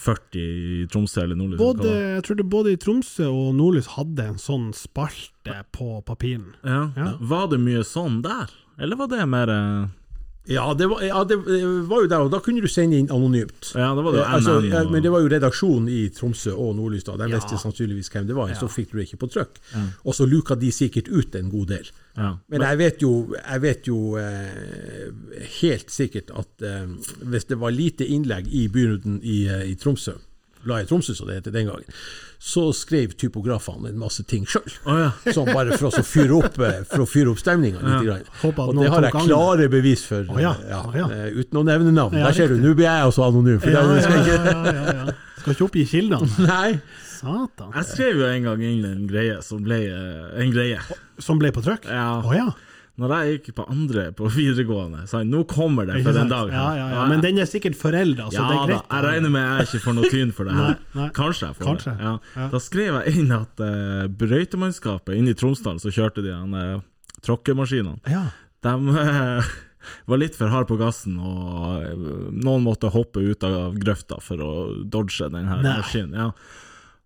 40 0.05 0.39
i 0.43 0.85
Tromsø 0.91 1.23
eller 1.23 1.39
Nordlys. 1.39 1.59
Både, 1.61 1.93
jeg 2.17 2.23
tror 2.27 2.39
det 2.41 2.47
både 2.49 2.73
i 2.75 2.81
Tromsø 2.81 3.29
og 3.29 3.55
Nordlys 3.57 3.89
hadde 3.97 4.27
en 4.35 4.41
sånn 4.41 4.69
spalte 4.77 5.63
på 5.75 6.01
papiren. 6.05 6.53
Ja. 6.63 6.91
Ja. 6.95 7.13
Var 7.19 7.47
det 7.53 7.59
mye 7.63 7.81
sånn 7.87 8.21
der, 8.25 8.53
eller 8.79 8.99
var 9.01 9.09
det 9.11 9.25
mer 9.29 9.49
eh, 9.49 9.87
Ja, 10.49 10.73
det 10.73 10.87
var, 10.89 11.01
ja, 11.05 11.19
det 11.29 11.35
var 11.45 12.01
jo 12.01 12.07
der, 12.09 12.23
og 12.25 12.31
da 12.33 12.39
kunne 12.41 12.61
du 12.61 12.67
sende 12.67 12.97
inn 12.97 13.07
anonymt. 13.13 13.71
Ja, 13.77 13.91
det 13.95 14.03
var 14.03 14.11
det 14.15 14.21
Eh, 14.23 14.33
altså, 14.33 14.55
og- 14.57 14.91
men 14.91 15.03
det 15.03 15.11
var 15.13 15.21
jo 15.21 15.29
redaksjonen 15.29 15.87
i 15.93 16.09
Tromsø 16.09 16.51
og 16.57 16.75
Nordlystad. 16.75 17.17
De 17.21 17.29
Ja. 17.29 17.35
visste 17.37 17.59
sannsynligvis 17.61 18.09
hvem 18.09 18.25
det 18.27 18.35
var, 18.35 18.47
så 18.57 18.67
fikk 18.67 18.91
du 18.91 18.97
det 18.97 19.05
ikke 19.13 19.19
på 19.27 19.29
trykk. 19.29 19.59
Og 20.05 20.13
så 20.15 20.25
luka 20.25 20.55
de 20.55 20.71
sikkert 20.71 21.07
ut 21.07 21.35
en 21.35 21.49
god 21.51 21.67
del. 21.67 21.85
ja. 22.17 22.35
Men 22.49 22.61
jeg 22.61 22.77
vet 22.77 23.01
jo, 23.01 23.35
jeg 23.51 23.61
vet 23.61 23.85
jo 23.87 24.15
eh, 24.17 25.11
helt 25.61 25.89
sikkert 25.91 26.31
at 26.37 26.61
eh, 26.65 26.87
hvis 27.23 27.45
det 27.47 27.59
var 27.59 27.71
lite 27.71 28.05
innlegg 28.07 28.47
i 28.51 28.67
byrunden 28.67 29.19
i, 29.23 29.45
eh, 29.47 29.69
i 29.71 29.75
Tromsø, 29.75 30.13
Bladet 30.63 30.89
Tromsø 30.89 31.15
som 31.15 31.29
det 31.29 31.39
het 31.39 31.47
den 31.53 31.69
gangen, 31.69 31.99
så 32.39 32.69
skrev 32.75 33.13
typografene 33.19 33.91
en 33.91 33.99
masse 33.99 34.23
ting 34.27 34.45
sjøl. 34.47 34.67
Oh, 34.85 34.97
ja. 34.99 35.09
Som 35.35 35.47
bare 35.47 35.77
for 35.79 35.89
å 35.89 36.03
fyre 36.03 36.35
opp, 36.37 36.59
eh, 36.63 36.81
for 36.87 37.03
å 37.03 37.07
fyre 37.09 37.33
opp 37.33 37.41
stemninga 37.41 37.81
litt. 37.83 38.07
Ja. 38.07 38.19
Og 38.43 38.75
det 38.79 38.91
har 38.91 39.07
jeg 39.07 39.15
klare 39.15 39.67
bevis 39.71 40.05
for, 40.07 40.27
oh, 40.31 40.39
ja, 40.41 40.53
eh, 40.63 40.99
ja. 40.99 41.09
eh, 41.15 41.27
uten 41.39 41.61
å 41.61 41.65
nevne 41.67 41.91
navn. 41.95 42.15
Ja, 42.19 42.29
Der 42.29 42.37
ser 42.37 42.53
du, 42.53 42.59
nå 42.63 42.75
blir 42.75 42.87
jeg 42.87 43.11
også 43.11 43.27
anonym. 43.27 43.59
For 43.63 43.75
Ja, 43.75 43.83
det 43.87 44.05
skal 44.05 44.19
ja, 44.19 44.23
ikke 44.23 44.39
ja, 44.39 44.63
ja, 44.79 44.95
ja. 45.01 45.17
Skal 45.39 45.55
ikke 45.55 45.67
oppgi 45.69 45.85
kildene. 45.87 46.31
Nei. 46.51 46.79
Satan. 47.19 47.71
Jeg 47.75 47.87
skrev 47.89 48.21
jo 48.23 48.31
en 48.31 48.47
gang 48.47 48.63
inn 48.63 48.87
en 48.87 49.05
greie 49.07 49.39
som 49.43 49.63
ble 49.63 49.81
en 50.39 50.51
greie. 50.55 50.79
Som 51.19 51.39
ble 51.41 51.51
på 51.55 51.63
trykk? 51.65 51.87
Ja. 51.91 52.11
Oh, 52.23 52.35
ja. 52.35 52.47
Når 52.99 53.13
jeg 53.15 53.35
gikk 53.37 53.53
på 53.55 53.65
andre 53.71 54.09
på 54.15 54.27
videregående, 54.33 55.05
sa 55.07 55.21
jeg 55.23 55.29
nå 55.31 55.45
kommer 55.47 55.87
det 55.87 56.01
for 56.03 56.15
den 56.15 56.27
dagen. 56.31 56.51
dag. 56.51 56.57
Ja, 56.57 56.65
ja, 56.75 56.87
ja. 56.97 57.05
Men 57.11 57.23
den 57.23 57.39
er 57.39 57.47
sikkert 57.47 57.77
forelda, 57.79 58.27
så 58.27 58.41
ja 58.41 58.47
det 58.49 58.57
er 58.57 58.65
greit. 58.67 58.75
da, 58.75 58.97
jeg 58.97 59.05
regner 59.07 59.33
med 59.35 59.45
jeg 59.47 59.69
ikke 59.69 59.81
får 59.85 59.97
noe 59.99 60.11
tyn 60.11 60.35
for 60.35 60.49
det 60.49 60.57
her. 60.57 60.75
Nei, 60.79 60.99
nei. 60.99 61.07
Kanskje 61.15 61.47
jeg 61.47 61.59
får 61.59 61.69
Kanskje. 61.69 61.95
det. 61.95 62.09
Ja. 62.09 62.49
Da 62.51 62.61
skrev 62.63 62.99
jeg 62.99 63.15
inn 63.21 63.33
at 63.37 63.63
uh, 63.63 64.03
brøytemannskapet 64.21 65.15
inne 65.15 65.31
i 65.33 65.39
Tromsdal, 65.39 65.79
så 65.79 65.93
kjørte 65.95 66.25
de 66.25 66.33
den 66.33 66.59
uh, 66.59 66.83
tråkkemaskinene. 67.23 68.03
Ja. 68.11 68.25
De 68.65 68.75
uh, 68.75 69.51
var 70.11 70.21
litt 70.21 70.35
for 70.35 70.51
harde 70.51 70.69
på 70.69 70.79
gassen, 70.79 71.19
og 71.23 71.85
eh, 71.85 72.07
noen 72.35 72.65
måtte 72.65 72.91
hoppe 72.93 73.23
ut 73.23 73.45
av 73.47 73.77
grøfta 73.79 74.19
for 74.23 74.43
å 74.43 74.51
dodge 74.83 75.29
den 75.31 75.47
her 75.49 75.63
maskinen. 75.63 76.17
Ja. 76.17 76.31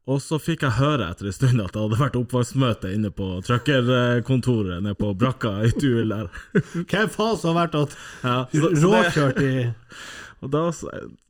Og 0.04 0.20
så 0.20 0.36
fikk 0.42 0.66
jeg 0.66 0.76
høre 0.82 1.06
etter 1.14 1.30
en 1.30 1.36
stund 1.36 1.62
at 1.64 1.72
det 1.72 1.80
hadde 1.80 2.00
vært 2.02 2.18
oppvaskmøte 2.20 2.90
inne 2.92 3.12
på 3.16 3.38
trøkkerkontoret 3.48 4.84
nede 4.84 4.98
på 5.00 5.14
brakka 5.16 5.62
i 5.64 5.72
Tuil 5.78 6.12
der. 6.12 6.28
Hvem 6.92 7.14
faen 7.14 7.40
som 7.40 7.54
har 7.54 7.62
vært 7.62 7.78
at 7.80 7.96
Ja, 8.26 8.36
råkjørt 8.84 9.40
i 9.44 9.54
Og 10.44 10.50
da 10.52 10.66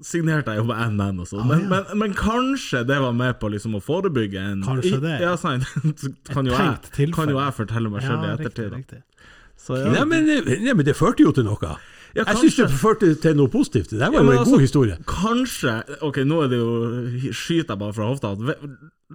signerte 0.02 0.56
jeg 0.56 0.64
jo 0.64 0.66
med 0.66 0.96
NN 0.96 1.20
og 1.22 1.28
sånn. 1.30 1.44
Ah, 1.44 1.50
men, 1.52 1.60
ja. 1.68 1.70
men, 1.70 1.98
men 2.02 2.16
kanskje 2.18 2.82
det 2.90 2.98
var 3.04 3.14
med 3.14 3.38
på 3.38 3.52
liksom 3.54 3.78
å 3.78 3.82
forebygge 3.84 4.42
en 4.42 4.64
Kanskje 4.66 4.98
det, 5.04 5.20
Ja, 5.22 5.36
ja. 5.36 5.38
sant. 5.44 5.68
Så 6.02 6.10
kan, 6.32 6.50
jo 6.50 6.56
jeg, 6.58 7.12
kan 7.14 7.30
jo 7.30 7.38
jeg 7.38 7.58
fortelle 7.60 7.94
meg 7.94 8.08
sjøl 8.08 8.26
i 8.26 8.32
ettertid. 8.34 8.74
riktig, 8.74 9.04
riktig. 9.04 9.30
Så 9.64 9.78
ja, 9.78 9.92
Nei, 9.94 10.08
men, 10.10 10.26
nei, 10.50 10.74
men 10.74 10.82
det 10.88 10.98
førte 10.98 11.22
jo 11.22 11.32
til 11.36 11.46
noe. 11.46 11.76
Ja, 12.14 12.24
jeg 12.28 12.38
syns 12.44 12.56
det 12.60 12.68
førte 12.78 13.08
til 13.22 13.36
noe 13.40 13.50
positivt. 13.50 13.90
Det 13.90 14.00
var 14.00 14.12
Ja, 14.14 14.22
jo 14.22 14.32
en 14.32 14.38
altså- 14.38 14.54
god 14.54 14.62
historie. 14.62 14.98
Kanskje 15.10 15.84
Ok, 16.02 16.18
nå 16.30 16.44
er 16.44 16.48
det 16.52 16.60
jo 16.60 17.32
skyter 17.34 17.74
jeg 17.74 17.80
bare 17.80 17.94
fra 17.94 18.10
hofta. 18.12 18.36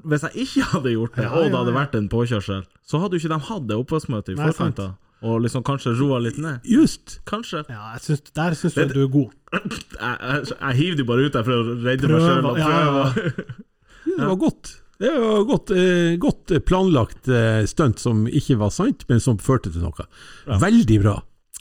Hvis 0.05 0.23
jeg 0.27 0.47
ikke 0.47 0.63
hadde 0.73 0.93
gjort 0.95 1.15
det, 1.17 1.25
Ja, 1.25 1.31
og 1.31 1.45
det 1.51 1.59
hadde 1.59 1.75
vært 1.75 1.95
en 1.95 2.09
påkjørsel, 2.09 2.65
så 2.87 2.99
hadde 3.01 3.15
jo 3.19 3.23
ikke 3.23 3.35
de 3.35 3.39
hatt 3.49 3.69
det 3.69 3.77
oppvaskmøtet 3.79 4.35
i 4.35 4.37
forkant. 4.37 4.95
Og 5.23 5.41
liksom 5.43 5.65
kanskje 5.67 5.99
roa 5.99 6.19
litt 6.23 6.39
ned. 6.39 6.61
Just. 6.65 7.19
Kanskje. 7.27 7.65
Ja, 7.69 7.97
syns, 7.99 8.23
der 8.35 8.55
syns 8.55 8.75
jeg 8.77 8.93
du 8.93 9.03
er 9.03 9.09
god. 9.11 9.31
Jeg, 9.99 10.19
jeg, 10.21 10.47
jeg 10.61 10.75
hiver 10.77 10.97
de 10.97 11.05
bare 11.05 11.25
ut 11.27 11.33
der 11.33 11.43
for 11.43 11.53
å 11.53 11.83
redde 11.83 12.07
meg 12.09 12.21
sjøl 12.21 12.45
og 12.47 12.57
prøve. 12.61 13.33
Det 14.19 14.27
var 14.29 14.37
godt. 14.37 14.71
Det 15.01 15.11
var 15.15 15.45
godt, 15.47 15.71
eh, 15.71 16.17
godt 16.19 16.53
planlagt 16.67 17.29
eh, 17.29 17.65
stunt 17.67 17.99
som 18.03 18.27
ikke 18.27 18.57
var 18.59 18.71
sant, 18.75 19.05
men 19.09 19.21
som 19.21 19.39
førte 19.39 19.71
til 19.73 19.83
noe. 19.83 20.07
Veldig 20.47 21.01
bra. 21.03 21.17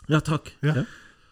Ja, 0.10 0.20
takk. 0.20 0.52
Ja. 0.66 0.84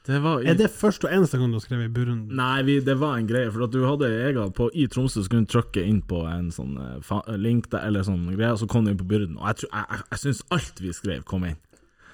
Det 0.06 0.20
var 0.22 0.44
Er 0.46 0.54
det 0.60 0.70
første 0.70 1.08
og 1.10 1.14
eneste 1.18 1.40
gang 1.42 1.50
du 1.50 1.58
har 1.58 1.64
skrevet 1.66 1.88
i 1.90 1.94
Burundi? 1.96 2.36
Nei, 2.38 2.62
vi, 2.68 2.80
det 2.86 2.98
var 3.02 3.18
en 3.18 3.26
greie, 3.30 3.50
for 3.52 3.66
at 3.66 3.74
du 3.74 3.82
hadde 3.88 4.12
egen 4.28 4.52
på 4.54 4.70
I 4.78 4.86
Tromsø 4.94 5.24
så 5.26 5.32
kunne 5.32 5.48
du 5.48 5.54
trykke 5.56 5.82
inn 5.82 6.04
på 6.06 6.24
en 6.30 6.52
sånn 6.54 6.76
eh, 6.78 6.98
fa 7.06 7.24
link 7.42 7.72
der, 7.74 7.88
eller 7.90 8.06
sånn 8.06 8.28
greie, 8.36 8.54
og 8.54 8.62
så 8.62 8.70
kom 8.70 8.86
du 8.86 8.94
inn 8.94 9.00
på 9.02 9.08
Burden. 9.10 9.40
Og 9.42 9.48
jeg, 9.50 9.64
tror- 9.64 9.74
jeg, 9.74 9.88
jeg, 9.96 10.06
jeg 10.14 10.24
syns 10.28 10.44
alt 10.54 10.84
vi 10.86 10.94
skrev, 10.94 11.24
kom 11.26 11.48
inn. 11.50 11.58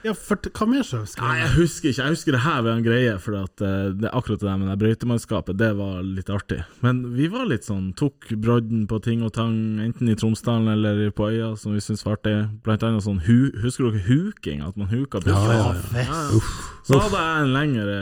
Ja, 0.02 0.16
for 0.18 0.34
hva 0.58 0.66
mer 0.66 0.82
så 0.82 1.04
Nei, 1.20 1.36
jeg 1.44 1.50
husker 1.60 1.92
ikke. 1.92 2.02
Jeg 2.08 2.16
husker 2.16 2.34
det 2.34 2.40
her 2.42 2.64
var 2.66 2.72
en 2.80 2.86
greie, 2.88 3.12
for 3.22 3.36
at 3.38 3.62
uh, 3.62 3.92
det, 3.94 4.10
akkurat 4.10 4.40
det 4.42 4.48
der 4.48 4.58
med 4.58 4.72
det 4.72 4.78
brøytemannskapet, 4.82 5.60
det 5.60 5.70
var 5.78 6.00
litt 6.02 6.32
artig. 6.34 6.58
Men 6.82 7.04
vi 7.14 7.28
var 7.30 7.46
litt 7.46 7.68
sånn, 7.70 7.92
tok 8.00 8.32
brodden 8.42 8.88
på 8.90 8.98
ting 9.06 9.22
og 9.22 9.36
tang, 9.38 9.54
enten 9.84 10.10
i 10.10 10.16
Tromsdalen 10.18 10.72
eller 10.74 11.04
på 11.14 11.30
øya, 11.30 11.52
som 11.60 11.76
vi 11.78 11.84
syntes 11.86 12.02
var 12.08 12.18
artig. 12.18 12.34
Blant 12.66 12.88
annet 12.88 13.06
sånn 13.06 13.22
hu, 13.28 13.52
Husker 13.62 13.92
dere 13.92 14.02
huking? 14.08 14.64
At 14.66 14.80
man 14.80 14.90
huka 14.90 15.22
på 15.22 15.36
Ja, 15.36 15.44
flere? 15.46 16.42
Så 16.84 16.98
hadde 16.98 17.20
jeg 17.22 17.42
en 17.46 17.52
lengre 17.54 17.98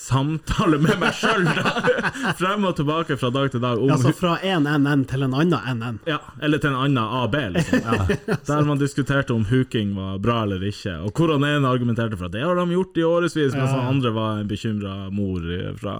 samtale 0.00 0.78
med 0.82 0.98
meg 1.00 1.14
sjøl, 1.16 1.46
frem 2.40 2.66
og 2.68 2.74
tilbake 2.78 3.16
fra 3.20 3.30
dag 3.32 3.48
til 3.54 3.62
dag. 3.64 3.80
Om 3.80 3.94
Altså 3.94 4.12
fra 4.16 4.34
én 4.44 4.68
NN 4.68 5.06
til 5.10 5.24
en 5.26 5.36
annen 5.40 5.80
NN. 5.80 6.00
ja, 6.10 6.18
eller 6.42 6.60
til 6.60 6.74
en 6.74 6.80
annen 6.82 7.00
AB, 7.22 7.38
liksom. 7.56 7.86
Ja. 7.86 8.36
Der 8.50 8.68
man 8.68 8.82
diskuterte 8.82 9.32
om 9.36 9.46
huking 9.48 9.94
var 9.96 10.18
bra 10.22 10.42
eller 10.44 10.60
ikke. 10.68 10.98
Og 11.06 11.16
hvor 11.16 11.32
han 11.36 11.48
ene 11.48 11.70
argumenterte 11.70 12.18
for 12.20 12.28
at 12.28 12.36
det 12.36 12.44
har 12.44 12.60
de 12.60 12.68
gjort 12.76 13.00
i 13.00 13.08
årevis, 13.08 13.38
mens 13.56 13.72
han 13.72 13.88
andre 13.96 14.12
var 14.16 14.42
en 14.44 14.52
bekymra 14.52 15.00
mor 15.14 15.40
fra 15.80 15.96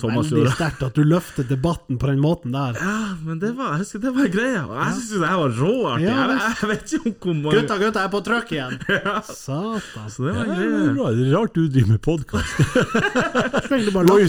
Thomas 0.00 0.30
Veldig 0.32 0.50
sterkt 0.56 0.80
at 0.86 0.96
du 0.96 1.02
løfter 1.04 1.44
debatten 1.46 1.98
på 2.00 2.08
den 2.08 2.18
måten 2.18 2.54
der. 2.54 2.78
Ja, 2.80 3.12
men 3.22 3.36
det 3.42 3.50
var, 3.58 3.74
jeg 3.76 3.82
husker 3.84 4.00
det 4.00 4.12
var 4.16 4.30
greia. 4.32 4.62
Og 4.64 4.72
jeg 4.80 4.94
syns 4.96 5.10
det 5.20 5.28
her 5.28 5.40
var 5.42 5.52
råartig. 5.58 6.06
Ja, 6.08 6.22
jeg, 6.30 6.54
jeg 6.62 6.70
vet 6.70 6.94
ikke 6.96 7.04
om 7.12 7.12
hvor 7.20 7.34
mange 7.36 7.52
Gutta, 7.60 7.76
gutta, 7.82 8.00
jeg 8.00 8.08
er 8.08 8.14
på 8.14 8.22
trøkk 8.24 8.54
igjen! 8.56 8.78
Satan. 9.44 10.08
Så 10.14 10.24
det 10.24 10.32
var 10.38 10.48
Ja, 10.48 11.10
en 11.12 11.28
rart 11.42 11.54
du 11.54 11.68
driver 11.68 11.88
med 11.88 12.02
podkast. 12.02 12.56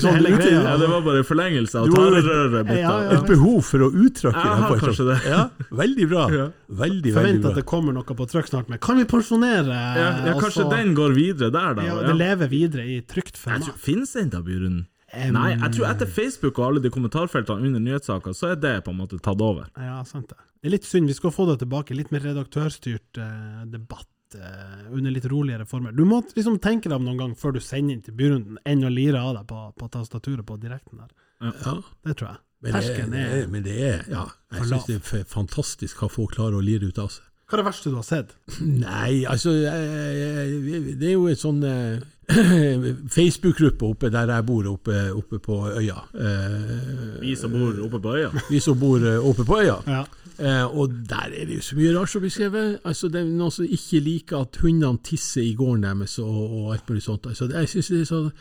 Sånn. 0.04 0.26
Ja, 0.26 0.76
det 0.80 0.88
var 0.90 1.02
bare 1.06 1.24
forlengelse 1.28 1.82
av 1.84 1.90
tarerøret 1.94 2.68
bytta. 2.68 2.78
Ja, 2.80 2.94
ja, 3.06 3.18
Et 3.18 3.28
behov 3.30 3.60
for 3.68 3.86
å 3.86 3.90
uttrykke 3.92 4.46
Jeg 4.46 4.62
har 4.64 4.80
kanskje 4.82 5.08
det. 5.10 5.18
Ja, 5.30 5.42
veldig 5.84 6.08
bra. 6.12 6.24
Veldig, 6.30 6.54
veldig 6.80 7.14
Forvent 7.18 7.50
at 7.52 7.60
det 7.60 7.66
kommer 7.70 7.96
noe 7.96 8.18
på 8.18 8.28
trykk 8.30 8.50
snart 8.50 8.72
med 8.72 8.82
Kan 8.84 9.02
vi 9.02 9.06
pensjonere? 9.10 9.74
Ja, 9.74 10.08
ja, 10.30 10.38
kanskje 10.40 10.66
altså- 10.66 10.72
den 10.74 10.96
går 10.98 11.14
videre 11.18 11.52
der, 11.54 11.78
da. 11.78 11.86
ja. 11.90 12.00
Det 12.08 12.16
lever 12.18 12.52
videre 12.52 12.88
i 12.88 13.02
trygt 13.02 13.38
format. 13.38 13.78
Finnes 13.78 14.14
den 14.18 14.34
da, 14.34 14.42
Byrunden? 14.42 14.88
Em, 15.14 15.34
Nei, 15.36 15.52
jeg 15.54 15.76
tror 15.76 15.92
etter 15.92 16.10
Facebook 16.10 16.58
og 16.58 16.72
alle 16.72 16.82
de 16.82 16.90
kommentarfeltene 16.90 17.68
under 17.68 17.80
nyhetssaker, 17.84 18.34
så 18.34 18.54
er 18.54 18.56
det 18.58 18.80
på 18.86 18.90
en 18.90 18.98
måte 18.98 19.20
tatt 19.22 19.42
over. 19.46 19.68
Ja, 19.78 20.00
sant 20.10 20.32
det. 20.32 20.40
Det 20.64 20.72
er 20.72 20.74
litt 20.78 20.88
synd. 20.88 21.12
Vi 21.12 21.14
skal 21.14 21.34
få 21.36 21.46
det 21.52 21.60
tilbake. 21.62 21.94
Litt 21.94 22.10
mer 22.16 22.24
redaktørstyrt 22.24 23.20
eh, 23.22 23.66
debatt. 23.70 24.08
Eh, 24.36 24.86
under 24.92 25.14
litt 25.14 25.28
roligere 25.32 25.66
former. 25.70 25.92
Du 25.96 26.04
må 26.08 26.22
liksom 26.36 26.60
tenke 26.64 26.90
deg 26.90 26.98
om 27.00 27.06
noen 27.08 27.22
gang 27.22 27.36
før 27.40 27.58
du 27.58 27.62
sender 27.64 27.96
inn 27.96 28.06
til 28.06 28.16
byrunden, 28.18 28.62
enn 28.70 28.86
å 28.86 28.92
lire 28.94 29.22
av 29.22 29.38
deg 29.40 29.48
på, 29.50 29.66
på 29.80 29.92
tastaturet 29.94 30.46
på 30.48 30.58
direkten 30.62 31.04
der. 31.04 31.14
Ja. 31.44 31.78
Det 32.08 32.18
tror 32.18 32.34
jeg. 32.34 32.42
Men 32.64 32.78
det, 32.80 33.20
er, 33.20 33.48
men 33.52 33.64
det 33.66 33.74
er 33.84 34.06
Ja, 34.08 34.22
jeg 34.56 34.70
syns 34.70 34.86
det 34.88 34.96
er 34.96 35.26
fantastisk 35.28 36.00
hva 36.00 36.08
folk 36.08 36.38
klarer 36.38 36.62
å 36.62 36.64
lire 36.64 36.88
ut 36.88 37.02
av 37.02 37.10
seg. 37.12 37.26
Hva 37.54 37.60
er 37.60 37.62
det 37.62 37.68
verste 37.70 37.92
du 37.94 38.00
har 38.00 38.06
sett? 38.08 38.32
Nei, 38.66 39.26
altså 39.30 39.52
Det 39.54 41.06
er 41.06 41.14
jo 41.14 41.28
en 41.30 41.38
sånn 41.38 41.60
eh, 41.70 42.02
Facebook-gruppe 43.18 43.86
oppe 43.94 44.10
der 44.10 44.32
jeg 44.34 44.46
bor, 44.48 44.66
oppe, 44.72 44.96
oppe 45.14 45.38
på 45.44 45.58
øya. 45.78 46.00
Eh, 46.18 47.22
Vi 47.22 47.36
som 47.38 47.54
bor 47.54 47.78
oppe 47.86 48.00
på 48.02 48.16
øya. 48.18 48.32
vi 48.50 48.60
som 48.64 48.80
bor 48.80 49.06
eh, 49.06 49.20
oppe 49.22 49.46
på 49.46 49.60
øya. 49.62 49.78
Ja. 49.86 50.02
Eh, 50.40 50.66
og 50.66 50.96
der 51.10 51.30
er 51.30 51.46
det 51.46 51.60
jo 51.60 51.62
så 51.70 51.76
mye 51.78 51.94
rart 51.94 52.10
som 52.10 52.24
blir 52.26 52.34
skrevet. 52.34 52.80
Altså, 52.90 53.08
det 53.14 53.22
er 53.22 53.30
noen 53.30 53.52
som 53.54 53.66
ikke 53.70 54.00
liker 54.02 54.42
at 54.48 54.58
hundene 54.64 54.98
tisser 55.06 55.44
i 55.46 55.54
gården 55.60 55.84
deres 55.86 56.18
og, 56.24 56.38
og 56.58 56.72
alt 56.74 56.90
mulig 56.90 57.04
sånt. 57.06 57.28
Altså, 57.30 57.52
jeg 57.54 57.70
synes 57.70 57.92
det 57.94 58.00
er 58.02 58.10
sånn 58.10 58.32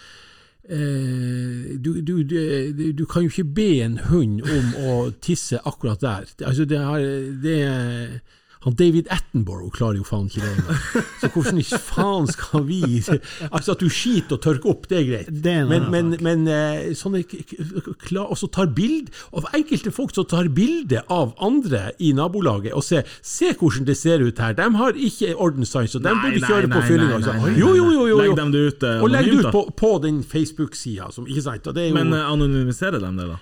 eh, 0.73 1.73
du, 1.85 1.91
du, 2.01 2.15
du, 2.25 2.93
du 2.97 3.05
kan 3.11 3.27
jo 3.27 3.33
ikke 3.35 3.45
be 3.61 3.69
en 3.85 3.99
hund 4.09 4.41
om 4.47 4.73
å 4.89 4.95
tisse 5.21 5.61
akkurat 5.69 6.01
der. 6.01 6.31
Altså, 6.47 6.65
det 6.65 6.79
har, 6.81 7.05
det 7.43 7.59
Han 8.63 8.77
David 8.79 9.09
Attenborough 9.11 9.73
klarer 9.75 9.99
jo 9.99 10.07
faen 10.07 10.29
ikke 10.31 10.43
det 10.45 10.51
engang. 10.53 11.07
Så 11.21 11.31
hvordan 11.35 11.59
i 11.59 11.65
faen 11.67 12.29
skal 12.31 12.65
vi 12.69 12.81
Altså, 13.03 13.75
at 13.75 13.83
du 13.83 13.89
skiter 13.91 14.37
og 14.37 14.43
tørker 14.45 14.71
opp, 14.71 14.87
det 14.91 14.99
er 15.01 15.07
greit. 15.09 15.31
Det 15.43 15.53
er 15.53 15.65
en 15.65 15.73
men, 15.73 15.89
men, 15.91 16.17
men 16.23 16.47
eh, 16.51 16.93
sånne 16.99 17.25
Og 18.23 18.37
så 18.39 18.49
tar 18.55 18.71
bild 18.75 19.11
Og 19.33 19.49
enkelte 19.57 19.93
folk 19.95 20.15
som 20.15 20.29
tar 20.31 20.51
bilde 20.55 21.03
av 21.13 21.35
andre 21.43 21.91
i 21.99 22.13
nabolaget 22.17 22.77
og 22.79 22.85
ser 22.87 23.09
Se 23.23 23.53
hvordan 23.59 23.87
det 23.89 23.97
ser 23.99 24.23
ut 24.23 24.39
her. 24.39 24.55
De 24.59 24.69
har 24.79 24.99
ikke 24.99 25.35
ordenssans, 25.35 25.95
og 25.99 26.05
de 26.05 26.13
burde 26.23 26.43
kjøre 26.43 26.69
nei, 26.69 26.75
på 26.77 26.83
fyllinga. 26.87 27.21
Jo, 27.59 27.73
jo, 27.77 27.89
jo. 27.91 28.07
jo, 28.11 28.19
Legg 28.23 28.37
dem 28.39 28.53
det 28.55 28.63
ut 28.69 28.87
eh, 28.87 29.03
Og 29.03 29.13
legg 29.13 29.31
det 29.31 29.39
ut 29.43 29.53
på, 29.55 29.65
på 29.79 29.93
den 30.05 30.23
Facebook-sida, 30.23 31.11
Men 31.95 32.13
eh, 32.15 32.31
anonymiserer 32.33 33.03
de 33.03 33.11
det, 33.19 33.31
da? 33.35 33.41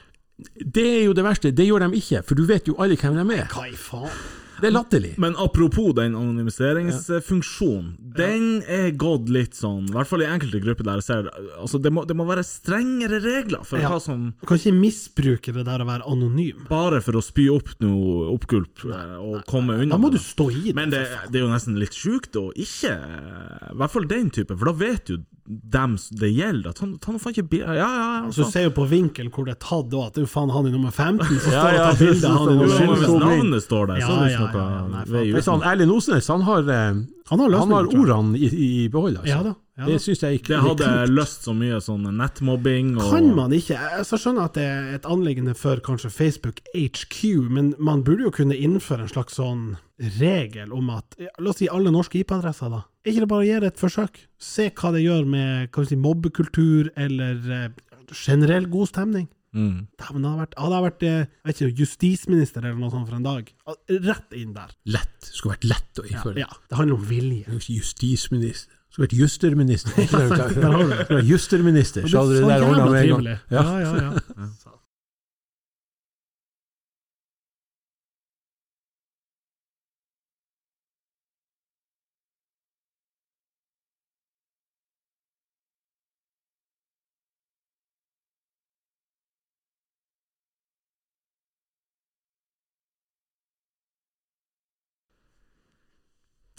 det 0.76 0.86
er 0.98 1.02
jo 1.04 1.12
det 1.16 1.24
verste. 1.24 1.50
Det 1.52 1.66
gjør 1.66 1.84
de 1.84 1.96
ikke, 2.00 2.22
for 2.26 2.38
du 2.38 2.46
vet 2.48 2.68
jo 2.68 2.76
alle 2.80 2.96
hvem 2.96 3.18
de 3.18 3.40
er. 3.40 3.48
Hva 3.52 3.66
i 3.68 3.76
faen? 3.76 4.22
Det 4.60 4.68
er 4.68 4.74
latterlig. 4.74 5.12
Men 5.20 5.36
apropos 5.40 5.92
den 5.96 6.14
anonymiseringsfunksjonen, 6.18 7.94
den 8.16 8.60
er 8.68 8.90
gått 9.00 9.30
litt 9.32 9.56
sånn, 9.56 9.86
i 9.88 9.94
hvert 9.94 10.10
fall 10.10 10.24
i 10.24 10.28
enkelte 10.28 10.60
grupper 10.64 10.86
der 10.88 11.00
jeg 11.00 11.06
ser 11.06 11.30
altså 11.60 11.80
det, 11.82 11.92
må, 11.94 12.04
det 12.08 12.16
må 12.18 12.26
være 12.28 12.44
strengere 12.46 13.20
regler 13.24 13.64
for 13.66 13.80
hva 13.80 14.00
som 14.02 14.30
Du 14.40 14.46
kan 14.48 14.60
ikke 14.60 14.74
misbruke 14.76 15.54
det 15.56 15.64
der 15.68 15.84
å 15.84 15.88
være 15.88 16.06
anonym. 16.10 16.66
Bare 16.70 17.00
for 17.04 17.18
å 17.18 17.24
spy 17.24 17.48
opp 17.52 17.72
noe 17.82 18.28
oppgulp 18.34 18.84
eh, 18.88 19.16
og 19.16 19.44
komme 19.50 19.78
unna. 19.80 19.94
Da 19.94 20.00
må 20.02 20.12
du 20.12 20.20
stå 20.20 20.50
i 20.52 20.62
det. 20.68 20.76
Men 20.78 20.92
det, 20.92 21.04
det 21.30 21.40
er 21.40 21.46
jo 21.46 21.52
nesten 21.52 21.78
litt 21.80 21.96
sjukt 21.96 22.36
å 22.40 22.50
ikke 22.52 22.92
I 22.94 23.76
hvert 23.80 23.94
fall 23.94 24.08
den 24.10 24.30
type, 24.34 24.56
for 24.56 24.70
da 24.70 24.76
vet 24.80 25.14
jo 25.14 25.20
dem 25.50 25.96
det 26.20 26.30
gjelder, 26.30 26.70
at 26.70 26.78
han, 26.78 26.92
han 27.04 27.18
faen 27.18 27.34
ikke 27.34 27.58
Ja, 27.58 27.74
ja, 27.74 27.86
ja. 27.90 28.30
Så 28.30 28.44
du 28.46 28.50
ser 28.52 28.68
jo 28.68 28.72
på 28.76 28.84
vinkel 28.90 29.30
hvor 29.34 29.44
det 29.48 29.56
er 29.56 29.60
tatt, 29.64 29.90
òg, 29.90 30.06
at 30.06 30.14
det 30.14 30.22
er 30.22 30.26
jo 30.28 30.30
faen 30.30 30.52
han 30.54 30.68
i 30.68 30.70
nummer 30.70 30.92
15 30.94 31.26
som 31.26 31.40
står 31.42 31.54
Ja, 31.56 31.62
og 31.62 31.80
tar 31.80 31.98
bilde 32.04 32.28
av 32.30 32.36
han 32.38 32.52
i 32.52 32.58
nummer 32.60 32.68
så- 32.70 32.80
Jo, 32.80 32.86
men 32.86 32.86
15. 32.86 32.98
hvis 33.00 33.10
så- 33.10 33.18
navnet 33.24 33.62
står 33.66 33.86
der, 33.90 33.94
så 33.94 34.00
Ja, 34.00 34.20
er 34.20 34.30
ja, 34.30 34.38
ikke 34.38 34.52
noe 34.54 35.04
vei 35.10 35.72
Erlend 35.72 35.92
Osnes 35.96 36.28
han 36.28 36.42
har, 36.42 36.60
eh, 36.60 36.94
Han 37.30 37.38
har 37.38 37.50
han 37.58 37.70
har 37.70 37.84
ordene 37.86 38.38
i, 38.38 38.48
i 38.84 38.88
behold. 38.88 39.16
Altså. 39.18 39.28
Ja 39.28 39.42
da, 39.42 39.54
ja. 39.80 39.88
Det 39.88 39.98
syns 40.04 40.22
jeg 40.22 40.40
ikke 40.40 40.52
Det 40.52 40.60
hadde 40.64 40.88
jeg 40.92 41.12
løst 41.16 41.46
så 41.48 41.54
mye 41.56 41.78
sånn 41.84 42.04
nettmobbing 42.20 42.92
og 43.00 43.10
Kan 43.14 43.30
man 43.36 43.54
ikke? 43.56 43.78
Jeg 43.80 44.06
så 44.08 44.18
skjønner 44.20 44.50
at 44.50 44.58
det 44.58 44.66
er 44.68 44.90
et 44.98 45.08
anliggende 45.08 45.54
for 45.58 45.80
kanskje 45.84 46.12
Facebook 46.12 46.60
HQ, 46.74 47.48
men 47.48 47.72
man 47.80 48.04
burde 48.06 48.28
jo 48.28 48.34
kunne 48.34 48.56
innføre 48.58 49.06
en 49.06 49.12
slags 49.12 49.38
sånn 49.40 49.64
regel 50.20 50.72
om 50.76 50.92
at 50.94 51.16
La 51.40 51.50
oss 51.52 51.60
si 51.60 51.68
alle 51.68 51.92
norske 51.92 52.20
IP-adresser, 52.22 52.70
da. 52.72 52.84
Er 53.04 53.12
ikke 53.14 53.24
det 53.24 53.30
bare 53.32 53.44
å 53.44 53.48
gjøre 53.50 53.68
et 53.72 53.80
forsøk? 53.80 54.22
Se 54.40 54.70
hva 54.76 54.90
det 54.94 55.02
gjør 55.04 55.28
med 55.28 55.70
kan 55.72 55.84
vi 55.86 55.92
si, 55.94 56.00
mobbekultur 56.00 56.90
eller 57.00 57.52
eh, 57.56 57.68
generell 58.12 58.66
god 58.72 58.90
stemning. 58.92 59.28
mm. 59.56 59.78
Dæven, 60.00 60.22
det 60.24 60.30
hadde 60.30 60.40
vært, 60.42 60.58
hadde 60.64 60.82
vært 60.86 61.06
eh, 61.08 61.20
jeg 61.20 61.48
vet 61.50 61.62
ikke, 61.62 61.78
justisminister 61.84 62.64
eller 62.64 62.80
noe 62.80 62.92
sånt 62.92 63.08
for 63.08 63.16
en 63.16 63.26
dag. 63.28 63.48
Rett 64.08 64.36
inn 64.36 64.52
der. 64.56 64.74
Lett. 64.84 65.16
Det 65.24 65.32
skulle 65.36 65.56
vært 65.56 65.68
lett 65.72 66.02
å 66.02 66.06
innføre. 66.08 66.44
ja. 66.44 66.50
Det 66.68 66.80
handler 66.80 67.00
om 67.00 67.08
vilje. 67.08 67.46
Er 67.48 67.70
Justisminister. 67.70 68.79
Det 68.90 68.96
skulle 68.96 69.06
vært 69.06 69.18
justerminister. 69.20 69.92
Du? 69.96 70.02
Du 70.02 70.16
skulle 70.50 70.88
vært 70.90 71.28
Justerminister, 71.30 72.08
så 72.10 72.24
hadde 72.24 72.40
det 72.40 72.48
der 72.48 72.64
ordna 72.66 72.88
med 72.90 73.02
en 73.02 73.08
gang. 73.08 73.38
Ja, 73.54 73.62
ja, 73.78 73.92
ja. 74.02 74.70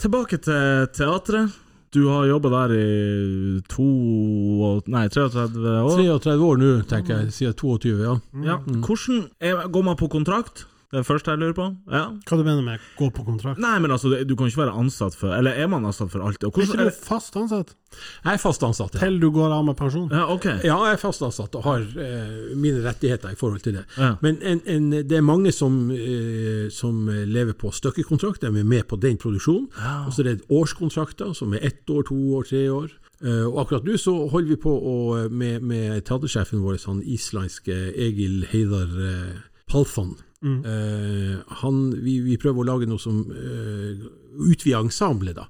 Tilbake 0.00 0.40
til 0.42 0.88
teatret. 0.96 1.52
Du 1.92 2.06
har 2.08 2.24
jobba 2.24 2.48
der 2.54 2.72
i 2.72 3.60
to 3.68 3.84
Nei, 4.88 5.08
33 5.12 5.72
år. 5.82 5.96
33 5.98 6.46
år 6.46 6.60
nå, 6.62 6.70
tenker 6.88 7.18
jeg. 7.20 7.32
Siden 7.36 7.56
22, 7.58 7.96
ja. 8.00 8.14
Ja. 8.46 8.56
Hvordan 8.64 9.26
er, 9.40 9.66
Går 9.68 9.84
man 9.90 9.98
på 10.00 10.08
kontrakt? 10.08 10.64
Det 10.92 10.98
er 10.98 11.04
det 11.06 11.08
første 11.08 11.32
jeg 11.32 11.40
lurer 11.40 11.54
på. 11.56 11.66
Ja. 11.88 12.02
Hva 12.28 12.36
du 12.36 12.42
mener 12.44 12.64
med 12.66 12.82
gå 12.98 13.06
på 13.16 13.22
kontrakt? 13.24 13.60
Nei, 13.64 13.78
men 13.80 13.94
altså, 13.94 14.10
du 14.28 14.34
kan 14.36 14.50
ikke 14.50 14.60
være 14.60 14.74
ansatt 14.76 15.14
for 15.16 15.32
Eller 15.32 15.56
er 15.56 15.70
man 15.72 15.86
ansatt 15.88 16.10
for 16.12 16.20
alltid? 16.20 16.50
Og 16.50 16.52
Er 16.52 16.66
hvordan 16.66 16.68
ikke 16.68 16.84
du 16.84 16.90
det? 16.90 17.06
fast 17.06 17.36
ansatt 17.40 17.72
Jeg 18.26 18.34
er 18.34 18.42
fast 18.42 18.66
ansatt. 18.66 18.98
Ja. 18.98 19.00
til 19.06 19.16
du 19.22 19.30
går 19.32 19.54
av 19.56 19.64
med 19.64 19.76
pensjon? 19.78 20.10
Ja, 20.12 20.26
ok. 20.34 20.44
Ja, 20.60 20.76
jeg 20.84 20.98
er 20.98 21.00
fast 21.00 21.24
ansatt 21.24 21.56
og 21.56 21.64
har 21.64 21.80
eh, 21.80 22.52
mine 22.60 22.82
rettigheter 22.84 23.32
i 23.32 23.38
forhold 23.40 23.64
til 23.64 23.78
det. 23.78 23.86
Ja. 23.96 24.14
Men 24.20 24.36
en, 24.42 24.60
en, 24.66 24.90
det 24.92 25.16
er 25.16 25.24
mange 25.24 25.52
som, 25.52 25.78
eh, 25.96 26.68
som 26.72 27.08
lever 27.08 27.56
på 27.56 27.72
stykkekontrakt, 27.72 28.44
de 28.44 28.52
er 28.52 28.64
med 28.64 28.84
på 28.88 28.96
den 29.00 29.16
produksjonen. 29.16 29.70
Og 30.06 30.12
så 30.12 30.22
er 30.22 30.28
det 30.34 30.44
årskontrakter, 30.52 31.32
som 31.32 31.54
er 31.56 31.64
ett 31.72 31.88
år, 31.88 32.04
to 32.08 32.18
år, 32.36 32.44
tre 32.48 32.68
år. 32.72 32.92
Uh, 33.22 33.46
og 33.46 33.60
akkurat 33.62 33.84
nå 33.86 33.94
så 34.02 34.12
holder 34.32 34.50
vi 34.50 34.58
på 34.58 34.72
å, 34.72 34.94
med, 35.30 35.62
med 35.62 36.02
teatersjefen 36.08 36.58
vår, 36.64 36.80
han 36.88 37.04
islandske 37.06 37.76
Egil 37.94 38.42
Heidar 38.50 38.90
uh, 38.98 39.36
Palfan. 39.70 40.16
Eh, 40.42 41.36
han, 41.62 41.84
vi, 42.02 42.18
vi 42.26 42.40
prøver 42.40 42.62
å 42.64 42.70
lage 42.72 42.90
noe 42.90 43.02
som 43.02 43.22
uh, 43.30 44.10
utvider 44.42 44.82
ensemblet, 44.82 45.38
da. 45.38 45.46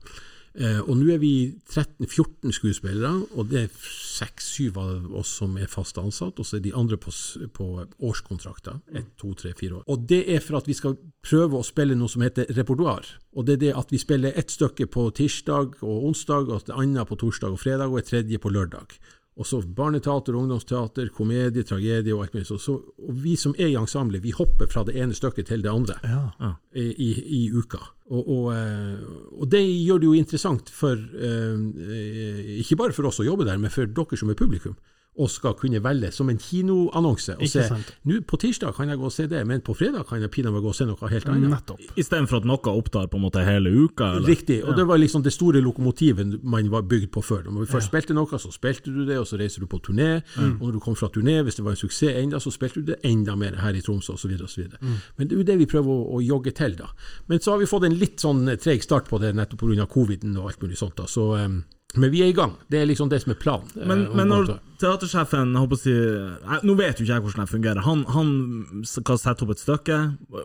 Eh, 0.52 0.80
og 0.84 0.98
nå 1.00 1.06
er 1.14 1.20
vi 1.22 1.32
13-14 1.64 2.52
skuespillere, 2.52 3.12
og 3.40 3.48
det 3.48 3.62
er 3.62 3.70
6-7 3.72 4.76
av 4.76 5.14
oss 5.16 5.30
som 5.40 5.54
er 5.56 5.70
fast 5.72 5.96
ansatt, 6.00 6.36
og 6.36 6.44
så 6.44 6.58
er 6.58 6.64
de 6.66 6.74
andre 6.76 6.98
på, 7.00 7.12
på 7.56 7.68
årskontrakter. 8.04 8.82
1, 8.92 9.06
2, 9.22 9.32
3, 9.44 9.54
4 9.62 9.78
år. 9.78 9.86
Og 9.88 10.04
det 10.10 10.20
er 10.34 10.44
for 10.44 10.60
at 10.60 10.68
vi 10.68 10.76
skal 10.76 10.98
prøve 11.24 11.56
å 11.56 11.64
spille 11.64 11.96
noe 11.96 12.12
som 12.12 12.24
heter 12.24 12.52
repertoar. 12.52 13.08
Og 13.32 13.48
det 13.48 13.56
er 13.56 13.64
det 13.64 13.72
at 13.80 13.94
vi 13.94 14.02
spiller 14.02 14.36
ett 14.36 14.52
stykke 14.52 14.90
på 14.92 15.08
tirsdag 15.16 15.80
og 15.80 16.06
onsdag, 16.12 16.52
og 16.52 16.60
et 16.60 16.76
annet 16.76 17.08
på 17.08 17.20
torsdag 17.24 17.56
og 17.56 17.62
fredag, 17.62 17.88
og 17.88 18.02
et 18.02 18.12
tredje 18.12 18.42
på 18.42 18.52
lørdag. 18.52 18.92
Og 19.40 19.46
så 19.48 19.62
barneteater, 19.64 20.36
ungdomsteater, 20.36 21.08
komedie, 21.16 21.64
tragedie 21.64 22.12
og 22.12 22.26
alt 22.26 22.34
mulig. 22.34 22.46
Så, 22.50 22.58
så, 22.60 22.74
og 23.00 23.14
vi 23.22 23.32
som 23.40 23.54
er 23.56 23.70
i 23.72 23.78
ensemblet, 23.80 24.20
vi 24.22 24.34
hopper 24.36 24.68
fra 24.68 24.82
det 24.84 24.92
ene 25.00 25.16
stykket 25.16 25.48
til 25.48 25.62
det 25.64 25.70
andre 25.72 25.96
Ja. 26.04 26.50
i, 26.76 26.84
i, 26.92 27.10
i 27.38 27.50
uka. 27.56 27.80
Og, 28.12 28.28
og, 28.28 28.50
eh, 28.52 29.00
og 29.40 29.48
det 29.48 29.62
gjør 29.64 30.02
det 30.02 30.10
jo 30.10 30.18
interessant 30.20 30.68
for 30.68 31.00
eh, 31.00 32.58
Ikke 32.60 32.76
bare 32.76 32.92
for 32.92 33.08
oss 33.08 33.22
å 33.22 33.24
jobbe 33.24 33.46
der, 33.48 33.56
men 33.62 33.72
for 33.72 33.88
dere 33.88 34.18
som 34.20 34.28
er 34.28 34.36
publikum. 34.36 34.76
Og 35.20 35.28
skal 35.28 35.52
kunne 35.60 35.82
velge 35.84 36.08
som 36.12 36.30
en 36.32 36.38
kinoannonse. 36.40 37.34
Og 37.36 37.42
Ikke 37.44 37.66
se, 37.68 37.96
nå 38.08 38.20
På 38.24 38.38
tirsdag 38.40 38.72
kan 38.74 38.88
jeg 38.88 38.96
gå 38.96 39.04
og 39.04 39.12
se 39.12 39.26
det, 39.28 39.42
men 39.46 39.60
på 39.60 39.74
fredag 39.76 40.06
kan 40.08 40.22
jeg 40.22 40.30
pinadø 40.32 40.62
gå 40.64 40.70
og 40.70 40.76
se 40.76 40.86
noe 40.88 41.10
helt 41.10 41.28
annet. 41.28 41.50
Nettopp. 41.52 41.82
Istedenfor 42.00 42.40
at 42.40 42.48
noe 42.48 42.72
opptar 42.72 43.10
på 43.12 43.20
en 43.20 43.26
måte 43.26 43.44
hele 43.44 43.68
uka? 43.68 44.14
Eller? 44.16 44.28
Riktig. 44.32 44.62
Og 44.64 44.76
det 44.76 44.86
var 44.88 44.96
liksom 45.02 45.22
det 45.22 45.34
store 45.34 45.60
lokomotivet 45.60 46.38
man 46.42 46.70
var 46.72 46.86
bygd 46.88 47.10
på 47.12 47.20
før. 47.22 47.44
Når 47.50 47.66
vi 47.66 47.70
først 47.74 47.90
spilte 47.92 48.16
noe, 48.16 48.40
så 48.40 48.52
spilte 48.54 48.92
du 48.94 49.04
det, 49.04 49.18
og 49.20 49.26
så 49.28 49.36
reiser 49.40 49.60
du 49.60 49.68
på 49.68 49.82
turné. 49.84 50.22
Og 50.38 50.64
når 50.64 50.78
du 50.78 50.80
kom 50.80 50.96
fra 50.96 51.10
turné, 51.12 51.42
hvis 51.42 51.60
det 51.60 51.66
var 51.66 51.76
en 51.76 51.82
suksess 51.82 52.16
enda, 52.22 52.40
så 52.40 52.50
spilte 52.54 52.80
du 52.80 52.92
det 52.94 53.00
enda 53.04 53.36
mer 53.36 53.60
her 53.60 53.76
i 53.76 53.84
Tromsø, 53.84 54.16
osv. 54.16 54.32
Mm. 54.32 54.96
Men 55.18 55.28
det 55.28 55.36
er 55.36 55.42
jo 55.42 55.48
det 55.52 55.58
vi 55.60 55.68
prøver 55.68 55.92
å, 55.92 56.16
å 56.16 56.22
jogge 56.24 56.54
til, 56.56 56.76
da. 56.78 56.88
Men 57.28 57.40
så 57.42 57.52
har 57.52 57.60
vi 57.60 57.68
fått 57.68 57.84
en 57.88 57.98
litt 58.00 58.22
sånn 58.22 58.46
treg 58.62 58.82
start 58.84 59.12
på 59.12 59.20
det 59.22 59.34
nettopp 59.36 59.60
pga. 59.66 59.86
coviden 59.86 60.36
og 60.38 60.48
alt 60.50 60.62
mulig 60.62 60.78
sånt. 60.80 60.96
da. 60.96 61.06
Så, 61.10 61.34
em, 61.36 61.62
men 61.94 62.10
vi 62.12 62.22
er 62.24 62.30
i 62.30 62.36
gang. 62.36 62.54
Det 62.72 62.78
er 62.80 62.86
liksom 62.88 63.08
det 63.12 63.18
som 63.22 63.32
er 63.34 63.38
planen. 63.40 63.68
eh, 63.76 63.86
Men, 63.86 64.06
men 64.16 64.28
når 64.32 64.52
teatersjefen 64.80 65.52
jeg 65.52 65.60
håper 65.62 65.76
å 65.76 65.80
si, 65.82 65.92
jeg, 65.92 66.60
Nå 66.66 66.74
vet 66.78 66.98
jo 66.98 67.04
ikke 67.04 67.12
jeg 67.18 67.22
hvordan 67.26 67.44
det 67.44 67.52
fungerer. 67.52 67.80
Han, 67.86 68.04
han 68.14 68.30
skal 68.88 69.18
sette 69.20 69.44
opp 69.44 69.52
et 69.54 69.60
stykke. 69.62 69.98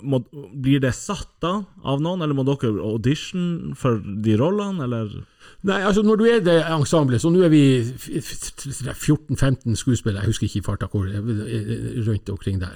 Må, 0.03 0.19
blir 0.53 0.79
det 0.83 0.91
satt 0.97 1.29
da 1.41 1.53
av 1.87 2.03
noen, 2.03 2.21
eller 2.21 2.35
må 2.37 2.43
dere 2.45 2.73
audition 2.83 3.73
for 3.79 3.97
de 4.03 4.35
rollene, 4.37 4.83
eller? 4.85 5.15
Nei, 5.63 5.79
altså 5.87 6.03
Når 6.05 6.19
du 6.19 6.25
er 6.29 6.43
det 6.45 6.57
ensemblet, 6.67 7.21
så 7.23 7.31
nå 7.33 7.41
er 7.47 7.49
vi 7.49 7.63
f- 7.95 8.11
f- 8.19 8.91
14-15 8.93 9.79
skuespillere, 9.79 10.21
jeg 10.21 10.33
husker 10.33 10.45
ikke 10.51 10.59
i 10.61 10.67
farta 10.67 10.89
hvor, 10.91 11.07
rundt 11.07 12.29
omkring 12.29 12.59
der. 12.61 12.75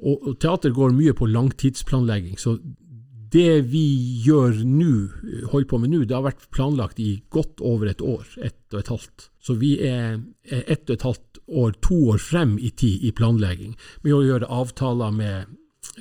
Og, 0.00 0.20
og 0.28 0.38
teater 0.40 0.70
går 0.76 0.92
mye 0.96 1.12
på 1.16 1.26
langtidsplanlegging. 1.28 2.38
så 2.40 2.58
det 3.30 3.60
vi 3.70 3.84
gjør 4.24 4.62
nå, 4.66 4.92
holder 5.52 5.68
på 5.70 5.78
med 5.82 5.92
nå, 5.92 6.02
det 6.04 6.16
har 6.16 6.26
vært 6.26 6.48
planlagt 6.54 7.00
i 7.02 7.20
godt 7.30 7.62
over 7.62 7.90
et 7.90 8.02
år. 8.02 8.26
Ett 8.42 8.74
og 8.74 8.80
et 8.80 8.90
halvt. 8.90 9.30
Så 9.40 9.56
vi 9.60 9.76
er 9.86 10.18
ett 10.50 10.88
og 10.88 10.96
et 10.96 11.06
halvt 11.06 11.40
år, 11.46 11.72
to 11.84 11.98
år 12.14 12.20
frem 12.22 12.58
i 12.58 12.72
tid 12.74 13.06
i 13.06 13.14
planlegging. 13.14 13.76
Med 14.04 14.16
å 14.16 14.22
gjøre 14.26 14.50
avtaler 14.50 15.14
med 15.14 15.36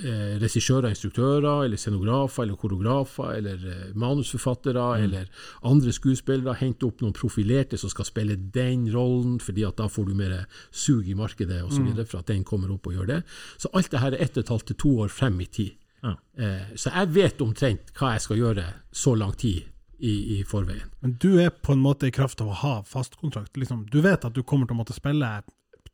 eh, 0.01 0.37
regissører, 0.41 0.89
instruktører, 0.89 1.65
eller 1.67 1.81
scenografer, 1.81 2.47
eller 2.47 2.57
koreografer, 2.59 3.35
eller 3.37 3.67
eh, 3.73 3.83
manusforfattere, 3.99 4.87
eller 5.03 5.29
andre 5.69 5.93
skuespillere. 5.95 6.57
Hente 6.59 6.87
opp 6.89 7.03
noen 7.03 7.15
profilerte 7.17 7.77
som 7.77 7.93
skal 7.93 8.09
spille 8.09 8.39
den 8.55 8.87
rollen, 8.93 9.37
fordi 9.43 9.67
at 9.69 9.77
da 9.77 9.89
får 9.91 10.09
du 10.09 10.15
mer 10.17 10.39
sug 10.71 11.05
i 11.09 11.17
markedet 11.17 11.61
osv. 11.67 11.91
videre 11.91 12.09
for 12.09 12.23
at 12.23 12.33
den 12.33 12.47
kommer 12.47 12.73
opp 12.73 12.89
og 12.89 12.97
gjør 12.97 13.13
det. 13.13 13.21
Så 13.61 13.69
alt 13.73 13.93
det 13.93 14.01
her 14.01 14.17
er 14.17 14.25
ett 14.25 14.37
og 14.37 14.45
et 14.47 14.55
halvt 14.55 14.73
til 14.73 14.81
to 14.85 14.95
år 15.05 15.13
frem 15.13 15.37
i 15.45 15.49
tid. 15.49 15.77
Ja. 16.01 16.15
Eh, 16.39 16.71
så 16.75 16.93
jeg 16.93 17.11
vet 17.15 17.41
omtrent 17.43 17.93
hva 17.97 18.13
jeg 18.15 18.23
skal 18.25 18.39
gjøre 18.39 18.65
så 18.95 19.15
lang 19.19 19.35
tid 19.39 19.67
i, 19.99 20.13
i 20.39 20.43
forveien. 20.47 20.91
Men 21.03 21.15
du 21.19 21.39
er 21.43 21.51
på 21.51 21.75
en 21.75 21.83
måte 21.83 22.07
i 22.07 22.15
kraft 22.15 22.41
av 22.41 22.51
å 22.51 22.59
ha 22.61 22.73
fast 22.87 23.17
kontrakt. 23.19 23.57
Liksom, 23.59 23.85
du 23.91 23.99
vet 24.05 24.25
at 24.25 24.35
du 24.35 24.43
kommer 24.43 24.69
til 24.69 24.77
å 24.77 24.81
måtte 24.81 24.95
spille 24.95 25.31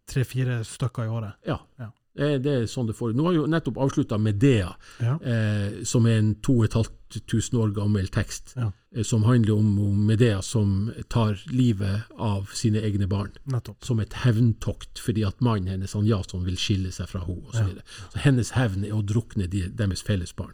tre-fire 0.09 0.59
stykker 0.67 1.07
i 1.07 1.13
året. 1.17 1.39
Ja. 1.47 1.59
Ja. 1.81 1.89
Det 2.15 2.23
er, 2.23 2.37
det 2.39 2.51
er 2.61 2.65
sånn 2.71 2.87
det 2.87 2.95
får. 2.95 3.11
Nå 3.13 3.25
har 3.27 3.33
jeg 3.35 3.41
jo 3.41 3.47
nettopp 3.51 3.77
avslutta 3.83 4.17
Medea, 4.21 4.69
Ja. 5.03 5.17
eh, 5.19 5.83
som 5.83 6.05
er 6.07 6.17
en 6.21 6.35
2500 6.41 7.59
år 7.59 7.73
gammel 7.75 8.07
tekst, 8.09 8.53
Ja. 8.55 8.71
eh, 8.95 9.03
som 9.03 9.23
handler 9.23 9.57
om, 9.57 9.79
om 9.79 10.05
Medea 10.07 10.41
som 10.41 10.93
tar 11.09 11.35
livet 11.51 12.03
av 12.17 12.47
sine 12.53 12.79
egne 12.79 13.07
barn. 13.07 13.31
Nettopp. 13.45 13.83
Som 13.83 13.99
et 13.99 14.13
hevntokt, 14.23 14.97
fordi 15.03 15.25
at 15.27 15.41
mannen 15.41 15.67
hennes, 15.67 15.93
han 15.93 16.05
Jason, 16.07 16.45
vil 16.45 16.55
skille 16.55 16.91
seg 16.95 17.07
fra 17.11 17.19
henne. 17.25 17.51
Så 17.51 17.81
så 18.13 18.23
hennes 18.23 18.51
hevn 18.55 18.85
er 18.85 18.95
å 18.95 19.03
drukne 19.05 19.49
de, 19.49 19.67
deres 19.69 20.01
felles 20.01 20.31
barn. 20.35 20.53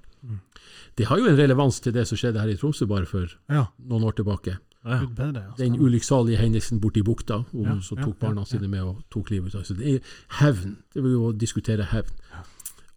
Det 0.98 1.06
har 1.08 1.18
jo 1.18 1.26
en 1.30 1.38
relevans 1.38 1.80
til 1.82 1.94
det 1.94 2.08
som 2.08 2.18
skjedde 2.18 2.40
her 2.42 2.50
i 2.52 2.58
Tromsø 2.58 2.86
bare 2.88 3.06
for 3.06 3.30
Ja, 3.50 3.68
noen 3.88 4.04
år 4.04 4.16
tilbake. 4.18 4.58
Gud 4.84 5.16
bedre. 5.16 5.44
Ja. 5.48 5.54
Den 5.64 5.76
ulykksalige 5.80 6.38
hendelsen 6.42 6.80
borti 6.82 7.04
bukta, 7.06 7.44
hvor 7.52 7.68
Ja, 7.68 7.80
så 7.82 7.96
ja, 7.98 8.04
tok 8.06 8.18
barna 8.20 8.42
ja. 8.42 8.46
sine 8.46 8.68
med 8.68 8.82
og 8.82 9.04
tok 9.14 9.30
livet 9.30 9.56
av 9.56 9.64
seg. 9.64 9.78
Det 9.78 9.96
er 9.96 10.00
hevn. 10.42 10.78
Det 10.94 11.04
vil 11.04 11.12
jo 11.12 11.32
diskutere 11.32 11.86
hevn. 11.92 12.18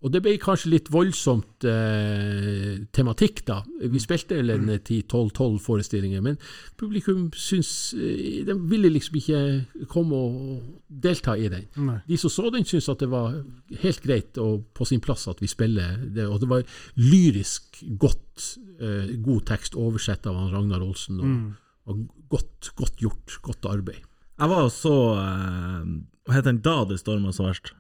Og 0.05 0.13
det 0.13 0.21
ble 0.21 0.35
kanskje 0.37 0.69
litt 0.69 0.91
voldsomt 0.93 1.65
eh, 1.65 2.83
tematikk, 2.93 3.39
da. 3.49 3.63
Vi 3.89 4.01
spilte 4.03 4.37
vel 4.37 4.53
en 4.53 4.67
10-12-12 4.75 5.55
forestillinger, 5.65 6.21
men 6.21 6.37
publikum 6.77 7.31
syns 7.33 7.71
eh, 7.97 8.43
De 8.45 8.57
ville 8.69 8.91
liksom 8.93 9.17
ikke 9.17 9.41
komme 9.89 10.13
og 10.13 10.61
delta 10.89 11.39
i 11.41 11.49
den. 11.49 11.65
Nei. 11.81 11.99
De 12.09 12.19
som 12.21 12.29
så 12.35 12.51
den, 12.53 12.67
syntes 12.69 12.91
at 12.93 13.01
det 13.01 13.09
var 13.13 13.39
helt 13.81 14.05
greit 14.05 14.37
og 14.45 14.67
på 14.77 14.85
sin 14.85 15.01
plass 15.01 15.25
at 15.33 15.41
vi 15.41 15.49
spiller 15.49 15.97
det. 16.05 16.29
Og 16.29 16.37
det 16.45 16.51
var 16.53 16.69
lyrisk 17.01 17.81
godt, 17.97 18.59
eh, 18.81 19.15
god 19.25 19.47
tekst 19.49 19.75
oversett 19.77 20.27
av 20.29 20.51
Ragnar 20.53 20.85
Olsen. 20.85 21.21
Og, 21.21 21.27
Mm. 21.35 21.53
Og 21.87 22.05
godt, 22.33 22.73
godt 22.79 22.97
gjort. 23.01 23.39
Godt 23.45 23.69
arbeid. 23.71 24.03
Jeg 24.35 24.51
var 24.51 24.69
så 24.73 24.95
eh, 25.21 25.83
Hva 26.27 26.35
heter 26.35 26.51
den 26.51 26.63
da 26.65 26.81
det 26.89 26.99
storma 27.03 27.33
så 27.35 27.49
verst? 27.49 27.73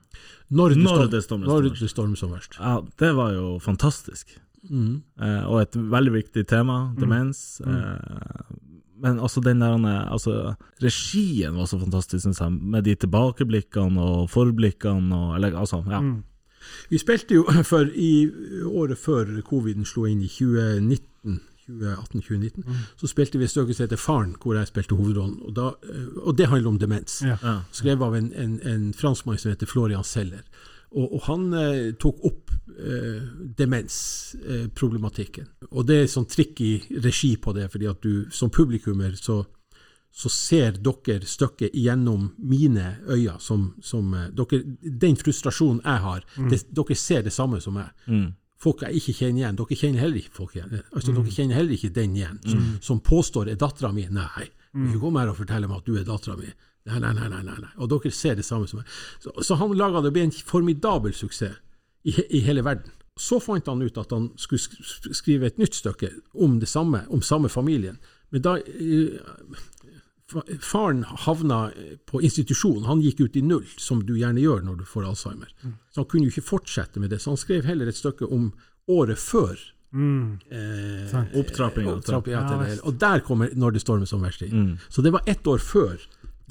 Når 0.55 0.74
det, 0.74 0.82
Når 0.85 0.98
storm, 0.98 1.10
det 1.10 1.22
stormer 1.24 1.48
når 1.48 1.55
som 1.56 1.64
verst. 1.70 1.81
det 1.82 1.90
stormer 1.90 2.20
som 2.20 2.35
verst. 2.35 2.59
Ja, 2.60 2.74
det 3.01 3.14
var 3.16 3.32
jo 3.35 3.47
fantastisk. 3.64 4.36
Mm. 4.70 5.02
Eh, 5.20 5.43
og 5.48 5.62
et 5.64 5.76
veldig 5.76 6.12
viktig 6.14 6.44
tema, 6.48 6.94
demens. 7.01 7.60
Eh, 7.64 8.52
men 9.05 9.18
altså 9.18 9.43
den 9.44 9.60
der 9.60 9.74
altså, 10.12 10.55
Regien 10.82 11.56
var 11.56 11.66
så 11.66 11.81
fantastisk, 11.81 12.22
syns 12.22 12.40
jeg, 12.40 12.52
med 12.52 12.86
de 12.86 12.94
tilbakeblikkene 12.94 14.01
og 14.01 14.31
forblikkene 14.31 15.16
og 15.16 15.35
eller, 15.36 15.59
altså, 15.59 15.82
ja. 15.90 16.01
Mm. 16.01 16.22
Vi 16.90 16.98
spilte 16.98 17.35
jo 17.35 17.44
for 17.72 17.90
i 17.94 18.31
året 18.64 18.98
før 18.98 19.35
coviden 19.44 19.85
slo 19.89 20.06
inn 20.09 20.22
i 20.24 20.31
2019. 20.31 21.10
2018-2019, 21.69 22.65
så 23.01 23.11
spilte 23.11 23.41
vi 23.41 23.49
et 23.49 23.51
stykke 23.51 23.74
som 23.74 23.86
heter 23.86 24.01
Faren, 24.01 24.36
hvor 24.43 24.59
jeg 24.59 24.70
spilte 24.70 24.99
hovedrollen. 24.99 25.41
Og, 25.43 25.57
da, 25.57 25.73
eh, 25.89 26.07
og 26.24 26.39
det 26.39 26.51
handler 26.53 26.74
om 26.74 26.78
demens. 26.78 27.23
Ja. 27.24 27.36
Ja. 27.43 27.57
Skrevet 27.73 28.07
av 28.07 28.16
en, 28.16 28.32
en, 28.32 28.61
en 28.69 28.86
franskmann 28.95 29.39
som 29.39 29.53
heter 29.55 29.70
Florian 29.70 30.05
Seller. 30.05 30.45
Og, 30.95 31.09
og 31.16 31.24
han 31.27 31.49
eh, 31.59 31.95
tok 32.01 32.23
opp 32.28 32.53
eh, 32.78 33.23
demensproblematikken. 33.59 35.49
og 35.70 35.86
det 35.89 35.97
er 36.03 36.07
sånn 36.11 36.28
trikk 36.31 36.61
i 36.62 36.73
regi 37.03 37.36
på 37.36 37.53
det, 37.57 37.70
fordi 37.73 37.86
at 37.91 38.05
du 38.05 38.31
som 38.35 38.51
publikummer 38.55 39.16
så, 39.19 39.41
så 40.15 40.31
ser 40.31 40.78
dere 40.78 41.27
stykket 41.27 41.74
gjennom 41.74 42.35
mine 42.39 42.99
øyne. 43.09 43.41
Som, 43.43 43.74
som 43.82 44.15
eh, 44.15 44.31
dere, 44.39 44.62
den 44.85 45.19
frustrasjonen 45.19 45.82
jeg 45.82 46.07
har, 46.07 46.24
det, 46.51 46.62
dere 46.70 46.95
ser 46.99 47.27
det 47.27 47.35
samme 47.35 47.61
som 47.65 47.74
meg. 47.81 47.91
Mm. 48.07 48.31
Folk 48.65 48.85
jeg 48.86 49.01
ikke 49.01 49.16
kjenner 49.20 49.43
igjen. 49.43 49.57
Dere 49.61 49.77
kjenner 49.78 50.01
heller 50.07 50.20
ikke 50.23 50.36
folk 50.41 50.55
igjen. 50.57 50.77
Altså, 50.91 51.12
Dere 51.12 51.35
kjenner 51.36 51.59
heller 51.61 51.77
ikke 51.77 51.93
den 52.01 52.15
igjen, 52.16 52.39
som, 52.49 52.62
som 52.89 53.03
påstår 53.05 53.51
er 53.53 53.59
dattera 53.61 53.93
mi. 53.93 54.07
Nei, 54.09 54.47
du 54.73 54.86
ikke 54.89 55.03
kom 55.03 55.19
her 55.20 55.32
og 55.32 55.36
forteller 55.43 55.70
meg 55.70 55.82
at 55.82 55.91
du 55.91 55.99
er 56.01 56.07
dattera 56.09 56.39
mi. 56.41 56.49
Nei, 56.85 56.99
nei, 57.01 57.12
nei, 57.16 57.28
nei, 57.32 57.43
nei. 57.45 57.70
Og 57.81 57.89
dere 57.89 58.12
ser 58.12 58.36
det 58.36 58.45
samme 58.45 58.69
som 58.69 58.82
meg. 58.82 58.97
Så, 59.23 59.32
så 59.47 59.57
han 59.61 59.73
laga 59.77 60.03
det 60.05 60.12
ble 60.16 60.27
en 60.27 60.35
formidabel 60.35 61.15
suksess 61.16 61.61
i, 62.05 62.12
i 62.12 62.43
hele 62.45 62.65
verden. 62.65 62.93
Så 63.16 63.39
fant 63.41 63.69
han 63.70 63.82
ut 63.85 63.99
at 64.01 64.11
han 64.12 64.27
skulle 64.41 65.15
skrive 65.15 65.47
et 65.49 65.61
nytt 65.61 65.77
stykke 65.78 66.11
om 66.45 66.59
det 66.61 66.69
samme, 66.69 67.05
om 67.15 67.23
samme 67.23 67.49
familien. 67.53 68.01
Men 68.35 68.43
da 68.43 68.57
eh, 68.59 69.20
Faren 70.60 71.05
havna 71.05 71.70
på 72.09 72.22
institusjon, 72.24 72.84
han 72.88 73.02
gikk 73.05 73.20
ut 73.20 73.36
i 73.36 73.42
null, 73.44 73.66
som 73.76 74.01
du 74.06 74.14
gjerne 74.16 74.40
gjør 74.40 74.64
når 74.64 74.78
du 74.80 74.84
får 74.88 75.05
Alzheimer. 75.10 75.51
Så 75.92 76.01
han 76.01 76.09
kunne 76.09 76.28
jo 76.28 76.32
ikke 76.32 76.48
fortsette 76.48 77.01
med 77.01 77.10
det, 77.12 77.20
så 77.22 77.34
han 77.34 77.40
skrev 77.40 77.68
heller 77.68 77.90
et 77.90 77.98
stykke 77.98 78.26
om 78.32 78.52
året 78.88 79.20
før. 79.20 79.60
Mm. 79.94 80.40
Eh, 80.51 81.38
Opptrappinga. 82.01 82.72
Ja. 82.72 82.80
Og 82.82 82.98
der 83.01 83.20
kommer 83.20 83.48
'Når 83.55 83.70
det 83.70 83.80
stormer 83.80 84.06
som 84.06 84.24
verst' 84.24 84.42
inn. 84.42 84.51
Mm. 84.51 84.78
Så 84.88 85.02
det 85.02 85.12
var 85.12 85.22
ett 85.26 85.46
år 85.46 85.59
før 85.59 86.01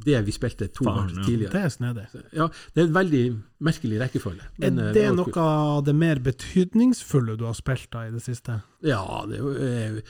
det 0.05 0.25
vi 0.25 0.31
spilte 0.33 0.67
to 0.73 0.85
år 0.89 1.11
tidligere. 1.25 1.51
Det 1.53 1.61
er 1.61 1.69
snedig. 1.69 2.05
Ja, 2.33 2.47
det 2.73 2.81
er 2.81 2.87
en 2.87 2.95
veldig 2.95 3.23
merkelig 3.63 3.99
rekkefølge. 4.01 4.41
Men, 4.57 4.79
er 4.79 4.93
det 4.93 5.03
var 5.09 5.15
noe 5.15 5.25
kult. 5.25 5.37
av 5.37 5.83
det 5.85 5.93
mer 5.95 6.19
betydningsfulle 6.19 7.37
du 7.37 7.45
har 7.45 7.53
spilt 7.53 7.89
da 7.93 8.07
i 8.07 8.11
det 8.11 8.23
siste? 8.25 8.61
Ja, 8.83 9.03
det 9.29 9.37
er 9.37 9.43
jo, 9.43 9.51
eh, 9.53 10.01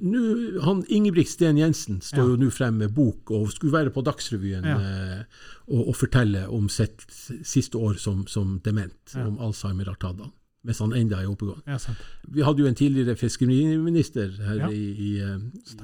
nå- 0.00 0.62
han 0.64 0.84
Ingebrigt 0.88 1.28
Sten 1.34 1.58
Jensen 1.58 2.00
står 2.00 2.16
Ja. 2.24 2.28
jo 2.30 2.36
nå 2.36 2.50
frem 2.52 2.78
med 2.78 2.94
bok 2.94 3.30
og 3.30 3.50
skulle 3.52 3.72
være 3.72 3.90
på 3.90 4.02
Dagsrevyen 4.04 4.64
Ja. 4.64 4.78
eh, 4.78 5.24
og, 5.68 5.88
og 5.88 5.96
fortelle 5.96 6.46
om 6.48 6.68
sitt 6.68 7.04
siste 7.44 7.74
år 7.76 7.98
som, 7.98 8.26
som 8.26 8.60
dement, 8.64 8.94
Ja. 9.14 9.26
om 9.26 9.38
Alzheimer 9.38 9.84
har 9.86 9.96
tatt 9.96 10.18
han, 10.18 10.32
mens 10.68 10.82
han 10.84 10.92
enda 10.92 11.22
er 11.22 11.30
oppegående. 11.32 11.64
Ja. 11.66 11.78
Vi 12.28 12.44
hadde 12.44 12.60
jo 12.62 12.68
en 12.68 12.76
tidligere 12.76 13.16
fiskeriminister 13.16 14.34
her 14.44 14.58
Ja. 14.60 14.68
i, 14.68 14.84
i, 14.92 15.20
eh, 15.20 15.38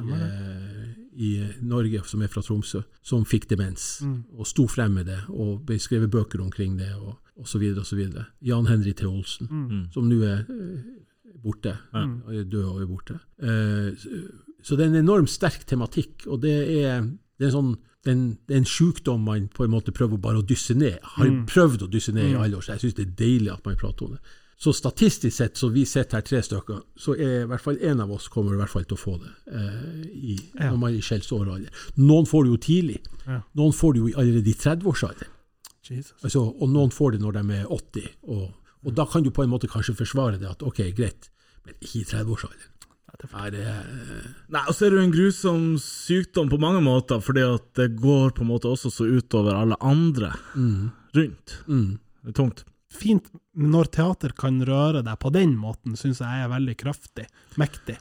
i, 0.05 0.11
eh, 0.13 0.89
i 1.17 1.31
Norge, 1.65 2.03
som 2.05 2.23
er 2.23 2.29
fra 2.29 2.43
Tromsø, 2.45 2.83
som 3.03 3.25
fikk 3.25 3.49
demens, 3.49 4.01
Mm. 4.03 4.25
og 4.39 4.47
sto 4.47 4.67
frem 4.69 4.93
med 4.95 5.07
det, 5.07 5.21
og 5.31 5.65
ble 5.67 5.79
skrevet 5.79 6.11
bøker 6.11 6.41
omkring 6.43 6.77
det, 6.79 6.93
og, 7.01 7.17
osv. 7.41 7.61
videre. 7.61 8.27
Jan 8.43 8.67
Henry 8.67 8.93
T. 8.93 9.05
Olsen, 9.07 9.49
Mm. 9.49 9.93
som 9.93 10.09
nå 10.09 10.23
er 10.23 10.45
eh, 10.49 10.83
borte, 11.43 11.77
Ja. 11.95 12.05
og 12.27 12.35
er 12.35 12.45
død 12.45 12.65
og 12.65 12.83
er 12.83 12.87
borte. 12.87 13.21
Eh, 13.41 13.95
så- 14.63 14.77
det 14.77 14.81
er 14.81 14.91
en 14.91 15.05
enormt 15.07 15.29
sterk 15.29 15.65
tematikk, 15.67 16.27
og 16.27 16.41
det 16.43 16.85
er, 16.85 17.01
det 17.39 17.41
er 17.41 17.47
en 17.47 17.53
sånn 17.53 17.77
den, 18.05 18.37
den 18.49 18.65
sykdom 18.65 19.25
man 19.25 19.49
på 19.49 19.65
en 19.65 19.71
måte 19.71 19.91
prøver 19.91 20.21
bare 20.21 20.43
å 20.43 20.47
dysse 20.47 20.75
ned. 20.77 20.99
Har 21.03 21.25
Mm. 21.27 21.47
prøvd 21.47 21.79
å 21.87 21.91
dysse 21.91 22.13
ned 22.13 22.25
i 22.27 22.35
Mm. 22.35 22.41
alle 22.43 22.57
år, 22.57 22.61
så 22.63 22.73
jeg 22.79 22.81
syns 22.81 22.95
det 22.97 23.07
er 23.07 23.25
deilig 23.25 23.51
at 23.53 23.65
man 23.65 23.77
prater 23.77 24.03
om 24.05 24.11
det. 24.13 24.21
Så 24.57 24.73
statistisk 24.73 25.35
sett, 25.37 25.57
så 25.59 25.69
vi 25.75 25.83
sitter 25.85 26.21
her 26.21 26.25
tre 26.25 26.41
stykker, 26.47 26.83
så 26.97 27.15
er 27.19 27.43
i 27.43 27.47
hvert 27.51 27.61
fall 27.65 27.79
en 27.83 28.01
av 28.05 28.13
oss 28.15 28.29
kommer 28.33 28.55
i 28.55 28.59
hvert 28.61 28.71
fall 28.71 28.85
til 28.87 28.95
å 28.97 29.01
få 29.01 29.15
det 29.21 29.33
eh, 29.51 30.03
i, 30.15 30.37
Ja. 30.61 30.71
når 30.71 30.77
man 30.79 30.93
er 30.93 30.99
i 30.99 31.03
skjellsåralder. 31.05 31.71
Noen 31.99 32.27
får 32.31 32.45
det 32.47 32.53
jo 32.55 32.61
tidlig. 32.69 33.01
Ja. 33.27 33.41
Noen 33.59 33.73
får 33.75 33.95
det 33.97 34.03
jo 34.05 34.13
allerede 34.23 34.51
i 34.53 34.55
30-årsalderen. 34.55 35.33
Jesus. 35.91 36.15
Altså, 36.25 36.41
og 36.49 36.71
noen 36.73 36.93
får 36.95 37.13
det 37.17 37.21
når 37.21 37.33
de 37.41 37.43
er 37.59 37.67
80. 37.69 38.07
Og, 38.33 38.45
og 38.87 38.95
da 38.97 39.05
kan 39.11 39.25
du 39.27 39.31
på 39.35 39.43
en 39.45 39.51
måte 39.53 39.69
kanskje 39.69 39.97
forsvare 39.99 40.39
det 40.41 40.49
at 40.49 40.63
ok, 40.65 40.81
greit, 40.97 41.29
men 41.67 41.75
ikke 41.81 41.99
i 42.01 42.07
30-årsalderen. 42.15 42.71
Nei, 43.35 43.45
det 43.55 43.61
er 43.63 43.85
Nei, 44.53 44.63
og 44.69 44.75
så 44.75 44.85
er 44.87 44.91
det 44.91 44.99
jo 44.99 45.05
en 45.07 45.13
grusom 45.15 45.67
sykdom 45.81 46.49
på 46.51 46.59
mange 46.61 46.81
måter, 46.85 47.21
fordi 47.25 47.45
at 47.47 47.67
det 47.79 47.93
går 48.01 48.33
på 48.37 48.43
en 48.45 48.51
måte 48.51 48.69
også 48.69 48.91
så 48.93 49.07
utover 49.07 49.55
alle 49.55 49.79
andre 49.81 50.33
mm, 50.55 50.89
rundt. 51.17 51.55
mm. 51.69 51.91
Det 52.25 52.33
er 52.33 52.37
tungt. 52.41 52.65
Fint 52.95 53.31
når 53.59 53.91
teater 53.95 54.35
kan 54.39 54.61
røre 54.67 55.03
deg 55.07 55.21
på 55.21 55.33
den 55.35 55.55
måten, 55.59 55.97
syns 55.99 56.23
jeg 56.23 56.45
er 56.45 56.51
veldig 56.53 56.77
kraftig. 56.81 57.29
Mektig. 57.61 57.99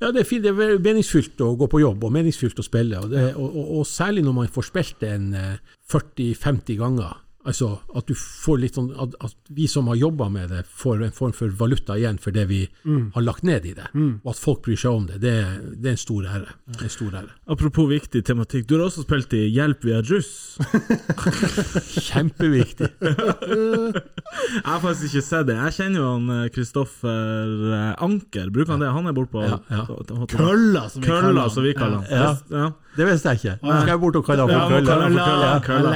Ja, 0.00 0.08
det 0.14 0.22
er 0.22 0.28
fint. 0.28 0.46
Det 0.46 0.54
er 0.54 0.78
meningsfylt 0.80 1.40
å 1.44 1.52
gå 1.60 1.68
på 1.70 1.82
jobb, 1.82 2.06
og 2.06 2.14
meningsfylt 2.14 2.62
å 2.62 2.64
spille. 2.64 3.02
Og, 3.02 3.10
det, 3.12 3.26
og, 3.34 3.48
og, 3.50 3.72
og 3.80 3.88
særlig 3.88 4.24
når 4.24 4.36
man 4.38 4.52
får 4.54 4.70
spilt 4.70 5.04
en 5.04 5.34
eh, 5.36 5.74
40-50 5.92 6.78
ganger. 6.80 7.18
Altså 7.48 7.78
at 7.96 8.04
du 8.06 8.12
får 8.14 8.58
litt 8.60 8.74
sånn 8.76 8.90
at, 9.00 9.14
at 9.24 9.32
vi 9.56 9.64
som 9.66 9.86
har 9.88 9.96
jobba 9.96 10.26
med 10.28 10.50
det, 10.52 10.66
får 10.68 11.02
en 11.06 11.14
form 11.16 11.32
for 11.32 11.48
valuta 11.56 11.94
igjen 11.96 12.18
for 12.20 12.30
det 12.36 12.44
vi 12.50 12.58
Mm. 12.84 13.12
har 13.14 13.22
lagt 13.22 13.42
ned 13.42 13.64
i 13.64 13.72
det. 13.74 13.86
Mm. 13.94 14.20
Og 14.24 14.30
at 14.34 14.36
folk 14.38 14.60
bryr 14.66 14.76
seg 14.76 14.92
om 14.92 15.06
det, 15.06 15.20
det, 15.22 15.32
er- 15.44 15.60
det 15.80 15.86
er 15.88 15.94
en 15.96 16.02
stor 16.04 16.22
ære. 16.28 16.52
Det 16.68 16.80
er 16.80 16.84
en 16.84 16.92
stor 16.92 17.10
ære. 17.16 17.30
Apropos 17.48 17.88
viktig 17.88 18.22
tematikk, 18.28 18.66
du 18.68 18.76
har 18.78 18.86
også 18.90 19.02
spilt 19.06 19.32
i 19.32 19.46
Hjelp 19.54 19.84
via 19.88 20.02
juss. 20.02 20.58
Kjempeviktig. 22.10 22.88
Jeg 23.00 24.64
har 24.66 24.80
faktisk 24.82 25.08
ikke 25.14 25.24
sett 25.26 25.46
det. 25.48 25.56
Jeg 25.58 25.74
kjenner 25.76 26.00
jo 26.04 26.10
han 26.12 26.50
Kristoffer 26.54 27.96
Anker, 28.04 28.50
bruker 28.54 28.76
han 28.76 28.84
det? 28.84 28.92
Han 28.94 29.08
er 29.10 29.16
borte 29.16 29.32
på 29.34 29.42
Ja, 29.46 29.58
ja. 29.70 29.86
Kølla, 30.30 30.84
som 30.92 31.02
vi 31.02 31.08
kaller 31.08 31.26
Kølla, 31.30 31.48
som 31.50 31.66
vi 31.66 31.72
kaller 31.74 32.04
han. 32.04 32.36
Ja. 32.50 32.70
Det 32.96 33.06
visste 33.06 33.30
jeg 33.30 33.38
ikke. 33.38 33.52
Nå 33.62 33.74
skal 33.80 33.90
jeg 33.92 34.00
bort 34.02 34.16
og 34.18 34.24
kalle 34.26 34.44
ham 34.44 34.50
for 34.50 34.56
han 34.58 34.86
kølla. 34.86 35.50
for 35.54 35.66
kølla. 35.66 35.90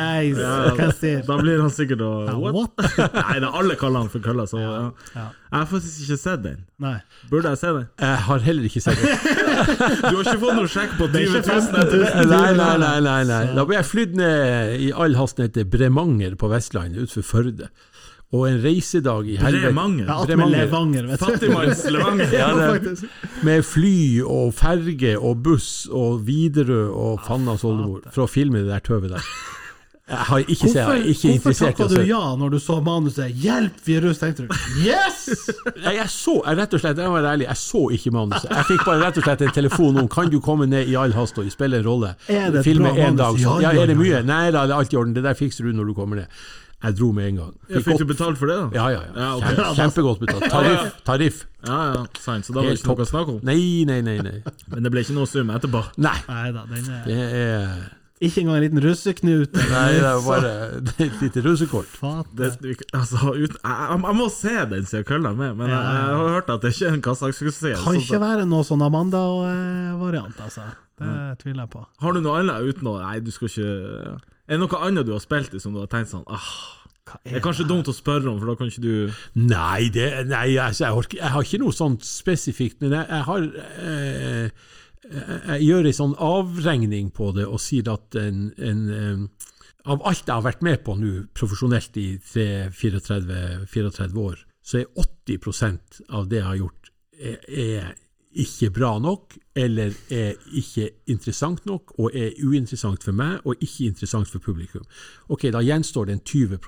Da 1.27 1.39
blir 1.41 1.63
han 1.65 1.73
sikkert 1.75 2.05
å 2.07 2.11
What? 2.55 2.85
Nei, 3.19 3.39
da, 3.43 3.51
alle 3.51 3.77
kaller 3.81 4.05
han 4.05 4.11
for 4.13 4.23
kølla, 4.25 4.47
så 4.51 4.61
ja. 4.63 4.75
Jeg 5.15 5.59
har 5.59 5.67
faktisk 5.71 6.05
ikke 6.05 6.19
sett 6.23 6.45
den. 6.45 6.61
Nei. 6.83 6.95
Burde 7.31 7.51
jeg 7.53 7.61
se 7.61 7.73
den? 7.77 7.89
Jeg 8.03 8.21
har 8.29 8.45
heller 8.47 8.69
ikke 8.71 8.83
sett 8.85 9.03
den. 9.03 9.11
Du 10.11 10.17
har 10.19 10.23
ikke 10.23 10.41
fått 10.43 10.59
noe 10.59 10.71
sjekk 10.71 10.95
på 10.99 11.09
20 11.15 11.35
000 11.47 11.83
etter 11.83 12.31
Nei, 12.31 12.47
nei, 12.59 12.71
nei, 12.83 12.95
nei, 13.09 13.19
nei. 13.31 13.43
Da 13.59 13.67
ble 13.67 13.79
jeg 13.79 13.91
flydd 13.91 14.17
ned 14.19 14.79
i 14.87 14.93
all 14.95 15.19
hast 15.19 15.43
ned 15.43 15.55
til 15.59 15.67
Bremanger 15.71 16.39
på 16.39 16.51
Vestlandet, 16.53 17.07
utenfor 17.09 17.27
Førde. 17.35 17.71
Og 18.35 18.49
en 18.49 18.57
reisedag 18.65 19.29
i 19.31 19.37
helvete 19.39 19.69
Bremanger? 19.71 20.09
Ja, 20.11 20.19
Bremanger. 20.27 20.51
Med 20.51 20.65
Levanger, 20.65 21.09
vet 21.13 21.21
du. 21.21 21.25
Fattigmanns 21.25 21.85
Levanger? 21.95 22.33
Ja, 22.41 22.51
Ja, 22.59 22.95
Med 23.47 23.65
fly 23.69 23.97
og 24.27 24.55
ferge 24.59 25.17
og 25.21 25.43
buss 25.45 25.85
og 25.93 26.25
Widerøe 26.27 26.89
og 26.91 27.21
Fannas 27.29 27.63
oldemor 27.69 28.09
for 28.11 28.27
å 28.27 28.31
filme 28.31 28.65
det 28.65 28.73
der 28.73 28.83
tøvet 28.85 29.15
der. 29.15 29.29
Jeg 30.05 30.21
har 30.29 30.43
ikke, 30.43 30.69
sett 30.69 30.75
jeg 30.77 30.85
Hvorfor, 30.85 31.05
ikke 31.09 31.29
hvorfor 31.47 31.55
takka 31.65 31.85
du 31.89 32.03
ja 32.05 32.19
når 32.37 32.51
du 32.53 32.59
så 32.61 32.75
manuset 32.85 33.31
'Hjelp, 33.41 33.79
vi 33.87 33.95
er 33.97 34.03
russ'? 34.05 34.19
Tenkte 34.21 34.45
du 34.45 34.51
yes! 34.85 35.23
Nei, 35.79 35.95
jeg 35.97 36.11
så, 36.13 36.35
jeg 36.45 36.59
rett 36.59 36.75
og 36.77 36.83
slett, 36.83 37.01
jeg 37.01 37.15
være 37.15 37.31
ærlig, 37.31 37.47
jeg 37.49 37.57
så 37.57 37.81
ikke 37.97 38.13
manuset. 38.13 38.51
Jeg 38.51 38.67
fikk 38.69 38.85
bare 38.85 39.01
rett 39.01 39.21
og 39.23 39.25
slett 39.25 39.47
en 39.47 39.55
telefon 39.57 40.03
om 40.03 40.11
Kan 40.13 40.29
du 40.29 40.37
komme 40.45 40.67
ned 40.69 40.93
i 40.93 40.99
all 41.01 41.15
hast 41.17 41.41
og 41.41 41.49
spille 41.55 41.81
en 41.81 41.89
rolle. 41.89 42.13
Er 42.29 42.53
det 42.53 42.67
Filme 42.69 42.93
en 42.93 43.17
dag. 43.17 43.41
Ja, 43.41 43.49
sånn. 43.49 43.65
Ja, 43.65 43.73
ja, 43.73 43.87
er 43.87 43.95
det 43.95 43.97
mye? 43.97 44.21
Nei 44.29 44.51
da, 44.51 44.67
det 44.69 44.77
er 44.77 44.83
alt 44.83 44.93
i 44.93 45.01
orden. 45.01 45.17
Det 45.17 45.25
der 45.25 45.41
fikser 45.41 45.65
du 45.65 45.73
når 45.73 45.89
du 45.89 45.95
kommer 45.97 46.21
ned. 46.21 46.45
Jeg 46.85 46.99
dro 46.99 47.11
med 47.17 47.31
en 47.31 47.41
gang. 47.41 47.57
Fikk 47.71 47.89
fikk 47.89 48.03
du 48.03 48.07
betalt 48.13 48.39
for 48.41 48.51
det, 48.51 48.61
da? 48.61 48.69
Ja, 48.77 48.87
ja. 48.93 49.03
ja. 49.17 49.31
Ja, 49.57 49.73
Kjempegodt 49.79 50.21
betalt. 50.21 50.47
Tariff. 50.53 50.95
tariff. 51.09 51.43
Ja, 51.65 51.81
ja, 51.95 52.05
sant. 52.21 52.45
Så 52.45 52.53
da 52.53 52.61
var 52.61 52.71
det 52.75 52.79
ikke 52.83 52.93
noe 52.93 53.07
å 53.07 53.09
snakke 53.09 53.37
om. 53.39 53.43
Nei, 53.49 53.85
nei, 53.89 54.01
nei. 54.05 54.19
nei. 54.25 54.39
Men 54.73 54.85
det 54.85 54.93
ble 54.93 55.05
ikke 55.07 55.17
noe 55.17 55.31
sum 55.31 55.53
etterpå. 55.55 55.85
Nei, 55.97 56.17
Neida, 56.29 56.67
den 56.71 56.91
er 56.93 57.05
det 57.09 57.21
er 58.29 58.31
ikke 58.31 58.41
engang 58.41 58.57
en 58.57 58.63
liten 58.63 58.81
russeknut. 58.85 59.57
Nei, 59.73 59.89
det 59.99 60.07
er 60.09 60.21
bare 60.25 60.53
et 61.07 61.17
lite 61.23 61.43
russekort. 61.45 61.97
Det, 62.39 62.53
altså, 62.95 63.35
jeg, 63.37 63.51
jeg, 63.59 64.15
må 64.21 64.29
se 64.33 64.55
den 64.71 64.87
siden 64.89 65.09
kølla 65.09 65.35
med, 65.35 65.57
men 65.59 65.73
jeg, 65.73 65.81
jeg 65.81 66.21
har 66.21 66.37
hørt 66.37 66.53
at 66.55 66.63
det 66.63 66.73
ikke 66.77 66.87
er 66.89 66.97
en 66.99 67.03
Kazakh-suksess. 67.05 67.83
Kan 67.83 67.99
ikke 67.99 68.21
være 68.23 68.47
noe 68.49 68.65
sånn 68.65 68.85
Amanda-variant, 68.87 70.41
altså. 70.47 70.69
Det 71.01 71.11
tviler 71.43 71.65
jeg 71.65 71.73
på. 71.75 71.83
Har 72.05 72.15
du 72.15 72.23
noe 72.23 72.39
annet 72.39 72.71
uten 72.71 72.87
å 72.87 72.95
Nei, 73.03 73.19
du 73.19 73.33
skal 73.35 73.51
ikke 73.51 73.73
Er 74.45 74.59
det 74.59 74.63
noe 74.65 74.81
annet 74.85 75.09
du 75.09 75.15
har 75.15 75.23
spilt 75.25 75.55
i 75.57 75.61
som 75.63 75.75
du 75.75 75.81
har 75.81 75.91
tenkt 75.93 76.13
sånn 76.13 76.27
ah, 76.29 76.53
Hva 77.09 77.21
Det 77.25 77.39
er 77.39 77.45
kanskje 77.45 77.69
dumt 77.69 77.89
å 77.89 77.97
spørre 77.97 78.29
om, 78.31 78.39
for 78.41 78.53
da 78.53 78.57
kan 78.61 78.71
ikke 78.71 78.85
du 78.85 79.41
Nei, 79.41 79.89
det, 79.95 80.09
nei 80.29 80.59
altså, 80.61 80.87
jeg, 80.87 81.01
orker, 81.01 81.21
jeg 81.23 81.35
har 81.37 81.49
ikke 81.49 81.63
noe 81.65 81.77
sånt 81.77 82.07
spesifikt, 82.09 82.81
men 82.85 82.97
jeg, 82.99 83.09
jeg 83.09 83.29
har 83.31 83.49
eh, 83.89 84.69
jeg, 85.05 85.41
jeg 85.49 85.67
gjør 85.67 85.89
en 85.89 85.99
sånn 86.01 86.15
avregning 86.25 87.11
på 87.17 87.33
det 87.37 87.49
og 87.49 87.61
sier 87.63 87.89
at 87.93 88.17
en, 88.21 88.47
en 88.57 88.85
eh, 88.99 89.51
av 89.85 90.01
alt 90.09 90.25
jeg 90.25 90.33
har 90.33 90.45
vært 90.47 90.63
med 90.65 90.81
på 90.85 90.95
nå 90.97 91.13
profesjonelt 91.37 91.97
i 92.01 92.07
34 92.25 94.23
år, 94.23 94.39
så 94.65 94.81
er 94.81 95.03
80% 95.29 96.01
av 96.17 96.31
det 96.31 96.41
jeg 96.41 96.49
har 96.49 96.61
gjort, 96.63 96.91
er, 97.21 97.37
er 97.49 97.91
ikke 98.35 98.71
bra 98.75 98.99
nok, 98.99 99.37
eller 99.55 99.95
er 100.11 100.35
ikke 100.53 100.89
interessant 101.07 101.67
nok, 101.67 101.95
og 101.99 102.11
er 102.15 102.35
uinteressant 102.43 103.05
for 103.05 103.15
meg, 103.17 103.39
og 103.45 103.61
ikke 103.61 103.87
interessant 103.87 104.29
for 104.31 104.43
publikum. 104.43 104.83
Ok, 105.29 105.47
da 105.55 105.63
gjenstår 105.63 106.09
det 106.09 106.17
en 106.17 106.25
20 106.25 106.59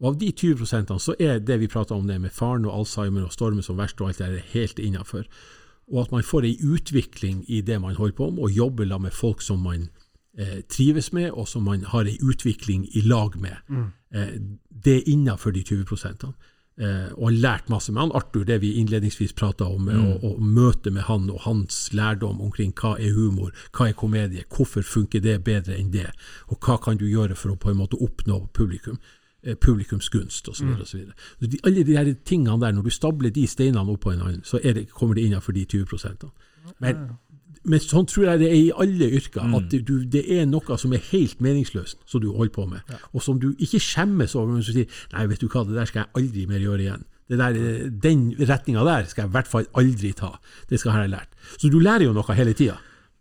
Og 0.00 0.08
av 0.08 0.18
de 0.20 0.32
20% 0.32 0.98
så 0.98 1.14
er 1.18 1.38
det 1.38 1.60
vi 1.60 1.68
prater 1.68 1.94
om 1.94 2.06
det 2.06 2.20
med 2.20 2.30
faren 2.30 2.64
og 2.64 2.78
Alzheimer 2.78 3.24
og 3.24 3.32
stormen 3.32 3.62
som 3.62 3.78
verst 3.78 4.00
og 4.00 4.08
alt 4.08 4.18
det 4.18 4.26
der, 4.26 4.50
helt 4.52 4.78
innafor. 4.78 5.26
Og 5.92 6.02
at 6.02 6.12
man 6.12 6.22
får 6.22 6.44
ei 6.44 6.56
utvikling 6.62 7.44
i 7.48 7.60
det 7.60 7.80
man 7.80 7.94
holder 7.94 8.16
på 8.16 8.30
med, 8.30 8.42
og 8.42 8.50
jobber 8.50 8.98
med 8.98 9.10
folk 9.12 9.42
som 9.42 9.58
man 9.58 9.88
eh, 10.38 10.62
trives 10.68 11.12
med, 11.12 11.30
og 11.30 11.48
som 11.48 11.62
man 11.62 11.84
har 11.84 12.04
ei 12.04 12.18
utvikling 12.22 12.88
i 12.94 13.00
lag 13.00 13.36
med. 13.40 13.56
Eh, 14.14 14.40
det 14.84 14.96
er 14.96 15.08
innafor 15.10 15.50
de 15.50 15.62
20 15.62 15.84
eh, 16.80 17.12
og 17.16 17.28
har 17.28 17.36
lært 17.42 17.70
masse 17.72 17.92
med 17.92 18.02
han. 18.02 18.14
Arthur, 18.14 18.44
det 18.44 18.60
vi 18.62 18.74
innledningsvis 18.80 19.34
prata 19.36 19.64
om, 19.64 19.88
mm. 19.88 20.06
og, 20.06 20.24
og 20.24 20.40
møtet 20.42 20.92
med 20.92 21.06
han 21.08 21.28
og 21.30 21.42
hans 21.46 21.92
lærdom 21.96 22.40
omkring 22.40 22.74
hva 22.76 22.96
er 22.98 23.14
humor, 23.16 23.52
hva 23.76 23.90
er 23.90 23.98
komedie, 23.98 24.46
hvorfor 24.56 24.86
funker 24.86 25.22
det 25.24 25.38
bedre 25.44 25.78
enn 25.78 25.92
det, 25.94 26.08
og 26.48 26.58
hva 26.60 26.78
kan 26.82 27.00
du 27.00 27.06
gjøre 27.08 27.38
for 27.38 27.54
å 27.54 27.60
på 27.60 27.72
en 27.72 27.80
måte 27.82 28.00
oppnå 28.00 28.46
publikum. 28.54 28.98
eh, 29.42 29.54
Publikums 29.54 30.08
gunst 30.10 30.48
osv. 30.48 30.66
Mm. 30.66 30.84
Så 30.84 31.46
de, 31.46 31.58
alle 31.64 31.84
de 31.84 31.96
her 31.96 32.14
tingene 32.24 32.60
der, 32.60 32.72
når 32.72 32.82
du 32.82 32.90
stabler 32.90 33.30
de 33.30 33.46
steinene 33.46 33.92
oppå 33.92 34.10
hverandre, 34.10 34.42
så 34.44 34.58
er 34.62 34.72
det, 34.74 34.88
kommer 34.90 35.14
det 35.14 35.28
innenfor 35.28 35.52
de 35.52 35.64
20 35.64 35.86
Men 36.80 36.96
men 37.66 37.82
sånn 37.82 38.06
tror 38.06 38.28
jeg 38.30 38.40
det 38.44 38.48
er 38.52 38.56
i 38.60 38.72
alle 38.84 39.08
yrker, 39.18 39.42
at 39.58 39.74
du, 39.88 39.92
det 40.06 40.22
er 40.38 40.46
noe 40.46 40.76
som 40.78 40.92
er 40.94 41.02
helt 41.10 41.40
meningsløst, 41.42 41.98
som 42.06 42.22
du 42.22 42.28
holder 42.30 42.52
på 42.54 42.66
med, 42.70 42.94
og 43.12 43.22
som 43.24 43.40
du 43.42 43.48
ikke 43.58 43.80
skjemmes 43.82 44.36
over, 44.38 44.52
men 44.54 44.62
som 44.66 44.76
sier 44.76 44.86
nei, 45.12 45.26
vet 45.32 45.42
du 45.42 45.48
hva, 45.50 45.64
det 45.66 45.74
der 45.76 45.90
skal 45.90 46.04
jeg 46.04 46.12
aldri 46.22 46.46
mer 46.50 46.62
gjøre 46.62 46.84
igjen. 46.86 47.04
Det 47.26 47.40
der, 47.40 47.56
eh, 47.58 47.88
den 47.90 48.20
retninga 48.38 48.84
der 48.86 49.08
skal 49.10 49.24
jeg 49.26 49.32
i 49.32 49.34
hvert 49.34 49.48
fall 49.50 49.66
aldri 49.82 50.12
ta. 50.14 50.28
Det 50.70 50.78
skal 50.78 50.92
jeg 50.92 51.00
ha 51.00 51.12
lært. 51.16 51.32
Så 51.58 51.70
du 51.74 51.80
lærer 51.82 52.06
jo 52.06 52.12
noe 52.14 52.36
hele 52.38 52.54
tida. 52.54 52.76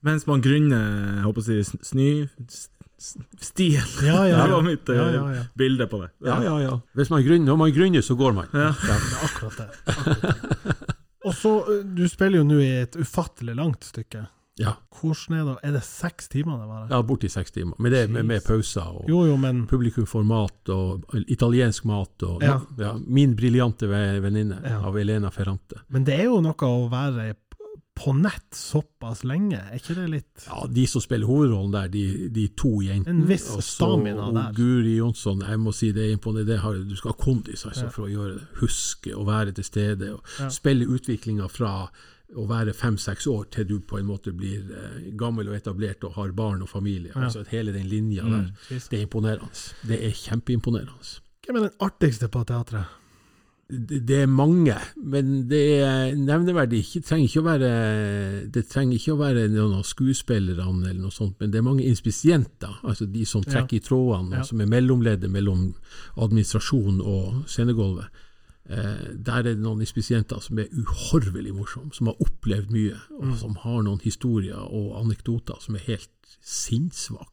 Mens 0.06 0.28
man 0.30 0.44
grunner 0.46 0.84
jeg 1.18 1.24
håper 1.26 1.42
å 1.42 1.46
si, 1.50 1.80
snø 1.90 2.10
Stien. 3.42 3.84
Ja, 4.06 4.22
ja, 4.30 4.38
Det 4.46 4.50
ja. 4.50 4.52
var 4.54 4.62
mitt 4.64 4.90
eh, 4.90 4.96
Ja, 4.96 5.08
ja, 5.12 5.24
ja. 5.36 5.42
bilde 5.58 5.88
på 5.92 6.00
det. 6.04 6.12
Ja, 6.26 6.38
ja, 6.46 6.54
ja. 6.64 6.76
Hvis 6.96 7.10
man 7.12 7.26
grunner, 7.26 7.46
når 7.50 7.58
man 7.60 7.74
grunner, 7.76 8.02
så 8.06 8.16
går 8.16 8.38
man. 8.38 8.48
Ja. 8.54 8.70
Det 8.78 8.94
er 8.94 9.26
akkurat 9.28 9.58
det. 9.60 9.68
Akkurat 9.92 10.22
det. 10.22 10.96
Og 11.26 11.34
så, 11.34 11.52
ø, 11.66 11.82
Du 11.98 12.06
spiller 12.08 12.38
jo 12.44 12.46
nå 12.48 12.60
i 12.62 12.70
et 12.86 12.96
ufattelig 13.02 13.56
langt 13.58 13.86
stykke. 13.90 14.28
Ja, 14.58 14.72
Hvordan 15.02 15.36
er 15.36 15.44
det? 15.50 15.56
Er 15.68 15.72
det 15.76 15.84
seks 15.84 16.30
timer 16.32 16.58
det 16.62 16.68
varer? 16.70 16.88
ja 16.90 17.02
borti 17.04 17.28
seks 17.30 17.52
timer. 17.52 17.76
Men 17.78 17.92
det 17.92 18.04
er 18.04 18.08
med, 18.08 18.26
med 18.26 18.44
pauser. 18.46 18.82
og 19.02 19.10
Jo, 19.10 19.26
jo, 19.28 19.36
men 19.38 19.66
Publikum 19.68 20.06
får 20.08 20.24
mat, 20.24 20.70
og 20.70 21.04
italiensk 21.28 21.84
mat. 21.86 22.24
og 22.24 22.42
Ja. 22.44 22.62
ja, 22.80 22.94
Min 23.06 23.36
briljante 23.36 23.88
venninne 23.90 24.62
Ja. 24.64 24.80
av 24.88 24.96
Elena 24.98 25.30
Ferrante. 25.30 25.82
Men 25.90 26.04
det 26.06 26.20
er 26.20 26.24
jo 26.30 26.40
noe 26.42 26.54
å 26.54 26.90
være 26.90 27.36
på 27.96 28.12
nett 28.14 28.52
såpass 28.52 29.24
lenge, 29.24 29.56
er 29.72 29.76
ikke 29.80 29.96
det 29.96 30.10
litt 30.10 30.48
Ja, 30.48 30.66
De 30.68 30.86
som 30.86 31.00
spiller 31.02 31.28
hovedrollen 31.28 31.72
der, 31.72 31.88
de, 31.88 32.28
de 32.30 32.48
to 32.50 32.82
jentene. 32.84 33.08
En 33.22 33.26
viss 33.28 33.50
og 33.56 33.62
stamina 33.64 34.32
der. 34.34 34.52
Guri 34.54 34.98
Jonsson, 34.98 35.40
jeg 35.40 35.58
må 35.60 35.74
si 35.74 35.92
det 35.92 36.10
er 36.10 36.18
imponerende. 36.18 36.88
Du 36.90 36.96
skal 36.96 37.12
ha 37.12 37.18
kondis 37.24 37.66
altså, 37.66 37.84
Ja. 37.84 37.90
for 37.90 38.08
å 38.08 38.12
gjøre 38.12 38.34
det. 38.40 38.48
Huske 38.62 39.14
å 39.16 39.26
være 39.26 39.54
til 39.54 39.64
stede. 39.64 40.14
og 40.14 40.22
Ja. 40.40 40.48
Spille 40.50 40.86
utviklinga 40.88 41.48
fra 41.50 41.90
å 42.34 42.48
være 42.50 42.74
fem-seks 42.74 43.28
år 43.28 43.46
til 43.52 43.66
du 43.70 43.80
på 43.80 44.00
en 44.00 44.06
måte 44.10 44.34
blir 44.34 44.66
eh, 44.74 45.12
gammel 45.18 45.48
og 45.50 45.56
etablert 45.56 46.04
og 46.04 46.14
har 46.18 46.32
barn 46.32 46.62
og 46.66 46.70
familie. 46.70 47.12
Ja. 47.16 47.22
Altså 47.28 47.46
Hele 47.52 47.72
den 47.74 47.88
linja 47.88 48.24
Mm. 48.24 48.32
der. 48.32 48.52
Visst. 48.70 48.90
Det 48.92 49.00
er 49.00 49.06
imponerende. 49.08 49.52
Det 49.88 50.00
er 50.04 50.12
kjempeimponerende. 50.12 51.20
Hvem 51.46 51.56
er 51.56 51.62
den 51.70 51.78
artigste 51.80 52.28
på 52.28 52.44
teatret? 52.46 52.86
det 53.68 54.06
det 54.06 54.22
er 54.22 54.28
mange, 54.28 54.76
men 54.96 55.48
det 55.50 55.82
er 55.82 56.14
nevneverdig. 56.16 56.84
Ikke, 56.86 57.02
trenger 57.02 57.26
ikke 57.26 57.42
å 57.42 57.46
være, 57.48 57.70
det 58.54 58.64
ikke 58.70 59.14
å 59.16 59.18
være 59.18 59.48
noen 59.50 59.74
av 59.80 59.84
skuespillerne, 59.84 60.86
eller 60.88 61.02
noe 61.02 61.10
sånt, 61.12 61.40
men 61.40 61.50
det 61.50 61.58
er 61.58 61.64
mange 61.66 61.82
inspisienter, 61.84 62.76
altså 62.84 63.08
de 63.12 63.26
som 63.26 63.42
Ja. 63.42 63.52
trekker 63.54 63.78
i 63.78 63.80
trådene, 63.80 64.36
Ja. 64.38 64.44
som 64.44 64.62
er 64.62 64.68
mellomleddet 64.68 65.32
mellom 65.32 65.74
administrasjon 66.18 67.02
og 67.02 67.46
scenegulvet. 67.48 68.06
Eh, 68.70 69.12
der 69.22 69.38
er 69.40 69.44
det 69.44 69.60
noen 69.62 69.84
inspisienter 69.86 70.40
som 70.42 70.58
er 70.60 70.72
uhorvelig 70.74 71.52
morsomme, 71.54 71.94
som 71.94 72.08
har 72.10 72.16
opplevd 72.24 72.72
mye, 72.74 72.96
og 73.20 73.26
Mm. 73.28 73.36
som 73.38 73.56
har 73.62 73.84
noen 73.86 74.00
historier 74.02 74.58
og 74.58 74.96
anekdoter 75.04 75.60
som 75.62 75.76
er 75.76 75.84
helt 75.86 76.10
sinnssvake 76.42 77.32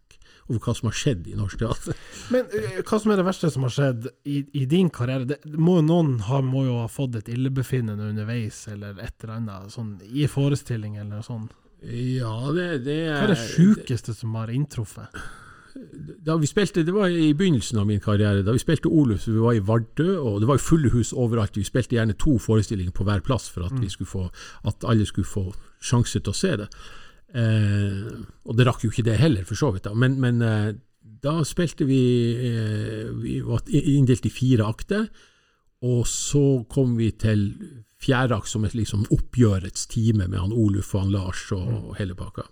over 0.51 0.59
hva 0.59 0.75
som 0.77 0.89
har 0.91 0.97
skjedd 0.99 1.29
i 1.31 1.37
norsk 1.39 1.59
teater. 1.63 1.95
Men 2.35 2.45
ø, 2.53 2.83
hva 2.83 2.99
som 3.01 3.13
er 3.15 3.17
det 3.21 3.25
verste 3.25 3.51
som 3.55 3.63
har 3.65 3.73
skjedd 3.73 4.09
i, 4.29 4.43
i 4.61 4.65
din 4.69 4.91
karriere? 4.93 5.25
Det, 5.31 5.39
må 5.57 5.79
jo 5.79 5.85
noen 5.87 6.17
ha, 6.29 6.41
må 6.45 6.65
jo 6.67 6.81
ha 6.83 6.89
fått 6.91 7.17
et 7.23 7.29
illebefinnende 7.33 8.11
underveis, 8.13 8.67
eller 8.73 8.99
et 9.01 9.15
eller 9.25 9.37
annet, 9.39 9.73
sånn 9.73 9.95
i 10.11 10.27
forestilling 10.29 10.99
eller 11.01 11.23
sånt. 11.25 11.55
Ja, 11.83 12.35
det, 12.55 12.85
det 12.85 12.99
Hva 13.09 13.23
er 13.25 13.33
det 13.33 13.41
sjukeste 13.55 14.13
som 14.15 14.35
har 14.39 14.53
inntruffet? 14.55 15.09
Da 16.27 16.37
vi 16.37 16.47
spilte, 16.47 16.85
Det 16.85 16.95
var 16.95 17.09
i 17.09 17.33
begynnelsen 17.35 17.79
av 17.79 17.87
min 17.87 18.01
karriere. 18.01 18.43
Da 18.43 18.53
vi 18.53 18.59
spilte 18.59 18.89
Oluf, 18.89 19.29
vi 19.29 19.39
var 19.39 19.53
i 19.57 19.63
Vardø, 19.65 20.19
og 20.19 20.41
det 20.41 20.49
var 20.49 20.59
jo 20.59 20.67
fulle 20.67 20.91
hus 20.93 21.13
overalt. 21.13 21.57
Vi 21.57 21.65
spilte 21.65 21.97
gjerne 21.97 22.19
to 22.19 22.39
forestillinger 22.39 22.93
på 22.93 23.05
hver 23.05 23.21
plass 23.21 23.49
for 23.51 23.65
at, 23.67 23.73
vi 23.81 23.89
skulle 23.89 24.09
få, 24.09 24.29
at 24.65 24.85
alle 24.89 25.07
skulle 25.07 25.29
få 25.29 25.53
sjanse 25.81 26.21
til 26.21 26.33
å 26.33 26.37
se 26.37 26.57
det. 26.57 26.69
Eh, 27.35 28.09
og 28.45 28.57
det 28.57 28.67
rakk 28.69 28.85
jo 28.85 28.93
ikke 28.93 29.07
det 29.07 29.19
heller, 29.21 29.45
for 29.45 29.57
så 29.59 29.73
vidt. 29.73 29.85
da. 29.85 29.95
Men, 29.95 30.21
men 30.21 30.43
eh, 30.43 30.73
da 31.23 31.41
spilte 31.47 31.87
vi 31.89 32.03
eh, 32.37 33.09
Vi 33.23 33.41
var 33.47 33.63
inndelt 33.69 34.27
i 34.27 34.31
fire 34.31 34.67
akter, 34.69 35.09
og 35.83 36.07
så 36.07 36.65
kom 36.71 36.97
vi 36.99 37.11
til 37.19 37.49
fjerde 38.03 38.37
akt 38.37 38.51
som 38.51 38.65
et 38.67 38.75
liksom 38.75 39.07
oppgjørets 39.15 39.87
time 39.91 40.29
med 40.29 40.39
han 40.39 40.53
Oluf 40.55 40.95
og 40.95 41.07
han 41.07 41.15
Lars 41.15 41.47
og, 41.55 41.69
og 41.89 41.97
hele 41.99 42.15
pakka. 42.19 42.47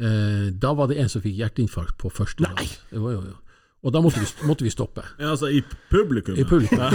Eh, 0.00 0.50
da 0.56 0.72
var 0.78 0.88
det 0.88 1.00
en 1.02 1.10
som 1.12 1.22
fikk 1.24 1.36
hjerteinfarkt 1.40 1.98
på 2.00 2.12
første 2.12 2.44
rad. 2.46 2.62
Jo, 2.92 3.08
jo, 3.10 3.22
jo. 3.32 3.38
Og 3.82 3.90
da 3.90 3.98
måtte 3.98 4.20
vi, 4.22 4.28
måtte 4.46 4.62
vi 4.62 4.70
stoppe. 4.70 5.02
Ja, 5.18 5.32
altså 5.32 5.48
i 5.50 5.58
publikum. 5.90 6.36
I 6.38 6.44
publikum. 6.46 6.78
Ja, 6.78 6.92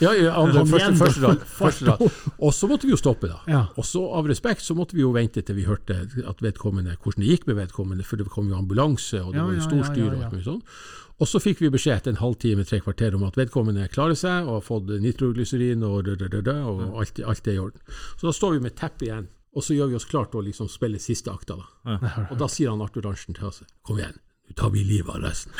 ja, 0.00 0.12
ja 0.16 0.32
andre, 0.40 0.62
første, 0.64 0.94
første, 0.96 1.20
rad, 1.26 1.42
første 1.44 1.90
rad. 1.90 2.04
Og 2.38 2.54
så 2.56 2.68
måtte 2.70 2.88
vi 2.88 2.94
jo 2.94 2.96
stoppe, 2.96 3.28
da. 3.28 3.42
Ja. 3.50 3.60
Og 3.76 3.84
så 3.84 4.00
av 4.16 4.24
respekt 4.30 4.64
så 4.64 4.76
måtte 4.78 4.96
vi 4.96 5.04
jo 5.04 5.12
vente 5.12 5.44
til 5.44 5.58
vi 5.58 5.66
hørte 5.68 5.98
at 6.24 6.40
vedkommende, 6.40 6.96
hvordan 6.96 7.26
det 7.26 7.34
gikk 7.34 7.44
med 7.50 7.60
vedkommende, 7.60 8.06
for 8.08 8.16
det 8.16 8.30
kom 8.32 8.48
jo 8.48 8.56
ambulanse, 8.56 9.20
og 9.20 9.34
det 9.34 9.42
Ja, 9.42 9.44
var 9.50 9.58
jo 9.58 9.66
stor 9.68 9.84
styr 9.90 10.06
ja, 10.06 10.08
og 10.08 10.16
ja. 10.16 10.24
alt 10.24 10.38
mulig 10.38 10.48
sånn. 10.48 10.64
Og 11.20 11.30
så 11.30 11.38
fikk 11.38 11.60
vi 11.62 11.70
beskjed 11.70 12.00
etter 12.00 12.14
en 12.14 12.22
halvtime, 12.22 12.64
tre 12.66 12.80
kvarter 12.82 13.14
om 13.14 13.28
at 13.28 13.36
vedkommende 13.38 13.84
klarer 13.92 14.16
seg 14.18 14.48
og 14.48 14.56
har 14.56 14.64
fått 14.66 14.88
nitroglyserin 15.04 15.84
og, 15.86 16.08
og 16.08 16.98
alt, 17.04 17.20
alt 17.20 17.52
er 17.52 17.58
i 17.58 17.60
orden. 17.60 17.84
Så 18.16 18.26
da 18.26 18.32
står 18.34 18.56
vi 18.56 18.64
med 18.64 18.74
teppet 18.80 19.10
igjen, 19.10 19.28
og 19.54 19.62
så 19.62 19.74
gjør 19.76 19.90
vi 19.92 19.96
oss 20.00 20.04
klart 20.10 20.30
til 20.32 20.40
å 20.42 20.44
liksom 20.48 20.68
spille 20.72 20.98
siste 20.98 21.30
akta. 21.30 21.56
da. 21.60 21.98
Og 22.30 22.36
da 22.40 22.48
sier 22.50 22.70
han 22.74 22.82
Arthur 22.82 23.06
Arntzen 23.12 23.34
til 23.38 23.46
oss 23.50 23.62
Kom 23.86 23.98
igjen, 24.00 24.16
nå 24.48 24.56
tar 24.58 24.70
vi 24.74 24.82
livet 24.84 25.14
av 25.14 25.22
resten. 25.22 25.52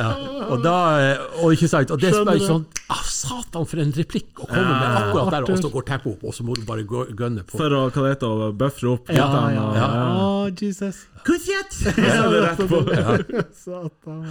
ja. 0.00 0.10
Og 0.46 0.60
da 0.62 0.74
eh, 1.00 1.22
Og 1.42 1.54
ikke 1.56 1.68
sant, 1.70 1.90
og 1.94 2.00
det 2.02 2.10
er 2.12 2.40
sånn 2.44 2.64
ah, 2.92 3.02
Satan, 3.06 3.64
for 3.68 3.80
en 3.82 3.92
replikk 3.96 4.38
å 4.42 4.46
komme 4.48 4.66
med 4.68 4.98
akkurat 5.00 5.32
der, 5.34 5.46
og 5.50 5.62
så 5.64 5.70
går 5.72 5.86
teppet 5.88 6.12
opp, 6.14 6.26
og 6.30 6.36
så 6.36 6.44
må 6.46 6.54
du 6.58 6.62
bare 6.68 6.84
gønne 6.86 7.42
på. 7.48 7.56
For 7.58 7.72
å 7.74 7.86
hva 7.88 8.04
det 8.04 8.12
heter, 8.14 8.44
å 8.46 8.50
buffre 8.60 8.92
opp 8.92 9.10
Ja, 9.14 9.26
ja, 9.32 9.48
ja. 9.56 9.64
ja. 9.80 9.88
Å, 10.20 10.52
Jesus. 10.60 11.02
Kusjet! 11.26 11.80
Ja, 11.96 12.28
det 12.30 12.38
er 12.38 12.46
rett 12.50 12.62
på. 12.70 12.82
Satan. 13.64 14.22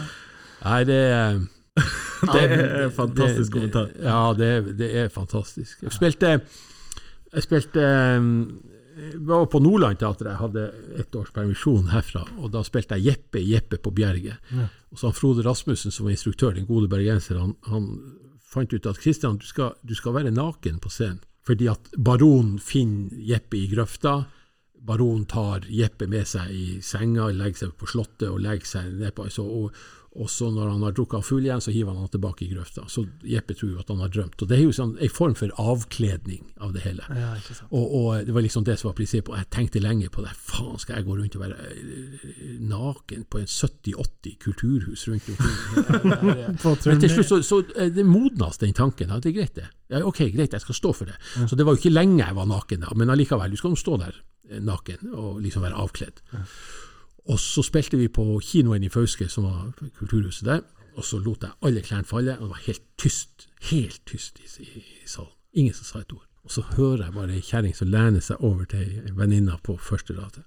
Nei, 0.65 0.79
det 0.87 1.01
er 1.11 1.41
Det 2.31 2.39
er 2.45 2.61
en 2.85 2.93
fantastisk 2.95 3.51
kommentar. 3.57 3.89
Ja, 3.99 4.19
det, 4.37 4.47
er- 4.61 4.69
det 4.79 4.87
er 5.01 5.09
fantastisk. 5.11 5.81
Jeg 5.83 5.91
spilte 5.97 6.29
Jeg 7.35 7.43
spilte 7.43 7.83
um, 8.19 8.31
jeg 8.95 9.19
var 9.27 9.49
på 9.51 9.59
Nordland 9.59 9.99
Teater, 9.99 10.29
jeg 10.31 10.39
hadde 10.39 10.65
ett 11.01 11.15
års 11.19 11.33
permisjon 11.35 11.89
herfra, 11.91 12.21
og 12.39 12.53
da 12.53 12.61
spilte 12.63 12.95
jeg 12.95 13.09
Jeppe 13.09 13.41
i 13.41 13.49
Jeppe 13.49 13.79
på 13.83 13.91
Bjerget. 13.91 14.53
Og 14.93 14.99
så 14.99 15.09
han 15.09 15.17
Frode 15.17 15.43
Rasmussen, 15.43 15.91
som 15.91 16.07
var 16.07 16.15
instruktør, 16.15 16.53
den 16.55 16.67
gode 16.69 16.87
bergenser, 16.91 17.41
han, 17.41 17.57
han 17.67 17.89
fant 18.55 18.71
ut 18.71 18.87
at 18.87 19.01
Kristian, 19.03 19.39
du 19.41 19.47
skal, 19.47 19.75
du 19.83 19.91
skal 19.97 20.15
være 20.15 20.31
naken 20.31 20.79
på 20.79 20.91
scenen. 20.93 21.19
Fordi 21.45 21.67
at 21.69 21.91
baronen 22.01 22.55
finner 22.63 23.11
Jeppe 23.21 23.59
i 23.59 23.67
grøfta. 23.69 24.15
Baronen 24.85 25.27
tar 25.29 25.67
Jeppe 25.69 26.07
med 26.09 26.25
seg 26.29 26.49
i 26.49 26.65
senga, 26.81 27.27
legger 27.35 27.65
seg 27.65 27.75
på 27.77 27.89
slottet 27.89 28.31
og 28.31 28.39
legger 28.41 28.71
seg 28.71 28.87
nedpå. 28.97 29.27
Så, 29.33 29.45
og, 29.45 29.75
og 30.15 30.29
så 30.31 30.47
når 30.47 30.69
han 30.71 30.83
har 30.85 30.93
drukket 30.95 31.17
av 31.19 31.25
full 31.27 31.43
igjen, 31.43 31.61
så 31.63 31.73
hiver 31.75 31.91
han 31.91 32.05
han 32.05 32.11
tilbake 32.13 32.45
i 32.45 32.49
grøfta. 32.53 32.85
Så 32.91 33.03
Jeppe 33.27 33.55
tror 33.57 33.73
jo 33.73 33.81
at 33.81 33.89
han 33.91 33.99
har 33.99 34.11
drømt. 34.13 34.39
Og 34.39 34.47
Det 34.47 34.55
er 34.55 34.63
jo 34.63 34.75
sånn, 34.75 34.93
en 35.03 35.11
form 35.11 35.35
for 35.35 35.51
avkledning 35.59 36.45
av 36.63 36.71
det 36.75 36.85
hele. 36.85 37.03
Ja. 37.11 37.33
Og, 37.67 37.83
og 37.83 38.27
det 38.27 38.35
var 38.35 38.45
liksom 38.45 38.63
det 38.67 38.77
som 38.79 38.89
var 38.89 38.95
prinsippet. 38.95 39.33
Og 39.33 39.41
jeg 39.41 39.49
tenkte 39.51 39.83
lenge 39.83 40.07
på 40.13 40.23
det. 40.23 40.31
Faen, 40.39 40.77
skal 40.79 41.01
jeg 41.01 41.07
gå 41.09 41.17
rundt 41.19 41.35
og 41.35 41.43
være 41.43 41.67
eh, 41.67 42.53
naken 42.63 43.25
på 43.27 43.41
en 43.41 43.49
70-80 43.51 44.37
kulturhus 44.45 45.03
rundt 45.11 45.27
omkring? 45.33 46.55
Men 46.87 47.03
til 47.03 47.11
slutt 47.11 47.31
så, 47.33 47.41
så 47.43 47.59
eh, 47.75 47.91
det 47.91 48.07
modnas 48.07 48.61
den 48.63 48.75
tanken. 48.77 49.11
Ja, 49.11 49.19
det 49.19 49.33
er 49.33 49.37
greit, 49.41 49.59
det. 49.59 49.67
Ja, 49.91 49.99
ok, 50.07 50.23
greit, 50.31 50.55
jeg 50.55 50.63
skal 50.63 50.79
stå 50.79 50.95
for 50.95 51.11
det. 51.11 51.19
Så 51.43 51.59
det 51.59 51.67
var 51.67 51.75
jo 51.75 51.83
ikke 51.83 51.91
lenge 51.91 52.23
jeg 52.23 52.39
var 52.39 52.47
naken, 52.49 52.87
da, 52.87 52.95
men 52.95 53.11
allikevel. 53.11 53.51
Du 53.51 53.59
skal 53.59 53.75
nå 53.75 53.83
stå 53.83 53.99
der 54.05 54.15
eh, 54.47 54.63
naken 54.63 55.11
og 55.11 55.43
liksom 55.43 55.67
være 55.67 55.83
avkledd. 55.83 56.23
Og 57.25 57.39
så 57.39 57.63
spilte 57.65 57.97
vi 57.97 58.07
på 58.07 58.39
kinoen 58.43 58.83
i 58.83 58.89
Fauske, 58.89 59.29
som 59.29 59.47
var 59.47 59.71
kulturhuset 59.97 60.45
der. 60.45 60.61
Og 60.95 61.03
så 61.03 61.19
lot 61.19 61.43
jeg 61.43 61.51
alle 61.61 61.81
klærne 61.81 62.07
falle, 62.07 62.37
og 62.37 62.41
det 62.41 62.49
var 62.49 62.61
helt 62.67 62.85
tyst. 62.97 63.47
Helt 63.71 64.01
tyst 64.05 64.39
i, 64.39 64.63
i, 64.63 64.79
i 65.03 65.07
salen. 65.07 65.33
Ingen 65.53 65.73
som 65.73 65.85
sa 65.85 65.99
et 65.99 66.13
ord. 66.13 66.27
Og 66.45 66.51
så 66.51 66.61
hører 66.61 67.03
jeg 67.03 67.13
bare 67.13 67.33
ei 67.33 67.41
kjerring 67.41 67.73
som 67.73 67.89
lener 67.89 68.21
seg 68.21 68.43
over 68.45 68.67
til 68.69 68.83
ei 69.01 69.13
venninne 69.17 69.55
på 69.65 69.79
første 69.81 70.13
rad. 70.13 70.43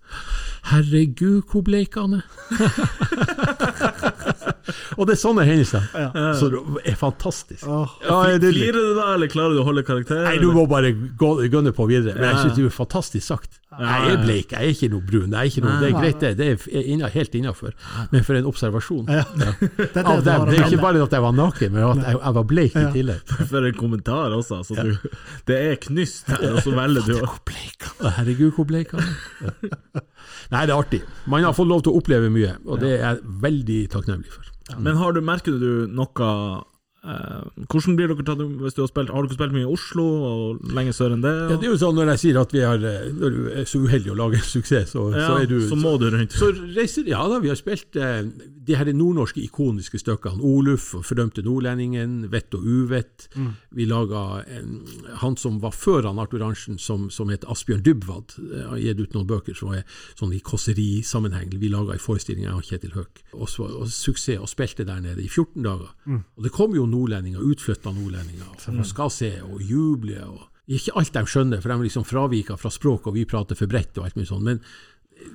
Herregud, 0.71 1.43
hvor 1.51 1.65
bleik 1.67 1.99
han 1.99 2.21
er! 2.21 2.27
og 4.97 5.07
det 5.09 5.15
er 5.17 5.21
sånne 5.21 5.45
hendelser. 5.49 5.87
Så 6.39 6.49
det 6.53 6.63
er 6.93 6.97
fantastisk. 6.99 7.67
Oh. 7.69 7.89
Ja, 8.05 8.19
det 8.39 8.51
er. 8.51 8.57
Flirer 8.57 8.79
du 8.91 8.95
da, 8.99 9.07
eller 9.15 9.31
klarer 9.33 9.55
du 9.57 9.63
å 9.63 9.67
holde 9.69 9.85
karakter? 9.87 10.25
Nei, 10.27 10.37
du 10.43 10.51
må 10.55 10.67
bare 10.71 10.93
gå, 10.93 11.31
gønne 11.53 11.73
på 11.77 11.87
videre. 11.91 12.15
Men 12.19 12.29
jeg 12.31 12.37
Ja. 12.37 12.43
syns 12.45 12.57
det 12.57 12.65
er 12.69 12.75
fantastisk 12.77 13.27
sagt. 13.27 13.59
Nei, 13.79 14.09
Jeg 14.09 14.13
er 14.17 14.23
bleik, 14.25 14.51
jeg 14.53 14.59
er 14.65 14.73
ikke 14.73 14.89
noe 14.91 15.03
brun. 15.05 15.35
Er 15.37 15.45
ikke 15.51 15.61
noe, 15.63 15.75
det 15.81 15.89
er 15.93 15.99
greit, 16.01 16.21
det. 16.21 16.37
Det 16.39 16.47
er 16.75 16.83
inna, 16.89 17.09
helt 17.13 17.35
innafor. 17.37 17.73
Men 18.11 18.25
for 18.25 18.35
en 18.35 18.47
observasjon. 18.49 19.07
Ja. 19.13 19.25
Det 19.95 20.05
Av 20.05 20.23
dem. 20.25 20.47
Det 20.49 20.59
er 20.59 20.65
ikke 20.71 20.81
bare 20.81 21.03
at 21.05 21.13
jeg 21.13 21.23
var 21.23 21.33
naken, 21.37 21.73
men 21.73 21.85
at 21.85 21.97
jeg, 22.07 22.17
jeg 22.25 22.35
var 22.39 22.45
bleik 22.49 22.75
i 22.77 22.81
Ja. 22.81 22.91
tillegg. 22.93 23.35
For 23.51 23.67
en 23.69 23.75
kommentar 23.75 24.33
også. 24.35 24.59
Altså, 24.63 24.75
du, 24.83 24.97
det 25.47 25.57
er 25.73 25.77
knyst 25.77 26.27
her, 26.33 26.55
og 26.55 26.63
så 26.65 26.73
velger 26.75 27.07
du 27.07 27.15
å 27.21 27.29
er. 27.29 28.11
Herregud, 28.19 28.53
hvor 28.57 28.67
bleik 28.69 28.91
han 28.97 29.05
er. 29.05 29.73
Nei, 30.51 30.65
det 30.67 30.73
er 30.73 30.79
artig. 30.79 31.03
Man 31.29 31.45
har 31.45 31.53
fått 31.57 31.69
lov 31.69 31.83
til 31.85 31.93
å 31.93 32.01
oppleve 32.01 32.31
mye, 32.33 32.57
og 32.67 32.81
det 32.81 32.95
er 32.99 33.05
jeg 33.05 33.21
veldig 33.45 33.79
takknemlig 33.93 34.33
for. 34.33 34.49
Men 34.77 34.99
har 35.01 35.15
du, 35.17 35.23
merker 35.25 35.57
du 35.57 35.71
noe 35.89 36.29
Hvordan 37.09 37.97
blir 37.99 38.11
dere 38.13 38.25
tatt 38.27 38.41
hvis 38.63 38.77
du 38.77 38.83
har 38.83 38.91
spilt 38.91 39.11
Har 39.15 39.25
dere 39.27 39.37
spilt 39.39 39.55
mye 39.55 39.65
i 39.65 39.71
Oslo, 39.73 40.05
og 40.29 40.73
lenge 40.77 40.93
sør 40.97 41.15
enn 41.17 41.23
det? 41.25 41.33
Ja, 41.51 41.57
det 41.57 41.69
er 41.69 41.73
jo 41.73 41.79
sånn 41.81 41.97
når 41.99 42.11
jeg 42.15 42.23
sier 42.25 42.41
at 42.43 42.53
vi 42.55 42.63
har, 42.65 42.85
eh, 42.85 43.09
når 43.17 43.37
du 43.37 43.41
er 43.63 43.69
så 43.71 43.81
uheldig 43.85 44.13
å 44.13 44.19
lage 44.19 44.41
en 44.41 44.47
suksess, 44.49 44.93
så, 44.95 45.07
Ja, 45.15 45.27
så 45.27 45.39
er 45.43 45.47
du 45.51 45.57
så 45.69 45.79
må 45.79 45.95
du 46.01 46.09
rundt. 46.13 46.37
Så 46.37 46.51
reiser, 46.77 47.09
ja 47.09 47.23
da, 47.31 47.39
vi 47.45 47.49
har 47.53 47.59
spilt 47.61 47.97
eh, 47.97 48.23
de 48.69 48.77
her 48.77 48.91
nordnorske 48.93 49.41
ikoniske 49.45 50.01
stykkene. 50.03 50.43
Oluf 50.45 50.91
og 50.99 51.07
Fordømte 51.09 51.43
nordlendingen, 51.47 52.19
Vett 52.33 52.53
og 52.59 52.67
uvett. 52.69 53.29
Vi 53.73 53.87
laga 53.89 54.45
han 55.23 55.37
som 55.41 55.59
var 55.63 55.73
før 55.73 56.07
han 56.11 56.19
Arthur 56.21 56.43
Arntzen, 56.45 56.79
som, 56.79 57.09
som 57.11 57.31
het 57.33 57.45
Asbjørn 57.49 57.83
Dybwad. 57.87 58.37
eh, 58.43 58.67
Har 58.69 58.79
gitt 58.83 59.01
ut 59.01 59.15
noen 59.17 59.27
bøker 59.31 59.57
som 59.57 59.73
er 59.73 59.85
sånn 60.19 60.35
i 60.37 60.41
kåserisammenheng. 60.45 61.55
Vi 61.59 61.71
laga 61.73 61.95
en 61.97 62.03
forestilling, 62.03 62.47
av 62.49 62.61
Kjetil 62.67 62.93
Høek. 62.97 63.23
Og, 63.33 63.49
og 63.65 63.89
suksess, 63.93 64.39
og 64.41 64.49
spilte 64.51 64.85
der 64.89 65.01
nede 65.05 65.23
i 65.25 65.29
14 65.29 65.63
dager. 65.65 65.91
Og 66.37 66.45
det 66.45 66.53
kom 66.55 66.75
jo 66.77 66.87
nordlendinger, 66.99 67.47
utflytta 67.55 67.95
nordlendinger, 67.95 68.53
og 68.75 68.87
skal 68.87 69.11
se 69.15 69.33
og 69.47 69.63
juble. 69.63 70.21
og 70.27 70.47
ikke 70.69 70.93
alt 71.01 71.15
de 71.17 71.25
skjønner, 71.25 71.63
for 71.65 71.73
de 71.73 71.89
liksom 71.89 72.05
fraviker 72.05 72.61
fra 72.61 72.71
språk, 72.73 73.09
og 73.09 73.17
vi 73.17 73.25
prater 73.29 73.57
for 73.57 73.71
bredt 73.71 73.97
og 73.97 74.09
alt 74.09 74.19
mye 74.19 74.29
sånt. 74.29 74.45
Men 74.45 74.61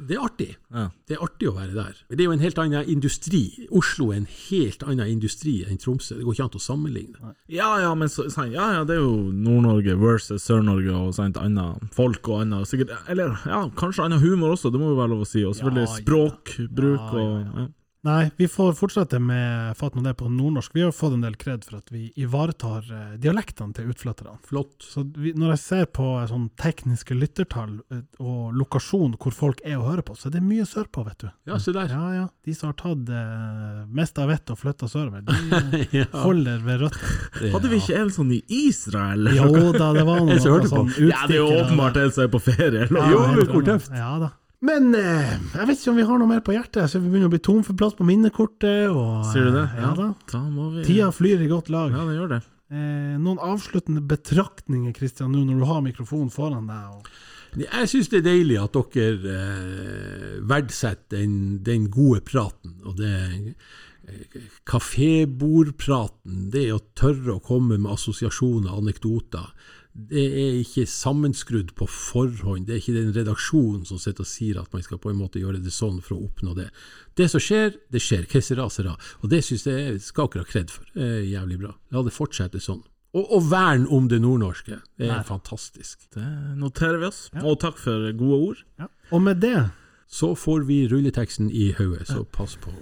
det 0.08 0.16
er 0.16 0.24
artig. 0.24 0.50
Ja. 0.72 0.86
Det 1.08 1.16
er 1.16 1.24
artig 1.26 1.48
å 1.50 1.56
være 1.58 1.74
der. 1.76 1.98
Det 2.08 2.22
er 2.22 2.30
jo 2.30 2.36
en 2.36 2.44
helt 2.44 2.60
annen 2.62 2.90
industri. 2.94 3.42
Oslo 3.76 4.12
er 4.14 4.22
en 4.22 4.30
helt 4.30 4.86
annen 4.86 5.10
industri 5.12 5.58
enn 5.68 5.80
Tromsø. 5.82 6.16
Det 6.20 6.28
går 6.28 6.38
ikke 6.38 6.46
an 6.46 6.58
å 6.60 6.64
sammenligne. 6.64 7.34
Ja, 7.52 7.70
ja, 7.84 7.92
men 7.98 8.12
så, 8.12 8.28
ja, 8.30 8.70
ja, 8.78 8.86
det 8.88 8.96
er 8.96 9.04
jo 9.04 9.34
Nord-Norge 9.34 9.98
versus 10.00 10.46
Sør-Norge 10.48 10.96
og 10.96 11.14
sant, 11.18 11.40
annet 11.42 11.84
folk 11.96 12.30
og 12.32 12.46
annet 12.46 12.70
sikkert, 12.70 12.96
Eller 13.12 13.36
ja, 13.50 13.66
kanskje 13.80 14.08
annen 14.08 14.24
humor 14.24 14.56
også, 14.56 14.72
det 14.72 14.82
må 14.82 14.94
jo 14.94 15.00
være 15.02 15.16
lov 15.16 15.26
å 15.26 15.30
si. 15.30 15.44
Og 15.48 15.58
selvfølgelig 15.58 16.04
språkbruk 16.04 17.18
og. 17.20 17.72
Nei, 18.04 18.32
vi 18.36 18.50
får 18.52 18.74
fortsette 18.76 19.16
med 19.24 19.78
Fatt 19.80 19.94
nå 19.96 20.02
det 20.04 20.12
på 20.20 20.28
nordnorsk. 20.28 20.74
Vi 20.76 20.82
har 20.84 20.92
fått 20.92 21.14
en 21.16 21.22
del 21.24 21.38
kred 21.40 21.64
for 21.64 21.78
at 21.78 21.88
vi 21.94 22.10
ivaretar 22.20 22.84
eh, 22.92 23.14
dialektene 23.24 23.72
til 23.78 23.94
utflytterne. 23.94 24.34
Flott. 24.44 24.74
Så 24.84 25.06
vi, 25.16 25.32
når 25.40 25.54
jeg 25.54 25.62
ser 25.62 25.86
på 25.96 26.08
eh, 26.20 26.26
sånn 26.28 26.50
tekniske 26.60 27.16
lyttertall 27.16 27.78
eh, 27.96 28.02
og 28.20 28.52
lokasjon 28.60 29.16
hvor 29.24 29.32
folk 29.38 29.64
er 29.64 29.78
å 29.80 29.86
høre 29.88 30.04
på, 30.04 30.18
så 30.20 30.28
er 30.28 30.36
det 30.36 30.44
mye 30.44 30.66
sørpå, 30.68 31.06
vet 31.08 31.24
du. 31.24 31.30
Ja, 31.48 31.62
se 31.64 31.72
der. 31.78 31.88
Ja, 31.96 32.10
ja. 32.18 32.26
De 32.44 32.58
som 32.60 32.74
har 32.74 32.78
tatt 32.84 33.14
eh, 33.16 33.80
mest 33.96 34.20
av 34.20 34.28
vettet 34.34 34.52
og 34.58 34.60
flytta 34.66 34.92
sørover, 34.92 35.24
de 35.24 35.88
Ja. 36.02 36.10
holder 36.26 36.60
ved 36.68 36.84
røttene. 36.84 37.56
Hadde 37.56 37.72
vi 37.72 37.80
ikke 37.86 38.04
en 38.04 38.12
sånn 38.20 38.36
i 38.36 38.44
Israel? 38.66 39.32
Jo 39.40 39.48
da, 39.80 39.94
det 39.96 40.04
var 40.12 40.20
noe 40.28 40.36
noe 40.36 40.44
sånn 40.44 40.68
på. 40.92 41.08
Ja, 41.08 41.24
det 41.32 41.40
er 41.40 41.46
jo 41.46 41.50
åpenbart 41.64 42.04
en 42.04 42.12
som 42.20 42.28
er 42.28 42.36
på 42.36 42.44
ferie. 42.52 42.84
eller? 42.84 43.00
Ja, 43.00 43.12
Jo, 43.16 43.52
hvor 43.56 43.70
tøft. 43.72 43.96
Ja 43.96 44.12
da. 44.28 44.34
Men 44.64 44.94
eh, 44.96 45.34
jeg 45.58 45.68
vet 45.68 45.82
ikke 45.82 45.92
om 45.92 46.00
vi 46.00 46.06
har 46.08 46.20
noe 46.22 46.30
mer 46.30 46.44
på 46.46 46.56
hjertet. 46.56 46.88
Så 46.92 47.02
vi 47.04 47.12
begynner 47.12 47.28
å 47.28 47.34
bli 47.34 47.44
tom 47.44 47.62
for 47.68 47.76
plass 47.80 47.98
på 47.98 48.08
minnekortet. 48.08 48.88
Og, 48.94 49.28
Sier 49.34 49.50
du 49.50 49.58
det? 49.58 49.68
Ja, 49.76 49.90
Ja 49.90 49.94
da. 49.98 50.10
Da 50.32 50.42
må 50.48 50.70
vi 50.78 50.88
Tida 50.88 51.12
flyr 51.16 51.44
i 51.44 51.52
godt 51.52 51.72
lag. 51.74 51.92
Ja, 51.92 52.06
det 52.08 52.16
gjør 52.16 52.32
det. 52.38 52.42
Eh, 52.74 53.14
noen 53.22 53.42
avsluttende 53.44 54.02
betraktninger, 54.08 54.96
Kristian, 54.96 55.36
nå 55.36 55.44
når 55.46 55.60
du 55.60 55.70
har 55.70 55.84
mikrofonen 55.86 56.32
foran 56.34 56.72
deg? 56.72 56.96
Og... 56.96 57.12
Jeg 57.60 57.90
syns 57.92 58.10
det 58.10 58.24
er 58.24 58.30
deilig 58.32 58.58
at 58.64 58.80
dere 58.96 59.36
eh, 59.36 60.40
verdsetter 60.50 61.20
den, 61.20 61.60
den 61.66 61.90
gode 61.94 62.24
praten. 62.26 62.80
Og 62.88 62.98
det 62.98 63.14
eh, 63.20 64.40
kafébordpraten, 64.70 66.48
det 66.56 66.70
å 66.74 66.82
tørre 66.98 67.36
å 67.36 67.44
komme 67.44 67.78
med 67.78 67.92
assosiasjoner, 67.94 68.74
anekdoter. 68.80 69.52
Det 69.94 70.24
er 70.26 70.56
ikke 70.58 70.88
sammenskrudd 70.90 71.76
på 71.78 71.86
forhånd. 71.86 72.66
Det 72.66 72.74
er 72.74 72.80
ikke 72.82 72.96
den 72.96 73.12
redaksjonen 73.14 73.84
som 73.86 74.00
sitter 74.02 74.26
og 74.26 74.30
sier 74.30 74.58
at 74.62 74.74
man 74.74 74.82
skal 74.86 74.98
på 75.02 75.12
en 75.12 75.20
måte 75.20 75.42
gjøre 75.42 75.62
det 75.62 75.74
sånn 75.74 76.00
for 76.02 76.18
å 76.18 76.24
oppnå 76.26 76.56
det. 76.58 76.72
Det 77.14 77.28
som 77.30 77.44
skjer, 77.44 77.76
det 77.94 78.02
skjer. 78.02 78.26
Kessera 78.32 78.66
sera, 78.74 78.96
sera. 78.96 79.20
Og 79.22 79.30
det 79.30 79.44
syns 79.46 79.68
jeg 79.70 80.02
skal 80.02 80.32
har 80.34 80.42
ha 80.42 80.50
kred 80.50 80.74
for. 80.74 80.90
Jævlig 80.98 81.60
bra. 81.62 81.76
La 81.94 82.02
det 82.06 82.16
fortsette 82.16 82.62
sånn. 82.64 82.82
Og, 83.14 83.28
og 83.38 83.46
vern 83.52 83.86
om 83.94 84.10
det 84.10 84.18
nordnorske. 84.24 84.80
Det 84.98 85.12
er 85.14 85.22
fantastisk. 85.28 86.08
Det 86.16 86.26
noterer 86.58 86.98
vi 87.04 87.12
oss. 87.12 87.28
Og 87.44 87.60
takk 87.62 87.78
for 87.78 88.10
gode 88.18 88.42
ord. 88.50 88.66
Ja. 88.82 88.90
og 89.12 89.22
med 89.22 89.42
det 89.46 89.70
Så 90.14 90.36
får 90.36 90.66
vi 90.66 90.88
rulleteksten 90.88 91.50
i 91.50 91.72
hodet, 91.78 92.08
så 92.08 92.24
pass 92.24 92.58
på. 92.58 92.74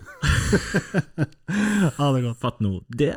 Ha 2.00 2.12
det 2.16 2.24
godt. 2.24 2.40
Fatt 2.40 2.60
nå 2.64 2.82
det. 2.88 3.16